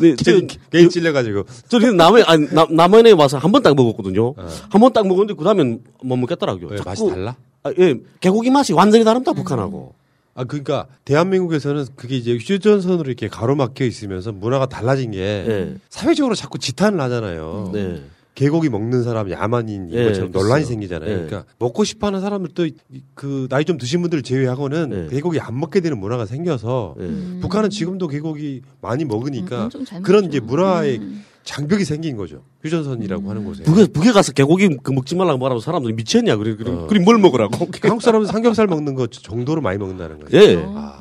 네, 0.00 0.14
저, 0.22 0.32
개인, 0.32 0.48
개인 0.70 0.88
찔려가지고. 0.88 1.44
저는 1.68 1.96
남해, 1.98 2.22
아니, 2.22 2.46
남, 2.54 2.74
남해에 2.74 3.12
와서 3.12 3.36
한 3.36 3.50
번 3.52 3.62
딱 3.62 3.74
먹었거든요. 3.76 4.34
한번 4.70 4.92
딱 4.92 5.06
먹었는데 5.06 5.34
그 5.34 5.44
다음엔 5.44 5.82
못 6.02 6.16
먹겠더라고요. 6.16 6.68
왜, 6.70 6.76
자꾸- 6.78 6.88
맛이 6.88 7.08
달라? 7.08 7.36
아, 7.62 7.72
예. 7.78 7.96
개고기 8.20 8.48
맛이 8.50 8.72
완전히 8.72 9.04
다릅니다, 9.04 9.32
북한하고. 9.34 9.92
아, 10.34 10.44
그러니까, 10.44 10.86
대한민국에서는 11.04 11.86
그게 11.96 12.16
이제 12.16 12.36
휴전선으로 12.36 13.08
이렇게 13.08 13.28
가로막혀 13.28 13.84
있으면서 13.84 14.32
문화가 14.32 14.66
달라진 14.66 15.10
게, 15.10 15.44
네. 15.46 15.74
사회적으로 15.88 16.34
자꾸 16.34 16.58
지탄을 16.58 17.00
하잖아요. 17.00 17.70
네. 17.72 18.02
개고기 18.34 18.68
먹는 18.68 19.02
사람 19.02 19.30
야만인 19.30 19.92
예, 19.92 20.02
이것처럼 20.02 20.30
논란이 20.30 20.62
있어요. 20.62 20.72
생기잖아요. 20.72 21.10
예. 21.10 21.14
그러니까 21.14 21.44
먹고 21.58 21.84
싶어하는 21.84 22.20
사람들 22.20 22.50
또그 22.54 23.48
나이 23.50 23.64
좀 23.64 23.76
드신 23.76 24.00
분들 24.00 24.22
제외하고는 24.22 25.08
예. 25.10 25.14
개고기 25.14 25.40
안 25.40 25.58
먹게 25.58 25.80
되는 25.80 25.98
문화가 25.98 26.26
생겨서 26.26 26.94
북한은 27.40 27.70
지금도 27.70 28.08
개고기 28.08 28.62
많이 28.80 29.04
먹으니까 29.04 29.64
음, 29.64 29.70
좀잘 29.70 30.02
그런. 30.02 30.24
이제 30.24 30.38
문화의 30.40 31.00
장벽이 31.44 31.84
생긴 31.84 32.16
거죠. 32.16 32.42
휴전선이라고 32.62 33.28
하는 33.28 33.44
곳에. 33.44 33.62
북에, 33.64 33.86
북에 33.86 34.12
가서 34.12 34.32
개고기 34.32 34.76
그 34.82 34.92
먹지 34.92 35.16
말라고 35.16 35.38
말하면 35.38 35.60
사람들이 35.60 35.94
미쳤냐. 35.94 36.36
그래, 36.36 36.54
그래. 36.54 36.70
어. 36.70 36.86
그럼 36.86 37.04
뭘 37.04 37.18
먹으라고. 37.18 37.56
한국 37.82 38.02
사람은 38.02 38.26
삼겹살 38.26 38.66
먹는 38.66 38.94
것 38.94 39.10
정도로 39.10 39.60
많이 39.60 39.78
먹는다는 39.78 40.20
거죠. 40.20 40.36
예. 40.36 40.56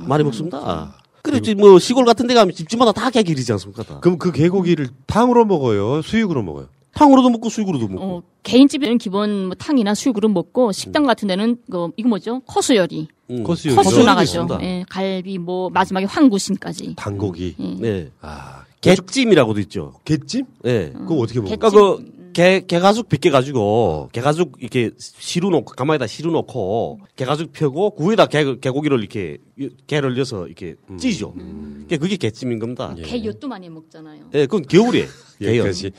많이 0.07 0.23
먹습니다. 0.23 0.95
그렇지, 1.22 1.53
뭐, 1.56 1.77
시골 1.80 2.06
같은 2.06 2.27
데 2.27 2.34
가면 2.34 2.56
집집마다 2.56 2.93
다 2.93 3.10
개길이지 3.10 3.51
않습니까? 3.51 3.84
다. 3.84 3.99
그럼 3.99 4.18
그 4.18 4.31
개고기를 4.31 4.88
탕으로 5.06 5.45
먹어요? 5.45 6.01
수육으로 6.01 6.41
먹어요? 6.41 6.68
탕으로도 6.94 7.30
먹고 7.30 7.49
수육으로도 7.49 7.88
먹고. 7.88 8.03
어, 8.03 8.22
개인집에는 8.44 8.98
기본 8.98 9.48
뭐 9.48 9.56
탕이나 9.56 9.94
수육으로 9.95 10.30
먹고 10.30 10.72
식당 10.72 11.06
같은 11.06 11.28
데는 11.28 11.57
그 11.70 11.90
이거 11.98 12.10
뭐죠? 12.10 12.41
커수 12.41 12.76
요리. 12.76 13.07
음. 13.30 13.44
코스 13.44 13.68
요리. 13.68 13.76
커수 13.76 14.03
나가죠. 14.03 14.48
예, 14.61 14.84
갈비 14.90 15.38
뭐 15.38 15.70
마지막에 15.70 16.06
황구심까지. 16.06 16.95
단고기. 16.95 17.56
예. 17.60 17.76
네. 17.80 18.10
아, 18.22 18.64
개찜이라고도 18.82 19.60
있죠. 19.61 19.94
개찜? 20.06 20.45
예. 20.66 20.91
그거 20.94 21.16
어떻게 21.16 21.40
먹어요? 21.40 21.57
그러니까 21.57 21.70
그 21.70 22.19
개, 22.40 22.61
개가죽 22.66 23.10
빗게 23.10 23.32
가지고 23.32 24.07
개가죽 24.14 24.53
이렇게 24.60 24.91
시루 24.98 25.49
놓고 25.49 25.74
가마에다 25.74 26.07
시루 26.07 26.32
놓고 26.32 27.02
개가죽 27.18 27.52
펴고 27.52 27.95
그 27.95 28.10
위에다 28.10 28.28
개, 28.28 28.56
개고기를 28.56 28.98
이렇게 28.99 29.40
개를 29.88 30.16
넣어서 30.16 30.48
이렇게 30.48 30.76
찌죠. 30.98 31.34
그게 31.34 31.98
그게 31.98 32.16
개찜인 32.16 32.60
겁니다. 32.60 32.95
개 33.03 33.26
엿도 33.26 33.49
많이 33.49 33.68
먹잖아요. 33.68 34.30
예, 34.36 34.45
그건 34.45 34.61
겨울에 34.61 35.06
개요. 35.38 35.64
여기까지. 35.64 35.91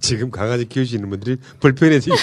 지금 0.00 0.32
강아지 0.32 0.68
키우시는 0.68 1.08
분들이 1.08 1.36
불편해지기. 1.60 2.16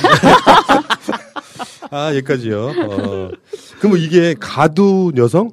아, 1.91 2.10
여기까지요. 2.15 2.65
어. 2.65 3.31
그럼 3.80 3.98
이게 3.98 4.35
가두 4.38 5.14
여성? 5.15 5.49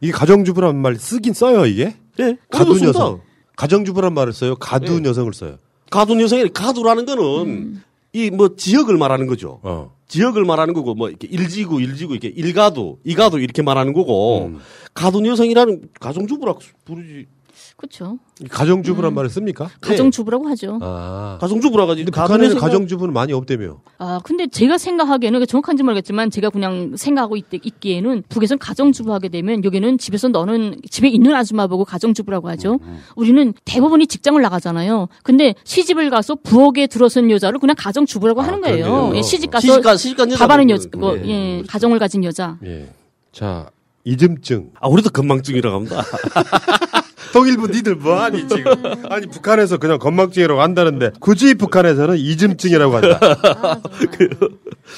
이게 0.00 0.12
가정주부란 0.12 0.76
말 0.76 0.94
쓰긴 0.94 1.32
써요, 1.32 1.66
이게? 1.66 1.96
네. 2.16 2.36
가두. 2.48 2.78
여성. 2.86 3.22
가정주부란 3.56 4.14
말을 4.14 4.32
써요. 4.32 4.54
가두 4.54 5.00
네. 5.00 5.08
여성을 5.08 5.32
써요. 5.34 5.58
가두 5.90 6.20
여성이 6.20 6.48
가두라는 6.48 7.06
거는 7.06 7.82
이뭐 8.12 8.56
지역을 8.56 8.96
말하는 8.96 9.26
거죠. 9.26 9.60
어. 9.62 9.94
지역을 10.08 10.44
말하는 10.44 10.74
거고 10.74 10.94
뭐 10.94 11.08
이렇게 11.08 11.26
일지구 11.26 11.80
일지구 11.80 12.14
이렇게 12.14 12.28
일가도 12.28 13.00
이가도 13.04 13.38
이렇게 13.38 13.62
말하는 13.62 13.92
거고 13.92 14.46
음. 14.46 14.60
가두 14.94 15.26
여성이라는 15.26 15.88
가정주부라 16.00 16.54
부르지. 16.84 17.26
그렇죠. 17.76 18.18
가정주부란 18.50 19.12
말을 19.14 19.28
씁니까? 19.28 19.68
가정주부라고 19.80 20.48
하죠. 20.50 20.78
아. 20.80 21.36
가정주부라고 21.40 21.90
하지. 21.90 22.04
근데 22.04 22.10
가정에서 22.16 22.54
북한에는 22.54 22.60
가정주부는 22.60 23.12
많이 23.12 23.32
없다며. 23.32 23.80
아, 23.98 24.20
근데 24.24 24.46
제가 24.46 24.78
생각하기에는 24.78 25.40
그게 25.40 25.46
정확한지 25.50 25.82
모르겠지만 25.82 26.30
제가 26.30 26.50
그냥 26.50 26.96
생각하고 26.96 27.36
있, 27.36 27.44
있기에는 27.52 28.22
북에선 28.28 28.58
가정주부 28.58 29.12
하게 29.12 29.28
되면 29.28 29.64
여기는 29.64 29.98
집에서 29.98 30.28
너는 30.28 30.80
집에 30.90 31.08
있는 31.08 31.34
아줌마 31.34 31.66
보고 31.66 31.84
가정주부라고 31.84 32.48
하죠. 32.50 32.78
음, 32.82 33.00
우리는 33.16 33.52
대부분이 33.64 34.06
직장을 34.06 34.40
나가잖아요. 34.40 35.08
근데 35.22 35.54
시집을 35.64 36.08
가서 36.10 36.36
부엌에 36.36 36.86
들어선 36.86 37.30
여자를 37.30 37.58
그냥 37.58 37.74
가정주부라고 37.78 38.40
하는 38.40 38.60
거예요. 38.62 39.12
예, 39.14 39.20
시집 39.22 39.50
가서 39.50 39.66
시집가- 39.66 39.98
시집간 39.98 40.30
여자 40.30 40.46
밥하는 40.46 40.70
여자, 40.70 40.88
뭐, 40.96 41.18
예, 41.18 41.28
예, 41.58 41.62
가정을 41.68 41.98
가진 41.98 42.24
여자. 42.24 42.56
예. 42.64 42.88
자, 43.32 43.68
이즘증. 44.04 44.70
아, 44.80 44.88
우리도 44.88 45.10
건망증이라고 45.10 45.76
합니다. 45.76 46.02
통일부 47.34 47.66
니들 47.66 47.96
뭐하니 47.96 48.46
지금? 48.48 48.72
아니 49.10 49.26
북한에서 49.26 49.76
그냥 49.78 49.98
건망증이라고 49.98 50.62
한다는데 50.62 51.10
굳이 51.20 51.54
북한에서는 51.54 52.16
이즘증이라고 52.16 52.94
한다. 52.96 53.20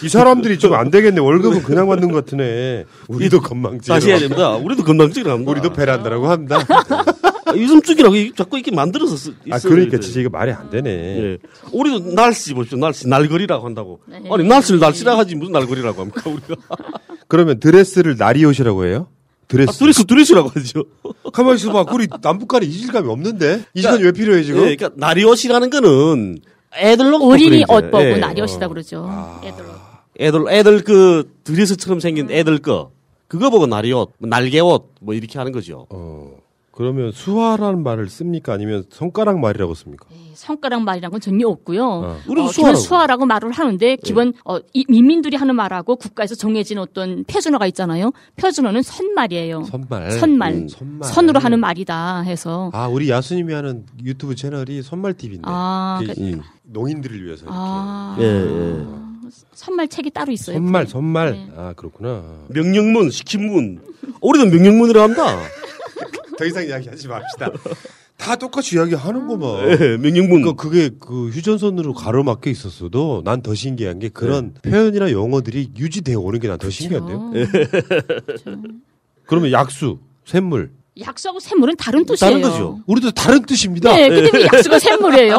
이 0.05 0.09
사람들이 0.09 0.59
좀 0.59 0.75
안 0.77 0.91
되겠네. 0.91 1.21
월급은 1.21 1.63
그냥 1.63 1.87
받는 1.89 2.13
것 2.13 2.27
같으네. 2.27 2.85
우리도 3.09 3.41
건망증. 3.41 3.95
다시 3.95 4.11
해야 4.11 4.19
됩니다. 4.19 4.51
우리도 4.57 4.85
건망증이라고 4.85 5.33
합니다. 5.33 5.51
우리도 5.51 5.73
베란다라고 5.73 6.29
합니다. 6.29 6.59
아, 7.47 7.53
요즘증이라고 7.57 8.17
이- 8.17 8.33
자꾸 8.37 8.59
이렇게 8.59 8.75
만들어서 8.75 9.17
쓰, 9.17 9.31
아 9.51 9.59
그러니까. 9.59 9.99
진짜 9.99 10.21
이거 10.21 10.29
말이 10.31 10.53
안 10.53 10.69
되네. 10.69 10.91
예. 10.91 11.39
우리도 11.73 12.13
날씨 12.15 12.53
보십시오. 12.53 12.77
날씨 12.79 13.09
날거리라고 13.09 13.65
한다고. 13.65 14.01
네. 14.07 14.21
아니 14.31 14.45
날씨를 14.45 14.81
날씨라 14.81 15.17
하지 15.17 15.35
무슨 15.37 15.53
날거리라고 15.53 16.01
합니까 16.01 16.23
우리가? 16.29 16.55
그러면 17.29 17.59
드레스를 17.61 18.17
나리옷이라고 18.19 18.85
해요? 18.87 19.09
드레스. 19.49 19.71
아, 19.71 19.73
드레스 19.73 20.05
드레스라고 20.05 20.51
하죠. 20.55 20.85
가만 21.33 21.57
있어봐. 21.57 21.93
우리 21.93 22.09
남북 22.21 22.49
간에 22.49 22.67
이질감이 22.67 23.09
없는데 23.09 23.65
이 23.75 23.81
시간 23.81 24.01
왜 24.01 24.13
필요해 24.13 24.43
지금? 24.43 24.61
예, 24.67 24.77
그러니까 24.77 24.91
나리옷이라는 24.97 25.71
거는 25.71 26.41
애들 26.75 27.11
놓고 27.11 27.31
어린이 27.31 27.65
보고 27.65 28.03
예. 28.03 28.17
나리옷이다 28.17 28.69
그러죠. 28.69 29.07
아. 29.09 29.41
애들 29.45 29.65
옷. 29.65 29.71
애들 30.19 30.45
애들 30.49 30.85
그 30.85 31.31
드레스처럼 31.45 32.01
생긴 32.01 32.31
애들 32.31 32.59
거 32.59 32.91
그거 33.29 33.51
보고 33.51 33.67
나리옷, 33.67 34.13
뭐 34.19 34.29
날개옷 34.29 34.95
뭐 35.01 35.15
이렇게 35.15 35.39
하는 35.39 35.53
거죠. 35.53 35.87
어. 35.91 36.37
그러면 36.77 37.11
수화라는 37.11 37.83
말을 37.83 38.11
씁니까? 38.11 38.53
아니면 38.53 38.85
손가락 38.91 39.39
말이라고 39.39 39.73
씁니까? 39.73 40.05
손가락 40.35 40.83
말이라는 40.83 41.11
건 41.11 41.21
전혀 41.23 41.49
없고요. 41.49 41.83
어. 41.87 42.17
우리도 42.29 42.49
어, 42.49 42.53
수화라고. 42.53 42.79
수화라고 42.79 43.25
말을 43.27 43.51
하는데 43.51 43.97
기본 43.97 44.35
어, 44.45 44.59
이 44.75 44.85
민민들이 44.87 45.39
하는 45.39 45.57
말하고 45.57 45.97
국가에서 45.97 46.35
정해진 46.35 46.77
어떤 46.77 47.25
표준어가 47.25 47.67
있잖아요. 47.69 48.13
표준어는 48.37 48.83
선말이에요. 48.83 49.65
선말. 49.65 50.11
선말. 50.11 50.53
음, 50.53 50.69
선말. 50.69 51.09
선으로 51.11 51.41
하는 51.41 51.61
말이다 51.61 52.21
해서 52.21 52.71
아, 52.75 52.87
우리 52.89 53.09
야수님이 53.09 53.55
하는 53.55 53.87
유튜브 54.05 54.35
채널이 54.35 54.83
선말 54.83 55.15
TV인데. 55.15 55.45
아, 55.47 55.99
그, 56.07 56.13
그- 56.13 56.21
이 56.21 56.37
농인들을 56.65 57.25
위해서 57.25 57.45
이렇게. 57.45 57.57
아, 57.59 58.17
예, 58.21 58.25
예. 58.25 58.87
선말 59.55 59.89
책이 59.89 60.11
따로 60.11 60.31
있어요. 60.31 60.57
선말, 60.59 60.87
선말. 60.87 61.33
네. 61.33 61.49
아, 61.57 61.73
그렇구나. 61.75 62.23
명령문, 62.49 63.09
시킨문. 63.11 63.81
우리도 64.21 64.45
명령문이라고 64.51 65.03
합니다. 65.03 65.39
더 66.39 66.45
이상 66.45 66.67
이야기하지 66.67 67.09
맙시다. 67.09 67.51
다 68.17 68.35
똑같이 68.37 68.77
이야기하는구만. 68.77 69.71
예, 69.81 69.97
명령문. 69.99 70.43
그 70.43 70.55
그게 70.55 70.91
그 70.99 71.29
휴전선으로 71.29 71.93
가로막혀 71.95 72.49
있었어도 72.51 73.23
난 73.25 73.43
더 73.43 73.55
신기한 73.55 73.99
게 73.99 74.09
그런 74.09 74.55
표현이나 74.63 75.11
용어들이 75.13 75.71
유지되어 75.77 76.19
오는 76.19 76.41
게 76.41 76.49
난 76.49 76.59
더 76.59 76.71
신기한데요. 76.71 77.33
그러면 79.27 79.53
약수, 79.53 79.99
샘물 80.25 80.71
약수하고 80.99 81.41
샘물은 81.41 81.77
다른 81.77 82.07
뜻이에요. 82.07 82.31
다른 82.33 82.43
거죠. 82.43 82.81
우리도 82.87 83.11
다른 83.11 83.43
뜻입니다. 83.45 83.95
네, 83.95 84.09
근데 84.09 84.31
왜 84.39 84.45
약수가 84.47 84.79
샘물이에요? 84.81 85.39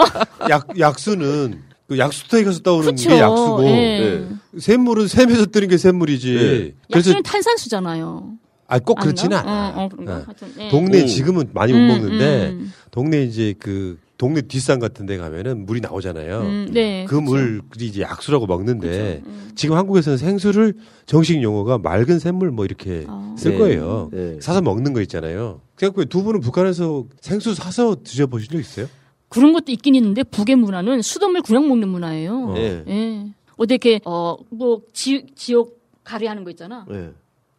약 0.49 0.79
약수는 0.79 1.61
그 1.87 1.97
약수터에 1.97 2.43
가서 2.43 2.59
떠오르는 2.59 2.95
그쵸. 2.95 3.09
게 3.09 3.17
약수고 3.19 3.63
예. 3.63 4.27
샘물은 4.59 5.07
샘에서 5.07 5.45
뜨는 5.47 5.67
게 5.69 5.77
샘물이지. 5.77 6.75
그래서 6.91 7.09
약수는 7.09 7.23
탄산수잖아요. 7.23 8.33
아, 8.67 8.79
꼭? 8.79 8.95
그렇지는 8.95 9.37
않아. 9.37 9.69
어, 9.69 9.83
어, 9.85 9.89
그런가? 9.89 10.17
어. 10.17 10.23
하여튼, 10.25 10.49
예. 10.59 10.69
동네 10.69 11.01
음. 11.01 11.07
지금은 11.07 11.49
많이 11.53 11.71
못 11.73 11.79
음, 11.79 11.87
먹는데 11.87 12.49
음. 12.49 12.73
동네 12.91 13.23
이제 13.23 13.53
그 13.57 13.97
동네 14.17 14.41
뒷산 14.41 14.79
같은 14.79 15.05
데 15.05 15.15
가면은 15.17 15.65
물이 15.65 15.79
나오잖아요. 15.79 16.39
음, 16.41 16.69
네, 16.71 17.05
그 17.07 17.15
물이 17.15 17.61
이제 17.81 18.01
약수라고 18.01 18.47
먹는데 18.47 19.21
지금 19.55 19.77
한국에서는 19.77 20.17
생수를 20.17 20.73
정식 21.05 21.41
용어가 21.43 21.77
맑은 21.77 22.17
샘물 22.19 22.49
뭐 22.51 22.65
이렇게 22.65 23.05
쓸 23.37 23.51
네. 23.51 23.57
거예요. 23.59 24.09
네. 24.11 24.39
사서 24.41 24.61
먹는 24.61 24.93
거 24.93 25.01
있잖아요. 25.01 25.61
그래갖고 25.75 26.05
두 26.05 26.23
분은 26.23 26.39
북한에서 26.41 27.05
생수 27.21 27.53
사서 27.53 27.97
드셔보신 28.03 28.49
적 28.51 28.59
있어요? 28.59 28.87
그런 29.29 29.53
것도 29.53 29.71
있긴 29.71 29.93
있는데 29.95 30.23
북의 30.23 30.55
문화는 30.55 31.03
수돗물 31.03 31.43
그냥 31.43 31.67
먹는 31.67 31.87
문화예요. 31.87 32.55
예. 32.57 32.83
예. 32.87 33.27
어디 33.57 33.75
이렇게 33.75 33.99
어 34.03 34.37
뭐 34.49 34.81
지옥 34.93 35.79
가리하는 36.03 36.43
거 36.43 36.49
있잖아. 36.49 36.85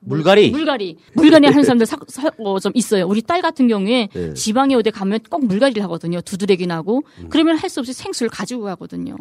예. 0.00 0.08
물갈이. 0.08 0.50
물갈이. 0.50 0.96
물갈이 1.14 1.46
하는 1.46 1.62
사람들 1.64 1.86
사, 1.86 1.96
사- 2.08 2.30
어, 2.38 2.58
좀 2.60 2.72
있어요. 2.74 3.06
우리 3.06 3.20
딸 3.22 3.42
같은 3.42 3.66
경우에 3.68 4.08
예. 4.14 4.34
지방에 4.34 4.74
어디 4.74 4.90
가면 4.90 5.20
꼭 5.30 5.44
물갈이를 5.46 5.82
하거든요. 5.84 6.20
두드레기 6.20 6.66
나고. 6.66 7.02
음. 7.18 7.26
그러면 7.30 7.56
할 7.56 7.68
수 7.68 7.80
없이 7.80 7.92
생수를 7.92 8.30
가지고 8.30 8.62
가거든요. 8.64 9.16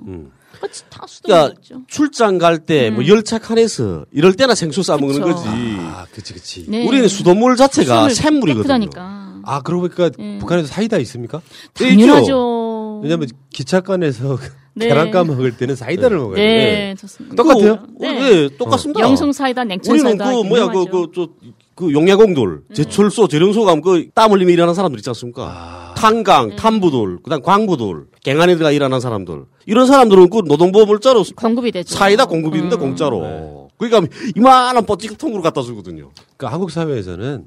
그거 0.53 0.67
다 0.89 1.05
수돗물 1.07 1.35
그러니까 1.37 1.53
먹죠. 1.55 1.81
출장 1.87 2.37
갈 2.37 2.59
때뭐 2.59 2.99
음. 2.99 3.07
열차 3.07 3.37
칸에서 3.39 4.05
이럴 4.11 4.33
때나 4.35 4.55
생수 4.55 4.83
싸 4.83 4.97
먹는. 4.97 5.19
거지. 5.21 5.43
아, 5.47 6.05
그치, 6.13 6.33
그치. 6.33 6.65
네. 6.69 6.87
우리는 6.87 7.07
수돗물 7.07 7.55
자체가 7.57 8.09
샘물이거든요. 8.09 8.63
깨끗하니까. 8.63 9.41
아, 9.43 9.61
그러고 9.63 9.87
보니까 9.89 10.11
예. 10.19 10.37
북한에서 10.39 10.67
사이다 10.67 10.97
있습니까? 10.99 11.41
당연하죠. 11.73 13.01
왜냐면 13.03 13.27
기차간에서 13.51 14.37
네. 14.77 14.87
계란가 14.89 15.23
먹을 15.23 15.57
때는 15.57 15.75
사이다를 15.75 16.17
먹어요. 16.17 16.35
네, 16.35 16.95
좋습니다. 16.99 17.35
똑같아요? 17.35 17.79
그, 17.99 18.05
예, 18.05 18.49
똑같습니다. 18.57 18.99
영성 19.01 19.31
사이다, 19.31 19.63
냉천 19.63 19.93
우리는 19.95 20.17
사이다. 20.17 20.31
그 20.31 20.43
뭐야 20.43 20.67
그그저그 20.67 21.93
용야공들 21.93 22.61
제철소 22.73 23.27
재련소 23.27 23.63
가면 23.65 23.81
그땀 23.81 24.31
흘리며 24.31 24.51
일하는 24.51 24.73
사람들 24.73 24.99
있지 24.99 25.09
않습니까? 25.09 25.93
탄강, 25.97 26.55
탐부들, 26.55 27.23
그다음 27.23 27.41
광부들, 27.41 28.05
갱안에다가 28.23 28.71
일하는 28.71 28.99
사람들 28.99 29.45
이런 29.65 29.87
사람들은 29.87 30.29
그 30.29 30.43
노동보험을 30.45 30.99
짜로 30.99 31.23
공급이 31.35 31.71
되죠. 31.71 31.95
사이다 31.95 32.25
공급인데 32.25 32.75
공짜로. 32.75 33.69
그러니까 33.77 34.15
이만한 34.35 34.85
뻐찌통으로 34.85 35.41
갖다 35.41 35.61
주거든요. 35.61 36.11
그러니까 36.35 36.53
한국 36.53 36.71
사회에서는 36.71 37.45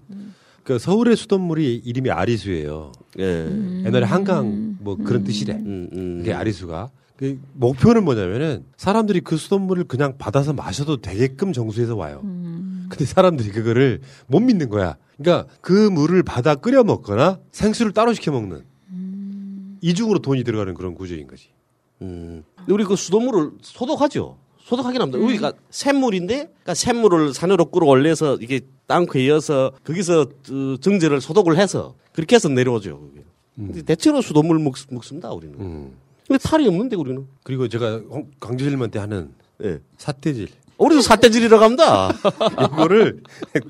그 0.63 0.79
서울의 0.79 1.17
수돗물이 1.17 1.83
이름이 1.85 2.11
아리수예요. 2.11 2.93
옛날에 3.19 4.05
한강 4.05 4.77
뭐 4.81 4.97
그런 4.97 5.25
뜻이래. 5.25 5.59
그게 5.63 6.33
아리수가. 6.33 6.91
그 7.21 7.39
목표는 7.53 8.03
뭐냐면은 8.03 8.65
사람들이 8.79 9.21
그 9.21 9.37
수돗물을 9.37 9.85
그냥 9.85 10.17
받아서 10.17 10.55
마셔도 10.55 11.03
되게끔 11.03 11.53
정수해서 11.53 11.95
와요. 11.95 12.23
근데 12.23 13.05
사람들이 13.05 13.51
그거를 13.51 14.01
못 14.27 14.41
믿는 14.41 14.71
거야. 14.71 14.97
그러니까 15.19 15.53
그 15.61 15.91
물을 15.91 16.23
받아 16.23 16.55
끓여 16.55 16.83
먹거나 16.83 17.39
생수를 17.53 17.93
따로 17.93 18.15
시켜 18.15 18.33
먹는 18.33 18.65
이중으로 19.83 20.21
돈이 20.21 20.45
들어가는 20.45 20.73
그런 20.73 20.95
구조인 20.95 21.27
거지. 21.27 21.51
음. 22.01 22.43
근데 22.57 22.73
우리 22.73 22.85
그 22.85 22.97
수돗물을 22.97 23.51
소독하죠. 23.61 24.39
소독하긴 24.61 25.03
합니다. 25.03 25.19
우리가 25.19 25.53
샘물인데, 25.69 26.35
그러니까 26.37 26.73
샘물을 26.73 27.35
산으로 27.35 27.67
끌어올려서 27.67 28.39
이게 28.41 28.61
땅크에 28.87 29.27
이어서 29.27 29.73
거기서 29.85 30.21
어, 30.23 30.77
정제를 30.81 31.21
소독을 31.21 31.59
해서 31.59 31.97
그렇게 32.15 32.37
해서 32.37 32.49
내려오죠. 32.49 32.99
그게. 32.99 33.25
근데 33.57 33.83
대체로 33.83 34.23
수돗물 34.23 34.59
먹, 34.59 34.75
먹습니다 34.91 35.31
우리는. 35.33 35.93
근데 36.31 36.39
탈이 36.49 36.69
없는데 36.69 36.95
우리는. 36.95 37.27
그리고 37.43 37.67
제가 37.67 38.03
홍- 38.09 38.31
강조질문한테 38.39 39.01
하는 39.01 39.31
사태질. 39.99 40.47
우리도 40.79 41.01
사태질이라고 41.03 41.65
합니다. 41.65 42.13
이거를 42.73 43.21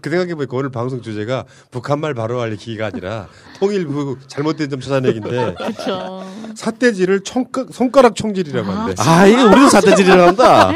그 0.03 0.11
생각해보니까 0.11 0.55
오늘 0.59 0.69
방송 0.71 1.01
주제가 1.01 1.47
북한말 1.71 2.13
바로 2.13 2.39
알리기가 2.43 2.85
아니라 2.87 3.29
통일부 3.59 4.19
잘못된 4.27 4.69
점 4.69 4.81
찾아내기인데 4.81 5.55
그렇죠. 5.57 6.23
사태질을 6.55 7.21
총각, 7.23 7.69
손가락 7.73 8.15
총질이라고 8.15 8.71
한대. 8.71 8.95
아, 9.03 9.27
이게 9.27 9.41
우리도 9.43 9.71
사태질이라고 9.71 10.23
한다. 10.23 10.69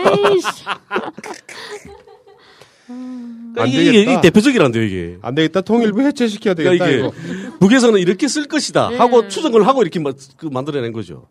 안 3.56 3.68
이게, 3.68 3.84
되겠다. 3.84 4.10
이게 4.12 4.20
대표적이란데요, 4.22 4.82
이게. 4.82 5.18
안 5.22 5.34
되겠다. 5.34 5.60
통일부 5.60 6.00
해체시켜야 6.00 6.54
되겠다. 6.54 6.84
그러니까. 6.86 7.08
이게 7.16 7.50
북에서는 7.60 8.00
이렇게 8.00 8.26
쓸 8.26 8.46
것이다 8.46 8.88
네. 8.90 8.96
하고 8.96 9.28
추정을 9.28 9.66
하고 9.68 9.82
이렇게 9.82 10.00
마, 10.00 10.10
그 10.38 10.46
만들어낸 10.46 10.92
거죠. 10.92 11.28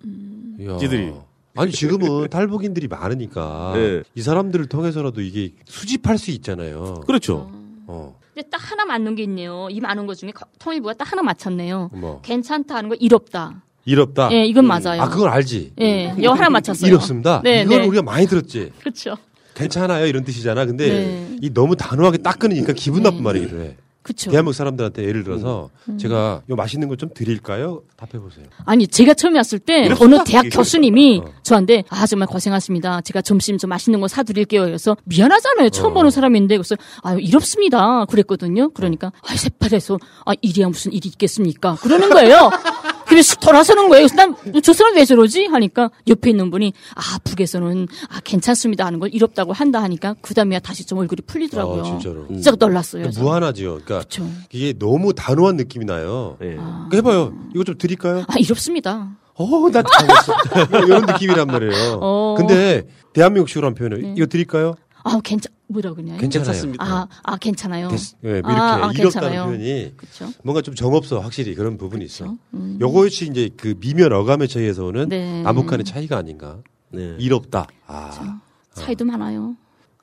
이야. 0.64 0.78
지들이. 0.78 1.12
아니 1.56 1.72
지금은 1.72 2.30
탈북인들이 2.30 2.88
많으니까 2.88 3.74
네. 3.76 4.02
이 4.16 4.22
사람들을 4.22 4.66
통해서라도 4.68 5.22
이게 5.22 5.54
수집할 5.66 6.18
수 6.18 6.32
있잖아요. 6.32 7.02
그렇죠. 7.06 7.52
어. 7.86 8.18
근데 8.34 8.50
딱 8.50 8.58
하나 8.72 8.86
맞는 8.86 9.16
게 9.16 9.24
있네요. 9.24 9.68
이 9.70 9.80
많은 9.80 10.08
것 10.08 10.16
중에 10.16 10.32
거- 10.32 10.48
통일부가 10.58 10.96
딱 10.96 11.12
하나 11.12 11.22
맞췄네요. 11.22 11.92
뭐 11.94 12.22
괜찮다 12.24 12.76
하는 12.76 12.90
거 12.90 12.96
이롭다. 12.96 13.62
이롭다. 13.86 14.32
예, 14.32 14.46
이건 14.46 14.66
맞아요. 14.66 15.02
아 15.02 15.10
그건 15.10 15.30
알지. 15.30 15.74
예, 15.82 16.16
이거 16.18 16.34
하나 16.34 16.50
맞췄어요. 16.50 16.90
이롭습니다. 16.90 17.42
네, 17.44 17.62
이건 17.64 17.82
네. 17.82 17.88
우리가 17.88 18.02
많이 18.02 18.26
들었지. 18.26 18.72
그렇죠. 18.80 19.16
괜찮아요 19.54 20.08
이런 20.08 20.24
뜻이잖아. 20.24 20.66
근데 20.66 20.88
네. 20.90 21.38
이 21.42 21.54
너무 21.54 21.76
단호하게 21.76 22.20
딱 22.20 22.40
끊으니까 22.40 22.74
기분 22.74 23.04
나쁜 23.04 23.22
말이기도 23.22 23.62
해. 23.62 23.78
그쵸. 24.04 24.30
대한민국 24.32 24.54
사람들한테 24.54 25.04
예를 25.06 25.24
들어서 25.24 25.70
음. 25.90 25.98
제가 25.98 26.42
요 26.50 26.56
맛있는 26.56 26.88
거 26.90 26.94
좀 26.96 27.10
드릴까요? 27.14 27.82
답해 27.98 28.22
보세요. 28.22 28.46
아니 28.66 28.86
제가 28.88 29.14
처음에 29.16 29.40
왔을 29.40 29.58
때 29.60 29.90
어느 30.00 30.18
딱 30.18 30.24
대학. 30.26 30.44
교수님이 30.52 31.22
어. 31.26 31.32
저한테 31.42 31.84
아 31.90 32.06
정말 32.06 32.28
고생하십니다. 32.28 33.02
제가 33.02 33.22
점심 33.22 33.58
좀 33.58 33.70
맛있는 33.70 34.00
거 34.02 34.08
사드릴게요. 34.08 34.66
그래서 34.66 34.96
미안하잖아요. 35.06 35.70
처음 35.70 35.92
어. 35.92 35.94
보는 35.96 36.12
사람인데 36.12 36.58
그래서 36.58 36.76
아 37.02 37.14
이렇습니다. 37.16 38.06
그랬거든요. 38.06 38.70
그러니까 38.72 39.12
아 39.28 39.36
새빨해서 39.36 39.98
아 40.26 40.34
일이야 40.42 40.68
무슨 40.68 40.92
일이 40.94 41.08
있겠습니까? 41.10 41.76
그러는 41.82 42.10
거예요. 42.10 42.52
그래서 43.14 43.36
돌아서는 43.36 43.90
거예요. 43.90 44.08
그래서 44.08 44.16
난저 44.52 44.74
사람 44.74 44.96
왜 44.96 45.06
저러지? 45.06 45.46
하니까 45.46 45.92
옆에 46.08 46.32
있는 46.32 46.50
분이 46.50 46.74
아 46.96 47.02
북에서는 47.24 47.88
아 48.10 48.20
괜찮습니다 48.24 48.86
하는 48.86 49.00
걸 49.00 49.14
이롭다고 49.14 49.54
한다 49.54 49.84
하니까 49.84 50.16
그 50.22 50.34
다음에 50.34 50.60
다시 50.60 50.86
좀 50.86 50.98
얼굴이 50.98 51.22
풀리더라고요. 51.28 51.82
어, 51.82 51.84
진짜로. 51.84 52.28
진짜 52.28 52.52
놀랐어요. 52.58 53.02
그러니까 53.04 53.12
저는. 53.12 53.26
무한하죠. 53.28 53.80
그러니까 53.86 54.10
이게 54.52 54.74
너무 54.78 55.14
단호한 55.14 55.58
느낌이 55.58 55.86
나요. 55.86 56.38
예. 56.42 56.58
아. 56.60 56.88
그러니까 56.90 57.12
해봐요. 57.12 57.34
이거 57.54 57.64
좀 57.64 57.78
드릴까요? 57.78 58.24
아 58.28 58.34
이롭습니다. 58.40 59.10
어, 59.36 59.70
나 59.72 59.82
잘했어. 59.82 60.34
뭐 60.70 60.80
이런 60.86 61.06
느낌이란 61.06 61.48
말이에요. 61.48 62.00
어. 62.02 62.36
근데 62.38 62.84
대한민국식으로 63.14 63.68
한 63.68 63.74
표현을 63.76 64.02
네. 64.02 64.14
이거 64.18 64.26
드릴까요? 64.28 64.76
아 65.04 65.20
괜찮 65.24 65.52
뭐라 65.68 65.94
그러냐? 65.94 66.18
괜찮아요. 66.18 66.74
아, 66.80 67.08
아 67.24 67.38
괜찮아요. 67.38 67.90
됐, 67.90 68.00
예, 68.24 68.42
뭐 68.42 68.52
이렇게 68.52 68.62
아, 68.62 68.86
아, 68.86 68.92
괜찮아요. 68.92 69.46
표현이 69.46 69.94
그쵸. 69.98 70.30
뭔가 70.44 70.62
좀 70.62 70.76
정없어 70.76 71.20
확실히 71.20 71.56
그런 71.56 71.78
부분이 71.78 72.06
있어. 72.06 72.36
음. 72.54 72.78
요것이 72.80 73.28
이제 73.30 73.50
그 73.58 73.76
미면 73.80 74.14
어감의 74.14 74.48
차이에서 74.48 74.86
오는 74.86 75.10
네. 75.10 75.42
남북한의 75.44 75.86
차이가 75.86 76.18
아닌가. 76.18 76.60
네. 76.90 77.16
이롭다. 77.20 77.68
아. 77.88 78.40
차이도 78.74 79.06
많아요. 79.06 79.56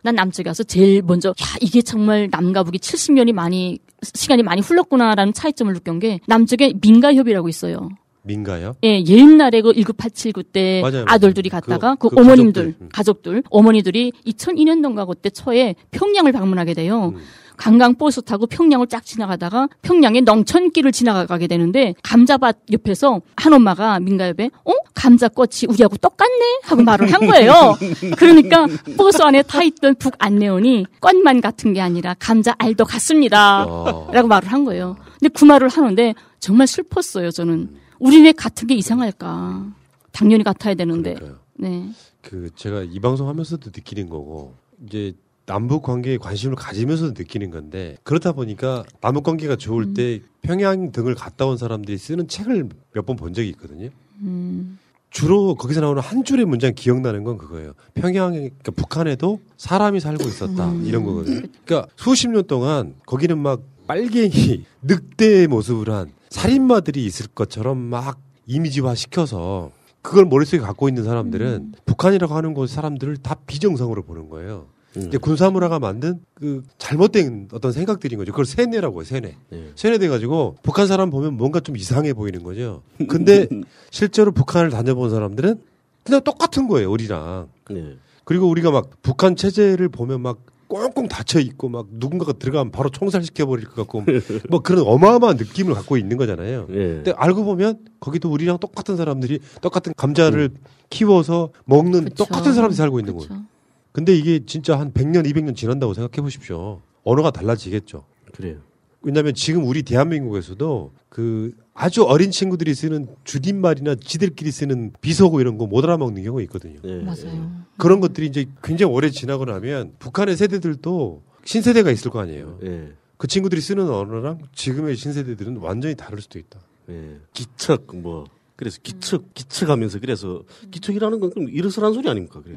난 0.02 0.14
남쪽에 0.14 0.48
가서 0.48 0.62
제일 0.62 1.02
먼저 1.02 1.30
야 1.30 1.34
이게 1.60 1.82
정말 1.82 2.28
남과 2.30 2.62
북이 2.64 2.78
70년이 2.78 3.32
많이 3.32 3.78
시간이 4.02 4.42
많이 4.42 4.62
흘렀구나라는 4.62 5.34
차이점을 5.34 5.72
느낀 5.74 5.98
게 5.98 6.20
남쪽에 6.26 6.74
민가협이라고 6.80 7.48
있어요. 7.48 7.90
민가요? 8.22 8.74
예, 8.84 9.02
옛날에 9.04 9.60
그 9.62 9.72
1989때 9.72 10.80
맞아요, 10.82 10.92
맞아요. 10.92 11.04
아들들이 11.08 11.48
갔다가 11.48 11.94
그, 11.94 12.08
그- 12.08 12.16
그 12.16 12.20
어머님들, 12.20 12.62
가족들. 12.64 12.84
음. 12.84 12.88
가족들, 12.92 13.42
어머니들이 13.50 14.12
2002년도인가 14.26 15.06
그때 15.06 15.30
초에 15.30 15.74
평양을 15.90 16.32
방문하게 16.32 16.74
돼요. 16.74 17.12
음. 17.16 17.20
관광 17.56 17.94
버스 17.96 18.22
타고 18.22 18.46
평양을 18.46 18.86
쫙 18.86 19.04
지나가다가 19.04 19.68
평양의 19.82 20.22
농촌길을 20.22 20.92
지나가게 20.92 21.46
되는데 21.46 21.94
감자밭 22.02 22.56
옆에서 22.72 23.20
한 23.36 23.52
엄마가 23.52 24.00
민가협에 24.00 24.48
어 24.64 24.72
감자꽃이 24.94 25.66
우리하고 25.68 25.98
똑같네 25.98 26.60
하고 26.62 26.82
말을 26.82 27.12
한 27.12 27.26
거예요. 27.26 27.76
그러니까 28.16 28.66
버스 28.96 29.20
안에 29.20 29.42
타 29.42 29.62
있던 29.62 29.96
북 29.96 30.14
안내원이 30.18 30.86
꽃만 31.00 31.42
같은 31.42 31.74
게 31.74 31.82
아니라 31.82 32.14
감자 32.18 32.54
알도 32.56 32.86
같습니다. 32.86 33.64
어. 33.66 34.08
라고 34.10 34.26
말을 34.28 34.50
한 34.50 34.64
거예요. 34.64 34.96
근데 35.18 35.28
그 35.28 35.44
말을 35.44 35.68
하는데 35.68 36.14
정말 36.38 36.66
슬펐어요. 36.66 37.30
저는 37.30 37.68
우리 38.00 38.22
왜 38.22 38.32
같은 38.32 38.66
게 38.66 38.74
이상할까? 38.74 39.72
당연히 40.10 40.42
같아야 40.42 40.74
되는데. 40.74 41.16
네. 41.54 41.88
그 42.22 42.50
제가 42.56 42.82
이 42.82 42.98
방송 42.98 43.28
하면서도 43.28 43.70
느끼는 43.74 44.08
거고 44.08 44.54
이제 44.86 45.12
남북 45.46 45.82
관계에 45.82 46.16
관심을 46.16 46.56
가지면서도 46.56 47.12
느끼는 47.16 47.50
건데 47.50 47.96
그렇다 48.02 48.32
보니까 48.32 48.84
남북 49.00 49.24
관계가 49.24 49.56
좋을 49.56 49.84
음. 49.84 49.94
때 49.94 50.20
평양 50.42 50.90
등을 50.92 51.14
갔다 51.14 51.46
온 51.46 51.56
사람들이 51.56 51.98
쓰는 51.98 52.28
책을 52.28 52.68
몇 52.94 53.04
번 53.06 53.16
본 53.16 53.34
적이 53.34 53.50
있거든요. 53.50 53.90
음. 54.22 54.78
주로 55.10 55.54
거기서 55.56 55.80
나오는 55.80 56.00
한 56.00 56.24
줄의 56.24 56.44
문장 56.44 56.72
기억나는 56.74 57.24
건 57.24 57.36
그거예요. 57.36 57.72
평양에 57.94 58.36
그러니까 58.38 58.70
북한에도 58.72 59.40
사람이 59.56 59.98
살고 60.00 60.24
있었다 60.28 60.70
음. 60.70 60.84
이런 60.86 61.04
거거든요. 61.04 61.40
그러니까 61.64 61.88
수십 61.96 62.28
년 62.28 62.44
동안 62.46 62.94
거기는 63.06 63.36
막 63.38 63.60
빨갱이 63.90 64.66
늑대의 64.82 65.48
모습을 65.48 65.90
한 65.90 66.12
살인마들이 66.28 67.04
있을 67.04 67.26
것처럼 67.26 67.76
막 67.76 68.20
이미지화 68.46 68.94
시켜서 68.94 69.72
그걸 70.00 70.26
머릿속에 70.26 70.60
갖고 70.60 70.88
있는 70.88 71.02
사람들은 71.02 71.46
음. 71.46 71.72
북한이라고 71.86 72.32
하는 72.34 72.54
곳 72.54 72.68
사람들을 72.68 73.16
다 73.16 73.34
비정상으로 73.48 74.04
보는 74.04 74.28
거예요. 74.28 74.66
이제 74.96 75.18
군사문화가 75.18 75.78
만든 75.78 76.20
그 76.34 76.62
잘못된 76.78 77.48
어떤 77.52 77.70
생각들인 77.72 78.18
거죠. 78.18 78.32
그걸 78.32 78.44
세뇌라고 78.44 79.00
해요, 79.00 79.04
세뇌. 79.04 79.36
세뇌돼가지고 79.76 80.56
북한 80.62 80.86
사람 80.88 81.10
보면 81.10 81.34
뭔가 81.36 81.60
좀 81.60 81.76
이상해 81.76 82.12
보이는 82.12 82.42
거죠. 82.42 82.82
근데 83.08 83.48
실제로 83.90 84.32
북한을 84.32 84.70
다녀본 84.70 85.10
사람들은 85.10 85.60
그냥 86.02 86.20
똑같은 86.22 86.66
거예요, 86.66 86.90
우리랑. 86.90 87.48
네. 87.70 87.96
그리고 88.24 88.48
우리가 88.48 88.72
막 88.72 88.90
북한 89.02 89.36
체제를 89.36 89.88
보면 89.90 90.22
막 90.22 90.38
꽁꽁 90.70 91.08
닫혀 91.08 91.40
있고 91.40 91.68
막 91.68 91.88
누군가가 91.90 92.32
들어가면 92.32 92.70
바로 92.70 92.88
총살시켜 92.90 93.44
버릴 93.44 93.66
것 93.66 93.74
같고 93.74 94.04
뭐 94.48 94.60
그런 94.60 94.86
어마어마한 94.86 95.36
느낌을 95.36 95.74
갖고 95.74 95.96
있는 95.96 96.16
거잖아요. 96.16 96.68
예. 96.70 96.74
근데 96.74 97.12
알고 97.16 97.44
보면 97.44 97.80
거기도 97.98 98.30
우리랑 98.30 98.58
똑같은 98.58 98.96
사람들이 98.96 99.40
똑같은 99.60 99.92
감자를 99.96 100.50
키워서 100.88 101.50
먹는 101.64 102.10
똑같은 102.16 102.54
사람들이 102.54 102.76
살고 102.76 103.00
있는 103.00 103.16
거예요. 103.16 103.42
근데 103.90 104.14
이게 104.14 104.44
진짜 104.46 104.78
한 104.78 104.92
100년, 104.92 105.26
200년 105.26 105.56
지난다고 105.56 105.92
생각해 105.92 106.22
보십시오. 106.22 106.80
언어가 107.02 107.32
달라지겠죠. 107.32 108.04
그래요. 108.32 108.58
왜냐하면 109.02 109.34
지금 109.34 109.66
우리 109.66 109.82
대한민국에서도 109.82 110.92
그 111.08 111.52
아주 111.80 112.02
어린 112.02 112.30
친구들이 112.30 112.74
쓰는 112.74 113.06
줄임말이나 113.24 113.94
지들끼리 113.94 114.50
쓰는 114.50 114.92
비속어 115.00 115.40
이런 115.40 115.56
거 115.56 115.66
못 115.66 115.82
알아먹는 115.84 116.22
경우가 116.24 116.42
있거든요. 116.42 116.78
맞아요. 117.04 117.64
그런 117.78 118.00
것들이 118.00 118.26
이제 118.26 118.44
굉장히 118.62 118.92
오래 118.92 119.08
지나고 119.08 119.44
나면 119.46 119.94
북한의 119.98 120.36
세대들도 120.36 121.22
신세대가 121.44 121.90
있을 121.90 122.10
거 122.10 122.18
아니에요. 122.20 122.58
예. 122.64 122.92
그 123.16 123.26
친구들이 123.28 123.60
쓰는 123.62 123.88
언어랑 123.88 124.40
지금의 124.54 124.96
신세대들은 124.96 125.56
완전히 125.58 125.94
다를 125.94 126.20
수도 126.20 126.38
있다. 126.38 126.60
예. 126.90 127.18
기척 127.32 127.86
뭐 127.96 128.24
그래서 128.56 128.78
기척 128.82 129.32
기척하면서 129.32 130.00
그래서 130.00 130.42
기척이라는 130.70 131.18
건 131.20 131.30
그럼 131.30 131.48
일어서란 131.48 131.94
소리 131.94 132.10
아닙니까? 132.10 132.42
그래. 132.42 132.56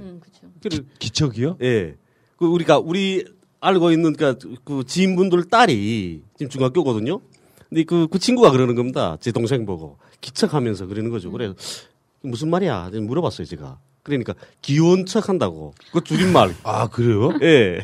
그래. 0.62 0.80
기 1.00 1.10
척이요? 1.12 1.58
예. 1.62 1.96
그 2.36 2.46
우리가 2.46 2.80
우리 2.80 3.24
알고 3.62 3.92
있는 3.92 4.12
그러니까 4.14 4.46
그 4.66 4.84
지인분들 4.86 5.46
딸이 5.46 6.24
지금 6.38 6.50
중학교거든요. 6.50 7.22
근데 7.74 7.84
그, 7.86 8.08
그 8.08 8.20
친구가 8.20 8.52
그러는 8.52 8.76
겁니다. 8.76 9.18
제 9.20 9.32
동생 9.32 9.66
보고 9.66 9.98
기척하면서 10.22 10.86
그러는 10.86 11.10
거죠. 11.10 11.32
그래서 11.32 11.56
무슨 12.22 12.52
말이야? 12.52 12.92
물어봤어요 12.94 13.48
제가. 13.48 13.80
그러니까 14.04 14.36
귀여운 14.62 15.08
척 15.08 15.28
한다고. 15.28 15.74
그 15.92 16.04
줄임말. 16.04 16.54
아 16.64 16.88
그래요? 16.88 17.32
예. 17.42 17.80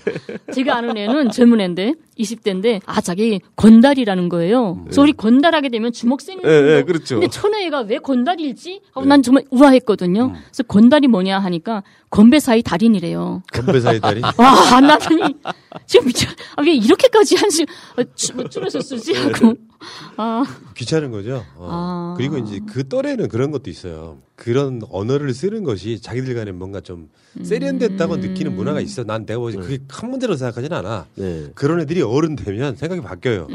제가 0.54 0.78
아는 0.78 0.96
애는 0.96 1.32
젊은 1.32 1.60
애인데 1.60 1.96
20대인데 2.20 2.82
아 2.86 3.02
자기 3.02 3.40
건달이라는 3.56 4.30
거예요. 4.30 4.80
그래서 4.84 5.02
우리 5.02 5.14
건달하게 5.14 5.70
되면 5.70 5.92
주먹 5.92 6.22
세는 6.22 6.44
예, 6.46 6.76
예, 6.76 6.80
거. 6.82 6.86
그렇죠. 6.86 7.16
근데 7.16 7.30
천혜가 7.30 7.82
왜 7.82 7.98
건달일지 7.98 8.82
하고 8.92 9.08
난 9.08 9.24
정말 9.24 9.46
우아했거든요. 9.50 10.34
그래서 10.34 10.64
건달이 10.64 11.08
뭐냐 11.08 11.40
하니까 11.40 11.82
건배 12.12 12.40
사이 12.40 12.62
달인이래요. 12.62 13.42
건배 13.52 13.80
사이 13.80 14.00
달인? 14.00 14.22
와, 14.38 14.82
나더니 14.82 15.34
지금 15.88 16.06
미쳐. 16.08 16.30
아, 16.58 16.62
왜 16.62 16.74
이렇게까지 16.74 17.38
한시 17.38 17.64
어, 17.98 18.04
줄- 18.14 18.36
뭐 18.36 18.48
줄여서 18.48 18.82
쓰지 18.82 19.14
하고. 19.14 19.56
아, 20.18 20.44
귀찮은 20.76 21.12
거죠. 21.12 21.44
어. 21.56 21.68
아. 21.72 22.14
그리고 22.18 22.38
이제 22.38 22.60
그 22.68 22.88
또래는 22.88 23.30
그런 23.30 23.52
것도 23.52 23.70
있어요. 23.70 24.18
그런 24.36 24.82
언어를 24.90 25.34
쓰는 25.34 25.64
것이 25.64 26.02
자기들 26.02 26.34
간에 26.36 26.52
뭔가 26.52 26.82
좀 26.82 27.10
세련됐다고 27.44 28.16
음. 28.16 28.20
느끼는 28.22 28.56
문화가 28.56 28.82
있어. 28.82 29.04
난 29.04 29.26
내가 29.26 29.40
보기 29.40 29.56
그게 29.58 29.78
큰 29.88 30.10
문제로 30.10 30.36
생각하진 30.36 30.74
않아. 30.74 31.08
네. 31.16 31.52
그런 31.56 31.80
애들이 31.82 32.02
어른 32.02 32.36
되면 32.36 32.76
생각이 32.76 33.02
바뀌어요. 33.02 33.48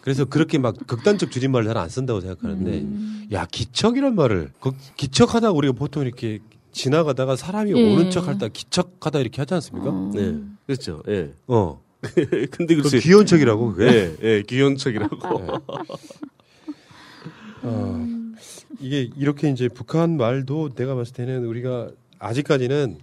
그래서 0.00 0.24
그렇게 0.24 0.58
막 0.58 0.76
극단적 0.86 1.30
줄임말을 1.30 1.66
잘 1.66 1.76
안 1.76 1.88
쓴다고 1.88 2.20
생각하는데, 2.20 2.70
음. 2.80 3.28
야 3.32 3.46
기척이란 3.50 4.14
말을 4.16 4.50
그 4.60 4.72
기척하다 4.96 5.52
우리가 5.52 5.74
보통 5.74 6.02
이렇게 6.02 6.40
지나가다가 6.72 7.36
사람이 7.36 7.72
예. 7.76 7.92
오는 7.94 8.10
척 8.10 8.26
할 8.28 8.38
때 8.38 8.48
기척하다 8.52 9.20
이렇게 9.20 9.40
하지 9.42 9.54
않습니까? 9.54 9.90
네. 10.14 10.38
그렇죠. 10.66 11.02
예. 11.08 11.32
어. 11.46 11.80
근데 12.50 12.74
그 12.76 12.82
글쎄 12.82 13.00
귀여운 13.00 13.26
척이라고 13.26 13.72
그게. 13.74 13.86
예, 13.92 14.16
예, 14.22 14.42
귀여운 14.42 14.76
척이라고. 14.76 15.16
어, 17.62 18.06
이게 18.80 19.10
이렇게 19.16 19.50
이제 19.50 19.68
북한 19.68 20.16
말도 20.16 20.70
내가 20.74 20.94
봤을 20.94 21.12
때는 21.14 21.44
우리가 21.44 21.90
아직까지는 22.18 22.98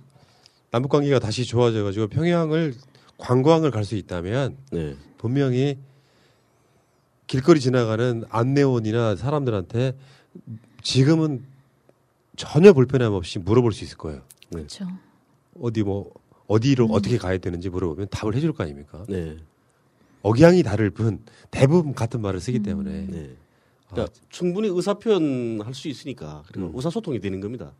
남북 0.72 0.90
관계가 0.90 1.20
다시 1.20 1.46
좋아져 1.46 1.84
가지고 1.84 2.08
평양을 2.08 2.74
관광을 3.18 3.72
갈 3.72 3.84
수 3.86 3.96
있다면 3.96 4.58
네. 4.72 4.96
분명히 5.18 5.78
길거리 7.28 7.60
지나가는 7.60 8.24
안내원이나 8.30 9.16
사람들한테 9.16 9.94
지금은 10.84 11.44
전혀 12.36 12.74
불편함 12.74 13.14
없이 13.14 13.40
물어볼 13.40 13.72
수 13.74 13.84
있을 13.84 13.98
거예요. 13.98 14.22
그렇죠. 14.52 14.86
어디 15.60 15.84
뭐 15.84 16.12
어디로 16.48 16.88
어떻게 16.92 17.18
가야 17.18 17.38
되는지 17.38 17.70
물어보면 17.70 18.08
답을 18.12 18.36
해줄 18.36 18.54
거 18.54 18.64
아닙니까? 18.64 19.04
네. 19.08 19.38
억양이 20.22 20.64
다를 20.64 20.90
뿐 20.90 21.20
대부분 21.52 21.94
같은 21.94 22.22
말을 22.22 22.40
쓰기 22.40 22.60
때문에 22.60 23.08
네. 23.08 23.30
그러니까 23.90 24.14
충분히 24.30 24.68
의사 24.68 24.96
표현할 24.96 25.74
수 25.74 25.88
있으니까 25.88 26.44
그리고 26.48 26.68
음. 26.68 26.72
의사소통이 26.76 27.20
되는 27.20 27.40
겁니다. 27.42 27.72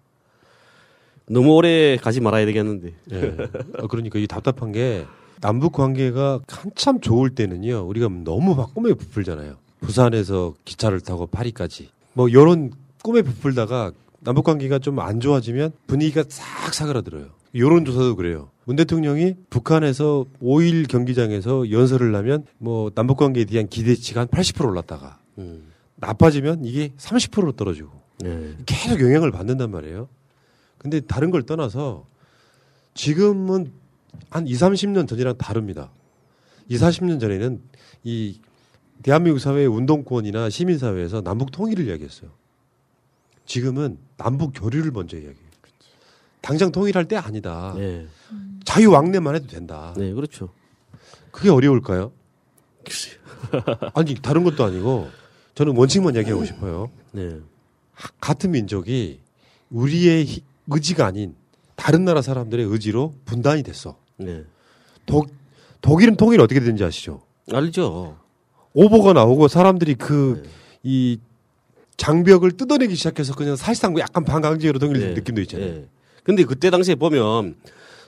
너무 1.28 1.54
오래 1.56 1.98
가지 1.98 2.22
말아야 2.22 2.46
되겠는데. 2.46 2.94
예. 3.12 3.38
어, 3.80 3.88
그러니까 3.88 4.20
이 4.20 4.28
답답한 4.28 4.72
게 4.72 5.06
남북 5.42 5.74
관계가 5.74 6.42
한참 6.48 7.02
좋을 7.02 7.32
때는요. 7.32 7.88
우리가 7.88 8.10
너무 8.24 8.56
막 8.56 8.74
꿈에 8.76 8.94
부풀잖아요. 8.94 9.58
부산에서 9.80 10.54
기차를 10.66 11.02
타고 11.02 11.26
파리까지. 11.26 11.90
뭐 12.14 12.32
요런 12.32 12.72
꿈에 13.04 13.22
부풀다가 13.24 13.92
남북 14.20 14.44
관계가 14.44 14.80
좀 14.80 15.00
안 15.00 15.20
좋아지면 15.20 15.72
분위기가 15.88 16.24
싹 16.30 16.74
사그라들어요. 16.74 17.28
여론 17.56 17.86
조사도 17.86 18.16
그래요. 18.16 18.50
문 18.66 18.76
대통령이 18.76 19.36
북한에서 19.50 20.26
5일 20.42 20.88
경기장에서 20.88 21.72
연설을 21.72 22.14
하면 22.16 22.46
뭐 22.58 22.90
남북 22.94 23.18
관계에 23.18 23.46
대한 23.46 23.68
기대치가 23.68 24.22
한 24.22 24.28
80% 24.28 24.68
올랐다가 24.68 25.20
음. 25.38 25.72
나빠지면 25.96 26.66
이게 26.66 26.92
30%로 26.98 27.54
떨어지고 27.54 27.92
네. 28.20 28.56
계속 28.66 29.00
영향을 29.02 29.32
받는단 29.32 29.72
말이에요. 29.72 30.10
근데 30.78 31.00
다른 31.00 31.32
걸 31.32 31.44
떠나서 31.44 32.06
지금은 32.96 33.72
한 34.30 34.48
2, 34.48 34.54
30년 34.54 35.08
전이랑 35.08 35.38
다릅니다. 35.38 35.92
2, 36.70 36.78
40년 36.78 37.20
전에는 37.20 37.62
이 38.04 38.40
대한민국 39.04 39.40
사회의 39.40 39.68
운동권이나 39.68 40.50
시민사회에서 40.50 41.22
남북 41.22 41.52
통일을 41.52 41.88
이야기했어요. 41.88 42.32
지금은 43.46 43.98
남북 44.18 44.54
교류를 44.56 44.92
먼저 44.92 45.18
이야기해요. 45.18 45.45
당장 46.46 46.72
통일할 46.72 47.06
때 47.08 47.16
아니다. 47.16 47.74
네. 47.76 48.06
자유 48.66 48.92
왕래만 48.92 49.34
해도 49.34 49.48
된다. 49.48 49.96
네, 49.98 50.14
그렇죠. 50.14 50.50
그게 51.32 51.50
어려울까요? 51.50 52.12
아니 53.96 54.14
다른 54.16 54.44
것도 54.44 54.64
아니고 54.64 55.10
저는 55.56 55.76
원칙만 55.76 56.16
얘기하고 56.18 56.46
싶어요. 56.46 56.92
네. 57.14 57.40
하- 57.94 58.10
같은 58.22 58.52
민족이 58.52 59.22
우리의 59.72 60.26
히- 60.26 60.44
의지가 60.68 61.08
아닌 61.08 61.34
다른 61.76 62.06
나라 62.06 62.22
사람들의 62.22 62.64
의지로 62.64 63.16
분단이 63.26 63.64
됐어. 63.64 63.98
네. 64.18 64.44
독 65.08 65.30
독일은 65.82 66.16
통일 66.16 66.42
어떻게 66.42 66.60
되는지 66.60 66.84
아시죠? 66.84 67.22
알죠. 67.52 68.18
오보가 68.74 69.14
나오고 69.14 69.48
사람들이 69.48 69.96
그 69.96 70.42
네. 70.44 70.50
이 70.84 71.20
장벽을 71.98 72.52
뜯어내기 72.52 72.94
시작해서 72.96 73.34
그냥 73.34 73.56
사실상 73.56 73.98
약간 73.98 74.24
반강제로 74.24 74.78
통일된 74.78 75.10
네. 75.10 75.16
느낌도 75.16 75.42
있잖아요. 75.42 75.74
네. 75.74 75.88
근데 76.26 76.43
그때 76.43 76.72
당시에 76.72 76.95
보면 76.95 77.56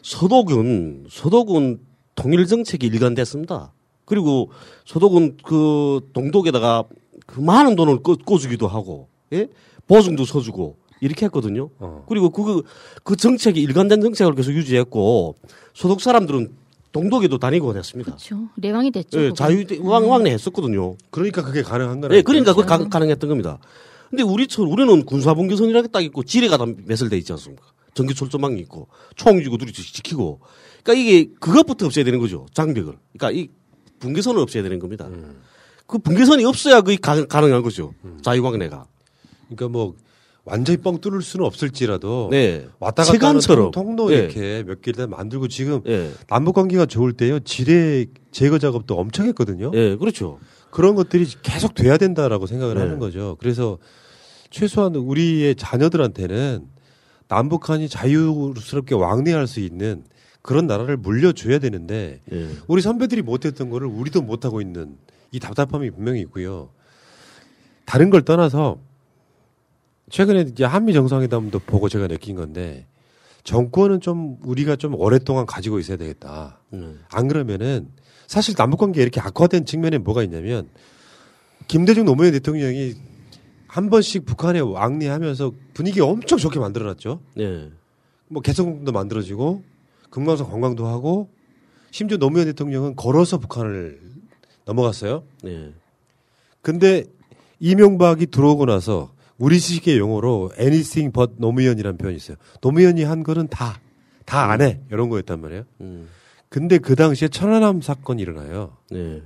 서독은 0.02 1.06
서독은 1.10 1.80
통일 2.15 2.48
정책이 2.48 2.88
일관됐습니다. 2.88 3.72
그리고 4.06 4.49
서독은 4.85 5.38
그 5.44 6.02
동독에다가 6.14 6.84
그 7.27 7.39
많은 7.39 7.76
돈을 7.76 7.99
꽂, 7.99 8.26
꽂주기도 8.26 8.68
하고, 8.68 9.07
예? 9.34 9.48
보증도 9.88 10.26
서주고 10.26 10.77
이렇게 10.99 11.26
했거든요. 11.27 11.69
어. 11.77 12.06
그리고 12.10 12.31
그, 12.31 12.64
그 13.03 13.15
정책이 13.15 13.61
일관된 13.61 14.02
정책을 14.02 14.34
계속 14.34 14.52
유지했고 14.52 15.35
소독 15.76 16.02
사람들은 16.02 16.56
동독에도 16.91 17.38
다니고 17.38 17.68
그랬습니다. 17.68 18.11
그렇죠. 18.14 18.48
레왕이 18.56 18.89
됐죠. 18.91 19.22
예. 19.22 19.34
자유 19.34 19.64
왕 19.81 20.10
왕래 20.10 20.31
했었거든요. 20.31 20.95
그러니까 21.11 21.44
그게 21.44 21.61
가능한 21.61 22.02
거라. 22.02 22.15
예, 22.15 22.23
그러니까 22.23 22.56
그 22.56 22.65
가, 22.65 22.89
가능했던 22.89 23.30
겁니다. 23.30 23.60
근데 24.10 24.23
우리처럼 24.23 24.72
우리는 24.72 25.06
군사분계선이라고 25.06 25.89
딱 25.89 26.02
있고 26.02 26.23
지뢰가 26.23 26.57
다 26.57 26.65
매설돼 26.65 27.18
있지 27.18 27.31
않습니까? 27.34 27.64
전기 27.98 28.14
철조망이 28.14 28.60
있고 28.61 28.88
총 29.15 29.41
쥐고 29.41 29.57
둘이 29.57 29.72
지키고. 29.74 30.40
그러니까 30.84 30.94
이게 31.03 31.30
그것부터 31.40 31.86
없애야 31.88 32.06
되는 32.06 32.19
거죠. 32.19 32.45
장벽을. 32.53 32.94
그러니까 33.18 33.32
이 33.40 33.49
분계선을 33.99 34.40
없애야 34.40 34.64
되는 34.64 34.80
겁니다. 34.80 35.10
그 35.88 35.98
분계선이 35.98 36.45
없어야 36.45 36.82
그게 36.82 36.98
가, 36.98 37.26
가능한 37.26 37.61
거죠. 37.64 37.94
자유왕래가. 38.22 38.86
그러니까 39.48 39.68
뭐 39.69 39.95
완전히 40.45 40.78
뻥 40.78 40.99
뚫을 41.02 41.22
수는 41.22 41.45
없을지라도 41.45 42.30
네. 42.32 42.68
왔다 42.80 43.03
갔다 43.03 43.28
하는. 43.28 43.41
통- 43.41 43.72
통로 43.72 44.14
예. 44.14 44.18
이렇게 44.19 44.64
몇 44.65 44.82
개를 44.82 45.07
만들고 45.07 45.48
지금 45.49 45.82
예. 45.88 46.11
남북 46.28 46.53
관계가 46.53 46.86
좋을 46.86 47.11
때요 47.14 47.40
지뢰 47.41 48.06
제거 48.32 48.57
작업도 48.60 48.95
엄청 48.98 49.26
했거든요. 49.28 49.72
예, 49.74 49.95
그렇죠. 49.98 50.40
그런 50.72 50.95
것들이 50.95 51.26
계속 51.41 51.74
돼야 51.76 51.98
된다라고 51.98 52.45
생각을 52.48 52.76
네. 52.76 52.82
하는 52.82 52.99
거죠. 52.99 53.36
그래서 53.40 53.78
최소한 54.49 54.95
우리의 54.95 55.56
자녀들한테는 55.56 56.65
남북한이 57.28 57.90
자유스럽게 57.90 58.95
왕래할 58.95 59.48
수 59.48 59.60
있는 59.60 60.04
그런 60.41 60.66
나라를 60.66 60.98
물려줘야 60.98 61.60
되는데 61.60 62.22
예. 62.32 62.49
우리 62.68 62.82
선배들이 62.82 63.22
못했던 63.22 63.70
거를 63.70 63.88
우리도 63.88 64.22
못하고 64.22 64.62
있는 64.62 64.98
이 65.32 65.40
답답함이 65.40 65.91
분명히 65.91 66.22
있고요. 66.22 66.70
다른 67.86 68.10
걸 68.10 68.24
떠나서 68.24 68.80
최근에 70.10 70.41
이제 70.52 70.64
한미 70.64 70.94
정상회담도 70.94 71.60
보고 71.60 71.90
제가 71.90 72.08
느낀 72.08 72.36
건데 72.38 72.86
정권은 73.44 73.99
좀 73.99 74.38
우리가 74.44 74.78
좀 74.78 74.95
오랫동안 74.95 75.45
가지고 75.45 75.80
있어야 75.80 75.98
되겠다. 75.98 76.60
음. 76.74 77.02
안 77.10 77.28
그러면은 77.28 77.90
사실 78.26 78.56
남북 78.56 78.78
관계 78.78 79.02
이렇게 79.02 79.20
악화된 79.20 79.66
측면에 79.66 79.98
뭐가 79.98 80.24
있냐면 80.24 80.70
김대중 81.68 82.06
노무현 82.06 82.32
대통령이 82.34 82.95
한 83.68 83.89
번씩 83.89 84.26
북한에 84.26 84.60
왕래하면서 84.60 85.52
분위기 85.73 86.02
엄청 86.02 86.38
좋게 86.38 86.60
만들어놨죠. 86.60 87.19
예. 87.39 87.69
뭐 88.30 88.41
개성공도 88.41 88.91
만들어지고 88.91 89.64
금강산 90.10 90.49
관광도 90.49 90.88
하고 90.88 91.30
심지어 91.91 92.18
노무현 92.18 92.45
대통령은 92.48 92.95
걸어서 92.95 93.38
북한을 93.38 93.99
넘어갔어요. 94.65 95.23
예. 95.45 95.73
근데 96.61 97.06
이명박이 97.60 98.27
들어오고 98.27 98.65
나서 98.65 99.11
우리 99.38 99.60
식의 99.60 99.98
용어로 99.98 100.52
anything 100.60 101.14
but 101.14 101.34
노무현이라는 101.38 101.98
표현이 101.98 102.18
있어요. 102.18 102.38
노무현이 102.61 103.03
한 103.03 103.23
거는 103.23 103.48
다, 103.48 103.80
다 104.26 104.49
안 104.52 104.61
해. 104.61 104.81
이런 104.91 105.10
거였단 105.10 105.39
말이에요. 105.39 105.64
음. 105.81 106.07
근데 106.49 106.77
그 106.77 106.95
당시에 106.95 107.27
천안함 107.27 107.81
사건이 107.81 108.22
일어나요. 108.22 108.76
예. 108.94 109.22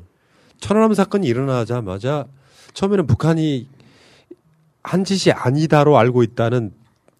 천안함 0.59 0.93
사건이 0.93 1.27
일어나자마자 1.27 2.25
처음에는 2.73 3.07
북한이 3.07 3.67
한 4.83 5.03
짓이 5.03 5.31
아니다로 5.33 5.97
알고 5.97 6.23
있다는 6.23 6.71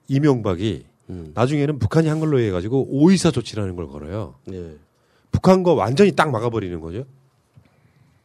이명박이 0.08 0.86
음. 1.10 1.32
나중에는 1.34 1.80
북한이 1.80 2.08
한 2.08 2.20
걸로 2.20 2.40
해가지고 2.40 2.88
오이사 2.90 3.32
조치라는 3.32 3.76
걸 3.76 3.88
걸어요. 3.88 4.36
예. 4.52 4.76
북한과 5.32 5.74
완전히 5.74 6.12
딱 6.14 6.32
막아버리는 6.32 6.80
거죠. 6.80 7.06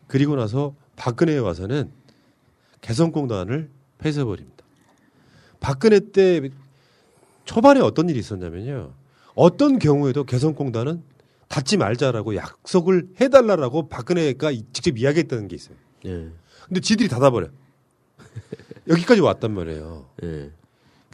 그리고 0.06 0.36
나서 0.36 0.74
박근혜에 0.96 1.38
와서는 1.38 1.90
개성공단을 2.80 3.68
폐쇄해버립니다. 3.98 4.64
박근혜 5.60 6.00
때 6.00 6.48
초반에 7.44 7.80
어떤 7.80 8.08
일이 8.08 8.18
있었냐면요. 8.18 8.92
어떤 9.34 9.78
경우에도 9.78 10.24
개성공단은 10.24 11.02
닫지 11.48 11.76
말자라고 11.76 12.34
약속을 12.36 13.08
해달라라고 13.20 13.88
박근혜가 13.88 14.50
이- 14.50 14.64
직접 14.72 14.98
이야기했다는 14.98 15.48
게 15.48 15.56
있어요. 15.56 15.76
예. 16.06 16.28
근데 16.66 16.80
지들이 16.80 17.08
닫아버려. 17.08 17.48
여기까지 18.88 19.20
왔단 19.20 19.52
말이에요. 19.52 20.06
예. 20.24 20.50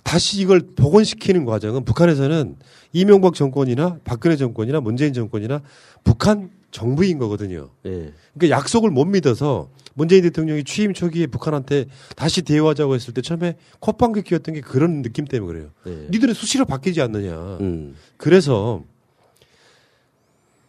다시 0.04 0.40
이걸 0.40 0.60
복원시키는 0.60 1.44
과정은 1.44 1.84
북한에서는 1.84 2.56
이명박 2.92 3.34
정권이나 3.34 3.98
박근혜 4.04 4.36
정권이나 4.36 4.80
문재인 4.80 5.12
정권이나 5.12 5.62
북한 6.04 6.50
정부인 6.70 7.18
거거든요. 7.18 7.70
예. 7.86 8.12
그러니까 8.34 8.58
약속을 8.58 8.90
못 8.90 9.04
믿어서 9.04 9.70
문재인 9.94 10.22
대통령이 10.22 10.64
취임 10.64 10.94
초기에 10.94 11.26
북한한테 11.26 11.86
다시 12.16 12.42
대화하자고 12.42 12.94
했을 12.94 13.14
때 13.14 13.20
처음에 13.20 13.56
콧방귀 13.80 14.22
뀌었던 14.22 14.54
게 14.54 14.60
그런 14.60 15.02
느낌 15.02 15.26
때문에 15.26 15.52
그래요. 15.52 15.70
예. 15.86 16.08
니들은 16.10 16.34
수시로 16.34 16.64
바뀌지 16.64 17.00
않느냐. 17.00 17.58
음. 17.60 17.94
그래서 18.16 18.82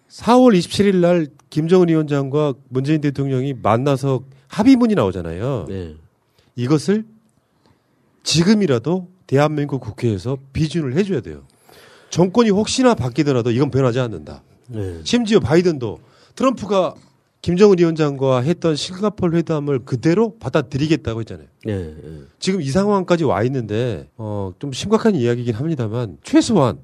4월 0.09 0.57
27일 0.57 0.97
날 0.97 1.27
김정은 1.49 1.87
위원장과 1.89 2.53
문재인 2.69 3.01
대통령이 3.01 3.55
만나서 3.61 4.23
합의문이 4.47 4.93
나오잖아요. 4.93 5.67
예. 5.71 5.95
이것을 6.55 7.05
지금이라도 8.23 9.07
대한민국 9.27 9.81
국회에서 9.81 10.37
비준을 10.53 10.95
해줘야 10.95 11.21
돼요. 11.21 11.43
정권이 12.09 12.49
혹시나 12.51 12.93
바뀌더라도 12.93 13.51
이건 13.51 13.71
변하지 13.71 13.99
않는다. 13.99 14.43
예. 14.75 15.01
심지어 15.03 15.39
바이든도 15.39 15.99
트럼프가 16.35 16.95
김정은 17.41 17.77
위원장과 17.77 18.41
했던 18.41 18.75
싱가폴 18.75 19.35
회담을 19.35 19.79
그대로 19.79 20.37
받아들이겠다고 20.37 21.19
했잖아요. 21.21 21.47
예. 21.67 21.71
예. 21.71 22.21
지금 22.39 22.61
이 22.61 22.69
상황까지 22.69 23.25
와 23.25 23.43
있는데 23.43 24.07
어, 24.17 24.53
좀 24.59 24.71
심각한 24.71 25.15
이야기긴 25.15 25.55
합니다만 25.55 26.17
최소한 26.23 26.79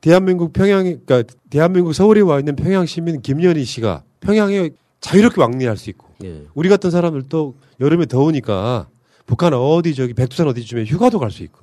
대한민국 0.00 0.52
평양에 0.52 0.96
그러니까 1.04 1.34
대한민국 1.50 1.92
서울에 1.92 2.20
와 2.20 2.38
있는 2.38 2.56
평양 2.56 2.86
시민 2.86 3.20
김연희 3.20 3.64
씨가 3.64 4.04
평양에 4.20 4.70
자유롭게 5.00 5.40
왕래할 5.40 5.76
수 5.76 5.90
있고 5.90 6.06
예. 6.24 6.46
우리 6.54 6.68
같은 6.68 6.90
사람들도 6.90 7.54
여름에 7.80 8.06
더우니까 8.06 8.88
북한 9.28 9.52
어디 9.54 9.94
저기 9.94 10.14
백두산 10.14 10.48
어디쯤에 10.48 10.84
휴가도 10.86 11.18
갈 11.20 11.30
수 11.30 11.42
있고 11.44 11.60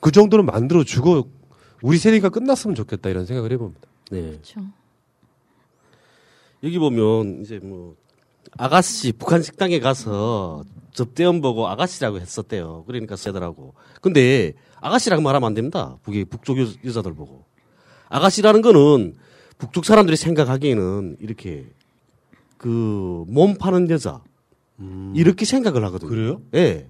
그 0.00 0.10
정도는 0.10 0.44
만들어 0.44 0.82
주고 0.84 1.30
우리 1.82 1.96
세대가 1.98 2.28
끝났으면 2.28 2.74
좋겠다 2.74 3.08
이런 3.10 3.24
생각을 3.26 3.52
해봅니다. 3.52 3.80
네. 4.10 4.22
그렇죠. 4.22 4.60
여기 6.64 6.78
보면 6.78 7.42
이제 7.42 7.60
뭐 7.62 7.94
아가씨 8.58 9.12
북한 9.12 9.42
식당에 9.42 9.78
가서 9.78 10.64
접대원 10.92 11.40
보고 11.40 11.68
아가씨라고 11.68 12.20
했었대요. 12.20 12.84
그러니까 12.86 13.16
세더라고. 13.16 13.74
근데 14.00 14.52
아가씨라고 14.80 15.22
말하면 15.22 15.46
안 15.46 15.54
됩니다. 15.54 15.96
북의 16.02 16.24
북쪽 16.26 16.58
여- 16.58 16.66
여자들 16.84 17.14
보고. 17.14 17.44
아가씨라는 18.08 18.60
거는 18.62 19.14
북쪽 19.58 19.84
사람들이 19.84 20.16
생각하기에는 20.16 21.16
이렇게 21.20 21.66
그 22.58 23.24
몸 23.28 23.56
파는 23.56 23.88
여자 23.90 24.20
이렇게 25.14 25.44
생각을 25.44 25.84
하거든요. 25.84 26.10
그래요? 26.10 26.42
예. 26.54 26.88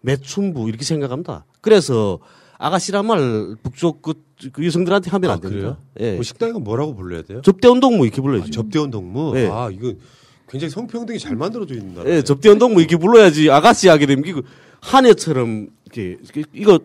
매춘부 0.00 0.68
이렇게 0.68 0.84
생각합니다. 0.84 1.44
그래서 1.60 2.18
아가씨란 2.58 3.06
말 3.06 3.56
북쪽 3.62 4.02
그, 4.02 4.14
그 4.52 4.64
여성들한테 4.64 5.10
하면 5.10 5.30
안 5.30 5.38
아, 5.38 5.40
됩니다. 5.40 5.78
그래요? 5.94 6.10
예. 6.12 6.14
뭐 6.14 6.22
식당에 6.22 6.52
가면 6.52 6.64
뭐라고 6.64 6.94
불러야 6.94 7.22
돼요? 7.22 7.40
접대운동무 7.42 8.04
이렇게 8.04 8.20
불러야지. 8.20 8.50
접대운동무? 8.50 9.38
예. 9.38 9.48
아, 9.50 9.70
이거 9.70 9.92
굉장히 10.48 10.70
성평등이 10.70 11.18
잘 11.18 11.36
만들어져 11.36 11.74
있는 11.74 11.94
나라. 11.94 12.10
예, 12.10 12.22
접대운동무 12.22 12.80
이렇게 12.80 12.96
불러야지 12.96 13.50
아가씨 13.50 13.88
하게 13.88 14.06
되면 14.06 14.24
이거 14.26 14.42
하녀처럼 14.80 15.68
이렇게 15.84 16.16
이거 16.52 16.78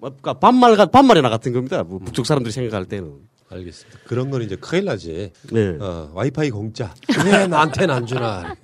그러니까 0.00 0.34
반말 0.34 0.76
반말이나 0.90 1.28
같은 1.28 1.52
겁니다. 1.52 1.82
뭐 1.82 1.98
북쪽 1.98 2.26
사람들이 2.26 2.52
생각할 2.52 2.86
때는. 2.86 3.12
알겠습니다. 3.54 4.00
그런 4.06 4.30
건 4.30 4.42
이제 4.42 4.56
큰일 4.56 4.84
나지. 4.84 5.32
네. 5.50 5.76
어, 5.80 6.10
와이파이 6.14 6.50
공짜. 6.50 6.94
왜 7.24 7.46
나한테는 7.48 7.94
안 7.94 8.06
주나. 8.06 8.56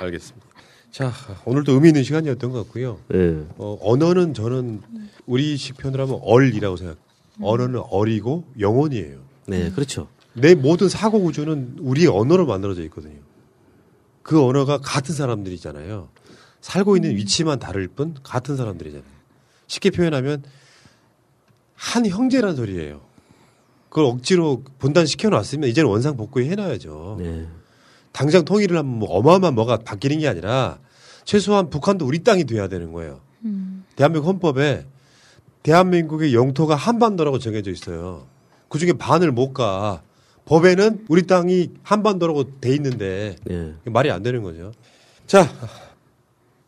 알겠습니다. 0.00 0.46
자, 0.90 1.12
오늘도 1.44 1.72
의미 1.72 1.88
있는 1.88 2.02
시간이었던 2.02 2.50
것 2.50 2.64
같고요. 2.64 2.98
네. 3.08 3.44
어, 3.58 3.78
언어는 3.80 4.34
저는 4.34 4.82
우리식 5.26 5.76
표현을 5.78 6.00
하면 6.00 6.18
얼이라고 6.22 6.76
생각. 6.76 6.96
언어는 7.42 7.80
얼이고 7.90 8.44
영혼이에요. 8.58 9.18
네, 9.46 9.70
그렇죠. 9.70 10.08
내 10.34 10.54
모든 10.54 10.88
사고 10.88 11.20
구조는 11.22 11.76
우리의 11.80 12.08
언어로 12.08 12.46
만들어져 12.46 12.82
있거든요. 12.84 13.18
그 14.22 14.44
언어가 14.44 14.78
같은 14.78 15.14
사람들이잖아요. 15.14 16.08
살고 16.60 16.96
있는 16.96 17.16
위치만 17.16 17.58
다를 17.58 17.88
뿐 17.88 18.14
같은 18.22 18.56
사람들이잖아요. 18.56 19.08
쉽게 19.66 19.90
표현하면 19.90 20.42
한 21.74 22.06
형제란 22.06 22.54
소리예요. 22.56 23.00
그걸 23.90 24.04
억지로 24.06 24.62
분단 24.78 25.04
시켜 25.04 25.28
놨으면 25.28 25.68
이제는 25.68 25.90
원상 25.90 26.16
복구해 26.16 26.48
해놔야죠. 26.48 27.16
네. 27.18 27.46
당장 28.12 28.44
통일을 28.44 28.78
하면 28.78 28.98
뭐 28.98 29.10
어마어마한 29.10 29.54
뭐가 29.54 29.78
바뀌는 29.78 30.20
게 30.20 30.28
아니라 30.28 30.78
최소한 31.24 31.70
북한도 31.70 32.06
우리 32.06 32.20
땅이 32.20 32.44
돼야 32.44 32.68
되는 32.68 32.92
거예요. 32.92 33.20
대한민국 33.96 34.28
헌법에 34.28 34.86
대한민국의 35.62 36.34
영토가 36.34 36.74
한반도라고 36.76 37.38
정해져 37.38 37.70
있어요. 37.70 38.26
그 38.68 38.78
중에 38.78 38.92
반을 38.94 39.32
못 39.32 39.52
가. 39.52 40.02
법에는 40.46 41.06
우리 41.08 41.26
땅이 41.26 41.70
한반도라고 41.82 42.60
돼 42.60 42.74
있는데 42.74 43.36
네. 43.44 43.74
말이 43.84 44.10
안 44.10 44.22
되는 44.22 44.42
거죠. 44.42 44.72
자, 45.26 45.46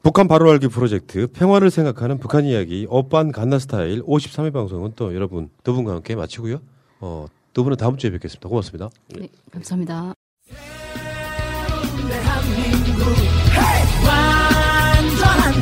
북한 0.03 0.29
바로 0.29 0.51
알기 0.51 0.69
프로젝트 0.69 1.27
평화를 1.29 1.71
생각하는 1.71 2.19
북한 2.19 2.45
이야기 2.45 2.87
어반 2.91 3.33
간나 3.33 3.59
스타일 3.59 4.03
53회 4.03 4.53
방송은 4.53 4.93
또 4.95 5.15
여러분 5.15 5.49
두 5.65 5.73
분과 5.73 5.95
함께 5.95 6.15
마치고요. 6.15 6.61
어, 7.03 7.27
두 7.53 7.65
분은 7.65 7.77
다음 7.77 7.99
주에 7.99 8.11
뵙겠습니다. 8.11 8.49
고맙습니다. 8.49 8.89
네, 9.09 9.29
감사합니다. 9.51 10.15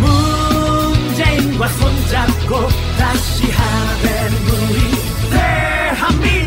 문재인과 0.00 1.68
손잡고 1.68 2.68
다시 2.98 3.50
하는 3.52 4.32
우리 4.48 5.30
대한민국 5.30 6.39